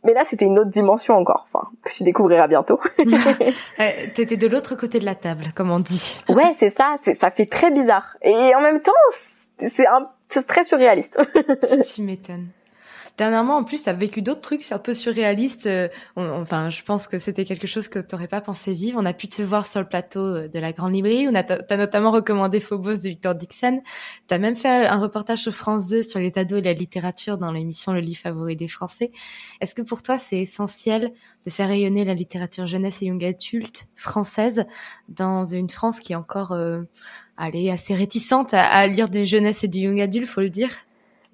Mais 0.05 0.13
là, 0.13 0.23
c'était 0.25 0.45
une 0.45 0.59
autre 0.59 0.71
dimension 0.71 1.15
encore, 1.15 1.49
enfin, 1.51 1.69
que 1.83 1.91
tu 1.91 2.05
découvriras 2.05 2.47
bientôt. 2.47 2.79
T'étais 4.15 4.37
de 4.37 4.47
l'autre 4.47 4.77
côté 4.77 4.99
de 4.99 5.07
la 5.07 5.15
table, 5.15 5.47
comme 5.55 5.71
on 5.71 5.81
dit. 5.81 6.19
ouais, 6.29 6.55
c'est 6.59 6.71
ça, 6.71 6.97
ça 7.03 7.31
fait 7.31 7.47
très 7.47 7.71
bizarre. 7.71 8.17
Et 8.23 8.55
en 8.55 8.61
même 8.61 8.81
temps, 8.81 8.93
c'est 9.59 10.47
très 10.47 10.65
surréaliste. 10.65 11.19
tu 11.95 12.03
m'étonnes. 12.03 12.49
Dernièrement, 13.17 13.57
en 13.57 13.65
plus, 13.65 13.85
tu 13.85 13.89
as 13.89 13.93
vécu 13.93 14.23
d'autres 14.23 14.41
trucs 14.41 14.73
un 14.73 14.79
peu 14.79 14.93
surréalistes. 14.93 15.67
Euh, 15.67 15.89
enfin, 16.17 16.69
je 16.69 16.83
pense 16.83 17.07
que 17.07 17.21
c'était 17.21 17.45
quelque 17.45 17.69
chose 17.69 17.87
que 17.87 18.01
tu 18.01 18.13
n'aurais 18.13 18.27
pas 18.27 18.41
pensé 18.41 18.73
vivre. 18.73 18.99
On 19.01 19.07
a 19.07 19.13
pu 19.13 19.29
te 19.29 19.41
voir 19.41 19.67
sur 19.67 19.81
le 19.81 19.87
plateau 19.87 20.21
euh, 20.21 20.49
de 20.49 20.59
la 20.59 20.73
Grande 20.73 20.95
Librairie. 20.95 21.29
On 21.29 21.35
a, 21.35 21.45
as 21.45 21.77
notamment 21.77 22.11
recommandé 22.11 22.59
Phobos 22.59 22.97
de 22.97 23.09
Victor 23.09 23.37
Dixon. 23.37 23.83
Tu 24.27 24.35
as 24.35 24.39
même 24.39 24.57
fait 24.57 24.87
un 24.87 24.99
reportage 24.99 25.43
sur 25.43 25.55
France 25.55 25.87
2 25.87 26.03
sur 26.03 26.19
les 26.19 26.33
ados 26.35 26.59
et 26.59 26.63
la 26.63 26.73
littérature 26.73 27.39
dans 27.39 27.53
l'émission 27.53 27.93
Le 27.93 28.01
livre 28.01 28.21
favori 28.21 28.57
des 28.57 28.69
Français. 28.69 29.13
Est-ce 29.61 29.77
que 29.77 29.83
pour 29.83 30.03
toi, 30.03 30.19
c'est 30.19 30.39
essentiel 30.39 31.13
de 31.45 31.51
faire 31.51 31.69
rayonner 31.69 32.05
la 32.05 32.15
littérature 32.15 32.67
jeunesse 32.67 33.01
et 33.03 33.07
young 33.07 33.25
adulte 33.25 33.87
française 33.95 34.65
dans 35.09 35.45
une 35.45 35.71
France 35.71 36.01
qui 36.01 36.15
est 36.15 36.17
encore 36.17 36.51
euh, 36.53 36.83
allez, 37.37 37.71
assez 37.71 37.95
réticente 37.95 38.55
à, 38.55 38.87
lire 38.87 39.09
des 39.09 39.25
jeunesse 39.25 39.65
et 39.65 39.69
du 39.69 39.81
young 39.81 40.01
adulte, 40.01 40.29
faut 40.29 40.41
le 40.41 40.51
dire? 40.51 40.71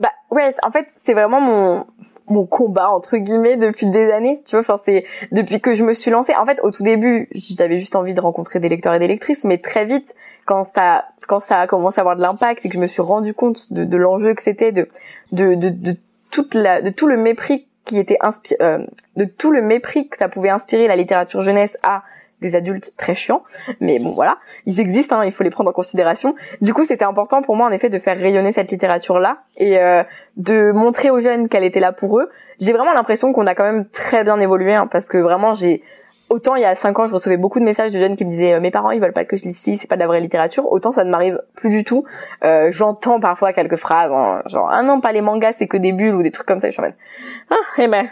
Bah 0.01 0.11
ouais, 0.31 0.55
en 0.65 0.71
fait, 0.71 0.87
c'est 0.89 1.15
vraiment 1.15 1.41
mon 1.41 1.87
mon 2.31 2.47
combat 2.47 2.91
entre 2.91 3.17
guillemets 3.17 3.57
depuis 3.57 3.87
des 3.87 4.11
années, 4.13 4.41
tu 4.47 4.53
vois. 4.53 4.61
Enfin, 4.61 4.79
c'est 4.85 5.05
depuis 5.33 5.61
que 5.61 5.75
je 5.75 5.83
me 5.83 5.95
suis 5.95 6.13
lancée. 6.13 6.33
En 6.37 6.47
fait, 6.47 6.61
au 6.63 6.71
tout 6.71 6.85
début, 6.85 7.29
j'avais 7.33 7.77
juste 7.77 7.97
envie 7.97 8.15
de 8.15 8.21
rencontrer 8.21 8.61
des 8.61 8.69
lecteurs 8.69 8.95
et 8.95 9.01
des 9.01 9.09
lectrices, 9.09 9.45
mais 9.45 9.59
très 9.59 9.85
vite, 9.85 10.15
quand 10.47 10.65
ça 10.65 11.07
quand 11.27 11.41
ça 11.41 11.61
a 11.61 11.67
commencé 11.67 11.99
à 11.99 12.03
avoir 12.03 12.17
de 12.17 12.23
l'impact 12.23 12.65
et 12.65 12.69
que 12.69 12.75
je 12.75 12.81
me 12.81 12.87
suis 12.87 13.03
rendu 13.03 13.35
compte 13.35 13.73
de, 13.73 13.85
de 13.85 13.97
l'enjeu 13.97 14.35
que 14.35 14.43
c'était, 14.43 14.73
de, 14.73 14.89
de 15.33 15.55
de 15.55 15.97
toute 16.31 16.55
la 16.55 16.83
de 16.83 16.91
tout 16.91 17.07
le 17.09 17.17
mépris 17.17 17.67
qui 17.85 17.99
était 17.99 18.19
inspiré, 18.21 18.63
euh, 18.63 18.79
de 19.17 19.25
tout 19.25 19.51
le 19.51 19.63
mépris 19.63 20.09
que 20.09 20.17
ça 20.17 20.29
pouvait 20.29 20.51
inspirer 20.51 20.87
la 20.87 20.97
littérature 20.97 21.43
jeunesse 21.43 21.77
à 21.83 22.05
des 22.41 22.55
adultes 22.55 22.93
très 22.97 23.15
chiants, 23.15 23.43
mais 23.81 23.99
bon 23.99 24.13
voilà, 24.13 24.39
ils 24.67 24.81
existent, 24.81 25.19
hein, 25.19 25.25
il 25.25 25.33
faut 25.33 25.45
les 25.45 25.51
prendre 25.51 25.71
en 25.71 25.73
considération. 25.73 26.35
Du 26.61 26.75
coup, 26.75 26.85
c'était 26.85 27.05
important 27.05 27.43
pour 27.43 27.57
moi 27.57 27.67
en 27.67 27.71
effet 27.71 27.89
de 27.89 27.99
faire 27.99 28.17
rayonner 28.17 28.53
cette 28.53 28.71
littérature-là 28.71 29.39
et 29.57 29.79
euh, 29.79 30.03
de 30.37 30.73
montrer 30.73 31.11
aux 31.11 31.21
jeunes 31.21 31.49
qu'elle 31.49 31.65
était 31.65 31.81
là 31.81 31.93
pour 31.93 32.19
eux. 32.19 32.29
J'ai 32.61 32.73
vraiment 32.73 32.93
l'impression 32.93 33.33
qu'on 33.33 33.47
a 33.47 33.55
quand 33.55 33.65
même 33.65 33.87
très 33.89 34.25
bien 34.25 34.39
évolué, 34.41 34.75
hein, 34.75 34.87
parce 34.87 35.09
que 35.09 35.19
vraiment 35.19 35.53
j'ai 35.53 35.83
autant 36.31 36.55
il 36.55 36.63
y 36.63 36.65
a 36.65 36.75
cinq 36.75 36.99
ans 36.99 37.07
je 37.07 37.13
recevais 37.13 37.37
beaucoup 37.37 37.59
de 37.59 37.65
messages 37.65 37.93
de 37.93 37.99
jeunes 37.99 38.17
qui 38.17 38.25
me 38.25 38.31
disaient 38.31 38.55
euh, 38.55 38.61
mes 38.61 38.71
parents 38.71 38.93
ils 38.93 39.01
veulent 39.01 39.13
pas 39.13 39.25
que 39.25 39.37
je 39.37 39.43
lise 39.43 39.59
ici 39.59 39.77
c'est 39.77 39.89
pas 39.89 39.97
de 39.97 40.01
la 40.01 40.07
vraie 40.07 40.21
littérature 40.21 40.71
autant 40.73 40.93
ça 40.93 41.05
ne 41.05 41.11
m'arrive 41.11 41.43
plus 41.57 41.69
du 41.69 41.85
tout 41.85 42.05
euh, 42.45 42.71
j'entends 42.71 43.21
parfois 43.21 43.53
quelques 43.53 43.77
phrases 43.77 44.13
hein, 44.13 44.43
genre 44.47 44.71
ah 44.73 44.83
non 44.83 45.01
pas 45.01 45.13
les 45.13 45.21
mangas 45.21 45.53
c'est 45.53 45.67
que 45.67 45.77
des 45.77 45.93
bulles 45.93 46.15
ou 46.15 46.23
des 46.23 46.31
trucs 46.31 46.47
comme 46.47 46.61
ça 46.61 46.69
je 46.69 46.73
suis 46.73 46.83
en 46.83 46.87
ah 47.51 47.55
eh 47.79 47.89
ben 47.89 48.07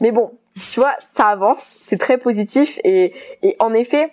mais 0.00 0.10
bon 0.10 0.32
tu 0.70 0.80
vois, 0.80 0.94
ça 1.14 1.28
avance, 1.28 1.76
c'est 1.80 1.98
très 1.98 2.18
positif 2.18 2.78
et, 2.84 3.12
et 3.42 3.56
en 3.58 3.74
effet, 3.74 4.12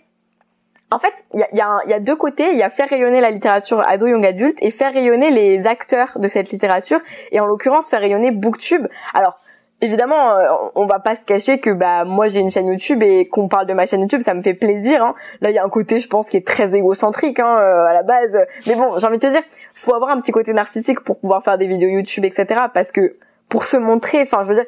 en 0.91 0.99
fait, 0.99 1.13
il 1.33 1.39
y 1.39 1.43
a, 1.43 1.47
y, 1.53 1.61
a 1.61 1.79
y 1.87 1.93
a, 1.93 1.99
deux 1.99 2.15
côtés. 2.15 2.51
Il 2.51 2.57
y 2.57 2.63
a 2.63 2.69
faire 2.69 2.87
rayonner 2.87 3.19
la 3.19 3.31
littérature 3.31 3.81
ado 3.87 4.07
young 4.07 4.25
adulte 4.25 4.57
et 4.61 4.71
faire 4.71 4.93
rayonner 4.93 5.31
les 5.31 5.65
acteurs 5.67 6.19
de 6.19 6.27
cette 6.27 6.51
littérature 6.51 6.99
et 7.31 7.39
en 7.39 7.45
l'occurrence 7.45 7.89
faire 7.89 8.01
rayonner 8.01 8.31
Booktube. 8.31 8.87
Alors 9.13 9.39
évidemment, 9.81 10.31
euh, 10.31 10.45
on 10.75 10.85
va 10.85 10.99
pas 10.99 11.15
se 11.15 11.25
cacher 11.25 11.59
que 11.59 11.69
bah 11.69 12.05
moi 12.05 12.27
j'ai 12.27 12.39
une 12.39 12.51
chaîne 12.51 12.67
YouTube 12.67 13.03
et 13.03 13.27
qu'on 13.27 13.47
parle 13.47 13.65
de 13.65 13.73
ma 13.73 13.85
chaîne 13.85 14.01
YouTube, 14.01 14.21
ça 14.21 14.33
me 14.33 14.41
fait 14.41 14.53
plaisir. 14.53 15.03
Hein. 15.03 15.15
Là, 15.41 15.49
il 15.49 15.55
y 15.55 15.59
a 15.59 15.63
un 15.63 15.69
côté, 15.69 15.99
je 15.99 16.07
pense, 16.07 16.29
qui 16.29 16.37
est 16.37 16.45
très 16.47 16.73
égocentrique 16.75 17.39
hein, 17.39 17.57
euh, 17.57 17.87
à 17.87 17.93
la 17.93 18.03
base. 18.03 18.37
Mais 18.67 18.75
bon, 18.75 18.97
j'ai 18.97 19.07
envie 19.07 19.17
de 19.17 19.27
te 19.27 19.31
dire, 19.31 19.43
faut 19.73 19.95
avoir 19.95 20.11
un 20.11 20.21
petit 20.21 20.31
côté 20.31 20.53
narcissique 20.53 21.01
pour 21.01 21.19
pouvoir 21.19 21.43
faire 21.43 21.57
des 21.57 21.67
vidéos 21.67 21.89
YouTube, 21.89 22.25
etc. 22.25 22.61
Parce 22.73 22.91
que 22.91 23.17
pour 23.49 23.65
se 23.65 23.77
montrer, 23.77 24.21
enfin, 24.21 24.43
je 24.43 24.49
veux 24.49 24.55
dire, 24.55 24.65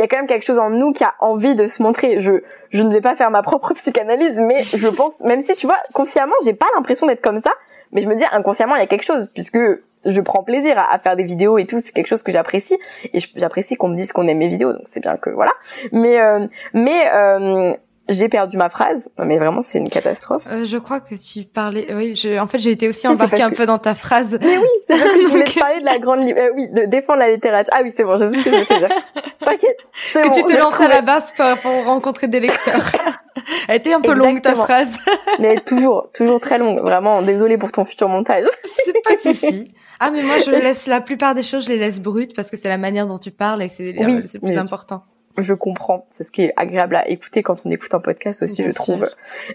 il 0.00 0.04
y 0.04 0.04
a 0.04 0.08
quand 0.08 0.16
même 0.16 0.26
quelque 0.26 0.46
chose 0.46 0.58
en 0.58 0.70
nous 0.70 0.92
qui 0.92 1.04
a 1.04 1.12
envie 1.20 1.54
de 1.54 1.66
se 1.66 1.82
montrer. 1.82 2.20
Je, 2.20 2.32
je 2.70 2.82
ne 2.82 2.90
vais 2.90 3.02
pas 3.02 3.16
faire 3.16 3.30
ma 3.30 3.42
propre 3.42 3.74
psychanalyse, 3.74 4.40
mais 4.40 4.62
je 4.62 4.88
pense, 4.88 5.20
même 5.20 5.42
si 5.42 5.54
tu 5.56 5.66
vois, 5.66 5.76
consciemment, 5.92 6.32
j'ai 6.42 6.54
pas 6.54 6.64
l'impression 6.74 7.06
d'être 7.06 7.20
comme 7.20 7.38
ça, 7.38 7.52
mais 7.92 8.00
je 8.00 8.08
me 8.08 8.16
dis 8.16 8.24
inconsciemment, 8.32 8.76
il 8.76 8.80
y 8.80 8.82
a 8.82 8.86
quelque 8.86 9.04
chose, 9.04 9.28
puisque 9.34 9.58
je 10.06 10.20
prends 10.22 10.42
plaisir 10.42 10.74
à, 10.78 10.98
faire 11.00 11.16
des 11.16 11.24
vidéos 11.24 11.58
et 11.58 11.66
tout, 11.66 11.80
c'est 11.84 11.92
quelque 11.92 12.06
chose 12.06 12.22
que 12.22 12.32
j'apprécie 12.32 12.78
et 13.12 13.18
j'apprécie 13.36 13.76
qu'on 13.76 13.88
me 13.88 13.94
dise 13.94 14.10
qu'on 14.14 14.26
aime 14.26 14.38
mes 14.38 14.48
vidéos, 14.48 14.72
donc 14.72 14.84
c'est 14.84 15.00
bien 15.00 15.18
que 15.18 15.28
voilà. 15.28 15.52
Mais 15.92 16.18
euh, 16.18 16.46
mais 16.72 17.10
euh, 17.12 17.74
j'ai 18.08 18.28
perdu 18.28 18.56
ma 18.56 18.68
phrase, 18.68 19.08
mais 19.18 19.38
vraiment 19.38 19.62
c'est 19.62 19.78
une 19.78 19.88
catastrophe. 19.88 20.42
Euh, 20.50 20.64
je 20.64 20.78
crois 20.78 21.00
que 21.00 21.14
tu 21.14 21.44
parlais, 21.44 21.86
oui, 21.94 22.14
je... 22.14 22.38
en 22.38 22.46
fait 22.46 22.58
j'ai 22.58 22.72
été 22.72 22.88
aussi 22.88 23.06
embarquée 23.06 23.42
un 23.42 23.50
peu 23.50 23.66
dans 23.66 23.78
ta 23.78 23.94
phrase. 23.94 24.38
Mais 24.40 24.58
oui, 24.58 24.68
c'est 24.86 24.98
parce 24.98 25.12
que 25.12 25.22
je 25.22 25.26
voulais 25.28 25.44
te 25.44 25.58
parler 25.58 25.80
de 25.80 25.84
la 25.84 25.98
grande, 25.98 26.20
euh, 26.20 26.50
oui, 26.56 26.68
de 26.68 26.86
défendre 26.86 27.20
la 27.20 27.30
littérature. 27.30 27.72
Ah 27.76 27.80
oui, 27.82 27.92
c'est 27.96 28.04
bon, 28.04 28.16
je 28.16 28.30
sais 28.30 28.38
ce 28.38 28.44
que 28.44 28.50
je 28.50 28.56
veux 28.56 28.64
te 28.64 28.78
dire. 28.78 28.88
T'inquiète. 29.44 29.78
Que 30.12 30.22
bon, 30.22 30.30
tu 30.30 30.42
te 30.42 30.58
lances 30.58 30.80
à 30.80 30.88
la 30.88 31.02
base 31.02 31.32
pour, 31.36 31.46
pour 31.58 31.84
rencontrer 31.84 32.26
des 32.26 32.40
lecteurs. 32.40 32.90
Elle 33.68 33.76
était 33.76 33.92
un 33.92 34.00
peu 34.00 34.14
longue 34.14 34.42
ta 34.42 34.54
phrase. 34.54 34.98
mais 35.38 35.56
toujours, 35.60 36.08
toujours 36.12 36.40
très 36.40 36.58
longue. 36.58 36.80
Vraiment, 36.80 37.22
désolée 37.22 37.58
pour 37.58 37.70
ton 37.70 37.84
futur 37.84 38.08
montage. 38.08 38.44
c'est 38.84 38.92
pas 39.04 39.16
de 39.16 39.20
souci. 39.20 39.72
Ah 40.02 40.10
mais 40.10 40.22
moi 40.22 40.38
je 40.38 40.50
laisse 40.50 40.86
la 40.86 41.02
plupart 41.02 41.34
des 41.34 41.42
choses, 41.42 41.64
je 41.64 41.68
les 41.68 41.76
laisse 41.76 42.00
brutes 42.00 42.34
parce 42.34 42.50
que 42.50 42.56
c'est 42.56 42.70
la 42.70 42.78
manière 42.78 43.06
dont 43.06 43.18
tu 43.18 43.30
parles 43.30 43.62
et 43.62 43.68
c'est 43.68 43.94
oui, 43.98 44.22
le 44.22 44.40
plus 44.40 44.56
important 44.56 45.04
je 45.38 45.54
comprends. 45.54 46.06
C'est 46.10 46.24
ce 46.24 46.32
qui 46.32 46.42
est 46.42 46.52
agréable 46.56 46.96
à 46.96 47.08
écouter 47.08 47.42
quand 47.42 47.64
on 47.64 47.70
écoute 47.70 47.94
un 47.94 48.00
podcast 48.00 48.42
aussi, 48.42 48.62
je 48.62 48.70
trouve. 48.70 49.08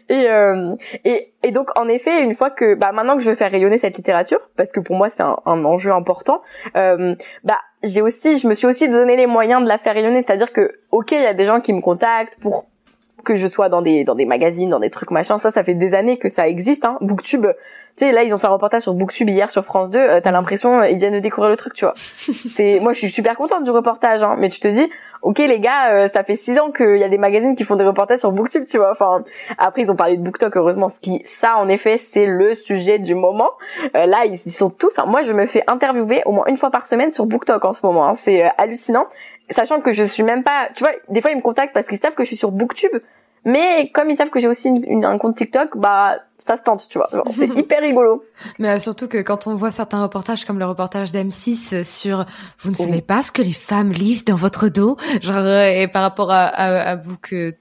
Et, 0.10 0.30
euh, 0.30 0.76
et, 1.04 1.32
et 1.44 1.52
donc 1.52 1.78
en 1.78 1.88
effet, 1.88 2.24
une 2.24 2.34
fois 2.34 2.50
que 2.50 2.76
bah 2.76 2.92
maintenant 2.92 3.16
que 3.16 3.24
je 3.24 3.30
veux 3.30 3.36
faire 3.36 3.52
rayonner 3.52 3.78
cette 3.78 3.98
littérature, 3.98 4.40
parce 4.56 4.72
que 4.72 4.80
pour 4.80 4.96
moi 4.96 5.10
c'est 5.10 5.24
un, 5.24 5.38
un, 5.46 5.64
enjeu 5.66 5.92
important, 5.92 6.42
euh, 6.78 7.16
bah 7.44 7.60
j'ai 7.84 8.02
aussi, 8.02 8.38
je 8.38 8.48
me 8.48 8.54
suis 8.54 8.68
aussi 8.68 8.88
donné 8.88 9.16
les 9.16 9.28
moyens 9.28 9.62
de 9.62 9.68
la 9.68 9.78
faire 9.78 9.94
rayonner. 9.94 10.22
C'est-à-dire 10.22 10.54
que 10.54 10.80
ok, 10.92 11.12
il 11.12 11.22
y 11.22 11.26
a 11.26 11.34
des 11.34 11.46
gens 11.46 11.60
qui 11.60 11.74
me 11.74 11.82
contactent 11.82 12.40
pour 12.40 12.66
que 13.24 13.36
je 13.36 13.48
sois 13.48 13.70
dans 13.70 13.82
des 13.82 14.04
dans 14.04 14.16
des 14.16 14.26
magazines, 14.26 14.70
dans 14.70 14.80
des 14.80 14.90
trucs 14.90 15.12
machin, 15.12 15.38
ça 15.38 15.52
ça 15.52 15.64
fait 15.64 15.74
des 15.74 15.94
années 15.94 16.18
que 16.18 16.30
ça 16.30 16.48
existe 16.48 16.86
hein. 16.86 16.98
Booktube, 17.02 17.48
tu 17.98 18.06
sais 18.06 18.12
là 18.12 18.24
ils 18.24 18.34
ont 18.34 18.38
fait 18.38 18.48
un 18.48 18.52
reportage 18.52 18.82
sur 18.82 18.94
Booktube 18.94 19.30
hier 19.30 19.50
sur 19.50 19.64
France 19.64 19.90
2, 19.90 20.00
euh, 20.00 20.22
t'as 20.22 20.32
l'impression 20.32 20.80
euh, 20.80 20.90
ils 20.90 20.98
viennent 20.98 21.14
de 21.14 21.20
découvrir 21.20 21.50
le 21.50 21.58
truc, 21.58 21.74
tu 21.74 21.86
vois. 21.86 21.94
C'est 22.56 22.80
moi 22.80 22.94
je 22.94 23.00
suis 23.00 23.12
super 23.12 23.36
contente 23.36 23.64
du 23.64 23.72
reportage 23.72 24.24
hein, 24.24 24.36
mais 24.38 24.50
tu 24.50 24.60
te 24.60 24.68
dis 24.68 24.90
OK 25.22 25.38
les 25.40 25.60
gars, 25.60 25.92
euh, 25.92 26.08
ça 26.08 26.24
fait 26.24 26.36
six 26.36 26.60
ans 26.60 26.72
qu'il 26.72 26.98
y 26.98 27.04
a 27.04 27.10
des 27.10 27.18
magazines 27.18 27.56
qui 27.56 27.64
font 27.64 27.76
des 27.76 27.86
reportages 27.86 28.20
sur 28.20 28.32
Booktube, 28.32 28.66
tu 28.66 28.78
vois. 28.78 28.92
Enfin 28.92 29.24
après 29.58 29.82
ils 29.84 29.92
ont 29.92 29.96
parlé 29.96 30.18
de 30.18 30.22
BookTok 30.22 30.58
heureusement 30.58 30.90
ce 30.90 31.00
qui 31.00 31.22
ça 31.26 31.58
en 31.58 31.68
effet 31.68 31.98
c'est 31.98 32.26
le 32.26 32.54
sujet 32.54 33.00
du 33.00 33.16
moment. 33.16 33.52
là 33.94 34.26
ils, 34.26 34.52
sont 34.52 34.70
tous 34.70 34.98
hein. 34.98 35.06
moi 35.08 35.24
je 35.24 35.32
me 35.32 35.46
fais 35.46 35.64
interviewer 35.68 36.22
au 36.26 36.32
moins 36.32 36.46
une 36.48 36.58
fois 36.58 36.72
par 36.72 36.86
semaine 36.86 37.12
sur 37.12 37.26
BookTok 37.26 37.64
en 37.64 37.74
ce 37.74 37.86
moment, 37.86 38.08
hein. 38.08 38.16
c'est 38.16 38.44
hallucinant 38.58 39.08
sachant 39.52 39.82
que 39.82 39.92
je 39.92 40.04
suis 40.04 40.24
même 40.24 40.44
pas, 40.44 40.70
tu 40.74 40.84
vois, 40.84 40.94
des 41.10 41.22
fois 41.22 41.32
ils 41.32 41.38
me 41.38 41.42
contactent 41.42 41.74
parce 41.74 41.88
qu'ils 41.88 42.00
savent 42.00 42.16
que 42.16 42.24
je 42.24 42.28
suis 42.28 42.38
sur 42.38 42.52
BookTube, 42.52 42.98
mais 43.44 43.92
comme 43.94 44.10
ils 44.10 44.18
savent 44.18 44.30
que 44.30 44.40
j'ai 44.40 44.48
aussi 44.48 44.70
une, 44.70 45.06
un 45.06 45.18
compte 45.18 45.36
TikTok, 45.36 45.78
bah 45.78 46.18
ça 46.38 46.58
se 46.58 46.62
tente, 46.62 46.88
tu 46.90 46.98
vois. 46.98 47.10
C'est 47.36 47.48
hyper 47.56 47.82
rigolo. 47.82 48.24
Mais 48.60 48.70
euh, 48.70 48.80
surtout 48.80 49.08
que 49.08 49.18
quand 49.22 49.48
on 49.48 49.56
voit 49.56 49.72
certains 49.72 50.02
reportages 50.02 50.46
comme 50.46 50.60
le 50.60 50.66
reportage 50.66 51.12
d'M6 51.12 51.84
sur 51.84 52.26
vous 52.60 52.70
ne 52.70 52.76
savez 52.76 53.02
pas 53.02 53.24
ce 53.24 53.32
que 53.32 53.42
les 53.42 53.52
femmes 53.52 53.92
lisent 53.92 54.26
dans 54.26 54.36
votre 54.36 54.70
dos, 54.70 54.98
genre 55.22 55.38
euh, 55.38 55.68
et 55.68 55.88
par 55.88 56.02
rapport 56.02 56.32
à, 56.32 56.46
à, 56.46 56.92
à 56.92 56.98
que 57.22 57.56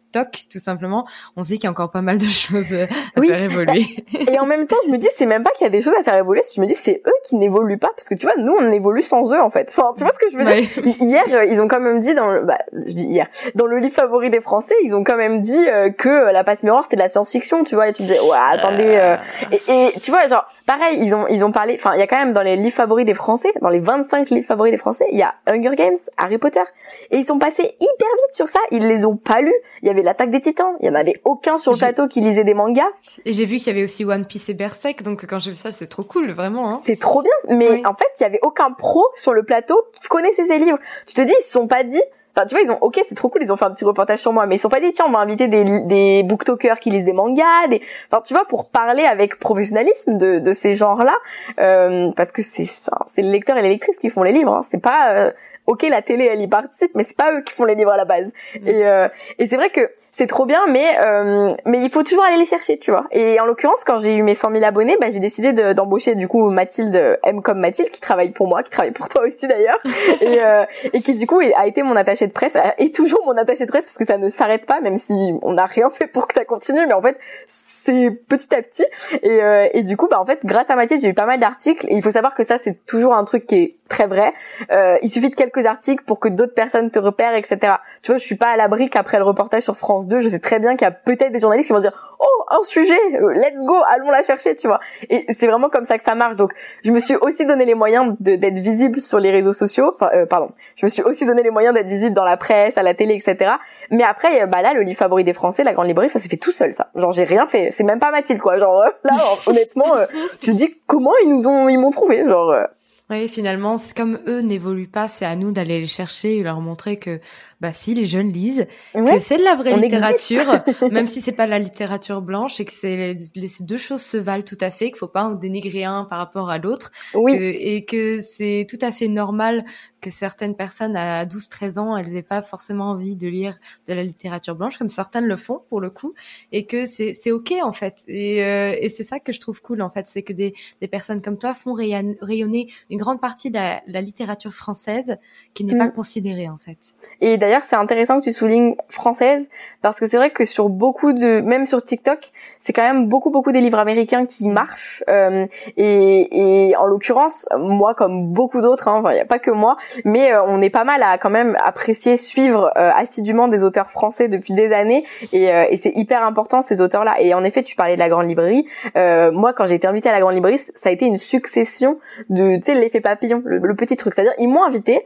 tout 0.50 0.58
simplement, 0.58 1.06
on 1.36 1.42
se 1.42 1.48
dit 1.48 1.54
qu'il 1.54 1.64
y 1.64 1.66
a 1.66 1.70
encore 1.70 1.90
pas 1.90 2.02
mal 2.02 2.18
de 2.18 2.26
choses 2.26 2.72
à 2.72 3.22
faire 3.22 3.42
évoluer. 3.42 3.84
Et 4.28 4.38
en 4.38 4.46
même 4.46 4.66
temps, 4.66 4.76
je 4.86 4.90
me 4.90 4.98
dis, 4.98 5.08
c'est 5.14 5.26
même 5.26 5.42
pas 5.42 5.50
qu'il 5.50 5.64
y 5.64 5.66
a 5.66 5.70
des 5.70 5.80
choses 5.80 5.94
à 5.98 6.02
faire 6.02 6.16
évoluer, 6.16 6.42
je 6.54 6.60
me 6.60 6.66
dis, 6.66 6.74
c'est 6.74 7.02
eux 7.06 7.12
qui 7.24 7.36
n'évoluent 7.36 7.78
pas, 7.78 7.90
parce 7.96 8.08
que 8.08 8.14
tu 8.14 8.26
vois, 8.26 8.36
nous, 8.36 8.52
on 8.52 8.72
évolue 8.72 9.02
sans 9.02 9.32
eux, 9.32 9.40
en 9.40 9.50
fait. 9.50 9.72
Enfin, 9.76 9.92
tu 9.96 10.04
vois 10.04 10.12
ce 10.12 10.18
que 10.18 10.30
je 10.30 10.38
veux 10.38 10.44
dire? 10.44 10.96
Hier, 11.00 11.24
euh, 11.32 11.44
ils 11.44 11.60
ont 11.60 11.68
quand 11.68 11.80
même 11.80 12.00
dit 12.00 12.14
dans 12.14 12.30
le, 12.30 12.42
bah, 12.42 12.58
je 12.86 12.94
dis 12.94 13.04
hier, 13.04 13.28
dans 13.54 13.66
le 13.66 13.78
livre 13.78 13.94
favori 13.94 14.30
des 14.30 14.40
Français, 14.40 14.74
ils 14.84 14.94
ont 14.94 15.04
quand 15.04 15.16
même 15.16 15.40
dit 15.40 15.68
euh, 15.68 15.90
que 15.90 16.32
la 16.32 16.44
passe 16.44 16.62
miroir 16.62 16.84
c'était 16.84 16.96
de 16.96 17.02
la 17.02 17.08
science-fiction, 17.08 17.64
tu 17.64 17.74
vois, 17.74 17.88
et 17.88 17.92
tu 17.92 18.02
disais, 18.02 18.20
ouais, 18.20 18.36
attendez, 18.64 18.96
euh, 18.96 19.16
et, 19.52 19.86
et, 19.86 20.00
tu 20.00 20.10
vois, 20.10 20.26
genre, 20.26 20.46
pareil, 20.66 20.98
ils 21.02 21.14
ont, 21.14 21.26
ils 21.28 21.44
ont 21.44 21.52
parlé, 21.52 21.74
enfin, 21.78 21.94
il 21.94 22.00
y 22.00 22.02
a 22.02 22.06
quand 22.06 22.16
même 22.16 22.32
dans 22.32 22.42
les 22.42 22.56
livres 22.56 22.74
favoris 22.74 23.04
des 23.04 23.14
Français, 23.14 23.52
dans 23.60 23.68
les 23.68 23.80
25 23.80 24.30
livres 24.30 24.46
favoris 24.46 24.72
des 24.72 24.76
Français, 24.76 25.06
il 25.10 25.18
y 25.18 25.22
a 25.22 25.34
Hunger 25.46 25.76
Games, 25.76 25.96
Harry 26.16 26.38
Potter, 26.38 26.62
et 27.10 27.18
ils 27.18 27.24
sont 27.24 27.38
passés 27.38 27.62
hyper 27.62 28.08
vite 28.08 28.32
sur 28.32 28.48
ça, 28.48 28.58
ils 28.70 28.86
les 28.86 29.04
ont 29.04 29.16
pas 29.16 29.40
lus. 29.40 29.54
Il 29.82 29.88
y 29.88 29.90
avait 29.90 30.02
l'attaque 30.02 30.30
des 30.30 30.40
Titans, 30.40 30.74
il 30.80 30.86
y 30.86 30.88
en 30.88 30.94
avait 30.94 31.20
aucun 31.24 31.56
sur 31.56 31.72
le 31.72 31.78
plateau 31.78 32.08
qui 32.08 32.20
lisait 32.20 32.44
des 32.44 32.54
mangas. 32.54 32.88
Et 33.24 33.32
j'ai 33.32 33.44
vu 33.44 33.58
qu'il 33.58 33.68
y 33.68 33.70
avait 33.70 33.84
aussi 33.84 34.04
One 34.04 34.24
Piece 34.24 34.48
et 34.48 34.54
Berserk, 34.54 35.02
donc 35.02 35.26
quand 35.26 35.38
j'ai 35.38 35.50
vu 35.50 35.56
ça, 35.56 35.70
c'est 35.70 35.86
trop 35.86 36.04
cool, 36.04 36.30
vraiment. 36.32 36.70
Hein. 36.70 36.80
C'est 36.84 36.98
trop 36.98 37.22
bien, 37.22 37.56
mais 37.56 37.84
en 37.86 37.94
fait, 37.94 38.08
il 38.20 38.22
y 38.22 38.26
avait 38.26 38.40
aucun 38.42 38.72
pro 38.72 39.04
sur 39.14 39.32
le 39.32 39.42
plateau 39.42 39.80
qui 39.92 40.08
connaissait 40.08 40.44
ces 40.44 40.58
livres. 40.58 40.78
Tu 41.06 41.14
te 41.14 41.22
dis, 41.22 41.34
ils 41.38 41.42
se 41.42 41.50
sont 41.50 41.66
pas 41.66 41.84
dit, 41.84 42.02
Enfin, 42.36 42.46
tu 42.46 42.54
vois, 42.54 42.64
ils 42.64 42.70
ont, 42.70 42.78
ok, 42.80 43.00
c'est 43.08 43.14
trop 43.14 43.28
cool, 43.28 43.42
ils 43.42 43.52
ont 43.52 43.56
fait 43.56 43.64
un 43.64 43.70
petit 43.70 43.84
reportage 43.84 44.18
sur 44.18 44.32
moi, 44.32 44.46
mais 44.46 44.56
ils 44.56 44.58
sont 44.58 44.68
pas 44.68 44.80
dit, 44.80 44.92
tiens, 44.92 45.04
on 45.08 45.12
va 45.12 45.20
inviter 45.20 45.46
des, 45.46 45.64
des 45.82 46.22
booktokers 46.24 46.80
qui 46.80 46.90
lisent 46.90 47.04
des 47.04 47.12
mangas, 47.12 47.68
des, 47.68 47.80
enfin, 48.10 48.22
tu 48.22 48.34
vois, 48.34 48.44
pour 48.44 48.68
parler 48.68 49.04
avec 49.04 49.38
professionnalisme 49.38 50.18
de, 50.18 50.40
de 50.40 50.52
ces 50.52 50.74
genres-là, 50.74 51.14
euh, 51.60 52.10
parce 52.16 52.32
que 52.32 52.42
c'est, 52.42 52.68
c'est 53.06 53.22
le 53.22 53.30
lecteur 53.30 53.56
et 53.56 53.62
les 53.62 53.68
lectrices 53.68 53.98
qui 53.98 54.10
font 54.10 54.24
les 54.24 54.32
livres, 54.32 54.52
hein. 54.52 54.62
c'est 54.62 54.82
pas, 54.82 55.14
euh, 55.14 55.30
ok, 55.66 55.82
la 55.88 56.02
télé, 56.02 56.24
elle 56.24 56.42
y 56.42 56.48
participe, 56.48 56.90
mais 56.94 57.04
c'est 57.04 57.16
pas 57.16 57.32
eux 57.32 57.42
qui 57.42 57.52
font 57.52 57.64
les 57.64 57.76
livres 57.76 57.92
à 57.92 57.96
la 57.96 58.04
base. 58.04 58.32
Mm. 58.60 58.68
Et, 58.68 58.86
euh, 58.86 59.08
et 59.38 59.46
c'est 59.46 59.56
vrai 59.56 59.70
que 59.70 59.88
c'est 60.16 60.28
trop 60.28 60.46
bien, 60.46 60.60
mais 60.68 60.96
euh, 61.04 61.54
mais 61.64 61.80
il 61.84 61.90
faut 61.90 62.04
toujours 62.04 62.22
aller 62.22 62.36
les 62.36 62.44
chercher, 62.44 62.78
tu 62.78 62.92
vois. 62.92 63.04
Et 63.10 63.40
en 63.40 63.46
l'occurrence, 63.46 63.82
quand 63.84 63.98
j'ai 63.98 64.14
eu 64.14 64.22
mes 64.22 64.36
100 64.36 64.52
000 64.52 64.64
abonnés, 64.64 64.96
bah, 65.00 65.10
j'ai 65.10 65.18
décidé 65.18 65.52
d'embaucher 65.74 66.14
du 66.14 66.28
coup 66.28 66.50
Mathilde 66.50 67.18
M 67.24 67.42
comme 67.42 67.58
Mathilde, 67.58 67.90
qui 67.90 68.00
travaille 68.00 68.30
pour 68.30 68.46
moi, 68.46 68.62
qui 68.62 68.70
travaille 68.70 68.92
pour 68.92 69.08
toi 69.08 69.24
aussi 69.26 69.48
d'ailleurs, 69.48 69.80
et, 70.20 70.40
euh, 70.40 70.64
et 70.92 71.02
qui 71.02 71.14
du 71.14 71.26
coup 71.26 71.40
a 71.40 71.66
été 71.66 71.82
mon 71.82 71.96
attaché 71.96 72.28
de 72.28 72.32
presse, 72.32 72.56
et 72.78 72.92
toujours 72.92 73.24
mon 73.26 73.36
attaché 73.36 73.64
de 73.64 73.70
presse 73.70 73.86
parce 73.86 73.98
que 73.98 74.04
ça 74.04 74.16
ne 74.16 74.28
s'arrête 74.28 74.66
pas, 74.66 74.80
même 74.80 74.96
si 74.96 75.34
on 75.42 75.54
n'a 75.54 75.66
rien 75.66 75.90
fait 75.90 76.06
pour 76.06 76.28
que 76.28 76.34
ça 76.34 76.44
continue, 76.44 76.86
mais 76.86 76.94
en 76.94 77.02
fait 77.02 77.18
c'est 77.48 78.10
petit 78.28 78.54
à 78.54 78.62
petit. 78.62 78.84
Et, 79.22 79.42
euh, 79.42 79.68
et 79.72 79.82
du 79.82 79.96
coup 79.96 80.06
bah 80.08 80.20
en 80.20 80.26
fait 80.26 80.38
grâce 80.44 80.70
à 80.70 80.76
Mathilde 80.76 81.02
j'ai 81.02 81.08
eu 81.08 81.14
pas 81.14 81.26
mal 81.26 81.40
d'articles. 81.40 81.86
Et 81.88 81.96
il 81.96 82.02
faut 82.02 82.12
savoir 82.12 82.34
que 82.34 82.44
ça 82.44 82.58
c'est 82.58 82.86
toujours 82.86 83.14
un 83.14 83.24
truc 83.24 83.46
qui 83.46 83.56
est 83.56 83.74
très 83.88 84.06
vrai. 84.06 84.32
Euh, 84.72 84.96
il 85.02 85.10
suffit 85.10 85.30
de 85.30 85.34
quelques 85.34 85.66
articles 85.66 86.04
pour 86.04 86.20
que 86.20 86.28
d'autres 86.28 86.54
personnes 86.54 86.90
te 86.90 86.98
repèrent 86.98 87.34
etc 87.34 87.74
tu 88.02 88.12
vois 88.12 88.18
je 88.18 88.24
suis 88.24 88.36
pas 88.36 88.48
à 88.48 88.56
l'abri 88.56 88.88
qu'après 88.88 89.18
le 89.18 89.24
reportage 89.24 89.62
sur 89.62 89.76
France 89.76 90.08
2 90.08 90.20
je 90.20 90.28
sais 90.28 90.38
très 90.38 90.58
bien 90.58 90.76
qu'il 90.76 90.86
y 90.86 90.88
a 90.88 90.90
peut-être 90.90 91.32
des 91.32 91.38
journalistes 91.38 91.68
qui 91.68 91.72
vont 91.72 91.80
dire 91.80 92.16
oh 92.18 92.44
un 92.50 92.62
sujet 92.62 92.98
euh, 93.14 93.32
let's 93.34 93.62
go 93.64 93.76
allons 93.88 94.10
la 94.10 94.22
chercher 94.22 94.54
tu 94.54 94.66
vois. 94.66 94.80
Et 95.10 95.26
c'est 95.32 95.46
vraiment 95.46 95.68
comme 95.68 95.84
ça 95.84 95.98
que 95.98 96.04
ça 96.04 96.14
marche. 96.14 96.36
Donc 96.36 96.52
je 96.84 96.92
me 96.92 96.98
suis 96.98 97.16
aussi 97.16 97.44
donné 97.44 97.64
les 97.64 97.74
moyens 97.74 98.14
d'être 98.20 98.58
visible 98.58 99.00
sur 99.00 99.18
les 99.18 99.30
réseaux 99.30 99.52
sociaux. 99.52 99.92
Enfin 99.94 100.10
euh, 100.14 100.26
pardon. 100.26 100.50
Je 100.76 100.86
me 100.86 100.90
suis 100.90 101.02
aussi 101.02 101.26
donné 101.26 101.42
les 101.42 101.50
moyens 101.50 101.74
d'être 101.74 101.86
visible 101.86 102.14
dans 102.14 102.24
la 102.24 102.36
presse 102.36 102.76
à 102.78 102.82
la 102.82 102.94
télé 102.94 103.14
etc 103.14 103.52
mais 103.90 104.04
après 104.04 104.46
bah 104.46 104.62
là 104.62 104.72
le 104.72 104.82
livre 104.82 104.98
favori 104.98 105.24
des 105.24 105.32
Français 105.32 105.64
la 105.64 105.72
grande 105.72 105.86
librairie 105.86 106.08
ça 106.08 106.18
s'est 106.18 106.28
fait 106.28 106.36
tout 106.36 106.52
seul 106.52 106.72
ça. 106.72 106.88
Genre 106.94 107.12
j'ai 107.12 107.24
rien 107.24 107.46
fait. 107.46 107.70
C'est 107.70 107.84
même 107.84 107.98
pas 107.98 108.10
Mathilde 108.10 108.40
quoi. 108.40 108.58
Genre 108.58 108.80
euh, 108.80 108.90
là 109.04 109.16
honnêtement 109.46 109.96
euh, 109.96 110.06
je 110.40 110.50
te 110.50 110.56
dis 110.56 110.74
comment 110.86 111.12
ils 111.22 111.28
nous 111.28 111.46
ont 111.46 111.68
ils 111.68 111.78
m'ont 111.78 111.90
trouvé 111.90 112.24
genre 112.24 112.50
euh. 112.50 112.64
Oui 113.10 113.28
finalement 113.28 113.76
comme 113.96 114.18
eux 114.26 114.40
n'évoluent 114.40 114.88
pas 114.88 115.08
c'est 115.08 115.24
à 115.24 115.36
nous 115.36 115.52
d'aller 115.52 115.80
les 115.80 115.86
chercher 115.86 116.38
et 116.38 116.42
leur 116.42 116.60
montrer 116.60 116.98
que 116.98 117.20
bah 117.64 117.72
si 117.72 117.94
les 117.94 118.04
jeunes 118.04 118.30
lisent, 118.30 118.66
que 118.92 119.18
c'est 119.20 119.38
de 119.38 119.42
la 119.42 119.54
vraie 119.54 119.74
littérature, 119.80 120.62
même 120.90 121.06
si 121.06 121.22
c'est 121.22 121.32
pas 121.32 121.46
la 121.46 121.58
littérature 121.58 122.20
blanche 122.20 122.60
et 122.60 122.66
que 122.66 122.72
c'est 122.72 123.16
les, 123.34 123.48
deux 123.60 123.78
choses 123.78 124.02
se 124.02 124.18
valent 124.18 124.42
tout 124.42 124.58
à 124.60 124.70
fait, 124.70 124.88
qu'il 124.88 124.98
faut 124.98 125.08
pas 125.08 125.24
en 125.24 125.32
dénigrer 125.32 125.84
un 125.84 126.04
par 126.04 126.18
rapport 126.18 126.50
à 126.50 126.58
l'autre, 126.58 126.92
oui. 127.14 127.34
et 127.34 127.86
que 127.86 128.20
c'est 128.20 128.66
tout 128.68 128.78
à 128.82 128.92
fait 128.92 129.08
normal 129.08 129.64
que 130.04 130.10
certaines 130.10 130.54
personnes 130.54 130.98
à 130.98 131.24
12-13 131.24 131.78
ans, 131.78 131.96
elles 131.96 132.14
aient 132.14 132.22
pas 132.22 132.42
forcément 132.42 132.90
envie 132.90 133.16
de 133.16 133.26
lire 133.26 133.56
de 133.88 133.94
la 133.94 134.02
littérature 134.02 134.54
blanche, 134.54 134.76
comme 134.76 134.90
certaines 134.90 135.24
le 135.24 135.36
font 135.36 135.62
pour 135.70 135.80
le 135.80 135.88
coup, 135.88 136.12
et 136.52 136.66
que 136.66 136.84
c'est 136.84 137.14
c'est 137.14 137.32
ok 137.32 137.54
en 137.62 137.72
fait. 137.72 138.02
Et, 138.06 138.44
euh, 138.44 138.76
et 138.78 138.90
c'est 138.90 139.02
ça 139.02 139.18
que 139.18 139.32
je 139.32 139.40
trouve 139.40 139.62
cool 139.62 139.80
en 139.80 139.88
fait, 139.88 140.06
c'est 140.06 140.20
que 140.20 140.34
des, 140.34 140.52
des 140.82 140.88
personnes 140.88 141.22
comme 141.22 141.38
toi 141.38 141.54
font 141.54 141.72
rayonner 141.72 142.68
une 142.90 142.98
grande 142.98 143.18
partie 143.18 143.48
de 143.48 143.54
la, 143.54 143.80
la 143.86 144.02
littérature 144.02 144.52
française 144.52 145.16
qui 145.54 145.64
n'est 145.64 145.78
pas 145.78 145.86
mm. 145.86 145.92
considérée 145.92 146.50
en 146.50 146.58
fait. 146.58 146.94
Et 147.22 147.38
d'ailleurs 147.38 147.64
c'est 147.64 147.76
intéressant 147.76 148.20
que 148.20 148.24
tu 148.24 148.32
soulignes 148.32 148.76
française 148.90 149.48
parce 149.80 149.98
que 149.98 150.06
c'est 150.06 150.18
vrai 150.18 150.32
que 150.32 150.44
sur 150.44 150.68
beaucoup 150.68 151.14
de, 151.14 151.40
même 151.40 151.64
sur 151.64 151.82
TikTok, 151.82 152.30
c'est 152.58 152.74
quand 152.74 152.82
même 152.82 153.08
beaucoup 153.08 153.30
beaucoup 153.30 153.52
des 153.52 153.62
livres 153.62 153.78
américains 153.78 154.26
qui 154.26 154.48
marchent. 154.48 155.02
Euh, 155.08 155.46
et, 155.78 156.68
et, 156.68 156.76
en 156.76 156.84
l'occurrence, 156.84 157.48
moi 157.58 157.94
comme 157.94 158.34
beaucoup 158.34 158.60
d'autres, 158.60 158.88
hein, 158.88 159.02
il 159.06 159.14
n'y 159.14 159.20
a 159.20 159.24
pas 159.24 159.38
que 159.38 159.50
moi, 159.50 159.78
mais 160.04 160.32
euh, 160.32 160.42
on 160.44 160.60
est 160.60 160.70
pas 160.70 160.84
mal 160.84 161.02
à 161.02 161.18
quand 161.18 161.30
même 161.30 161.56
apprécier, 161.64 162.16
suivre 162.16 162.70
euh, 162.76 162.90
assidûment 162.94 163.48
des 163.48 163.64
auteurs 163.64 163.90
français 163.90 164.28
depuis 164.28 164.54
des 164.54 164.72
années. 164.72 165.04
Et, 165.32 165.52
euh, 165.52 165.66
et 165.70 165.76
c'est 165.76 165.92
hyper 165.94 166.24
important 166.24 166.62
ces 166.62 166.80
auteurs-là. 166.80 167.20
Et 167.20 167.34
en 167.34 167.44
effet, 167.44 167.62
tu 167.62 167.76
parlais 167.76 167.94
de 167.94 168.00
la 168.00 168.08
grande 168.08 168.28
librairie. 168.28 168.66
moi, 168.94 169.52
quand 169.52 169.66
j'ai 169.66 169.76
été 169.76 169.86
invitée 169.86 170.08
à 170.08 170.12
la 170.12 170.20
grande 170.20 170.34
librairie, 170.34 170.58
ça 170.58 170.88
a 170.88 170.92
été 170.92 171.06
une 171.06 171.18
succession 171.18 171.98
de, 172.28 172.56
tu 172.56 172.62
sais, 172.64 172.74
l'effet 172.74 173.00
papillon, 173.00 173.42
le, 173.44 173.58
le 173.58 173.74
petit 173.74 173.96
truc. 173.96 174.14
C'est-à-dire, 174.14 174.34
ils 174.38 174.48
m'ont 174.48 174.64
invité. 174.64 175.04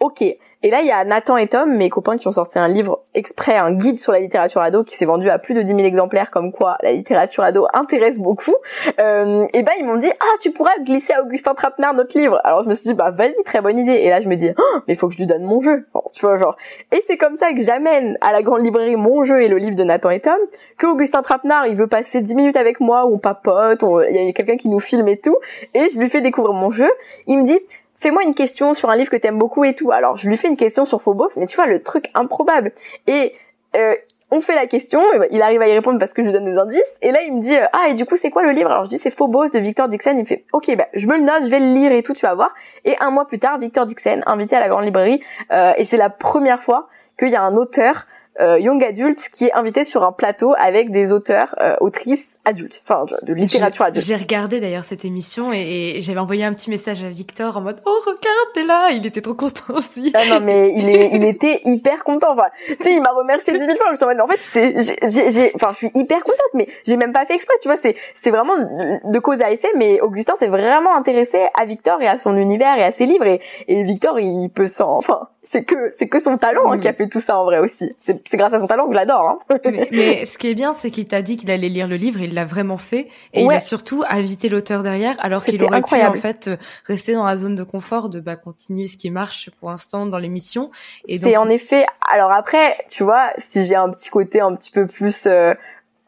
Ok, 0.00 0.22
et 0.66 0.70
là, 0.70 0.80
il 0.80 0.88
y 0.88 0.90
a 0.90 1.04
Nathan 1.04 1.36
et 1.36 1.46
Tom, 1.46 1.76
mes 1.76 1.88
copains, 1.88 2.16
qui 2.16 2.26
ont 2.26 2.32
sorti 2.32 2.58
un 2.58 2.66
livre 2.66 3.04
exprès, 3.14 3.56
un 3.56 3.70
guide 3.70 3.98
sur 3.98 4.10
la 4.10 4.18
littérature 4.18 4.60
ado, 4.60 4.82
qui 4.82 4.96
s'est 4.96 5.04
vendu 5.04 5.30
à 5.30 5.38
plus 5.38 5.54
de 5.54 5.62
10 5.62 5.76
000 5.76 5.86
exemplaires, 5.86 6.32
comme 6.32 6.50
quoi 6.50 6.76
la 6.82 6.90
littérature 6.90 7.44
ado 7.44 7.68
intéresse 7.72 8.18
beaucoup. 8.18 8.56
Euh, 9.00 9.46
et 9.52 9.62
ben, 9.62 9.70
ils 9.78 9.86
m'ont 9.86 9.94
dit, 9.94 10.10
ah, 10.10 10.36
tu 10.40 10.50
pourrais 10.50 10.72
glisser 10.80 11.12
à 11.12 11.22
Augustin 11.22 11.54
Trapenard 11.54 11.94
notre 11.94 12.18
livre. 12.18 12.40
Alors, 12.42 12.64
je 12.64 12.68
me 12.68 12.74
suis 12.74 12.82
dit, 12.82 12.94
bah, 12.94 13.12
vas-y, 13.12 13.40
très 13.44 13.60
bonne 13.60 13.78
idée. 13.78 13.92
Et 13.92 14.10
là, 14.10 14.18
je 14.18 14.28
me 14.28 14.34
dis, 14.34 14.50
oh, 14.58 14.78
mais 14.88 14.94
il 14.94 14.96
faut 14.96 15.06
que 15.06 15.14
je 15.14 15.18
lui 15.18 15.26
donne 15.26 15.44
mon 15.44 15.60
jeu. 15.60 15.86
tu 16.12 16.26
vois, 16.26 16.36
genre. 16.36 16.56
Et 16.90 17.00
c'est 17.06 17.16
comme 17.16 17.36
ça 17.36 17.52
que 17.52 17.62
j'amène 17.62 18.18
à 18.20 18.32
la 18.32 18.42
grande 18.42 18.64
librairie 18.64 18.96
mon 18.96 19.22
jeu 19.22 19.40
et 19.42 19.46
le 19.46 19.58
livre 19.58 19.76
de 19.76 19.84
Nathan 19.84 20.10
et 20.10 20.18
Tom, 20.18 20.34
que 20.78 20.88
Augustin 20.88 21.22
Trapenard, 21.22 21.68
il 21.68 21.76
veut 21.76 21.86
passer 21.86 22.22
10 22.22 22.34
minutes 22.34 22.56
avec 22.56 22.80
moi, 22.80 23.06
on 23.06 23.18
papote, 23.18 23.84
il 24.10 24.16
y 24.16 24.28
a 24.28 24.32
quelqu'un 24.32 24.56
qui 24.56 24.68
nous 24.68 24.80
filme 24.80 25.06
et 25.06 25.20
tout. 25.20 25.36
Et 25.74 25.88
je 25.90 25.96
lui 26.00 26.08
fais 26.08 26.22
découvrir 26.22 26.54
mon 26.54 26.70
jeu. 26.70 26.90
Il 27.28 27.38
me 27.38 27.46
dit, 27.46 27.60
fais-moi 28.06 28.22
une 28.22 28.36
question 28.36 28.72
sur 28.72 28.88
un 28.88 28.94
livre 28.94 29.10
que 29.10 29.16
t'aimes 29.16 29.36
beaucoup 29.36 29.64
et 29.64 29.74
tout. 29.74 29.90
Alors 29.90 30.16
je 30.16 30.28
lui 30.28 30.36
fais 30.36 30.46
une 30.46 30.56
question 30.56 30.84
sur 30.84 31.02
Phobos, 31.02 31.30
mais 31.38 31.48
tu 31.48 31.56
vois 31.56 31.66
le 31.66 31.82
truc 31.82 32.08
improbable. 32.14 32.70
Et 33.08 33.34
euh, 33.74 33.94
on 34.30 34.38
fait 34.38 34.54
la 34.54 34.68
question, 34.68 35.00
il 35.32 35.42
arrive 35.42 35.60
à 35.60 35.66
y 35.66 35.72
répondre 35.72 35.98
parce 35.98 36.12
que 36.12 36.22
je 36.22 36.28
lui 36.28 36.32
donne 36.32 36.44
des 36.44 36.56
indices. 36.56 36.98
Et 37.02 37.10
là 37.10 37.22
il 37.26 37.34
me 37.34 37.40
dit 37.40 37.56
euh, 37.56 37.66
ah 37.72 37.88
et 37.88 37.94
du 37.94 38.06
coup 38.06 38.14
c'est 38.14 38.30
quoi 38.30 38.44
le 38.44 38.52
livre? 38.52 38.70
Alors 38.70 38.84
je 38.84 38.90
dis 38.90 38.98
c'est 38.98 39.10
Phobos 39.10 39.48
de 39.48 39.58
Victor 39.58 39.88
Dixon. 39.88 40.14
Il 40.18 40.24
fait 40.24 40.44
ok 40.52 40.76
bah 40.76 40.86
je 40.94 41.04
me 41.08 41.16
le 41.16 41.24
note, 41.24 41.46
je 41.46 41.50
vais 41.50 41.58
le 41.58 41.72
lire 41.72 41.90
et 41.90 42.04
tout, 42.04 42.12
tu 42.12 42.24
vas 42.24 42.34
voir. 42.36 42.54
Et 42.84 42.96
un 43.00 43.10
mois 43.10 43.26
plus 43.26 43.40
tard 43.40 43.58
Victor 43.58 43.86
Dixon 43.86 44.20
invité 44.26 44.54
à 44.54 44.60
la 44.60 44.68
grande 44.68 44.84
librairie 44.84 45.20
euh, 45.50 45.72
et 45.76 45.84
c'est 45.84 45.96
la 45.96 46.08
première 46.08 46.62
fois 46.62 46.86
qu'il 47.18 47.30
y 47.30 47.36
a 47.36 47.42
un 47.42 47.56
auteur 47.56 48.06
euh, 48.40 48.58
young 48.58 48.82
adulte 48.84 49.28
qui 49.32 49.46
est 49.46 49.52
invité 49.52 49.84
sur 49.84 50.02
un 50.02 50.12
plateau 50.12 50.54
avec 50.58 50.90
des 50.90 51.12
auteurs, 51.12 51.54
euh, 51.60 51.76
autrices 51.80 52.38
adultes, 52.44 52.82
enfin 52.86 53.04
de 53.22 53.34
littérature 53.34 53.84
adulte. 53.84 54.04
J'ai 54.04 54.16
regardé 54.16 54.60
d'ailleurs 54.60 54.84
cette 54.84 55.04
émission 55.04 55.52
et, 55.52 55.98
j'avais 56.00 56.20
envoyé 56.20 56.44
un 56.44 56.52
petit 56.52 56.70
message 56.70 57.02
à 57.02 57.08
Victor 57.08 57.56
en 57.56 57.62
mode 57.62 57.80
oh 57.86 57.98
regarde 58.04 58.48
t'es 58.54 58.64
là, 58.64 58.90
il 58.92 59.06
était 59.06 59.20
trop 59.20 59.34
content 59.34 59.62
aussi. 59.74 60.12
Ah 60.14 60.24
non 60.28 60.40
mais 60.44 60.72
il 60.76 60.88
est, 60.88 61.10
il 61.12 61.24
était 61.24 61.62
hyper 61.64 62.04
content. 62.04 62.32
Enfin, 62.32 62.48
tu 62.66 62.76
sais, 62.76 62.92
il 62.92 63.02
m'a 63.02 63.10
remercié 63.10 63.52
dix 63.58 63.66
mille 63.66 63.76
fois. 63.76 63.86
Je 63.90 63.96
suis 63.96 64.04
en 64.04 64.08
mode, 64.08 64.20
en 64.20 64.26
fait, 64.26 64.40
c'est, 64.52 65.52
enfin, 65.54 65.68
je 65.72 65.76
suis 65.76 65.90
hyper 65.94 66.22
contente, 66.22 66.50
mais 66.54 66.68
j'ai 66.86 66.96
même 66.96 67.12
pas 67.12 67.26
fait 67.26 67.34
exprès. 67.34 67.54
Tu 67.62 67.68
vois, 67.68 67.76
c'est, 67.76 67.96
c'est 68.14 68.30
vraiment 68.30 68.56
de 68.56 69.18
cause 69.18 69.40
à 69.40 69.50
effet. 69.50 69.68
Mais 69.76 70.00
Augustin 70.00 70.34
s'est 70.38 70.48
vraiment 70.48 70.94
intéressé 70.96 71.46
à 71.54 71.64
Victor 71.64 72.00
et 72.02 72.08
à 72.08 72.18
son 72.18 72.36
univers 72.36 72.76
et 72.78 72.84
à 72.84 72.90
ses 72.90 73.06
livres. 73.06 73.26
Et, 73.26 73.40
et 73.68 73.82
Victor, 73.84 74.18
il 74.20 74.48
peut 74.48 74.66
s'en, 74.66 74.96
enfin, 74.96 75.28
c'est 75.42 75.64
que 75.64 75.90
c'est 75.90 76.08
que 76.08 76.18
son 76.18 76.38
talent 76.38 76.72
hein, 76.72 76.78
qui 76.78 76.88
a 76.88 76.92
fait 76.92 77.08
tout 77.08 77.20
ça 77.20 77.38
en 77.38 77.44
vrai 77.44 77.58
aussi. 77.58 77.94
C'est 78.00 78.25
grâce 78.34 78.52
à 78.52 78.58
son 78.58 78.66
talent 78.66 78.86
que 78.86 78.92
je 78.92 78.96
l'adore. 78.96 79.38
Hein. 79.50 79.58
mais, 79.92 80.24
ce 80.24 80.38
qui 80.38 80.48
est 80.48 80.54
bien, 80.54 80.74
c'est 80.74 80.90
qu'il 80.90 81.06
t'a 81.06 81.22
dit 81.22 81.36
qu'il 81.36 81.50
allait 81.50 81.68
lire 81.68 81.88
le 81.88 81.96
livre, 81.96 82.20
il 82.20 82.34
l'a 82.34 82.44
vraiment 82.44 82.78
fait, 82.78 83.08
et 83.32 83.42
il 83.42 83.52
a 83.52 83.60
surtout 83.60 84.02
invité 84.08 84.48
l'auteur 84.48 84.82
derrière, 84.82 85.16
alors 85.20 85.44
qu'il 85.44 85.62
aurait 85.62 85.82
pu 85.82 85.94
en 85.94 86.14
fait 86.14 86.50
rester 86.86 87.14
dans 87.14 87.24
la 87.24 87.36
zone 87.36 87.54
de 87.54 87.64
confort, 87.64 88.08
de 88.08 88.20
bah 88.20 88.36
continuer 88.36 88.86
ce 88.86 88.96
qui 88.96 89.10
marche 89.10 89.50
pour 89.60 89.70
l'instant 89.70 90.06
dans 90.06 90.18
l'émission. 90.18 90.70
C'est 91.06 91.36
en 91.36 91.48
effet. 91.48 91.84
Alors 92.10 92.32
après, 92.32 92.76
tu 92.88 93.04
vois, 93.04 93.30
si 93.38 93.64
j'ai 93.64 93.74
un 93.74 93.90
petit 93.90 94.10
côté 94.10 94.40
un 94.40 94.54
petit 94.54 94.70
peu 94.70 94.86
plus 94.86 95.26
euh, 95.26 95.54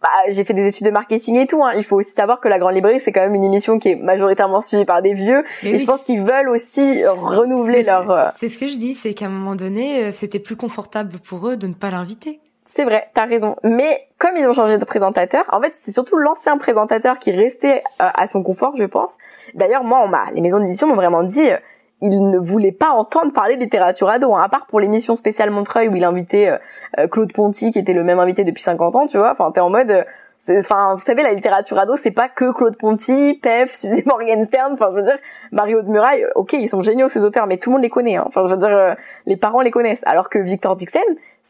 bah, 0.03 0.09
j'ai 0.28 0.44
fait 0.44 0.55
des 0.55 0.66
études 0.66 0.86
de 0.86 0.92
marketing 0.92 1.36
et 1.36 1.46
tout. 1.46 1.64
Hein. 1.64 1.72
Il 1.76 1.82
faut 1.82 1.96
aussi 1.96 2.12
savoir 2.12 2.40
que 2.40 2.49
La 2.49 2.59
Grande 2.59 2.74
Librairie, 2.74 3.01
c'est 3.01 3.11
quand 3.11 3.20
même 3.20 3.34
une 3.34 3.44
émission 3.44 3.78
qui 3.78 3.90
est 3.90 3.96
majoritairement 3.96 4.61
suivie 4.61 4.84
par 4.84 5.03
des 5.03 5.14
vieux. 5.14 5.44
et 5.62 5.76
je 5.76 5.84
pense 5.84 6.05
qu'ils 6.05 6.22
veulent 6.22 6.49
aussi 6.49 7.05
renouveler 7.05 7.82
leur... 7.82 8.32
C'est 8.38 8.49
ce 8.49 8.59
que 8.59 8.66
je 8.66 8.76
dis, 8.76 8.94
c'est 8.94 9.14
qu'à 9.14 9.26
un 9.26 9.30
moment 9.30 9.57
donné, 9.57 10.05
euh, 10.05 10.12
c'était 10.12 10.38
plus 10.38 10.57
confortable 10.57 11.18
pour 11.18 11.49
eux 11.49 11.57
de 11.57 11.66
ne 11.66 11.74
pas 11.74 11.90
l'inviter. 11.90 12.40
C'est 12.64 12.84
vrai, 12.84 13.09
t'as 13.14 13.24
raison. 13.24 13.57
Mais 13.64 14.09
comme 14.18 14.36
ils 14.36 14.46
ont 14.46 14.53
changé 14.53 14.78
de 14.78 14.84
présentateur, 14.84 15.44
en 15.53 15.61
fait, 15.61 15.72
c'est 15.76 15.90
surtout 15.90 16.16
l'ancien 16.16 16.59
présentateur 16.59 17.18
qui 17.18 17.32
restait 17.32 17.82
euh, 18.01 18.09
à 18.14 18.26
son 18.26 18.42
confort, 18.42 18.76
je 18.76 18.84
pense. 18.84 19.16
D'ailleurs, 19.55 19.82
moi, 19.82 20.01
on 20.05 20.09
m'a, 20.09 20.30
les 20.32 20.40
maisons 20.40 20.61
d'édition 20.61 20.86
m'ont 20.86 20.94
vraiment 20.94 21.24
dit, 21.24 21.49
euh, 22.03 22.07
ils 22.07 22.30
ne 22.30 22.38
voulaient 22.38 22.72
pas 22.72 22.90
entendre 22.90 23.32
parler 23.32 23.57
de 23.57 23.61
littérature 23.61 24.09
ado, 24.09 24.34
hein, 24.34 24.42
à 24.42 24.49
part 24.49 24.66
pour 24.66 24.80
l'émission 24.80 25.14
spéciale 25.14 25.51
Montreuil 25.51 25.88
où 25.88 25.96
il 25.96 26.05
invitait 26.05 26.59
euh, 26.99 27.07
Claude 27.09 27.32
Ponty, 27.32 27.70
qui 27.70 27.78
était 27.78 27.92
le 27.92 28.05
même 28.05 28.18
invité 28.18 28.44
depuis 28.44 28.62
50 28.62 28.96
ans, 28.96 29.07
tu 29.07 29.18
vois. 29.18 29.32
Enfin, 29.32 29.51
t'es 29.53 29.61
en 29.61 29.70
mode, 29.70 30.05
enfin, 30.51 30.94
vous 30.94 31.03
savez, 31.03 31.22
la 31.22 31.32
littérature 31.32 31.78
ado, 31.78 31.96
c'est 31.96 32.11
pas 32.11 32.28
que 32.28 32.53
Claude 32.53 32.76
Ponty, 32.76 33.38
Pef, 33.42 33.72
Suzy 33.80 34.03
Morgenstern. 34.07 34.72
Enfin, 34.74 34.88
je 34.90 34.96
veux 34.96 35.05
dire, 35.05 35.18
Mario 35.53 35.82
de 35.82 35.88
Muraille, 35.88 36.26
ok, 36.34 36.53
ils 36.55 36.68
sont 36.68 36.82
géniaux 36.82 37.09
ces 37.09 37.24
auteurs, 37.24 37.46
mais 37.46 37.59
tout 37.59 37.70
le 37.70 37.74
monde 37.74 37.82
les 37.82 37.90
connaît. 37.90 38.16
Hein. 38.16 38.24
Enfin, 38.26 38.46
je 38.46 38.53
veux 38.53 38.59
dire, 38.59 38.96
les 39.26 39.36
parents 39.36 39.61
les 39.61 39.70
connaissent. 39.70 40.03
Alors 40.05 40.28
que 40.28 40.38
Victor 40.38 40.76
Dixon, 40.76 41.01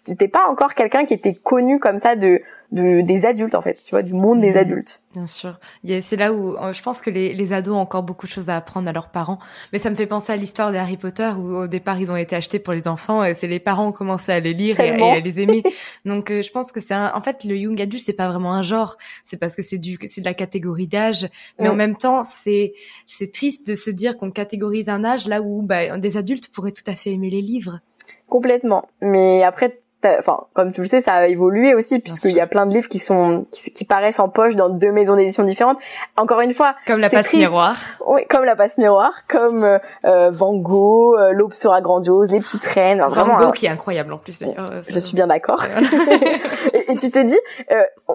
c'était 0.05 0.28
pas 0.28 0.46
encore 0.49 0.74
quelqu'un 0.74 1.05
qui 1.05 1.14
était 1.14 1.34
connu 1.34 1.78
comme 1.78 1.99
ça 1.99 2.16
de, 2.16 2.40
de 2.72 3.03
des 3.03 3.26
adultes 3.26 3.55
en 3.55 3.62
fait, 3.62 3.82
tu 3.84 3.90
vois, 3.90 4.03
du 4.03 4.14
monde 4.14 4.40
des 4.40 4.53
mmh. 4.53 4.57
adultes. 4.57 5.03
Bien 5.14 5.26
sûr. 5.26 5.59
C'est 6.03 6.16
là 6.16 6.32
où 6.32 6.57
euh, 6.57 6.72
je 6.72 6.82
pense 6.82 7.01
que 7.01 7.11
les, 7.11 7.32
les 7.34 7.53
ados 7.53 7.74
ont 7.74 7.78
encore 7.78 8.03
beaucoup 8.03 8.26
de 8.26 8.30
choses 8.30 8.51
à 8.51 8.57
apprendre 8.57 8.88
à 8.88 8.92
leurs 8.92 9.11
parents. 9.11 9.38
Mais 9.72 9.78
ça 9.78 9.90
me 9.90 9.94
fait 9.94 10.07
penser 10.07 10.32
à 10.32 10.36
l'histoire 10.36 10.70
des 10.70 10.78
Harry 10.78 10.96
Potter 10.96 11.30
où 11.36 11.57
au 11.57 11.66
départ 11.66 12.01
ils 12.01 12.11
ont 12.11 12.16
été 12.16 12.36
achetés 12.36 12.59
pour 12.59 12.74
les 12.74 12.88
enfants 12.88 13.24
et 13.24 13.34
c'est 13.34 13.49
les 13.49 13.59
parents 13.59 13.90
qui 13.90 13.96
ont 13.96 13.99
commencé 13.99 14.32
à 14.32 14.40
les 14.40 14.55
lire 14.55 14.78
et, 14.80 14.90
à 14.90 15.20
les 15.20 15.40
aimer. 15.40 15.62
Donc 16.05 16.30
euh, 16.30 16.42
je 16.42 16.51
pense 16.51 16.72
que 16.72 16.80
c'est 16.80 16.94
en 16.94 17.20
fait 17.20 17.44
le 17.44 17.57
young 17.57 17.80
adulte 17.80 18.05
c'est 18.05 18.12
pas 18.12 18.28
vraiment 18.28 18.53
un 18.53 18.62
genre, 18.62 18.96
c'est 19.24 19.38
parce 19.38 19.57
que 19.57 19.62
c'est 19.62 19.78
du 19.78 19.99
c'est 20.07 20.20
de 20.20 20.26
la 20.26 20.34
catégorie 20.34 20.86
d'âge, 20.86 21.28
mais 21.59 21.68
en 21.68 21.74
même 21.74 21.96
temps 21.96 22.24
c'est 22.24 22.74
c'est 23.07 23.32
triste 23.32 23.66
de 23.66 23.74
se 23.74 23.90
dire 23.90 24.16
qu'on 24.16 24.30
catégorise 24.30 24.88
un 24.88 25.05
âge 25.05 25.26
là 25.26 25.40
où 25.40 25.62
bah, 25.62 25.99
des 25.99 26.16
adultes 26.16 26.49
pourraient 26.49 26.72
tout 26.72 26.88
à 26.88 26.94
fait 26.94 27.12
aimer 27.12 27.30
les 27.30 27.42
livres. 27.42 27.80
Complètement. 28.28 28.88
Mais 29.01 29.42
après 29.42 29.80
enfin 30.05 30.44
comme 30.55 30.72
tu 30.72 30.80
le 30.80 30.86
sais 30.86 31.01
ça 31.01 31.14
a 31.14 31.26
évolué 31.26 31.74
aussi 31.74 31.99
puisqu'il 31.99 32.34
y 32.34 32.40
a 32.40 32.46
plein 32.46 32.66
de 32.66 32.72
livres 32.72 32.88
qui 32.88 32.99
sont 32.99 33.46
qui, 33.51 33.84
paraissent 33.84 34.20
en 34.20 34.28
poche 34.28 34.55
dans 34.55 34.68
deux 34.68 34.92
maisons 34.92 35.16
d'édition 35.16 35.42
différentes. 35.42 35.78
Encore 36.16 36.40
une 36.40 36.55
fois 36.55 36.74
comme 36.86 37.01
la 37.01 37.11
passe 37.11 37.32
miroir. 37.32 37.76
Oui 38.07 38.22
comme 38.28 38.44
la 38.44 38.55
passe 38.55 38.78
miroir 38.78 39.26
comme 39.28 39.64
euh, 39.64 39.78
euh 40.05 40.30
Van 40.30 40.55
Gogh 40.55 41.18
euh, 41.18 41.32
l'aube 41.32 41.53
sera 41.53 41.80
grandiose 41.80 42.30
les 42.30 42.40
petites 42.40 42.64
reines 42.64 43.03
Van 43.09 43.36
Gogh 43.36 43.49
hein. 43.49 43.53
qui 43.53 43.66
est 43.66 43.70
incroyable 43.70 44.12
en 44.12 44.18
plus 44.18 44.42
euh, 44.42 44.82
je 44.88 44.99
suis 44.99 45.14
bien 45.14 45.26
d'accord. 45.26 45.64
et, 46.74 46.92
et, 46.92 46.96
tu 46.96 47.11
te 47.11 47.18
dis 47.18 47.38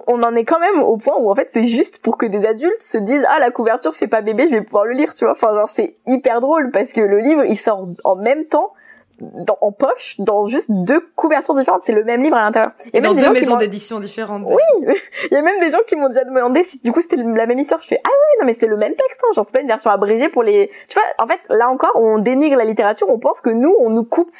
on 0.06 0.22
en 0.22 0.34
est 0.34 0.44
quand 0.44 0.60
même 0.60 0.82
au 0.82 0.96
point 0.96 1.16
où 1.18 1.30
en 1.30 1.34
fait 1.34 1.48
c'est 1.50 1.64
juste 1.64 2.02
pour 2.02 2.16
que 2.16 2.26
des 2.26 2.46
adultes 2.46 2.82
se 2.82 2.98
disent 2.98 3.26
ah 3.28 3.38
la 3.38 3.50
couverture 3.50 3.94
fait 3.94 4.06
pas 4.06 4.22
bébé 4.22 4.46
je 4.46 4.52
vais 4.52 4.62
pouvoir 4.62 4.84
le 4.84 4.92
lire 4.92 5.12
tu 5.14 5.24
vois. 5.24 5.32
Enfin 5.32 5.52
genre 5.52 5.68
c'est 5.68 5.96
hyper 6.06 6.40
drôle 6.40 6.70
parce 6.70 6.92
que 6.92 7.00
le 7.00 7.18
livre 7.18 7.44
il 7.44 7.58
sort 7.58 7.88
en 8.04 8.16
même 8.16 8.44
temps 8.46 8.72
dans, 9.20 9.58
en 9.60 9.72
poche 9.72 10.16
dans 10.18 10.46
juste 10.46 10.70
deux 10.70 11.00
couvertures 11.16 11.54
différentes. 11.54 11.82
C'est 11.84 11.92
le 11.92 12.04
même 12.04 12.22
livre 12.22 12.36
à 12.36 12.42
l'intérieur. 12.42 12.72
Et, 12.92 13.00
dans 13.00 13.14
deux 13.14 13.30
maisons 13.30 13.56
d'édition 13.56 14.00
différentes. 14.00 14.44
Oui, 14.46 14.86
il 15.30 15.34
y 15.34 15.36
a 15.36 15.42
même 15.42 15.60
des 15.60 15.70
gens 15.70 15.78
qui 15.86 15.96
m'ont 15.96 16.08
déjà 16.08 16.24
demandé 16.24 16.62
si 16.64 16.80
du 16.82 16.92
coup 16.92 17.00
c'était 17.00 17.16
la 17.16 17.46
même 17.46 17.58
histoire. 17.58 17.80
Je 17.82 17.88
fais 17.88 17.98
ah 18.04 18.10
oui 18.10 18.40
non 18.40 18.46
mais 18.46 18.56
c'est 18.58 18.66
le 18.66 18.76
même 18.76 18.94
texte. 18.94 19.20
Hein. 19.22 19.32
Genre 19.34 19.44
c'est 19.46 19.52
pas 19.52 19.60
une 19.60 19.68
version 19.68 19.90
abrégée 19.90 20.28
pour 20.28 20.42
les. 20.42 20.70
Tu 20.88 20.98
vois 20.98 21.24
en 21.24 21.26
fait 21.26 21.40
là 21.50 21.68
encore 21.68 21.92
on 21.94 22.18
dénigre 22.18 22.56
la 22.56 22.64
littérature. 22.64 23.08
On 23.08 23.18
pense 23.18 23.40
que 23.40 23.50
nous 23.50 23.74
on 23.78 23.90
nous 23.90 24.04
coupe 24.04 24.34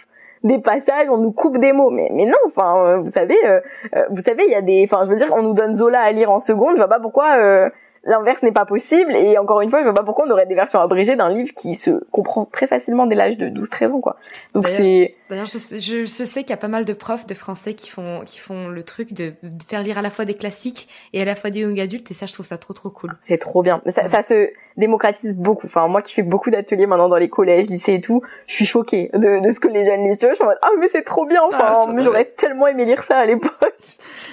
des 0.44 0.58
passages, 0.58 1.08
on 1.10 1.16
nous 1.16 1.32
coupe 1.32 1.58
des 1.58 1.72
mots, 1.72 1.90
mais 1.90 2.10
mais 2.12 2.26
non, 2.26 2.36
enfin, 2.44 2.76
euh, 2.84 2.96
vous 2.98 3.08
savez, 3.08 3.38
euh, 3.46 3.60
euh, 3.96 4.04
vous 4.10 4.20
savez, 4.20 4.44
il 4.44 4.50
y 4.50 4.54
a 4.54 4.60
des, 4.60 4.84
enfin, 4.84 5.04
je 5.04 5.10
veux 5.10 5.16
dire, 5.16 5.32
on 5.34 5.42
nous 5.42 5.54
donne 5.54 5.74
Zola 5.74 6.00
à 6.00 6.12
lire 6.12 6.30
en 6.30 6.38
seconde, 6.38 6.72
je 6.72 6.76
vois 6.76 6.88
pas 6.88 7.00
pourquoi 7.00 7.70
l'inverse 8.04 8.42
n'est 8.42 8.52
pas 8.52 8.64
possible. 8.64 9.12
Et 9.12 9.38
encore 9.38 9.60
une 9.60 9.70
fois, 9.70 9.80
je 9.80 9.84
vois 9.84 9.94
pas 9.94 10.02
pourquoi 10.02 10.26
on 10.26 10.30
aurait 10.30 10.46
des 10.46 10.54
versions 10.54 10.80
abrégées 10.80 11.16
d'un 11.16 11.28
livre 11.28 11.52
qui 11.54 11.74
se 11.74 12.02
comprend 12.10 12.44
très 12.44 12.66
facilement 12.66 13.06
dès 13.06 13.14
l'âge 13.14 13.36
de 13.36 13.48
12-13 13.48 13.92
ans, 13.92 14.00
quoi. 14.00 14.16
Donc 14.54 14.68
c'est. 14.68 15.14
D'ailleurs, 15.30 15.46
je, 15.46 15.58
sais, 15.58 15.80
je, 15.80 16.04
sais 16.04 16.42
qu'il 16.42 16.50
y 16.50 16.54
a 16.54 16.58
pas 16.58 16.68
mal 16.68 16.84
de 16.84 16.92
profs 16.92 17.26
de 17.26 17.34
français 17.34 17.74
qui 17.74 17.88
font 17.88 18.20
qui 18.26 18.38
font 18.38 18.68
le 18.68 18.82
truc 18.82 19.14
de, 19.14 19.32
faire 19.66 19.82
lire 19.82 19.98
à 19.98 20.02
la 20.02 20.10
fois 20.10 20.24
des 20.24 20.34
classiques 20.34 20.88
et 21.12 21.22
à 21.22 21.24
la 21.24 21.34
fois 21.34 21.50
des 21.50 21.60
young 21.60 21.80
adultes. 21.80 22.10
Et 22.10 22.14
ça, 22.14 22.26
je 22.26 22.32
trouve 22.32 22.46
ça 22.46 22.58
trop 22.58 22.74
trop 22.74 22.90
cool. 22.90 23.12
C'est 23.22 23.38
trop 23.38 23.62
bien. 23.62 23.80
Ça, 23.86 24.08
ça 24.08 24.22
se 24.22 24.50
démocratise 24.76 25.34
beaucoup. 25.34 25.66
Enfin, 25.66 25.88
moi 25.88 26.02
qui 26.02 26.12
fais 26.12 26.22
beaucoup 26.22 26.50
d'ateliers 26.50 26.86
maintenant 26.86 27.08
dans 27.08 27.16
les 27.16 27.28
collèges, 27.28 27.68
lycées 27.68 27.94
et 27.94 28.00
tout, 28.00 28.22
je 28.46 28.54
suis 28.54 28.66
choquée 28.66 29.10
de, 29.14 29.40
de 29.40 29.50
ce 29.50 29.60
que 29.60 29.68
les 29.68 29.82
jeunes 29.82 30.04
lisent. 30.04 30.18
Je 30.20 30.34
suis 30.34 30.42
en 30.42 30.46
mode 30.46 30.58
ah 30.62 30.70
mais 30.78 30.88
c'est 30.88 31.02
trop 31.02 31.24
bien. 31.26 31.40
Enfin, 31.42 31.86
ah, 31.88 31.94
j'aurais 31.98 32.24
tellement 32.24 32.66
aimé 32.66 32.84
lire 32.84 33.02
ça 33.02 33.18
à 33.18 33.26
l'époque. 33.26 33.52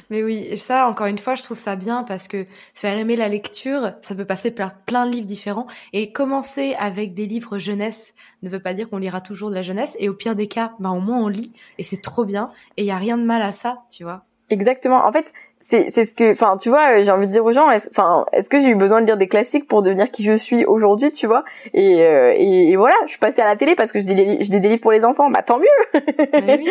Mais 0.09 0.23
oui, 0.23 0.57
ça 0.57 0.87
encore 0.87 1.07
une 1.07 1.17
fois, 1.17 1.35
je 1.35 1.43
trouve 1.43 1.57
ça 1.57 1.75
bien 1.75 2.03
parce 2.03 2.27
que 2.27 2.45
faire 2.73 2.97
aimer 2.97 3.15
la 3.15 3.29
lecture, 3.29 3.60
ça 4.01 4.15
peut 4.15 4.25
passer 4.25 4.51
par 4.51 4.75
plein 4.75 5.05
de 5.05 5.11
livres 5.11 5.25
différents. 5.27 5.67
Et 5.93 6.11
commencer 6.11 6.75
avec 6.79 7.13
des 7.13 7.25
livres 7.25 7.57
jeunesse 7.57 8.15
ne 8.43 8.49
veut 8.49 8.59
pas 8.59 8.73
dire 8.73 8.89
qu'on 8.89 8.97
lira 8.97 9.21
toujours 9.21 9.49
de 9.49 9.55
la 9.55 9.63
jeunesse. 9.63 9.95
Et 9.99 10.09
au 10.09 10.13
pire 10.13 10.35
des 10.35 10.47
cas, 10.47 10.73
bah, 10.79 10.89
au 10.89 10.99
moins 10.99 11.19
on 11.19 11.27
lit. 11.27 11.53
Et 11.77 11.83
c'est 11.83 12.01
trop 12.01 12.25
bien. 12.25 12.51
Et 12.77 12.83
il 12.83 12.85
y 12.85 12.91
a 12.91 12.97
rien 12.97 13.17
de 13.17 13.23
mal 13.23 13.41
à 13.41 13.51
ça, 13.51 13.83
tu 13.89 14.03
vois. 14.03 14.25
Exactement. 14.49 15.05
En 15.05 15.11
fait, 15.11 15.33
c'est 15.61 15.91
c'est 15.91 16.05
ce 16.05 16.15
que 16.15 16.31
enfin 16.31 16.57
tu 16.57 16.69
vois 16.69 16.97
euh, 16.97 17.03
j'ai 17.03 17.11
envie 17.11 17.27
de 17.27 17.31
dire 17.31 17.45
aux 17.45 17.51
gens 17.51 17.67
enfin 17.89 18.25
est-ce 18.33 18.49
que 18.49 18.57
j'ai 18.57 18.69
eu 18.69 18.75
besoin 18.75 19.01
de 19.01 19.05
lire 19.05 19.17
des 19.17 19.27
classiques 19.27 19.67
pour 19.67 19.83
devenir 19.83 20.09
qui 20.09 20.23
je 20.23 20.33
suis 20.33 20.65
aujourd'hui 20.65 21.11
tu 21.11 21.27
vois? 21.27 21.43
Et, 21.73 22.01
euh, 22.01 22.33
et, 22.35 22.71
et 22.71 22.75
voilà 22.75 22.95
je 23.05 23.11
suis 23.11 23.19
passée 23.19 23.41
à 23.41 23.45
la 23.45 23.55
télé 23.55 23.75
parce 23.75 23.91
que 23.91 23.99
je 23.99 24.05
dis 24.05 24.15
je 24.15 24.49
dis 24.49 24.59
des 24.59 24.69
livres 24.69 24.81
pour 24.81 24.91
les 24.91 25.05
enfants. 25.05 25.29
Bah 25.29 25.43
tant 25.43 25.59
mieux 25.59 26.01
mais 26.33 26.57
oui 26.57 26.69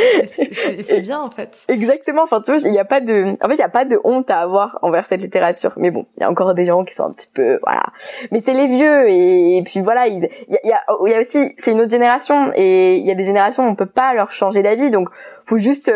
c'est 0.83 1.01
bien 1.01 1.21
en 1.21 1.31
fait. 1.31 1.57
Exactement 1.69 2.23
enfin 2.25 2.41
tu 2.41 2.51
vois 2.51 2.61
il 2.61 2.75
y 2.75 2.81
a 2.81 2.85
pas 2.85 3.01
de 3.01 3.37
en 3.41 3.49
fait 3.49 3.55
il 3.55 3.61
y 3.61 3.63
a 3.63 3.69
pas 3.69 3.85
de 3.85 4.01
honte 4.03 4.31
à 4.31 4.41
avoir 4.41 4.79
envers 4.83 5.05
cette 5.05 5.23
littérature. 5.23 5.73
Mais 5.77 5.93
bon 5.93 6.07
il 6.17 6.23
y 6.23 6.27
a 6.27 6.31
encore 6.31 6.53
des 6.55 6.65
gens 6.65 6.85
qui 6.85 6.95
sont 6.95 7.05
un 7.05 7.13
petit 7.13 7.31
peu 7.33 7.61
voilà. 7.63 7.85
Mais 8.33 8.41
c'est 8.41 8.55
les 8.55 8.67
vieux 8.67 9.09
et, 9.09 9.63
puis 9.65 9.81
voilà 9.81 10.09
il 10.09 10.25
y 10.25 10.27
a 10.27 10.29
il 10.49 10.69
y 10.69 10.73
a, 10.73 10.83
il 11.07 11.13
y 11.13 11.15
a 11.15 11.21
aussi 11.21 11.55
c'est 11.59 11.71
une 11.71 11.81
autre 11.81 11.93
génération 11.93 12.51
et 12.57 12.97
il 12.97 13.07
y 13.07 13.11
a 13.13 13.15
des 13.15 13.25
générations 13.25 13.65
où 13.65 13.69
on 13.69 13.77
peut 13.77 13.87
pas 13.87 14.15
leur 14.15 14.33
changer 14.33 14.63
d'avis. 14.63 14.91
Donc 14.91 15.11
faut 15.45 15.59
juste 15.59 15.93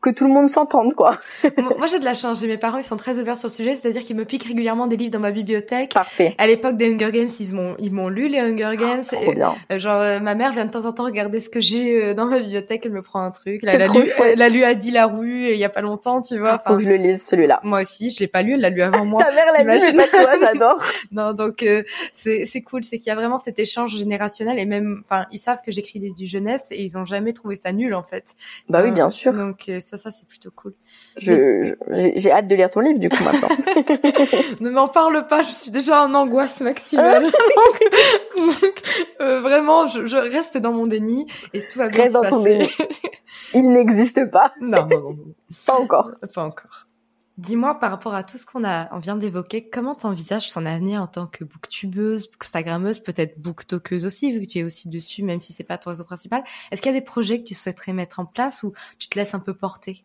que 0.00 0.10
tout 0.10 0.26
le 0.26 0.32
monde 0.32 0.48
s'entende 0.48 0.94
quoi. 0.94 1.18
Moi 1.56 1.86
j'ai 1.90 1.98
de 1.98 2.04
la 2.04 2.14
chance, 2.14 2.40
j'ai 2.40 2.46
mes 2.46 2.58
parents 2.58 2.78
ils 2.78 2.84
sont 2.84 2.96
très 2.96 3.18
ouverts 3.18 3.36
sur 3.36 3.48
le 3.48 3.52
sujet, 3.52 3.74
c'est-à-dire 3.74 4.02
qu'ils 4.02 4.16
me 4.16 4.24
piquent 4.24 4.44
régulièrement 4.44 4.86
des 4.86 4.96
livres 4.96 5.10
dans 5.10 5.18
ma 5.18 5.32
bibliothèque. 5.32 5.94
Parfait. 5.94 6.34
À 6.38 6.46
l'époque 6.46 6.76
des 6.76 6.92
Hunger 6.92 7.10
Games, 7.12 7.28
ils 7.40 7.52
m'ont 7.52 7.74
ils 7.78 7.92
m'ont 7.92 8.08
lu 8.08 8.28
les 8.28 8.38
Hunger 8.38 8.76
Games. 8.76 9.02
Ah, 9.12 9.16
trop 9.16 9.32
bien. 9.32 9.54
Euh, 9.72 9.78
genre 9.78 10.00
euh, 10.00 10.20
ma 10.20 10.34
mère 10.34 10.52
vient 10.52 10.64
de 10.66 10.70
temps 10.70 10.84
en 10.84 10.92
temps 10.92 11.04
regarder 11.04 11.40
ce 11.40 11.48
que 11.48 11.60
j'ai 11.60 12.02
euh, 12.02 12.14
dans 12.14 12.26
ma 12.26 12.38
bibliothèque, 12.38 12.82
elle 12.84 12.92
me 12.92 13.02
prend 13.02 13.22
un 13.22 13.30
truc. 13.30 13.60
elle 13.64 13.82
a 13.82 13.88
lu 13.88 14.08
elle 14.24 14.42
a 14.42 14.48
lu 14.48 14.62
Adi 14.64 14.90
la 14.90 15.06
rue 15.06 15.50
il 15.50 15.58
y 15.58 15.64
a 15.64 15.68
pas 15.68 15.80
longtemps, 15.80 16.22
tu 16.22 16.38
vois. 16.38 16.58
Faut 16.60 16.76
que 16.76 16.82
je 16.82 16.90
le 16.90 16.96
lise 16.96 17.24
celui-là. 17.26 17.60
Moi 17.64 17.80
aussi, 17.80 18.10
je 18.10 18.20
l'ai 18.20 18.28
pas 18.28 18.42
lu, 18.42 18.54
elle 18.54 18.60
l'a 18.60 18.70
lu 18.70 18.82
avant 18.82 19.04
moi. 19.04 19.24
Ta 19.24 19.32
mère 19.32 19.46
l'a 19.52 19.62
lu, 19.62 19.96
mais 19.96 20.06
pas 20.06 20.22
toi, 20.22 20.32
j'adore. 20.40 20.80
non, 21.10 21.32
donc 21.32 21.64
c'est 22.12 22.46
c'est 22.46 22.62
cool, 22.62 22.84
c'est 22.84 22.98
qu'il 22.98 23.08
y 23.08 23.10
a 23.10 23.16
vraiment 23.16 23.38
cet 23.38 23.58
échange 23.58 23.96
générationnel 23.96 24.58
et 24.58 24.66
même 24.66 25.02
enfin 25.04 25.26
ils 25.32 25.38
savent 25.38 25.60
que 25.64 25.72
j'écris 25.72 25.98
du 25.98 26.26
jeunesse 26.26 26.68
et 26.70 26.82
ils 26.82 26.96
ont 26.96 27.04
jamais 27.04 27.32
trouvé 27.32 27.56
ça 27.56 27.72
nul 27.72 27.94
en 27.94 28.02
fait. 28.04 28.36
Bah 28.68 28.82
oui, 28.84 28.92
bien 28.92 29.10
sûr. 29.10 29.32
Donc 29.32 29.68
ça 29.88 29.96
ça 29.96 30.10
c'est 30.10 30.26
plutôt 30.28 30.50
cool. 30.50 30.74
Je, 31.16 31.74
j'ai 32.16 32.30
hâte 32.30 32.46
de 32.46 32.54
lire 32.54 32.70
ton 32.70 32.80
livre 32.80 32.98
du 32.98 33.08
coup 33.08 33.24
maintenant. 33.24 33.48
ne 34.60 34.68
m'en 34.68 34.88
parle 34.88 35.26
pas, 35.26 35.42
je 35.42 35.50
suis 35.50 35.70
déjà 35.70 36.04
en 36.04 36.12
angoisse 36.14 36.60
maximale. 36.60 37.24
donc, 38.36 38.82
euh, 39.22 39.40
vraiment, 39.40 39.86
je, 39.86 40.04
je, 40.06 40.16
reste 40.16 40.58
dans 40.58 40.72
mon 40.72 40.86
déni 40.86 41.26
et 41.54 41.66
tout 41.66 41.78
va 41.78 41.88
bien 41.88 42.02
Reste 42.02 42.14
se 42.14 42.18
dans 42.18 42.22
passer. 42.22 42.36
Ton 42.36 42.42
déni. 42.42 42.68
Il 43.54 43.70
n'existe 43.72 44.30
pas. 44.30 44.52
Non, 44.60 44.86
non, 44.86 45.00
non, 45.00 45.10
non. 45.14 45.34
Pas 45.64 45.74
encore. 45.74 46.10
Pas 46.34 46.42
encore. 46.44 46.87
Dis-moi 47.38 47.78
par 47.78 47.90
rapport 47.92 48.14
à 48.14 48.24
tout 48.24 48.36
ce 48.36 48.44
qu'on 48.44 48.60
vient 48.98 49.16
d'évoquer, 49.16 49.70
comment 49.70 49.94
t'envisages 49.94 50.52
ton 50.52 50.66
avenir 50.66 51.00
en 51.00 51.06
tant 51.06 51.26
que 51.28 51.44
booktubeuse, 51.44 52.28
instagrammeuse, 52.40 52.98
peut-être 52.98 53.40
booktokeuse 53.40 54.04
aussi, 54.04 54.32
vu 54.32 54.40
que 54.42 54.46
tu 54.46 54.58
es 54.58 54.64
aussi 54.64 54.88
dessus, 54.88 55.22
même 55.22 55.40
si 55.40 55.52
c'est 55.52 55.64
pas 55.64 55.78
ton 55.78 55.90
réseau 55.90 56.04
principal. 56.04 56.42
Est-ce 56.70 56.82
qu'il 56.82 56.92
y 56.92 56.96
a 56.96 56.98
des 56.98 57.04
projets 57.04 57.38
que 57.38 57.44
tu 57.44 57.54
souhaiterais 57.54 57.92
mettre 57.92 58.18
en 58.18 58.26
place 58.26 58.62
ou 58.64 58.72
tu 58.98 59.08
te 59.08 59.18
laisses 59.18 59.34
un 59.34 59.38
peu 59.40 59.54
porter? 59.54 60.04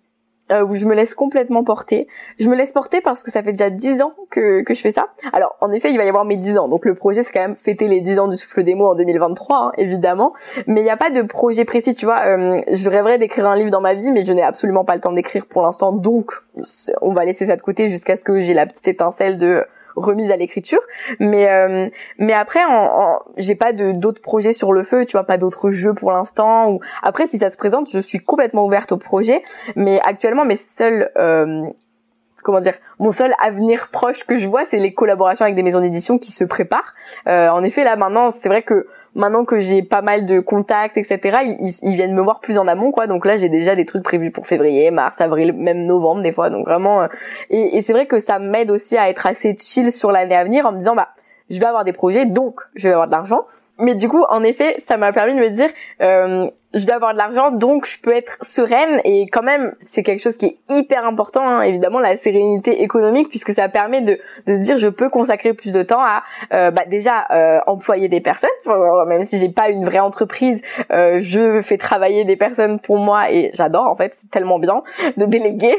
Euh, 0.51 0.63
où 0.63 0.75
je 0.75 0.85
me 0.85 0.93
laisse 0.93 1.15
complètement 1.15 1.63
porter. 1.63 2.07
Je 2.37 2.49
me 2.49 2.55
laisse 2.55 2.73
porter 2.73 2.99
parce 2.99 3.23
que 3.23 3.31
ça 3.31 3.41
fait 3.41 3.53
déjà 3.53 3.69
dix 3.69 4.01
ans 4.01 4.13
que, 4.29 4.61
que 4.61 4.73
je 4.73 4.81
fais 4.81 4.91
ça. 4.91 5.07
Alors, 5.31 5.55
en 5.61 5.71
effet, 5.71 5.91
il 5.91 5.97
va 5.97 6.03
y 6.03 6.09
avoir 6.09 6.25
mes 6.25 6.35
dix 6.35 6.57
ans. 6.57 6.67
Donc, 6.67 6.85
le 6.85 6.95
projet, 6.95 7.23
c'est 7.23 7.31
quand 7.31 7.41
même 7.41 7.55
fêter 7.55 7.87
les 7.87 8.01
dix 8.01 8.19
ans 8.19 8.27
du 8.27 8.35
souffle 8.35 8.63
des 8.63 8.75
mots 8.75 8.87
en 8.87 8.95
2023, 8.95 9.57
hein, 9.57 9.71
évidemment. 9.77 10.33
Mais 10.67 10.81
il 10.81 10.83
n'y 10.83 10.89
a 10.89 10.97
pas 10.97 11.09
de 11.09 11.21
projet 11.21 11.63
précis, 11.63 11.93
tu 11.93 12.05
vois. 12.05 12.25
Euh, 12.25 12.57
je 12.69 12.89
rêverais 12.89 13.17
d'écrire 13.17 13.47
un 13.47 13.55
livre 13.55 13.71
dans 13.71 13.81
ma 13.81 13.93
vie, 13.93 14.11
mais 14.11 14.23
je 14.23 14.33
n'ai 14.33 14.43
absolument 14.43 14.83
pas 14.83 14.95
le 14.95 15.01
temps 15.01 15.13
d'écrire 15.13 15.45
pour 15.45 15.61
l'instant. 15.61 15.93
Donc, 15.93 16.33
on 17.01 17.13
va 17.13 17.23
laisser 17.23 17.45
ça 17.45 17.55
de 17.55 17.61
côté 17.61 17.87
jusqu'à 17.87 18.17
ce 18.17 18.25
que 18.25 18.39
j'ai 18.39 18.53
la 18.53 18.65
petite 18.65 18.87
étincelle 18.87 19.37
de 19.37 19.65
remise 19.95 20.31
à 20.31 20.37
l'écriture. 20.37 20.81
Mais 21.19 21.49
euh, 21.49 21.89
mais 22.17 22.33
après 22.33 22.61
j'ai 23.37 23.55
pas 23.55 23.73
de 23.73 23.91
d'autres 23.91 24.21
projets 24.21 24.53
sur 24.53 24.73
le 24.73 24.83
feu 24.83 25.05
tu 25.05 25.13
vois 25.13 25.25
pas 25.25 25.37
d'autres 25.37 25.69
jeux 25.69 25.93
pour 25.93 26.11
l'instant 26.11 26.71
ou 26.71 26.79
après 27.01 27.27
si 27.27 27.37
ça 27.37 27.51
se 27.51 27.57
présente 27.57 27.89
je 27.91 27.99
suis 27.99 28.19
complètement 28.19 28.65
ouverte 28.65 28.91
au 28.91 28.97
projet. 28.97 29.43
Mais 29.75 29.99
actuellement 30.03 30.45
mes 30.45 30.57
seuls 30.57 31.11
euh, 31.17 31.63
comment 32.43 32.59
dire 32.59 32.75
mon 32.99 33.11
seul 33.11 33.33
avenir 33.41 33.89
proche 33.91 34.25
que 34.25 34.37
je 34.37 34.47
vois 34.47 34.65
c'est 34.65 34.79
les 34.79 34.93
collaborations 34.93 35.43
avec 35.43 35.55
des 35.55 35.63
maisons 35.63 35.81
d'édition 35.81 36.17
qui 36.17 36.31
se 36.31 36.43
préparent. 36.43 36.93
Euh, 37.27 37.49
en 37.49 37.63
effet 37.63 37.83
là 37.83 37.95
maintenant 37.95 38.31
c'est 38.31 38.49
vrai 38.49 38.63
que 38.63 38.87
maintenant 39.15 39.45
que 39.45 39.59
j'ai 39.59 39.83
pas 39.83 40.01
mal 40.01 40.25
de 40.25 40.39
contacts, 40.39 40.97
etc., 40.97 41.39
ils, 41.81 41.95
viennent 41.95 42.13
me 42.13 42.21
voir 42.21 42.39
plus 42.39 42.57
en 42.57 42.67
amont, 42.67 42.91
quoi. 42.91 43.07
Donc 43.07 43.25
là, 43.25 43.35
j'ai 43.35 43.49
déjà 43.49 43.75
des 43.75 43.85
trucs 43.85 44.03
prévus 44.03 44.31
pour 44.31 44.47
février, 44.47 44.91
mars, 44.91 45.19
avril, 45.21 45.53
même 45.53 45.85
novembre 45.85 46.21
des 46.21 46.31
fois. 46.31 46.49
Donc 46.49 46.65
vraiment, 46.65 47.03
euh, 47.03 47.07
et, 47.49 47.77
et 47.77 47.81
c'est 47.81 47.93
vrai 47.93 48.05
que 48.05 48.19
ça 48.19 48.39
m'aide 48.39 48.71
aussi 48.71 48.97
à 48.97 49.09
être 49.09 49.25
assez 49.25 49.55
chill 49.59 49.91
sur 49.91 50.11
l'année 50.11 50.35
à 50.35 50.43
venir 50.43 50.65
en 50.65 50.71
me 50.71 50.79
disant, 50.79 50.95
bah, 50.95 51.09
je 51.49 51.59
vais 51.59 51.65
avoir 51.65 51.83
des 51.83 51.93
projets, 51.93 52.25
donc 52.25 52.61
je 52.75 52.87
vais 52.87 52.93
avoir 52.93 53.07
de 53.07 53.13
l'argent. 53.13 53.45
Mais 53.79 53.95
du 53.95 54.07
coup, 54.07 54.23
en 54.29 54.43
effet, 54.43 54.75
ça 54.79 54.97
m'a 54.97 55.11
permis 55.11 55.33
de 55.33 55.39
me 55.39 55.49
dire, 55.49 55.69
euh, 56.01 56.47
je 56.75 56.85
dois 56.85 56.95
avoir 56.95 57.13
de 57.13 57.17
l'argent, 57.17 57.49
donc 57.49 57.87
je 57.87 57.99
peux 57.99 58.15
être 58.15 58.37
sereine. 58.41 59.01
Et 59.03 59.25
quand 59.25 59.41
même, 59.41 59.73
c'est 59.79 60.03
quelque 60.03 60.21
chose 60.21 60.37
qui 60.37 60.45
est 60.45 60.57
hyper 60.69 61.05
important, 61.05 61.41
hein, 61.41 61.61
évidemment, 61.63 61.99
la 61.99 62.15
sérénité 62.15 62.83
économique, 62.83 63.29
puisque 63.29 63.51
ça 63.51 63.69
permet 63.69 64.01
de, 64.01 64.19
de 64.45 64.53
se 64.53 64.59
dire, 64.59 64.77
je 64.77 64.89
peux 64.89 65.09
consacrer 65.09 65.53
plus 65.53 65.73
de 65.73 65.81
temps 65.81 66.01
à, 66.01 66.21
euh, 66.53 66.69
bah, 66.69 66.83
déjà, 66.87 67.25
euh, 67.31 67.59
employer 67.65 68.09
des 68.09 68.21
personnes. 68.21 68.49
même 69.07 69.23
si 69.23 69.39
j'ai 69.39 69.49
pas 69.49 69.69
une 69.69 69.85
vraie 69.85 69.99
entreprise, 69.99 70.61
je 70.91 71.59
fais 71.61 71.77
travailler 71.77 72.25
des 72.25 72.35
personnes 72.35 72.79
pour 72.79 72.97
moi 72.97 73.31
et 73.31 73.49
j'adore, 73.53 73.87
en 73.87 73.95
fait, 73.95 74.13
c'est 74.13 74.29
tellement 74.29 74.59
bien 74.59 74.83
de 75.17 75.25
déléguer. 75.25 75.75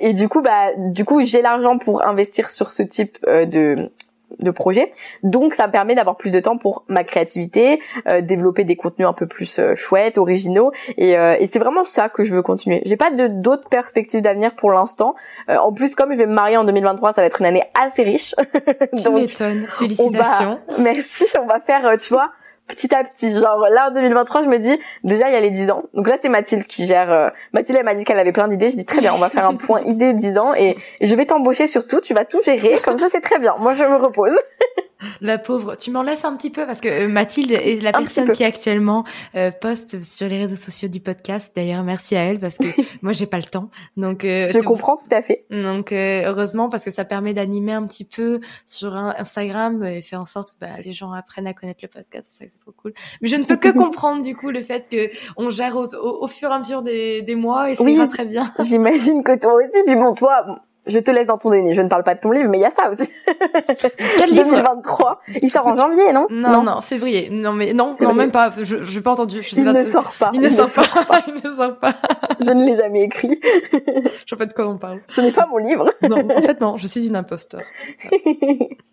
Et 0.00 0.12
du 0.12 0.28
coup, 0.28 0.42
bah, 0.42 0.70
du 0.76 1.04
coup, 1.04 1.20
j'ai 1.22 1.40
l'argent 1.40 1.78
pour 1.78 2.06
investir 2.06 2.50
sur 2.50 2.72
ce 2.72 2.82
type 2.82 3.18
de 3.26 3.90
de 4.38 4.50
projet. 4.50 4.90
Donc 5.22 5.54
ça 5.54 5.66
me 5.66 5.72
permet 5.72 5.94
d'avoir 5.94 6.16
plus 6.16 6.30
de 6.30 6.40
temps 6.40 6.56
pour 6.56 6.84
ma 6.88 7.04
créativité, 7.04 7.80
euh, 8.08 8.20
développer 8.20 8.64
des 8.64 8.76
contenus 8.76 9.08
un 9.08 9.12
peu 9.12 9.26
plus 9.26 9.58
euh, 9.58 9.74
chouettes, 9.74 10.18
originaux. 10.18 10.72
Et, 10.96 11.16
euh, 11.16 11.36
et 11.38 11.46
c'est 11.46 11.58
vraiment 11.58 11.84
ça 11.84 12.08
que 12.08 12.24
je 12.24 12.34
veux 12.34 12.42
continuer. 12.42 12.82
J'ai 12.84 12.96
pas 12.96 13.10
de 13.10 13.26
d'autres 13.26 13.68
perspectives 13.68 14.20
d'avenir 14.20 14.54
pour 14.54 14.70
l'instant. 14.70 15.14
en 15.48 15.72
plus, 15.72 15.94
comme 15.94 16.12
je 16.12 16.18
vais 16.18 16.26
me 16.26 16.34
marier 16.34 16.56
en 16.56 16.64
2023, 16.64 17.12
ça 17.12 17.20
va 17.22 17.26
être 17.26 17.40
une 17.40 17.46
année 17.46 17.64
assez 17.80 18.02
riche. 18.02 18.34
Tu 19.02 19.10
m'étonnes. 19.10 19.66
Félicitations. 19.68 20.60
Merci. 20.78 21.24
On 21.40 21.46
va 21.46 21.60
faire, 21.60 21.96
tu 21.98 22.12
vois, 22.12 22.32
petit 22.66 22.94
à 22.94 23.04
petit. 23.04 23.32
Genre 23.32 23.66
là 23.70 23.88
en 23.90 23.94
2023, 23.94 24.44
je 24.44 24.48
me 24.48 24.58
dis 24.58 24.78
déjà 25.04 25.28
il 25.28 25.32
y 25.32 25.36
a 25.36 25.40
les 25.40 25.50
10 25.50 25.70
ans. 25.70 25.84
Donc 25.94 26.08
là 26.08 26.16
c'est 26.20 26.28
Mathilde 26.28 26.66
qui 26.66 26.86
gère. 26.86 27.10
Euh, 27.12 27.28
Mathilde 27.52 27.78
elle 27.78 27.84
m'a 27.84 27.94
dit 27.94 28.04
qu'elle 28.04 28.18
avait 28.18 28.32
plein 28.32 28.48
d'idées. 28.48 28.68
Je 28.68 28.76
dis 28.76 28.84
très 28.84 29.00
bien, 29.00 29.12
on 29.14 29.18
va 29.18 29.28
faire 29.28 29.46
un 29.46 29.56
point 29.56 29.82
idée 29.82 30.12
10 30.12 30.38
ans 30.38 30.54
et, 30.54 30.76
je 31.00 31.14
vais 31.14 31.26
t'embaucher 31.26 31.66
surtout. 31.66 32.00
Tu 32.00 32.14
vas 32.14 32.24
tout 32.24 32.42
gérer. 32.44 32.78
Comme 32.84 32.98
ça 32.98 33.06
c'est 33.10 33.20
très 33.20 33.38
bien. 33.38 33.56
Moi 33.58 33.72
je 33.74 33.84
me 33.84 33.96
repose. 33.96 34.36
La 35.20 35.38
pauvre, 35.38 35.76
tu 35.76 35.90
m'en 35.90 36.02
laisses 36.02 36.24
un 36.24 36.36
petit 36.36 36.50
peu 36.50 36.66
parce 36.66 36.80
que 36.80 36.88
euh, 36.88 37.08
Mathilde 37.08 37.52
est 37.52 37.82
la 37.82 37.92
personne 37.92 38.30
qui 38.30 38.44
actuellement 38.44 39.04
euh, 39.34 39.50
poste 39.50 40.02
sur 40.02 40.28
les 40.28 40.38
réseaux 40.38 40.56
sociaux 40.56 40.88
du 40.88 41.00
podcast. 41.00 41.52
D'ailleurs, 41.54 41.84
merci 41.84 42.16
à 42.16 42.20
elle 42.24 42.38
parce 42.38 42.58
que 42.58 42.66
moi 43.02 43.12
j'ai 43.12 43.26
pas 43.26 43.38
le 43.38 43.44
temps. 43.44 43.70
Donc 43.96 44.24
euh, 44.24 44.48
je 44.48 44.58
comprends 44.58 44.96
tout 44.96 45.12
à 45.14 45.22
fait. 45.22 45.44
Donc 45.50 45.92
heureusement 45.92 46.68
parce 46.68 46.84
que 46.84 46.90
ça 46.90 47.04
permet 47.04 47.34
d'animer 47.34 47.72
un 47.72 47.86
petit 47.86 48.04
peu 48.04 48.40
sur 48.66 48.94
Instagram 48.94 49.84
et 49.84 50.02
faire 50.02 50.20
en 50.20 50.26
sorte 50.26 50.52
que 50.52 50.56
bah, 50.60 50.80
les 50.84 50.92
gens 50.92 51.12
apprennent 51.12 51.46
à 51.46 51.54
connaître 51.54 51.80
le 51.82 51.88
podcast. 51.88 52.30
C'est 52.32 52.50
c'est 52.50 52.60
trop 52.60 52.72
cool. 52.72 52.92
Mais 53.20 53.28
je 53.28 53.36
ne 53.36 53.44
peux 53.44 53.56
que 53.56 53.68
comprendre 53.76 54.22
du 54.22 54.36
coup 54.36 54.50
le 54.50 54.62
fait 54.62 54.88
que 54.90 55.10
on 55.36 55.50
gère 55.50 55.76
au, 55.76 56.28
fur 56.28 56.50
et 56.50 56.54
à 56.54 56.58
mesure 56.58 56.82
des, 56.82 57.22
des 57.22 57.34
mois 57.34 57.70
et 57.70 57.76
ça 57.76 57.84
oui, 57.84 57.98
très 58.08 58.24
bien. 58.24 58.52
J'imagine 58.58 59.22
que 59.22 59.38
toi 59.38 59.54
aussi. 59.54 59.82
Puis 59.86 59.94
bon, 59.94 60.14
toi, 60.14 60.62
je 60.86 60.98
te 60.98 61.10
laisse 61.10 61.26
dans 61.26 61.38
ton 61.38 61.50
déni. 61.50 61.74
Je 61.74 61.82
ne 61.82 61.88
parle 61.88 62.02
pas 62.02 62.14
de 62.14 62.20
ton 62.20 62.30
livre, 62.30 62.48
mais 62.48 62.58
il 62.58 62.62
y 62.62 62.64
a 62.64 62.70
ça 62.70 62.90
aussi. 62.90 63.10
Quel 64.16 64.30
livre 64.30 64.50
2023. 64.50 65.20
Il 65.42 65.50
sort 65.50 65.66
en 65.66 65.76
janvier, 65.76 66.12
non, 66.12 66.26
non 66.30 66.62
non, 66.62 66.80
février. 66.80 67.28
Non 67.30 67.52
mais 67.52 67.72
non, 67.72 67.96
non 68.00 68.14
même 68.14 68.30
pas. 68.30 68.50
Je 68.50 68.82
je 68.82 68.96
n'ai 68.96 69.02
pas 69.02 69.12
entendu. 69.12 69.42
Je 69.42 69.50
sais 69.50 69.60
il, 69.60 69.64
pas 69.64 69.72
ne 69.72 69.90
sort 69.90 70.12
pas. 70.18 70.30
Il, 70.34 70.40
ne 70.40 70.48
sort 70.48 70.70
pas. 70.70 70.82
il 71.26 71.34
ne 71.34 71.56
sort 71.56 71.78
pas. 71.78 71.94
je 72.40 72.50
ne 72.50 72.64
l'ai 72.64 72.74
jamais 72.74 73.02
écrit. 73.02 73.40
je 73.42 74.28
sais 74.28 74.36
pas 74.36 74.46
de 74.46 74.52
quoi 74.52 74.66
on 74.68 74.78
parle. 74.78 75.00
Ce 75.08 75.20
n'est 75.20 75.32
pas 75.32 75.46
mon 75.46 75.58
livre. 75.58 75.92
non, 76.08 76.28
en 76.30 76.42
fait 76.42 76.60
non. 76.60 76.76
Je 76.76 76.86
suis 76.86 77.06
une 77.06 77.16
imposteur. 77.16 77.62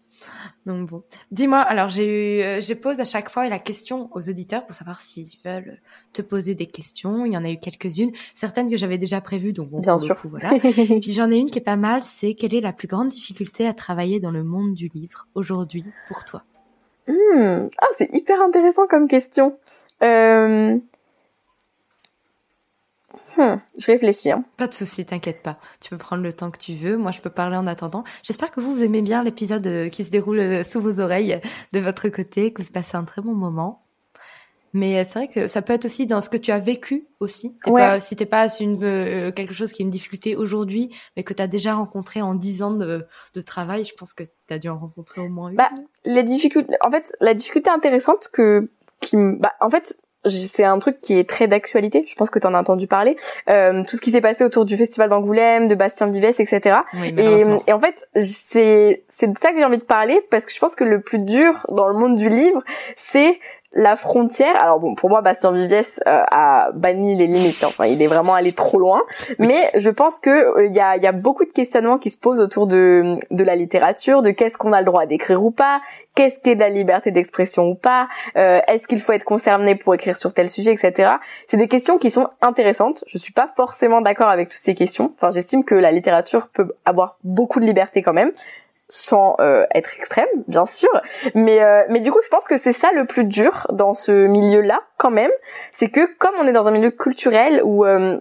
Donc 0.70 0.88
bon, 0.88 1.02
dis-moi. 1.32 1.58
Alors 1.58 1.90
j'ai 1.90 2.06
eu, 2.06 2.44
euh, 2.44 2.62
j'ai 2.62 2.76
posé 2.76 3.02
à 3.02 3.06
chaque 3.06 3.32
fois 3.32 3.50
la 3.50 3.58
question 3.58 4.08
aux 4.14 4.30
auditeurs 4.30 4.68
pour 4.68 4.76
savoir 4.76 5.02
s'ils 5.02 5.40
veulent 5.44 5.80
te 6.14 6.22
poser 6.22 6.54
des 6.54 6.68
questions. 6.68 7.26
Il 7.26 7.34
y 7.34 7.38
en 7.38 7.44
a 7.44 7.50
eu 7.50 7.58
quelques-unes, 7.58 8.12
certaines 8.36 8.70
que 8.70 8.78
j'avais 8.78 9.00
déjà 9.00 9.20
prévues, 9.20 9.52
donc 9.52 9.70
bon, 9.70 9.80
bien 9.80 9.98
sûr. 9.98 10.16
voilà. 10.26 10.52
Puis 10.60 11.12
j'en 11.12 11.32
ai 11.32 11.38
une 11.38 11.50
qui 11.50 11.58
est 11.58 11.64
pas 11.64 11.76
mal. 11.76 12.04
C'est 12.04 12.36
quelle 12.36 12.54
est 12.54 12.62
la 12.62 12.72
plus 12.72 12.88
grande 12.88 13.10
difficulté 13.10 13.66
à 13.66 13.74
travailler 13.74 14.20
dans 14.20 14.30
le 14.30 14.44
monde 14.44 14.76
du 14.76 14.92
livre 14.94 15.28
aujourd'hui 15.34 15.86
pour 16.08 16.24
toi? 16.24 16.44
Hmm. 17.08 17.68
Ah, 17.80 17.88
c'est 17.98 18.14
hyper 18.14 18.40
intéressant 18.40 18.86
comme 18.86 19.08
question. 19.08 19.58
Euh... 20.04 20.78
Hmm, 23.40 23.56
je 23.80 23.86
réfléchis. 23.86 24.32
Hein. 24.32 24.44
Pas 24.58 24.68
de 24.68 24.74
souci, 24.74 25.06
t'inquiète 25.06 25.42
pas. 25.42 25.60
Tu 25.80 25.90
peux 25.90 25.98
prendre 25.98 26.22
le 26.22 26.34
temps 26.34 26.52
que 26.52 26.58
tu 26.58 26.74
veux. 26.74 26.98
Moi, 26.98 27.12
je 27.14 27.22
peux 27.22 27.30
parler 27.30 27.56
en 27.56 27.68
attendant. 27.68 28.04
J'espère 28.22 28.52
que 28.52 28.60
vous, 28.60 28.76
vous 28.76 28.84
aimez 28.84 29.02
bien 29.02 29.24
l'épisode 29.24 29.66
euh, 29.66 29.88
qui 29.88 30.04
se 30.04 30.12
déroule 30.12 30.40
euh, 30.42 30.64
sous 30.66 30.82
vos 30.82 31.00
oreilles 31.00 31.36
euh, 31.36 31.40
de 31.72 31.80
votre 31.80 32.10
côté, 32.10 32.52
que 32.52 32.62
vous 32.62 32.70
passez 32.70 32.98
un 32.98 33.06
très 33.06 33.22
bon 33.22 33.34
moment. 33.34 33.86
Mais 34.74 35.06
c'est 35.06 35.20
vrai 35.20 35.28
que 35.30 35.48
ça 35.48 35.62
peut 35.62 35.72
être 35.72 35.86
aussi 35.86 36.06
dans 36.06 36.20
ce 36.20 36.30
que 36.30 36.36
tu 36.36 36.52
as 36.52 36.60
vécu 36.60 37.08
aussi. 37.22 37.56
T'es 37.64 37.72
ouais. 37.72 37.82
pas, 37.82 38.00
si 38.02 38.16
t'es 38.18 38.28
pas 38.28 38.48
une, 38.60 38.78
quelque 39.32 39.54
chose 39.54 39.72
qui 39.72 39.82
est 39.82 39.86
une 39.86 39.90
difficulté 39.90 40.36
aujourd'hui, 40.36 40.96
mais 41.16 41.24
que 41.24 41.34
tu 41.34 41.42
as 41.42 41.48
déjà 41.48 41.74
rencontré 41.74 42.22
en 42.22 42.36
dix 42.36 42.62
ans 42.62 42.76
de, 42.76 43.08
de, 43.34 43.42
travail, 43.42 43.86
je 43.86 43.96
pense 43.96 44.14
que 44.14 44.24
tu 44.24 44.54
as 44.54 44.60
dû 44.60 44.70
en 44.70 44.78
rencontrer 44.78 45.22
au 45.22 45.30
moins 45.30 45.50
une. 45.50 45.56
Bah, 45.56 45.72
les 46.06 46.22
difficultés, 46.22 46.76
en 46.86 46.92
fait, 46.92 47.16
la 47.20 47.34
difficulté 47.34 47.72
intéressante 47.72 48.30
que, 48.32 48.70
qui, 49.02 49.16
bah, 49.16 49.54
en 49.60 49.72
fait, 49.72 49.98
c'est 50.26 50.64
un 50.64 50.80
truc 50.80 51.00
qui 51.02 51.18
est 51.18 51.28
très 51.28 51.48
d'actualité. 51.48 52.04
Je 52.08 52.16
pense 52.16 52.30
que 52.30 52.40
tu 52.40 52.48
en 52.48 52.54
as 52.54 52.60
entendu 52.60 52.88
parler. 52.88 53.18
Euh, 53.50 53.84
tout 53.84 53.96
ce 53.96 54.02
qui 54.02 54.12
s'est 54.12 54.22
passé 54.22 54.44
autour 54.44 54.66
du 54.66 54.76
festival 54.76 55.10
d'Angoulême, 55.10 55.68
de 55.68 55.76
Bastien 55.76 56.08
Vives, 56.08 56.26
etc. 56.26 56.80
et, 57.18 57.44
et, 57.68 57.74
en 57.74 57.80
fait, 57.80 58.08
c'est 58.16 59.04
c'est 59.08 59.32
de 59.32 59.38
ça 59.38 59.52
que 59.52 59.58
j'ai 59.58 59.66
envie 59.66 59.78
de 59.78 59.86
parler 59.86 60.22
parce 60.30 60.46
que 60.46 60.54
je 60.54 60.60
pense 60.60 60.76
que 60.76 60.84
le 60.84 61.02
plus 61.02 61.20
dur 61.20 61.66
dans 61.70 61.88
le 61.88 61.98
monde 61.98 62.16
du 62.16 62.30
livre, 62.30 62.64
c'est 62.96 63.40
la 63.74 63.96
frontière. 63.96 64.56
Alors 64.62 64.80
bon, 64.80 64.96
pour 64.96 65.10
moi, 65.10 65.22
Bastien 65.22 65.52
Viviès 65.52 66.00
euh, 66.08 66.24
a 66.32 66.72
banni 66.74 67.16
les 67.16 67.28
limites. 67.28 67.64
Hein. 67.64 67.68
Enfin, 67.68 67.86
il 67.86 68.02
est 68.02 68.08
vraiment 68.08 68.34
allé 68.34 68.52
trop 68.52 68.80
loin. 68.80 69.04
Mais 69.38 69.70
je 69.76 69.90
pense 69.90 70.20
que 70.20 70.30
euh, 70.30 70.66
il 70.66 70.76
y, 70.76 70.80
a, 70.80 70.98
y, 70.98 71.06
a, 71.06 71.12
beaucoup 71.12 71.46
de 71.46 71.52
questionnements 71.52 71.98
qui 71.98 72.10
se 72.10 72.18
posent 72.18 72.40
autour 72.42 72.66
de 72.68 73.18
de 73.30 73.44
la 73.44 73.56
littérature, 73.56 74.22
de 74.22 74.32
qu'est-ce 74.32 74.58
qu'on 74.58 74.74
a 74.74 74.80
le 74.80 74.86
droit 74.86 75.06
d'écrire 75.06 75.44
ou 75.44 75.52
pas, 75.52 75.82
qu'est-ce 76.16 76.40
qu'est 76.40 76.56
de 76.56 76.60
la 76.60 76.70
liberté 76.70 77.12
d'expression 77.12 77.68
ou 77.68 77.76
pas, 77.76 78.08
euh, 78.38 78.60
est-ce 78.68 78.88
qu'il 78.88 79.00
faut 79.00 79.14
être 79.14 79.24
concerné 79.24 79.76
pour 79.76 79.94
écrire 79.94 80.18
sur 80.18 80.34
tel 80.34 80.50
sujet, 80.50 80.74
etc. 80.74 81.14
C'est 81.46 81.58
des 81.58 81.68
questions 81.68 81.98
qui 81.98 82.10
sont 82.10 82.28
intéressantes. 82.42 83.04
Je 83.08 83.18
suis 83.18 83.34
pas 83.34 83.50
forcément 83.56 84.02
d'accord 84.02 84.30
avec 84.30 84.50
toutes 84.50 84.60
ces 84.60 84.76
questions. 84.76 85.12
Enfin, 85.16 85.30
j'estime 85.32 85.64
que 85.64 85.76
la 85.76 85.92
littérature 85.92 86.50
peut 86.50 86.74
avoir 86.86 87.18
beaucoup 87.24 87.60
de 87.60 87.66
liberté 87.66 88.02
quand 88.02 88.14
même 88.14 88.32
sans 88.90 89.36
euh, 89.40 89.66
être 89.74 89.96
extrême, 89.96 90.28
bien 90.48 90.66
sûr. 90.66 90.90
Mais 91.36 91.62
euh, 91.62 91.84
mais 91.90 92.00
du 92.00 92.12
coup, 92.12 92.20
je 92.24 92.30
pense 92.30 92.46
que 92.46 92.58
c'est 92.58 92.74
ça 92.74 92.92
le 92.92 93.06
plus 93.06 93.24
dur 93.24 93.68
dans 93.72 93.94
ce 93.94 94.12
milieu-là, 94.12 94.82
quand 94.98 95.12
même, 95.12 95.32
c'est 95.72 95.90
que 95.90 96.06
comme 96.18 96.34
on 96.40 96.48
est 96.48 96.52
dans 96.52 96.68
un 96.68 96.72
milieu 96.72 96.92
culturel 96.92 97.62
où 97.64 97.86
euh, 97.86 98.20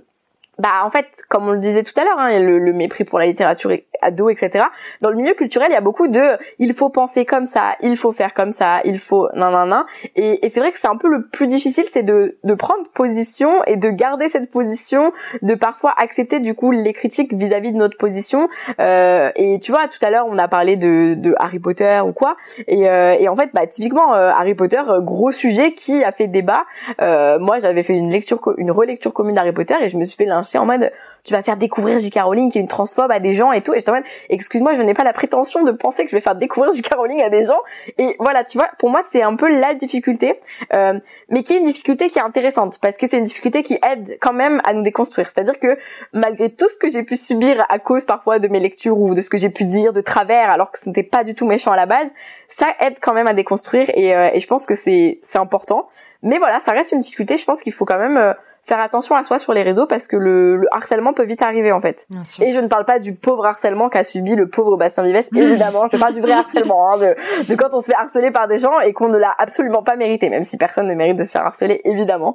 bah 0.59 0.83
en 0.85 0.91
fait, 0.91 1.07
comme 1.29 1.49
on 1.49 1.53
le 1.53 1.59
disait 1.59 1.83
tout 1.83 1.99
à 2.01 2.05
l'heure, 2.05 2.19
hein, 2.19 2.39
le, 2.39 2.59
le, 2.59 2.73
mépris 2.73 3.05
pour 3.05 3.19
la 3.19 3.27
littérature 3.27 3.73
ado, 4.03 4.29
etc. 4.29 4.65
Dans 5.01 5.11
le 5.11 5.17
milieu 5.17 5.35
culturel, 5.35 5.69
il 5.71 5.75
y 5.75 5.77
a 5.77 5.81
beaucoup 5.81 6.09
de 6.09 6.37
il 6.59 6.75
faut 6.75 6.89
penser 6.89 7.25
comme 7.25 7.45
ça, 7.45 7.77
il 7.81 7.97
faut 7.97 8.13
faire 8.13 8.35
comme 8.35 8.51
ça, 8.51 8.81
il 8.85 8.99
faut 8.99 9.29
nan 9.35 9.53
nan 9.53 9.69
nan. 9.69 9.85
Et, 10.17 10.45
et 10.45 10.49
c'est 10.51 10.61
vrai 10.61 10.73
que 10.73 10.79
c'est 10.79 10.89
un 10.89 10.97
peu 10.97 11.09
le 11.09 11.27
plus 11.27 11.47
difficile, 11.47 11.85
c'est 11.91 12.03
de, 12.03 12.39
de 12.43 12.55
prendre 12.55 12.91
position 12.93 13.63
et 13.65 13.77
de 13.77 13.89
garder 13.91 14.29
cette 14.29 14.51
position, 14.51 15.13
de 15.43 15.55
parfois 15.55 15.95
accepter 15.97 16.41
du 16.41 16.55
coup 16.55 16.73
les 16.73 16.93
critiques 16.93 17.33
vis-à-vis 17.35 17.73
de 17.73 17.77
notre 17.77 17.97
position. 17.97 18.49
Euh, 18.81 19.31
et 19.37 19.59
tu 19.61 19.71
vois, 19.71 19.87
tout 19.89 20.05
à 20.05 20.11
l'heure, 20.11 20.27
on 20.29 20.39
a 20.39 20.49
parlé 20.49 20.77
de, 20.77 21.15
de 21.15 21.35
Harry 21.39 21.61
Potter 21.61 22.01
ou 22.05 22.13
quoi. 22.13 22.37
Et, 22.67 22.89
euh, 22.89 23.17
et 23.19 23.29
en 23.29 23.37
fait, 23.37 23.51
bah 23.53 23.67
typiquement 23.67 24.15
euh, 24.15 24.31
Harry 24.31 24.55
Potter, 24.55 24.81
euh, 24.89 25.01
gros 25.01 25.31
sujet 25.31 25.73
qui 25.73 26.03
a 26.03 26.11
fait 26.11 26.27
débat. 26.27 26.65
Euh, 27.01 27.39
moi, 27.39 27.59
j'avais 27.61 27.83
fait 27.83 27.97
une 27.97 28.11
lecture, 28.11 28.41
une 28.57 28.71
relecture 28.71 29.13
commune 29.13 29.37
d'Harry 29.37 29.53
Potter 29.53 29.75
et 29.81 29.89
je 29.89 29.97
me 29.97 30.05
suis 30.05 30.17
fait 30.17 30.25
lyncher 30.25 30.48
en 30.57 30.65
mode 30.65 30.91
tu 31.25 31.35
vas 31.35 31.43
faire 31.43 31.57
découvrir 31.57 31.99
J.K. 31.99 32.21
Rowling 32.23 32.51
qui 32.51 32.59
est 32.59 32.61
une 32.61 32.69
transphobe 32.69 33.11
à 33.11 33.21
des 33.21 33.35
gens 33.35 33.53
et 33.53 33.61
tout. 33.61 33.75
Et 33.75 33.83
mode 33.87 34.05
excuse-moi, 34.31 34.75
je 34.75 34.83
n'ai 34.83 34.95
pas 34.95 35.05
la 35.05 35.13
prétention 35.13 35.63
de 35.63 35.73
penser 35.73 36.05
que 36.05 36.11
je 36.11 36.17
vais 36.17 36.21
faire 36.21 36.37
découvrir 36.37 36.73
J.K. 36.73 36.95
Rowling 36.95 37.23
à 37.23 37.29
des 37.29 37.43
gens. 37.43 37.61
Et 37.99 38.17
voilà, 38.19 38.45
tu 38.45 38.57
vois, 38.57 38.69
pour 38.79 38.89
moi 38.89 39.01
c'est 39.07 39.23
un 39.23 39.37
peu 39.37 39.49
la 39.49 39.75
difficulté, 39.75 40.41
euh, 40.73 40.99
mais 41.29 41.43
qui 41.43 41.55
est 41.55 41.59
une 41.59 41.65
difficulté 41.65 42.09
qui 42.09 42.19
est 42.19 42.23
intéressante 42.23 42.79
parce 42.81 42.97
que 42.97 43.07
c'est 43.07 43.19
une 43.19 43.25
difficulté 43.25 43.63
qui 43.63 43.79
aide 43.83 44.17
quand 44.21 44.33
même 44.33 44.61
à 44.65 44.73
nous 44.73 44.83
déconstruire. 44.83 45.29
C'est-à-dire 45.29 45.59
que 45.59 45.77
malgré 46.13 46.51
tout 46.51 46.69
ce 46.69 46.77
que 46.77 46.89
j'ai 46.89 47.03
pu 47.03 47.17
subir 47.17 47.67
à 47.69 47.79
cause 47.79 48.07
parfois 48.07 48.39
de 48.39 48.49
mes 48.49 48.61
lectures 48.61 48.99
ou 48.99 49.15
de 49.15 49.21
ce 49.21 49.29
que 49.29 49.37
j'ai 49.37 49.51
pu 49.51 49.65
dire 49.65 49.93
de 49.93 50.01
travers, 50.01 50.51
alors 50.51 50.71
que 50.71 50.79
ce 50.79 50.89
n'était 50.89 51.03
pas 51.03 51.25
du 51.25 51.35
tout 51.35 51.47
méchant 51.47 51.73
à 51.73 51.77
la 51.77 51.87
base, 51.87 52.09
ça 52.49 52.69
aide 52.81 52.97
quand 53.03 53.13
même 53.13 53.27
à 53.27 53.35
déconstruire 53.35 53.91
et, 53.95 54.15
euh, 54.15 54.31
et 54.33 54.41
je 54.41 54.47
pense 54.47 54.65
que 54.67 54.75
c'est 54.75 55.19
c'est 55.23 55.39
important. 55.39 55.89
Mais 56.23 56.39
voilà, 56.39 56.61
ça 56.61 56.73
reste 56.73 56.93
une 56.93 57.01
difficulté. 57.01 57.37
Je 57.37 57.45
pense 57.45 57.63
qu'il 57.63 57.73
faut 57.73 57.85
quand 57.85 57.99
même 57.99 58.17
euh, 58.17 58.33
faire 58.69 58.81
attention 58.81 59.17
à 59.17 59.25
soi 59.25 59.39
sur 59.39 59.53
les 59.53 59.63
réseaux 59.63 59.87
parce 59.87 60.07
que 60.07 60.17
le, 60.17 60.57
le 60.57 60.67
harcèlement 60.71 61.13
peut 61.13 61.25
vite 61.25 61.43
arriver 61.43 61.73
en 61.73 61.81
fait. 61.81 62.07
Et 62.41 62.53
je 62.53 62.61
ne 62.61 62.69
parle 62.69 62.85
pas 62.85 62.99
du 62.99 63.15
pauvre 63.15 63.47
harcèlement 63.47 63.89
qu'a 63.89 64.05
subi 64.05 64.35
le 64.35 64.49
pauvre 64.49 64.77
Bastien 64.77 65.05
Vives, 65.05 65.29
évidemment. 65.35 65.89
je 65.91 65.97
parle 65.97 66.15
du 66.15 66.21
vrai 66.21 66.33
harcèlement, 66.33 66.93
hein, 66.93 66.99
de, 66.99 67.49
de, 67.49 67.55
quand 67.55 67.69
on 67.73 67.81
se 67.81 67.87
fait 67.87 67.95
harceler 67.95 68.31
par 68.31 68.47
des 68.47 68.59
gens 68.59 68.79
et 68.81 68.93
qu'on 68.93 69.09
ne 69.09 69.17
l'a 69.17 69.35
absolument 69.39 69.83
pas 69.83 69.97
mérité, 69.97 70.29
même 70.29 70.45
si 70.45 70.57
personne 70.57 70.87
ne 70.87 70.95
mérite 70.95 71.17
de 71.17 71.25
se 71.25 71.31
faire 71.31 71.45
harceler, 71.45 71.81
évidemment. 71.85 72.35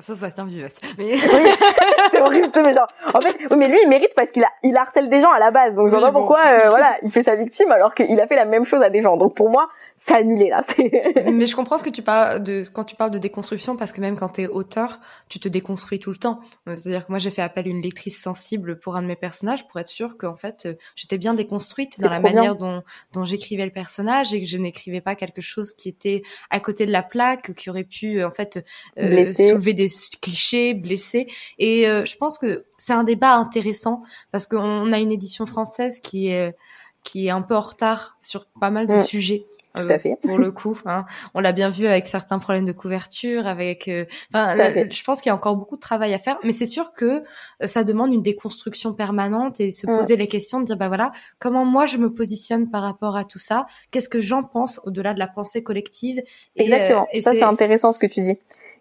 Sauf 0.00 0.20
Bastien 0.20 0.46
Vivas. 0.46 0.80
Mais... 0.96 1.16
c'est 2.10 2.20
horrible, 2.20 2.48
mais 2.64 2.72
genre, 2.72 2.86
en 3.12 3.20
fait, 3.20 3.36
oui, 3.50 3.56
mais 3.56 3.66
lui, 3.66 3.78
il 3.82 3.88
mérite 3.88 4.14
parce 4.14 4.30
qu'il 4.30 4.44
a, 4.44 4.48
il 4.62 4.76
harcèle 4.76 5.10
des 5.10 5.18
gens 5.18 5.32
à 5.32 5.40
la 5.40 5.50
base. 5.50 5.74
Donc, 5.74 5.88
je 5.88 5.96
vois 5.96 6.00
pas 6.00 6.12
pourquoi, 6.12 6.38
euh, 6.46 6.68
voilà, 6.68 6.96
il 7.02 7.10
fait 7.10 7.24
sa 7.24 7.34
victime 7.34 7.72
alors 7.72 7.94
qu'il 7.94 8.20
a 8.20 8.26
fait 8.28 8.36
la 8.36 8.44
même 8.44 8.64
chose 8.64 8.80
à 8.80 8.90
des 8.90 9.02
gens. 9.02 9.16
Donc, 9.16 9.34
pour 9.34 9.50
moi, 9.50 9.68
c'est 9.98 10.14
annulé 10.14 10.48
là. 10.48 10.64
Mais 11.30 11.46
je 11.46 11.56
comprends 11.56 11.78
ce 11.78 11.84
que 11.84 11.90
tu 11.90 12.02
parles 12.02 12.42
de 12.42 12.64
quand 12.72 12.84
tu 12.84 12.94
parles 12.94 13.10
de 13.10 13.18
déconstruction 13.18 13.76
parce 13.76 13.92
que 13.92 14.00
même 14.00 14.16
quand 14.16 14.30
tu 14.30 14.42
es 14.42 14.46
auteur, 14.46 15.00
tu 15.28 15.40
te 15.40 15.48
déconstruis 15.48 15.98
tout 15.98 16.10
le 16.10 16.16
temps. 16.16 16.40
C'est-à-dire 16.66 17.06
que 17.06 17.12
moi 17.12 17.18
j'ai 17.18 17.30
fait 17.30 17.42
appel 17.42 17.66
à 17.66 17.68
une 17.68 17.82
lectrice 17.82 18.20
sensible 18.20 18.78
pour 18.78 18.96
un 18.96 19.02
de 19.02 19.08
mes 19.08 19.16
personnages 19.16 19.66
pour 19.66 19.80
être 19.80 19.88
sûre 19.88 20.16
qu'en 20.16 20.36
fait 20.36 20.66
euh, 20.66 20.74
j'étais 20.94 21.18
bien 21.18 21.34
déconstruite 21.34 22.00
dans 22.00 22.08
la 22.08 22.20
manière 22.20 22.56
dont 22.56 22.82
dont 23.12 23.24
j'écrivais 23.24 23.64
le 23.64 23.72
personnage 23.72 24.32
et 24.34 24.40
que 24.40 24.46
je 24.46 24.56
n'écrivais 24.56 25.00
pas 25.00 25.16
quelque 25.16 25.40
chose 25.40 25.72
qui 25.72 25.88
était 25.88 26.22
à 26.50 26.60
côté 26.60 26.86
de 26.86 26.92
la 26.92 27.02
plaque 27.02 27.54
qui 27.54 27.68
aurait 27.68 27.84
pu 27.84 28.22
en 28.22 28.30
fait 28.30 28.64
euh, 28.98 29.32
soulever 29.34 29.74
des 29.74 29.88
clichés, 30.22 30.74
blesser. 30.74 31.26
Et 31.58 31.88
euh, 31.88 32.04
je 32.04 32.16
pense 32.16 32.38
que 32.38 32.66
c'est 32.76 32.92
un 32.92 33.04
débat 33.04 33.34
intéressant 33.34 34.02
parce 34.30 34.46
qu'on 34.46 34.92
a 34.92 34.98
une 34.98 35.12
édition 35.12 35.44
française 35.44 35.98
qui 36.00 36.28
est 36.28 36.54
qui 37.02 37.26
est 37.26 37.30
un 37.30 37.42
peu 37.42 37.56
en 37.56 37.60
retard 37.60 38.18
sur 38.20 38.46
pas 38.60 38.70
mal 38.70 38.86
de 38.86 38.94
mm. 38.94 39.04
sujets. 39.04 39.46
Tout 39.82 39.92
à 39.92 39.94
euh, 39.94 39.98
fait. 39.98 40.16
pour 40.22 40.38
le 40.38 40.50
coup, 40.50 40.78
hein. 40.86 41.04
on 41.34 41.40
l'a 41.40 41.52
bien 41.52 41.70
vu 41.70 41.86
avec 41.86 42.06
certains 42.06 42.38
problèmes 42.38 42.64
de 42.64 42.72
couverture, 42.72 43.46
avec. 43.46 43.88
Euh, 43.88 44.04
je 44.34 45.02
pense 45.04 45.20
qu'il 45.20 45.30
y 45.30 45.32
a 45.32 45.34
encore 45.34 45.56
beaucoup 45.56 45.76
de 45.76 45.80
travail 45.80 46.14
à 46.14 46.18
faire, 46.18 46.38
mais 46.44 46.52
c'est 46.52 46.66
sûr 46.66 46.92
que 46.92 47.22
euh, 47.62 47.66
ça 47.66 47.84
demande 47.84 48.12
une 48.12 48.22
déconstruction 48.22 48.92
permanente 48.92 49.60
et 49.60 49.70
se 49.70 49.86
mm. 49.86 49.98
poser 49.98 50.16
les 50.16 50.28
questions 50.28 50.60
de 50.60 50.64
dire 50.64 50.76
bah 50.76 50.88
voilà, 50.88 51.12
comment 51.38 51.64
moi 51.64 51.86
je 51.86 51.96
me 51.96 52.12
positionne 52.12 52.70
par 52.70 52.82
rapport 52.82 53.16
à 53.16 53.24
tout 53.24 53.38
ça? 53.38 53.66
Qu'est-ce 53.90 54.08
que 54.08 54.20
j'en 54.20 54.42
pense 54.42 54.80
au-delà 54.84 55.14
de 55.14 55.18
la 55.18 55.28
pensée 55.28 55.62
collective? 55.62 56.22
Exactement. 56.56 57.06
et 57.12 57.20
ça 57.20 57.32
c'est 57.32 57.42
intéressant 57.42 57.92
ce 57.92 57.98
que 57.98 58.06
tu 58.06 58.20
dis. 58.20 58.38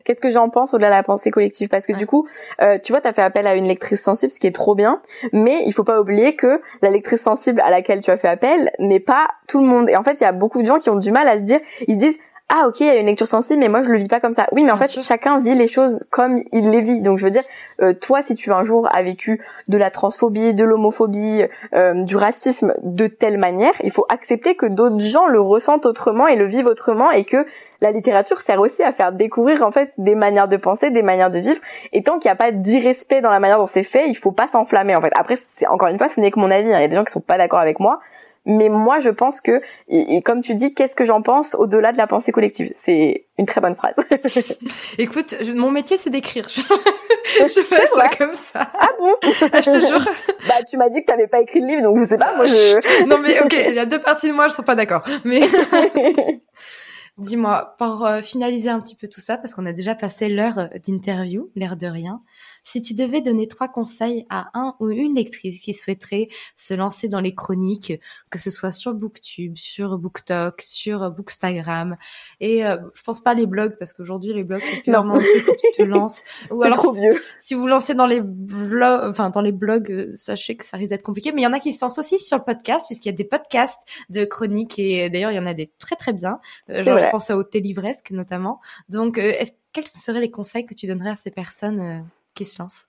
Qu'est-ce 0.07 0.21
que 0.21 0.29
j'en 0.29 0.47
pense 0.47 0.73
au-delà 0.73 0.87
de 0.87 0.93
la 0.93 1.03
pensée 1.03 1.31
collective? 1.31 1.67
Parce 1.67 1.85
que 1.85 1.91
du 1.91 2.07
coup, 2.07 2.29
euh, 2.61 2.79
tu 2.81 2.93
vois, 2.93 3.01
tu 3.01 3.09
as 3.09 3.11
fait 3.11 3.21
appel 3.21 3.45
à 3.45 3.55
une 3.55 3.67
lectrice 3.67 4.01
sensible, 4.01 4.31
ce 4.31 4.39
qui 4.39 4.47
est 4.47 4.55
trop 4.55 4.73
bien, 4.73 5.01
mais 5.33 5.63
il 5.65 5.73
faut 5.73 5.83
pas 5.83 5.99
oublier 5.99 6.37
que 6.37 6.61
la 6.81 6.89
lectrice 6.89 7.21
sensible 7.21 7.59
à 7.59 7.69
laquelle 7.69 8.01
tu 8.01 8.09
as 8.09 8.15
fait 8.15 8.29
appel 8.29 8.71
n'est 8.79 9.01
pas 9.01 9.27
tout 9.49 9.59
le 9.59 9.65
monde. 9.65 9.89
Et 9.89 9.97
en 9.97 10.03
fait, 10.03 10.13
il 10.13 10.23
y 10.23 10.25
a 10.25 10.31
beaucoup 10.31 10.61
de 10.61 10.65
gens 10.65 10.79
qui 10.79 10.89
ont 10.89 10.95
du 10.95 11.11
mal 11.11 11.27
à 11.27 11.35
se 11.35 11.41
dire, 11.41 11.59
ils 11.89 11.95
se 11.95 11.99
disent, 11.99 12.17
ah 12.49 12.65
ok 12.69 12.79
il 12.79 12.87
y 12.87 12.89
a 12.89 12.95
une 12.95 13.07
lecture 13.07 13.27
sensible 13.27 13.59
mais 13.59 13.67
moi 13.67 13.81
je 13.81 13.89
le 13.89 13.97
vis 13.97 14.07
pas 14.07 14.21
comme 14.21 14.33
ça. 14.33 14.47
Oui 14.53 14.63
mais 14.63 14.71
en 14.71 14.77
fait 14.77 15.01
chacun 15.01 15.39
vit 15.41 15.53
les 15.53 15.67
choses 15.67 16.05
comme 16.09 16.43
il 16.53 16.69
les 16.69 16.79
vit. 16.79 17.01
Donc 17.01 17.17
je 17.17 17.25
veux 17.25 17.31
dire 17.31 17.43
euh, 17.81 17.93
toi 17.93 18.21
si 18.21 18.35
tu 18.35 18.53
un 18.53 18.63
jour 18.63 18.87
as 18.89 19.03
vécu 19.03 19.41
de 19.67 19.77
la 19.77 19.91
transphobie 19.91 20.53
de 20.53 20.63
l'homophobie 20.63 21.43
euh, 21.73 22.03
du 22.03 22.15
racisme 22.15 22.73
de 22.83 23.07
telle 23.07 23.37
manière 23.37 23.73
il 23.83 23.91
faut 23.91 24.05
accepter 24.07 24.55
que 24.55 24.65
d'autres 24.65 24.99
gens 24.99 25.27
le 25.27 25.41
ressentent 25.41 25.85
autrement 25.85 26.25
et 26.27 26.37
le 26.37 26.45
vivent 26.45 26.67
autrement 26.67 27.11
et 27.11 27.25
que 27.25 27.45
la 27.81 27.91
littérature 27.91 28.39
sert 28.39 28.61
aussi 28.61 28.81
à 28.81 28.93
faire 28.93 29.11
découvrir 29.11 29.61
en 29.63 29.71
fait 29.71 29.91
des 29.97 30.15
manières 30.15 30.47
de 30.47 30.55
penser 30.57 30.89
des 30.89 31.03
manières 31.03 31.29
de 31.29 31.39
vivre. 31.39 31.59
Et 31.91 32.01
tant 32.01 32.17
qu'il 32.17 32.29
n'y 32.29 32.33
a 32.33 32.37
pas 32.37 32.51
d'irrespect 32.51 33.21
dans 33.21 33.29
la 33.29 33.41
manière 33.41 33.57
dont 33.57 33.65
c'est 33.65 33.83
fait 33.83 34.07
il 34.07 34.15
faut 34.15 34.31
pas 34.31 34.47
s'enflammer 34.47 34.95
en 34.95 35.01
fait. 35.01 35.11
Après 35.15 35.35
c'est 35.35 35.67
encore 35.67 35.89
une 35.89 35.97
fois 35.97 36.07
ce 36.07 36.21
n'est 36.21 36.31
que 36.31 36.39
mon 36.39 36.49
avis 36.49 36.71
hein. 36.71 36.77
il 36.77 36.81
y 36.81 36.85
a 36.85 36.87
des 36.87 36.95
gens 36.95 37.03
qui 37.03 37.11
sont 37.11 37.19
pas 37.19 37.37
d'accord 37.37 37.59
avec 37.59 37.81
moi 37.81 37.99
mais 38.49 38.69
moi, 38.69 38.99
je 38.99 39.09
pense 39.09 39.41
que, 39.41 39.61
et, 39.89 40.21
comme 40.21 40.41
tu 40.41 40.55
dis, 40.55 40.73
qu'est-ce 40.73 40.95
que 40.95 41.03
j'en 41.03 41.21
pense 41.21 41.53
au-delà 41.53 41.91
de 41.91 41.97
la 41.97 42.07
pensée 42.07 42.31
collective? 42.31 42.71
C'est 42.73 43.27
une 43.37 43.45
très 43.45 43.59
bonne 43.59 43.75
phrase. 43.75 43.97
Écoute, 44.97 45.35
mon 45.53 45.69
métier, 45.69 45.97
c'est 45.97 46.09
d'écrire. 46.09 46.47
je 46.49 47.61
fais 47.61 47.87
ça 47.87 48.09
comme 48.17 48.33
ça. 48.33 48.71
Ah 48.79 48.89
bon? 48.97 49.13
Ah, 49.51 49.61
Je 49.61 49.69
te 49.69 49.85
jure. 49.85 50.07
Bah, 50.47 50.63
tu 50.69 50.77
m'as 50.77 50.87
dit 50.87 51.01
que 51.01 51.07
t'avais 51.07 51.27
pas 51.27 51.41
écrit 51.41 51.59
le 51.59 51.67
livre, 51.67 51.81
donc 51.81 51.97
je 51.99 52.05
sais 52.05 52.17
pas. 52.17 52.37
Moi, 52.37 52.45
je... 52.45 53.05
non, 53.05 53.17
mais 53.17 53.41
ok, 53.41 53.53
il 53.67 53.75
y 53.75 53.79
a 53.79 53.85
deux 53.85 53.99
parties 53.99 54.29
de 54.29 54.33
moi, 54.33 54.47
je 54.47 54.53
sont 54.53 54.63
pas 54.63 54.75
d'accord. 54.75 55.01
Mais 55.25 55.41
dis-moi, 57.17 57.75
pour 57.77 58.05
euh, 58.05 58.21
finaliser 58.21 58.69
un 58.69 58.79
petit 58.79 58.95
peu 58.95 59.09
tout 59.09 59.19
ça, 59.19 59.35
parce 59.35 59.53
qu'on 59.53 59.65
a 59.65 59.73
déjà 59.73 59.93
passé 59.93 60.29
l'heure 60.29 60.69
d'interview, 60.85 61.49
l'air 61.55 61.75
de 61.75 61.87
rien. 61.87 62.21
Si 62.67 62.81
tu 62.81 62.95
devais 62.95 63.21
donner 63.21 63.47
trois 63.47 63.69
conseils 63.69 64.25
à 64.29 64.49
un 64.53 64.75
ou 64.81 64.89
une 64.89 65.15
lectrice 65.15 65.61
qui 65.61 65.73
souhaiterait 65.73 66.27
se 66.57 66.73
lancer 66.73 67.07
dans 67.07 67.21
les 67.21 67.33
chroniques, 67.33 67.93
que 68.29 68.37
ce 68.37 68.51
soit 68.51 68.73
sur 68.73 68.93
Booktube, 68.93 69.55
sur 69.55 69.97
BookTok, 69.97 70.61
sur 70.61 71.09
Bookstagram, 71.11 71.95
et 72.41 72.65
euh, 72.65 72.75
je 72.93 73.03
pense 73.03 73.21
pas 73.21 73.33
les 73.35 73.45
blogs 73.45 73.77
parce 73.79 73.93
qu'aujourd'hui 73.93 74.33
les 74.33 74.43
blogs 74.43 74.61
c'est 74.69 74.81
que 74.81 75.51
tu 75.55 75.77
te 75.77 75.81
lances. 75.81 76.25
Ou 76.51 76.61
alors 76.61 76.75
trop 76.75 76.91
vieux. 76.91 77.17
Si, 77.39 77.53
vous 77.53 77.67
lancez 77.67 77.93
dans 77.93 78.05
les 78.05 78.19
blogs, 78.19 79.11
enfin 79.11 79.29
dans 79.29 79.39
les 79.39 79.53
blogs, 79.53 79.89
euh, 79.89 80.13
sachez 80.17 80.57
que 80.57 80.65
ça 80.65 80.75
risque 80.75 80.89
d'être 80.89 81.03
compliqué. 81.03 81.31
Mais 81.31 81.43
il 81.43 81.45
y 81.45 81.47
en 81.47 81.53
a 81.53 81.61
qui 81.61 81.71
se 81.71 81.85
lancent 81.85 81.99
aussi 81.99 82.19
sur 82.19 82.37
le 82.37 82.43
podcast 82.43 82.85
puisqu'il 82.85 83.07
y 83.07 83.13
a 83.13 83.15
des 83.15 83.23
podcasts 83.23 83.83
de 84.09 84.25
chroniques 84.25 84.77
et 84.77 85.09
d'ailleurs 85.09 85.31
il 85.31 85.35
y 85.35 85.39
en 85.39 85.47
a 85.47 85.53
des 85.53 85.71
très 85.79 85.95
très 85.95 86.11
bien. 86.11 86.41
Euh, 86.69 86.83
genre 86.83 86.99
je 86.99 87.07
pense 87.07 87.31
à 87.31 87.37
Livresque 87.53 88.11
notamment. 88.11 88.59
Donc 88.89 89.21
quels 89.71 89.87
seraient 89.87 90.19
les 90.19 90.31
conseils 90.31 90.65
que 90.65 90.73
tu 90.73 90.85
donnerais 90.85 91.11
à 91.11 91.15
ces 91.15 91.31
personnes 91.31 92.03
qui 92.37 92.45
se 92.45 92.61
lance 92.61 92.87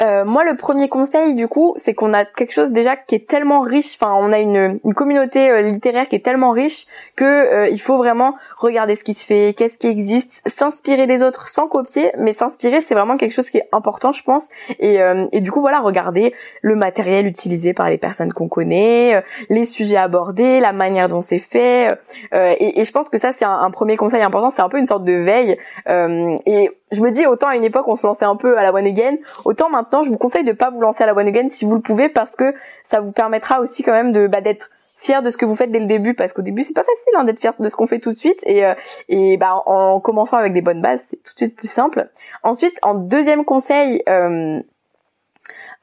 euh, 0.00 0.24
moi, 0.24 0.42
le 0.42 0.56
premier 0.56 0.88
conseil, 0.88 1.34
du 1.34 1.46
coup, 1.46 1.74
c'est 1.76 1.94
qu'on 1.94 2.12
a 2.12 2.24
quelque 2.24 2.52
chose 2.52 2.72
déjà 2.72 2.96
qui 2.96 3.14
est 3.14 3.28
tellement 3.28 3.60
riche. 3.60 3.96
Enfin, 4.00 4.12
on 4.18 4.32
a 4.32 4.38
une, 4.38 4.80
une 4.84 4.94
communauté 4.94 5.50
euh, 5.50 5.60
littéraire 5.60 6.08
qui 6.08 6.16
est 6.16 6.24
tellement 6.24 6.50
riche 6.50 6.86
que 7.14 7.24
euh, 7.24 7.68
il 7.68 7.80
faut 7.80 7.96
vraiment 7.98 8.34
regarder 8.56 8.96
ce 8.96 9.04
qui 9.04 9.14
se 9.14 9.24
fait, 9.24 9.54
qu'est-ce 9.56 9.78
qui 9.78 9.86
existe, 9.86 10.42
s'inspirer 10.46 11.06
des 11.06 11.22
autres 11.22 11.48
sans 11.48 11.68
copier, 11.68 12.10
mais 12.18 12.32
s'inspirer, 12.32 12.80
c'est 12.80 12.94
vraiment 12.94 13.16
quelque 13.16 13.32
chose 13.32 13.48
qui 13.50 13.58
est 13.58 13.68
important, 13.70 14.12
je 14.12 14.24
pense. 14.24 14.48
Et, 14.80 14.98
et 15.32 15.40
du 15.40 15.50
coup, 15.50 15.60
voilà, 15.60 15.80
regarder 15.80 16.34
le 16.62 16.74
matériel 16.74 17.26
utilisé 17.26 17.72
par 17.72 17.88
les 17.88 17.98
personnes 17.98 18.32
qu'on 18.32 18.48
connaît, 18.48 19.22
les 19.50 19.66
sujets 19.66 19.96
abordés, 19.96 20.60
la 20.60 20.72
manière 20.72 21.08
dont 21.08 21.20
c'est 21.20 21.38
fait. 21.38 21.98
Et, 22.32 22.80
et, 22.80 22.84
je 22.84 22.92
pense 22.92 23.08
que 23.08 23.18
ça, 23.18 23.32
c'est 23.32 23.44
un, 23.44 23.58
un, 23.60 23.70
premier 23.70 23.96
conseil 23.96 24.22
important. 24.22 24.50
C'est 24.50 24.62
un 24.62 24.68
peu 24.68 24.78
une 24.78 24.86
sorte 24.86 25.04
de 25.04 25.12
veille. 25.12 25.58
et 25.86 26.70
je 26.92 27.00
me 27.00 27.10
dis 27.10 27.26
autant 27.26 27.48
à 27.48 27.56
une 27.56 27.64
époque 27.64 27.88
on 27.88 27.94
se 27.94 28.06
lançait 28.06 28.26
un 28.26 28.36
peu 28.36 28.58
à 28.58 28.62
la 28.62 28.72
one 28.72 28.86
again, 28.86 29.16
autant 29.44 29.70
maintenant 29.70 29.81
je 30.02 30.08
vous 30.08 30.18
conseille 30.18 30.44
de 30.44 30.52
pas 30.52 30.70
vous 30.70 30.80
lancer 30.80 31.02
à 31.02 31.06
la 31.06 31.14
one 31.14 31.26
again 31.26 31.48
si 31.48 31.64
vous 31.64 31.74
le 31.74 31.80
pouvez 31.80 32.08
parce 32.08 32.36
que 32.36 32.54
ça 32.84 33.00
vous 33.00 33.12
permettra 33.12 33.60
aussi 33.60 33.82
quand 33.82 33.92
même 33.92 34.12
de 34.12 34.26
bah, 34.26 34.40
d'être 34.40 34.70
fier 34.96 35.22
de 35.22 35.30
ce 35.30 35.36
que 35.36 35.44
vous 35.44 35.56
faites 35.56 35.70
dès 35.70 35.80
le 35.80 35.86
début 35.86 36.14
parce 36.14 36.32
qu'au 36.32 36.42
début 36.42 36.62
c'est 36.62 36.74
pas 36.74 36.84
facile 36.84 37.12
hein, 37.16 37.24
d'être 37.24 37.40
fier 37.40 37.52
de 37.58 37.68
ce 37.68 37.76
qu'on 37.76 37.86
fait 37.86 37.98
tout 37.98 38.10
de 38.10 38.16
suite 38.16 38.38
et 38.44 38.64
euh, 38.64 38.74
et 39.08 39.36
bah 39.36 39.62
en 39.66 40.00
commençant 40.00 40.36
avec 40.36 40.52
des 40.52 40.60
bonnes 40.60 40.80
bases 40.80 41.04
c'est 41.08 41.16
tout 41.16 41.32
de 41.34 41.38
suite 41.38 41.56
plus 41.56 41.70
simple. 41.70 42.08
Ensuite 42.42 42.78
en 42.82 42.94
deuxième 42.94 43.44
conseil 43.44 44.02
euh, 44.08 44.62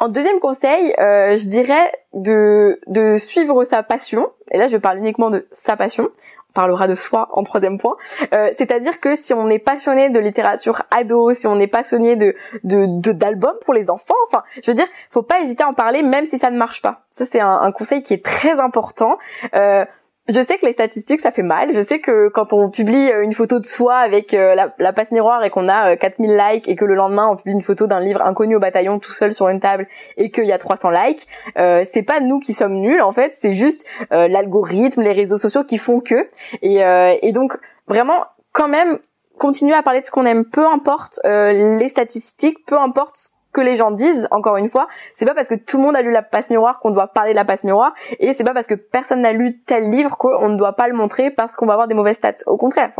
en 0.01 0.07
deuxième 0.07 0.39
conseil, 0.39 0.93
euh, 0.97 1.35
je 1.35 1.45
dirais 1.47 1.91
de, 2.13 2.79
de 2.87 3.17
suivre 3.17 3.65
sa 3.65 3.83
passion. 3.83 4.29
Et 4.49 4.57
là, 4.57 4.67
je 4.67 4.77
parle 4.77 4.99
uniquement 4.99 5.29
de 5.29 5.45
sa 5.51 5.75
passion 5.75 6.09
parlera 6.53 6.87
de 6.87 6.95
soi 6.95 7.29
en 7.33 7.43
troisième 7.43 7.77
point. 7.77 7.95
Euh, 8.33 8.49
c'est-à-dire 8.57 8.99
que 8.99 9.15
si 9.15 9.33
on 9.33 9.49
est 9.49 9.59
passionné 9.59 10.09
de 10.09 10.19
littérature 10.19 10.81
ado, 10.91 11.33
si 11.33 11.47
on 11.47 11.59
est 11.59 11.67
passionné 11.67 12.15
de 12.15 12.35
de 12.63 13.11
d'albums 13.11 13.57
pour 13.63 13.73
les 13.73 13.89
enfants, 13.89 14.15
enfin, 14.27 14.43
je 14.63 14.71
veux 14.71 14.75
dire, 14.75 14.87
faut 15.09 15.21
pas 15.21 15.41
hésiter 15.41 15.63
à 15.63 15.67
en 15.67 15.73
parler 15.73 16.03
même 16.03 16.25
si 16.25 16.37
ça 16.37 16.51
ne 16.51 16.57
marche 16.57 16.81
pas. 16.81 17.01
Ça 17.11 17.25
c'est 17.25 17.39
un, 17.39 17.59
un, 17.61 17.71
conseil 17.71 18.01
qui 18.01 18.13
est 18.13 18.23
très 18.23 18.59
important. 18.59 19.17
Euh, 19.55 19.85
je 20.29 20.41
sais 20.41 20.57
que 20.57 20.65
les 20.65 20.73
statistiques 20.73 21.21
ça 21.21 21.31
fait 21.31 21.41
mal. 21.41 21.73
Je 21.73 21.81
sais 21.81 21.99
que 21.99 22.29
quand 22.29 22.53
on 22.53 22.69
publie 22.69 23.11
euh, 23.11 23.23
une 23.23 23.33
photo 23.33 23.59
de 23.59 23.65
soi 23.65 23.95
avec 23.95 24.33
euh, 24.33 24.55
la, 24.77 24.93
passe 24.93 25.11
miroir 25.11 25.43
et 25.43 25.49
qu'on 25.49 25.67
a 25.67 25.95
4000 25.95 26.29
euh, 26.31 26.51
likes 26.51 26.67
et 26.67 26.75
que 26.75 26.85
le 26.85 26.95
lendemain 26.95 27.27
on 27.31 27.35
publie 27.35 27.53
une 27.53 27.61
photo 27.61 27.87
d'un 27.87 27.99
livre 27.99 28.21
inconnu 28.21 28.55
au 28.55 28.59
bataillon 28.59 28.99
tout 28.99 29.11
seul 29.11 29.33
sur 29.33 29.49
une 29.49 29.59
table 29.59 29.87
et 30.17 30.29
qu'il 30.29 30.45
y 30.45 30.51
a 30.51 30.57
300 30.57 30.91
likes, 30.91 31.27
euh, 31.57 31.83
c'est 31.91 32.03
pas 32.03 32.19
nous 32.19 32.39
qui 32.39 32.53
sommes 32.53 32.75
nuls 32.75 33.01
en 33.01 33.11
fait, 33.11 33.33
c'est 33.35 33.51
juste 33.51 33.85
l'algorithme, 34.11 35.01
les 35.01 35.11
réseaux 35.11 35.37
sociaux 35.37 35.63
qui 35.63 35.77
font 35.77 35.99
que. 35.99 36.29
Et, 36.61 36.79
et 37.21 37.31
donc 37.31 37.57
vraiment 37.87 38.25
quand 38.51 38.67
même 38.67 38.99
continuer 39.37 39.73
à 39.73 39.81
parler 39.81 40.01
de 40.01 40.05
ce 40.05 40.11
qu'on 40.11 40.25
aime, 40.25 40.45
peu 40.45 40.65
importe 40.65 41.19
les 41.23 41.87
statistiques, 41.87 42.65
peu 42.65 42.77
importe 42.77 43.31
que 43.51 43.61
les 43.61 43.75
gens 43.75 43.91
disent, 43.91 44.27
encore 44.31 44.57
une 44.57 44.67
fois, 44.67 44.87
c'est 45.15 45.25
pas 45.25 45.33
parce 45.33 45.47
que 45.47 45.55
tout 45.55 45.77
le 45.77 45.83
monde 45.83 45.95
a 45.95 46.01
lu 46.01 46.11
la 46.11 46.21
passe 46.21 46.49
miroir 46.49 46.79
qu'on 46.79 46.91
doit 46.91 47.07
parler 47.07 47.31
de 47.31 47.35
la 47.35 47.45
passe 47.45 47.63
miroir, 47.63 47.93
et 48.19 48.33
c'est 48.33 48.43
pas 48.43 48.53
parce 48.53 48.67
que 48.67 48.75
personne 48.75 49.21
n'a 49.21 49.33
lu 49.33 49.59
tel 49.59 49.89
livre 49.89 50.17
qu'on 50.17 50.49
ne 50.49 50.57
doit 50.57 50.73
pas 50.73 50.87
le 50.87 50.93
montrer 50.93 51.31
parce 51.31 51.55
qu'on 51.55 51.65
va 51.65 51.73
avoir 51.73 51.87
des 51.87 51.95
mauvaises 51.95 52.17
stats. 52.17 52.33
Au 52.45 52.57
contraire, 52.57 52.91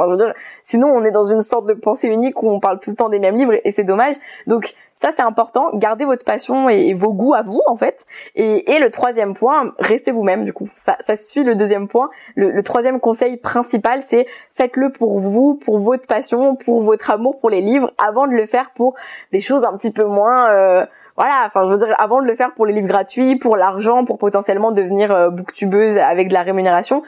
sinon 0.64 0.88
on 0.88 1.04
est 1.04 1.12
dans 1.12 1.26
une 1.26 1.42
sorte 1.42 1.68
de 1.68 1.74
pensée 1.74 2.08
unique 2.08 2.42
où 2.42 2.50
on 2.50 2.60
parle 2.60 2.80
tout 2.80 2.90
le 2.90 2.96
temps 2.96 3.10
des 3.10 3.20
mêmes 3.20 3.38
livres 3.38 3.54
et 3.64 3.72
c'est 3.72 3.84
dommage. 3.84 4.16
Donc 4.48 4.74
ça, 5.02 5.12
c'est 5.16 5.22
important. 5.22 5.70
Gardez 5.76 6.04
votre 6.04 6.26
passion 6.26 6.68
et, 6.68 6.94
vos 6.94 7.14
goûts 7.14 7.34
à 7.34 7.42
vous, 7.42 7.62
en 7.68 7.78
fait. 7.78 8.06
Et, 8.36 8.70
et 8.74 8.80
le 8.80 8.92
troisième 8.92 9.34
point, 9.34 9.74
restez 9.80 10.12
vous-même, 10.12 10.44
du 10.44 10.52
coup. 10.52 10.68
Ça, 10.76 10.98
ça 11.00 11.16
suit 11.16 11.46
le 11.46 11.56
deuxième 11.56 11.88
point. 11.88 12.10
Le, 12.36 12.52
le 12.52 12.64
troisième 12.64 13.00
conseil 13.00 13.38
principal, 13.38 14.04
c'est 14.06 14.28
faites-le 14.56 14.92
pour 14.92 15.20
vous, 15.20 15.56
pour 15.56 15.80
votre 15.80 16.06
passion, 16.06 16.58
pour 16.58 16.82
votre 16.82 17.12
amour 17.12 17.38
pour 17.40 17.50
les 17.50 17.62
livres, 17.62 17.90
avant 17.98 18.28
de 18.28 18.34
le 18.34 18.46
faire 18.46 18.72
pour 18.76 18.94
des 19.32 19.40
choses 19.40 19.64
un 19.64 19.78
petit 19.78 19.92
peu 19.92 20.04
moins... 20.04 20.50
Euh, 20.50 20.86
voilà, 21.16 21.44
enfin 21.48 21.64
je 21.66 21.72
veux 21.72 21.78
dire 21.78 21.94
avant 21.98 22.22
de 22.22 22.28
le 22.28 22.36
faire 22.36 22.54
pour 22.54 22.66
les 22.66 22.74
livres 22.74 22.88
gratuits, 22.88 23.38
pour 23.38 23.56
l'argent, 23.56 24.04
pour 24.04 24.18
potentiellement 24.18 24.72
devenir 24.72 25.14
euh, 25.14 25.30
booktubeuse 25.30 25.98
avec 25.98 26.30
de 26.30 26.34
la 26.34 26.44
rémunération, 26.44 27.04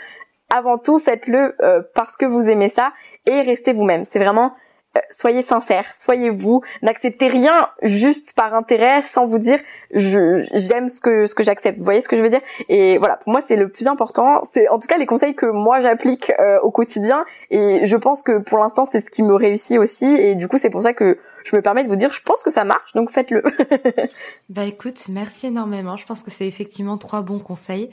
avant 0.53 0.77
tout 0.77 0.99
faites-le 0.99 1.55
euh, 1.61 1.81
parce 1.95 2.17
que 2.17 2.25
vous 2.25 2.47
aimez 2.49 2.67
ça 2.67 2.91
et 3.25 3.41
restez 3.41 3.71
vous-même. 3.73 4.03
C'est 4.03 4.19
vraiment 4.19 4.53
soyez 5.09 5.41
sincère, 5.41 5.93
soyez 5.93 6.29
vous, 6.29 6.61
n'acceptez 6.81 7.27
rien 7.27 7.69
juste 7.81 8.33
par 8.33 8.53
intérêt 8.53 9.01
sans 9.01 9.25
vous 9.25 9.39
dire 9.39 9.59
j'aime 9.93 10.87
ce 10.87 10.99
que 10.99 11.25
ce 11.25 11.35
que 11.35 11.43
j'accepte. 11.43 11.77
Vous 11.77 11.83
voyez 11.83 12.01
ce 12.01 12.09
que 12.09 12.17
je 12.17 12.21
veux 12.21 12.29
dire? 12.29 12.41
Et 12.69 12.97
voilà, 12.97 13.17
pour 13.17 13.31
moi 13.31 13.41
c'est 13.41 13.55
le 13.55 13.69
plus 13.69 13.87
important. 13.87 14.41
C'est 14.51 14.67
en 14.69 14.79
tout 14.79 14.87
cas 14.87 14.97
les 14.97 15.05
conseils 15.05 15.35
que 15.35 15.45
moi 15.45 15.79
j'applique 15.79 16.31
euh, 16.39 16.59
au 16.61 16.71
quotidien 16.71 17.25
et 17.49 17.85
je 17.85 17.97
pense 17.97 18.23
que 18.23 18.39
pour 18.39 18.57
l'instant 18.57 18.85
c'est 18.85 19.01
ce 19.01 19.09
qui 19.09 19.23
me 19.23 19.33
réussit 19.33 19.77
aussi 19.77 20.05
et 20.05 20.35
du 20.35 20.47
coup 20.47 20.57
c'est 20.57 20.69
pour 20.69 20.81
ça 20.81 20.93
que 20.93 21.17
je 21.43 21.55
me 21.55 21.61
permets 21.61 21.83
de 21.83 21.89
vous 21.89 21.95
dire, 21.95 22.11
je 22.11 22.21
pense 22.21 22.43
que 22.43 22.51
ça 22.51 22.63
marche, 22.63 22.93
donc 22.93 23.11
faites-le. 23.11 23.43
bah 24.49 24.65
écoute, 24.65 25.05
merci 25.09 25.47
énormément. 25.47 25.97
Je 25.97 26.05
pense 26.05 26.23
que 26.23 26.31
c'est 26.31 26.47
effectivement 26.47 26.97
trois 26.97 27.21
bons 27.21 27.39
conseils. 27.39 27.89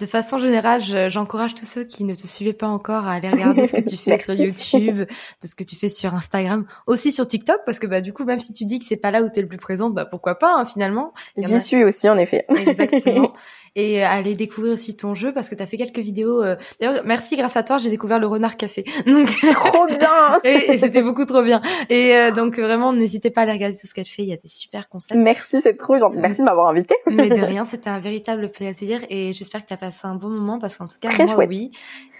De 0.00 0.06
façon 0.06 0.38
générale, 0.38 0.82
j'encourage 1.10 1.54
tous 1.54 1.66
ceux 1.66 1.84
qui 1.84 2.04
ne 2.04 2.14
te 2.14 2.26
suivaient 2.26 2.52
pas 2.52 2.66
encore 2.66 3.06
à 3.06 3.12
aller 3.12 3.30
regarder 3.30 3.66
ce 3.66 3.76
que 3.76 3.80
tu 3.80 3.96
fais 4.02 4.18
sur 4.18 4.34
YouTube, 4.34 4.98
de 4.98 5.46
ce 5.46 5.54
que 5.54 5.64
tu 5.64 5.76
fais 5.76 5.88
sur 5.88 6.14
Instagram, 6.14 6.66
aussi 6.86 7.12
sur 7.12 7.26
TikTok, 7.26 7.60
parce 7.64 7.78
que 7.78 7.86
bah 7.86 8.00
du 8.00 8.12
coup, 8.12 8.24
même 8.24 8.38
si 8.38 8.52
tu 8.52 8.64
dis 8.64 8.78
que 8.78 8.84
c'est 8.84 8.96
pas 8.96 9.10
là 9.10 9.22
où 9.22 9.28
tu 9.28 9.38
es 9.38 9.42
le 9.42 9.48
plus 9.48 9.58
présente, 9.58 9.94
bah 9.94 10.06
pourquoi 10.06 10.38
pas 10.38 10.54
hein, 10.56 10.64
finalement. 10.64 11.12
J'y 11.36 11.60
suis 11.60 11.84
aussi 11.84 12.08
en 12.08 12.16
effet. 12.18 12.46
Exactement. 12.66 13.32
et 13.74 14.02
euh, 14.02 14.08
aller 14.08 14.34
découvrir 14.34 14.74
aussi 14.74 14.96
ton 14.96 15.14
jeu 15.14 15.32
parce 15.32 15.48
que 15.48 15.54
tu 15.54 15.62
as 15.62 15.66
fait 15.66 15.76
quelques 15.76 15.98
vidéos. 15.98 16.42
Euh, 16.42 16.56
d'ailleurs, 16.80 17.02
merci 17.04 17.36
grâce 17.36 17.56
à 17.56 17.62
toi, 17.62 17.78
j'ai 17.78 17.90
découvert 17.90 18.18
le 18.18 18.26
Renard 18.26 18.56
Café. 18.56 18.84
Donc 19.06 19.28
trop 19.54 19.86
bien. 19.86 20.40
et, 20.44 20.78
c'était 20.78 21.02
beaucoup 21.02 21.24
trop 21.24 21.42
bien. 21.42 21.60
Et 21.88 22.14
euh, 22.14 22.30
donc 22.30 22.58
vraiment, 22.58 22.91
n'hésitez 22.94 23.30
pas 23.30 23.40
à 23.40 23.44
aller 23.44 23.52
regarder 23.52 23.76
tout 23.78 23.86
ce 23.86 23.94
qu'elle 23.94 24.06
fait. 24.06 24.22
Il 24.22 24.28
y 24.28 24.32
a 24.32 24.36
des 24.36 24.48
super 24.48 24.88
concepts. 24.88 25.18
Merci, 25.18 25.60
c'est 25.60 25.76
trop 25.76 25.96
gentil. 25.96 26.18
Merci 26.18 26.40
de 26.40 26.44
m'avoir 26.44 26.68
invité. 26.68 26.94
Mais 27.06 27.30
de 27.30 27.40
rien, 27.42 27.64
c'était 27.64 27.90
un 27.90 27.98
véritable 27.98 28.50
plaisir 28.50 29.00
et 29.08 29.32
j'espère 29.32 29.62
que 29.62 29.68
tu 29.68 29.74
as 29.74 29.78
passé 29.78 30.00
un 30.04 30.14
bon 30.14 30.28
moment 30.28 30.58
parce 30.58 30.76
qu'en 30.76 30.88
tout 30.88 30.98
cas 31.00 31.10
moi 31.24 31.44
oui. 31.46 31.70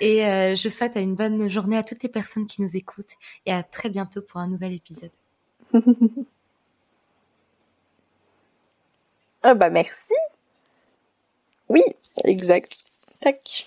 Et 0.01 0.21
je 0.55 0.69
souhaite 0.69 0.97
une 0.97 1.15
bonne 1.15 1.49
journée 1.49 1.77
à 1.77 1.83
toutes 1.83 2.03
les 2.03 2.09
personnes 2.09 2.47
qui 2.47 2.63
nous 2.63 2.77
écoutent 2.77 3.15
et 3.47 3.53
à 3.53 3.63
très 3.63 3.89
bientôt 3.91 4.23
pour 4.23 4.41
un 4.41 4.49
nouvel 4.49 4.73
épisode. 4.73 5.11
ah 9.43 9.55
bah 9.55 9.71
merci. 9.71 10.15
Oui, 11.69 11.83
exact. 12.25 12.85
Tac. 13.21 13.67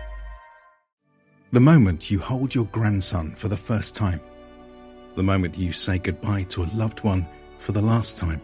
The 1.53 1.59
moment 1.59 2.09
you 2.09 2.17
hold 2.17 2.55
your 2.55 2.63
grandson 2.67 3.35
for 3.35 3.49
the 3.49 3.57
first 3.57 3.93
time. 3.93 4.21
The 5.15 5.23
moment 5.23 5.57
you 5.57 5.73
say 5.73 5.97
goodbye 5.97 6.43
to 6.43 6.63
a 6.63 6.71
loved 6.73 7.03
one 7.03 7.27
for 7.57 7.73
the 7.73 7.81
last 7.81 8.17
time. 8.17 8.41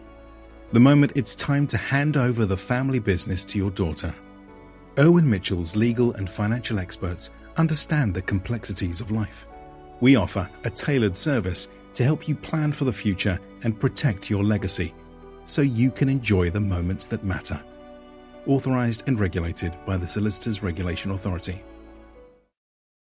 The 0.72 0.80
moment 0.80 1.12
it's 1.14 1.34
time 1.34 1.66
to 1.68 1.78
hand 1.78 2.18
over 2.18 2.44
the 2.44 2.54
family 2.54 2.98
business 2.98 3.46
to 3.46 3.56
your 3.56 3.70
daughter. 3.70 4.14
Owen 4.98 5.28
Mitchell's 5.28 5.74
legal 5.74 6.12
and 6.16 6.28
financial 6.28 6.78
experts 6.78 7.32
understand 7.56 8.12
the 8.12 8.20
complexities 8.20 9.00
of 9.00 9.10
life. 9.10 9.48
We 10.00 10.16
offer 10.16 10.46
a 10.64 10.70
tailored 10.70 11.16
service 11.16 11.68
to 11.94 12.04
help 12.04 12.28
you 12.28 12.34
plan 12.34 12.72
for 12.72 12.84
the 12.84 12.92
future 12.92 13.40
and 13.64 13.80
protect 13.80 14.28
your 14.28 14.44
legacy 14.44 14.92
so 15.46 15.62
you 15.62 15.90
can 15.90 16.10
enjoy 16.10 16.50
the 16.50 16.60
moments 16.60 17.06
that 17.06 17.24
matter. 17.24 17.58
Authorized 18.44 19.08
and 19.08 19.18
regulated 19.18 19.78
by 19.86 19.96
the 19.96 20.06
Solicitors 20.06 20.62
Regulation 20.62 21.12
Authority. 21.12 21.62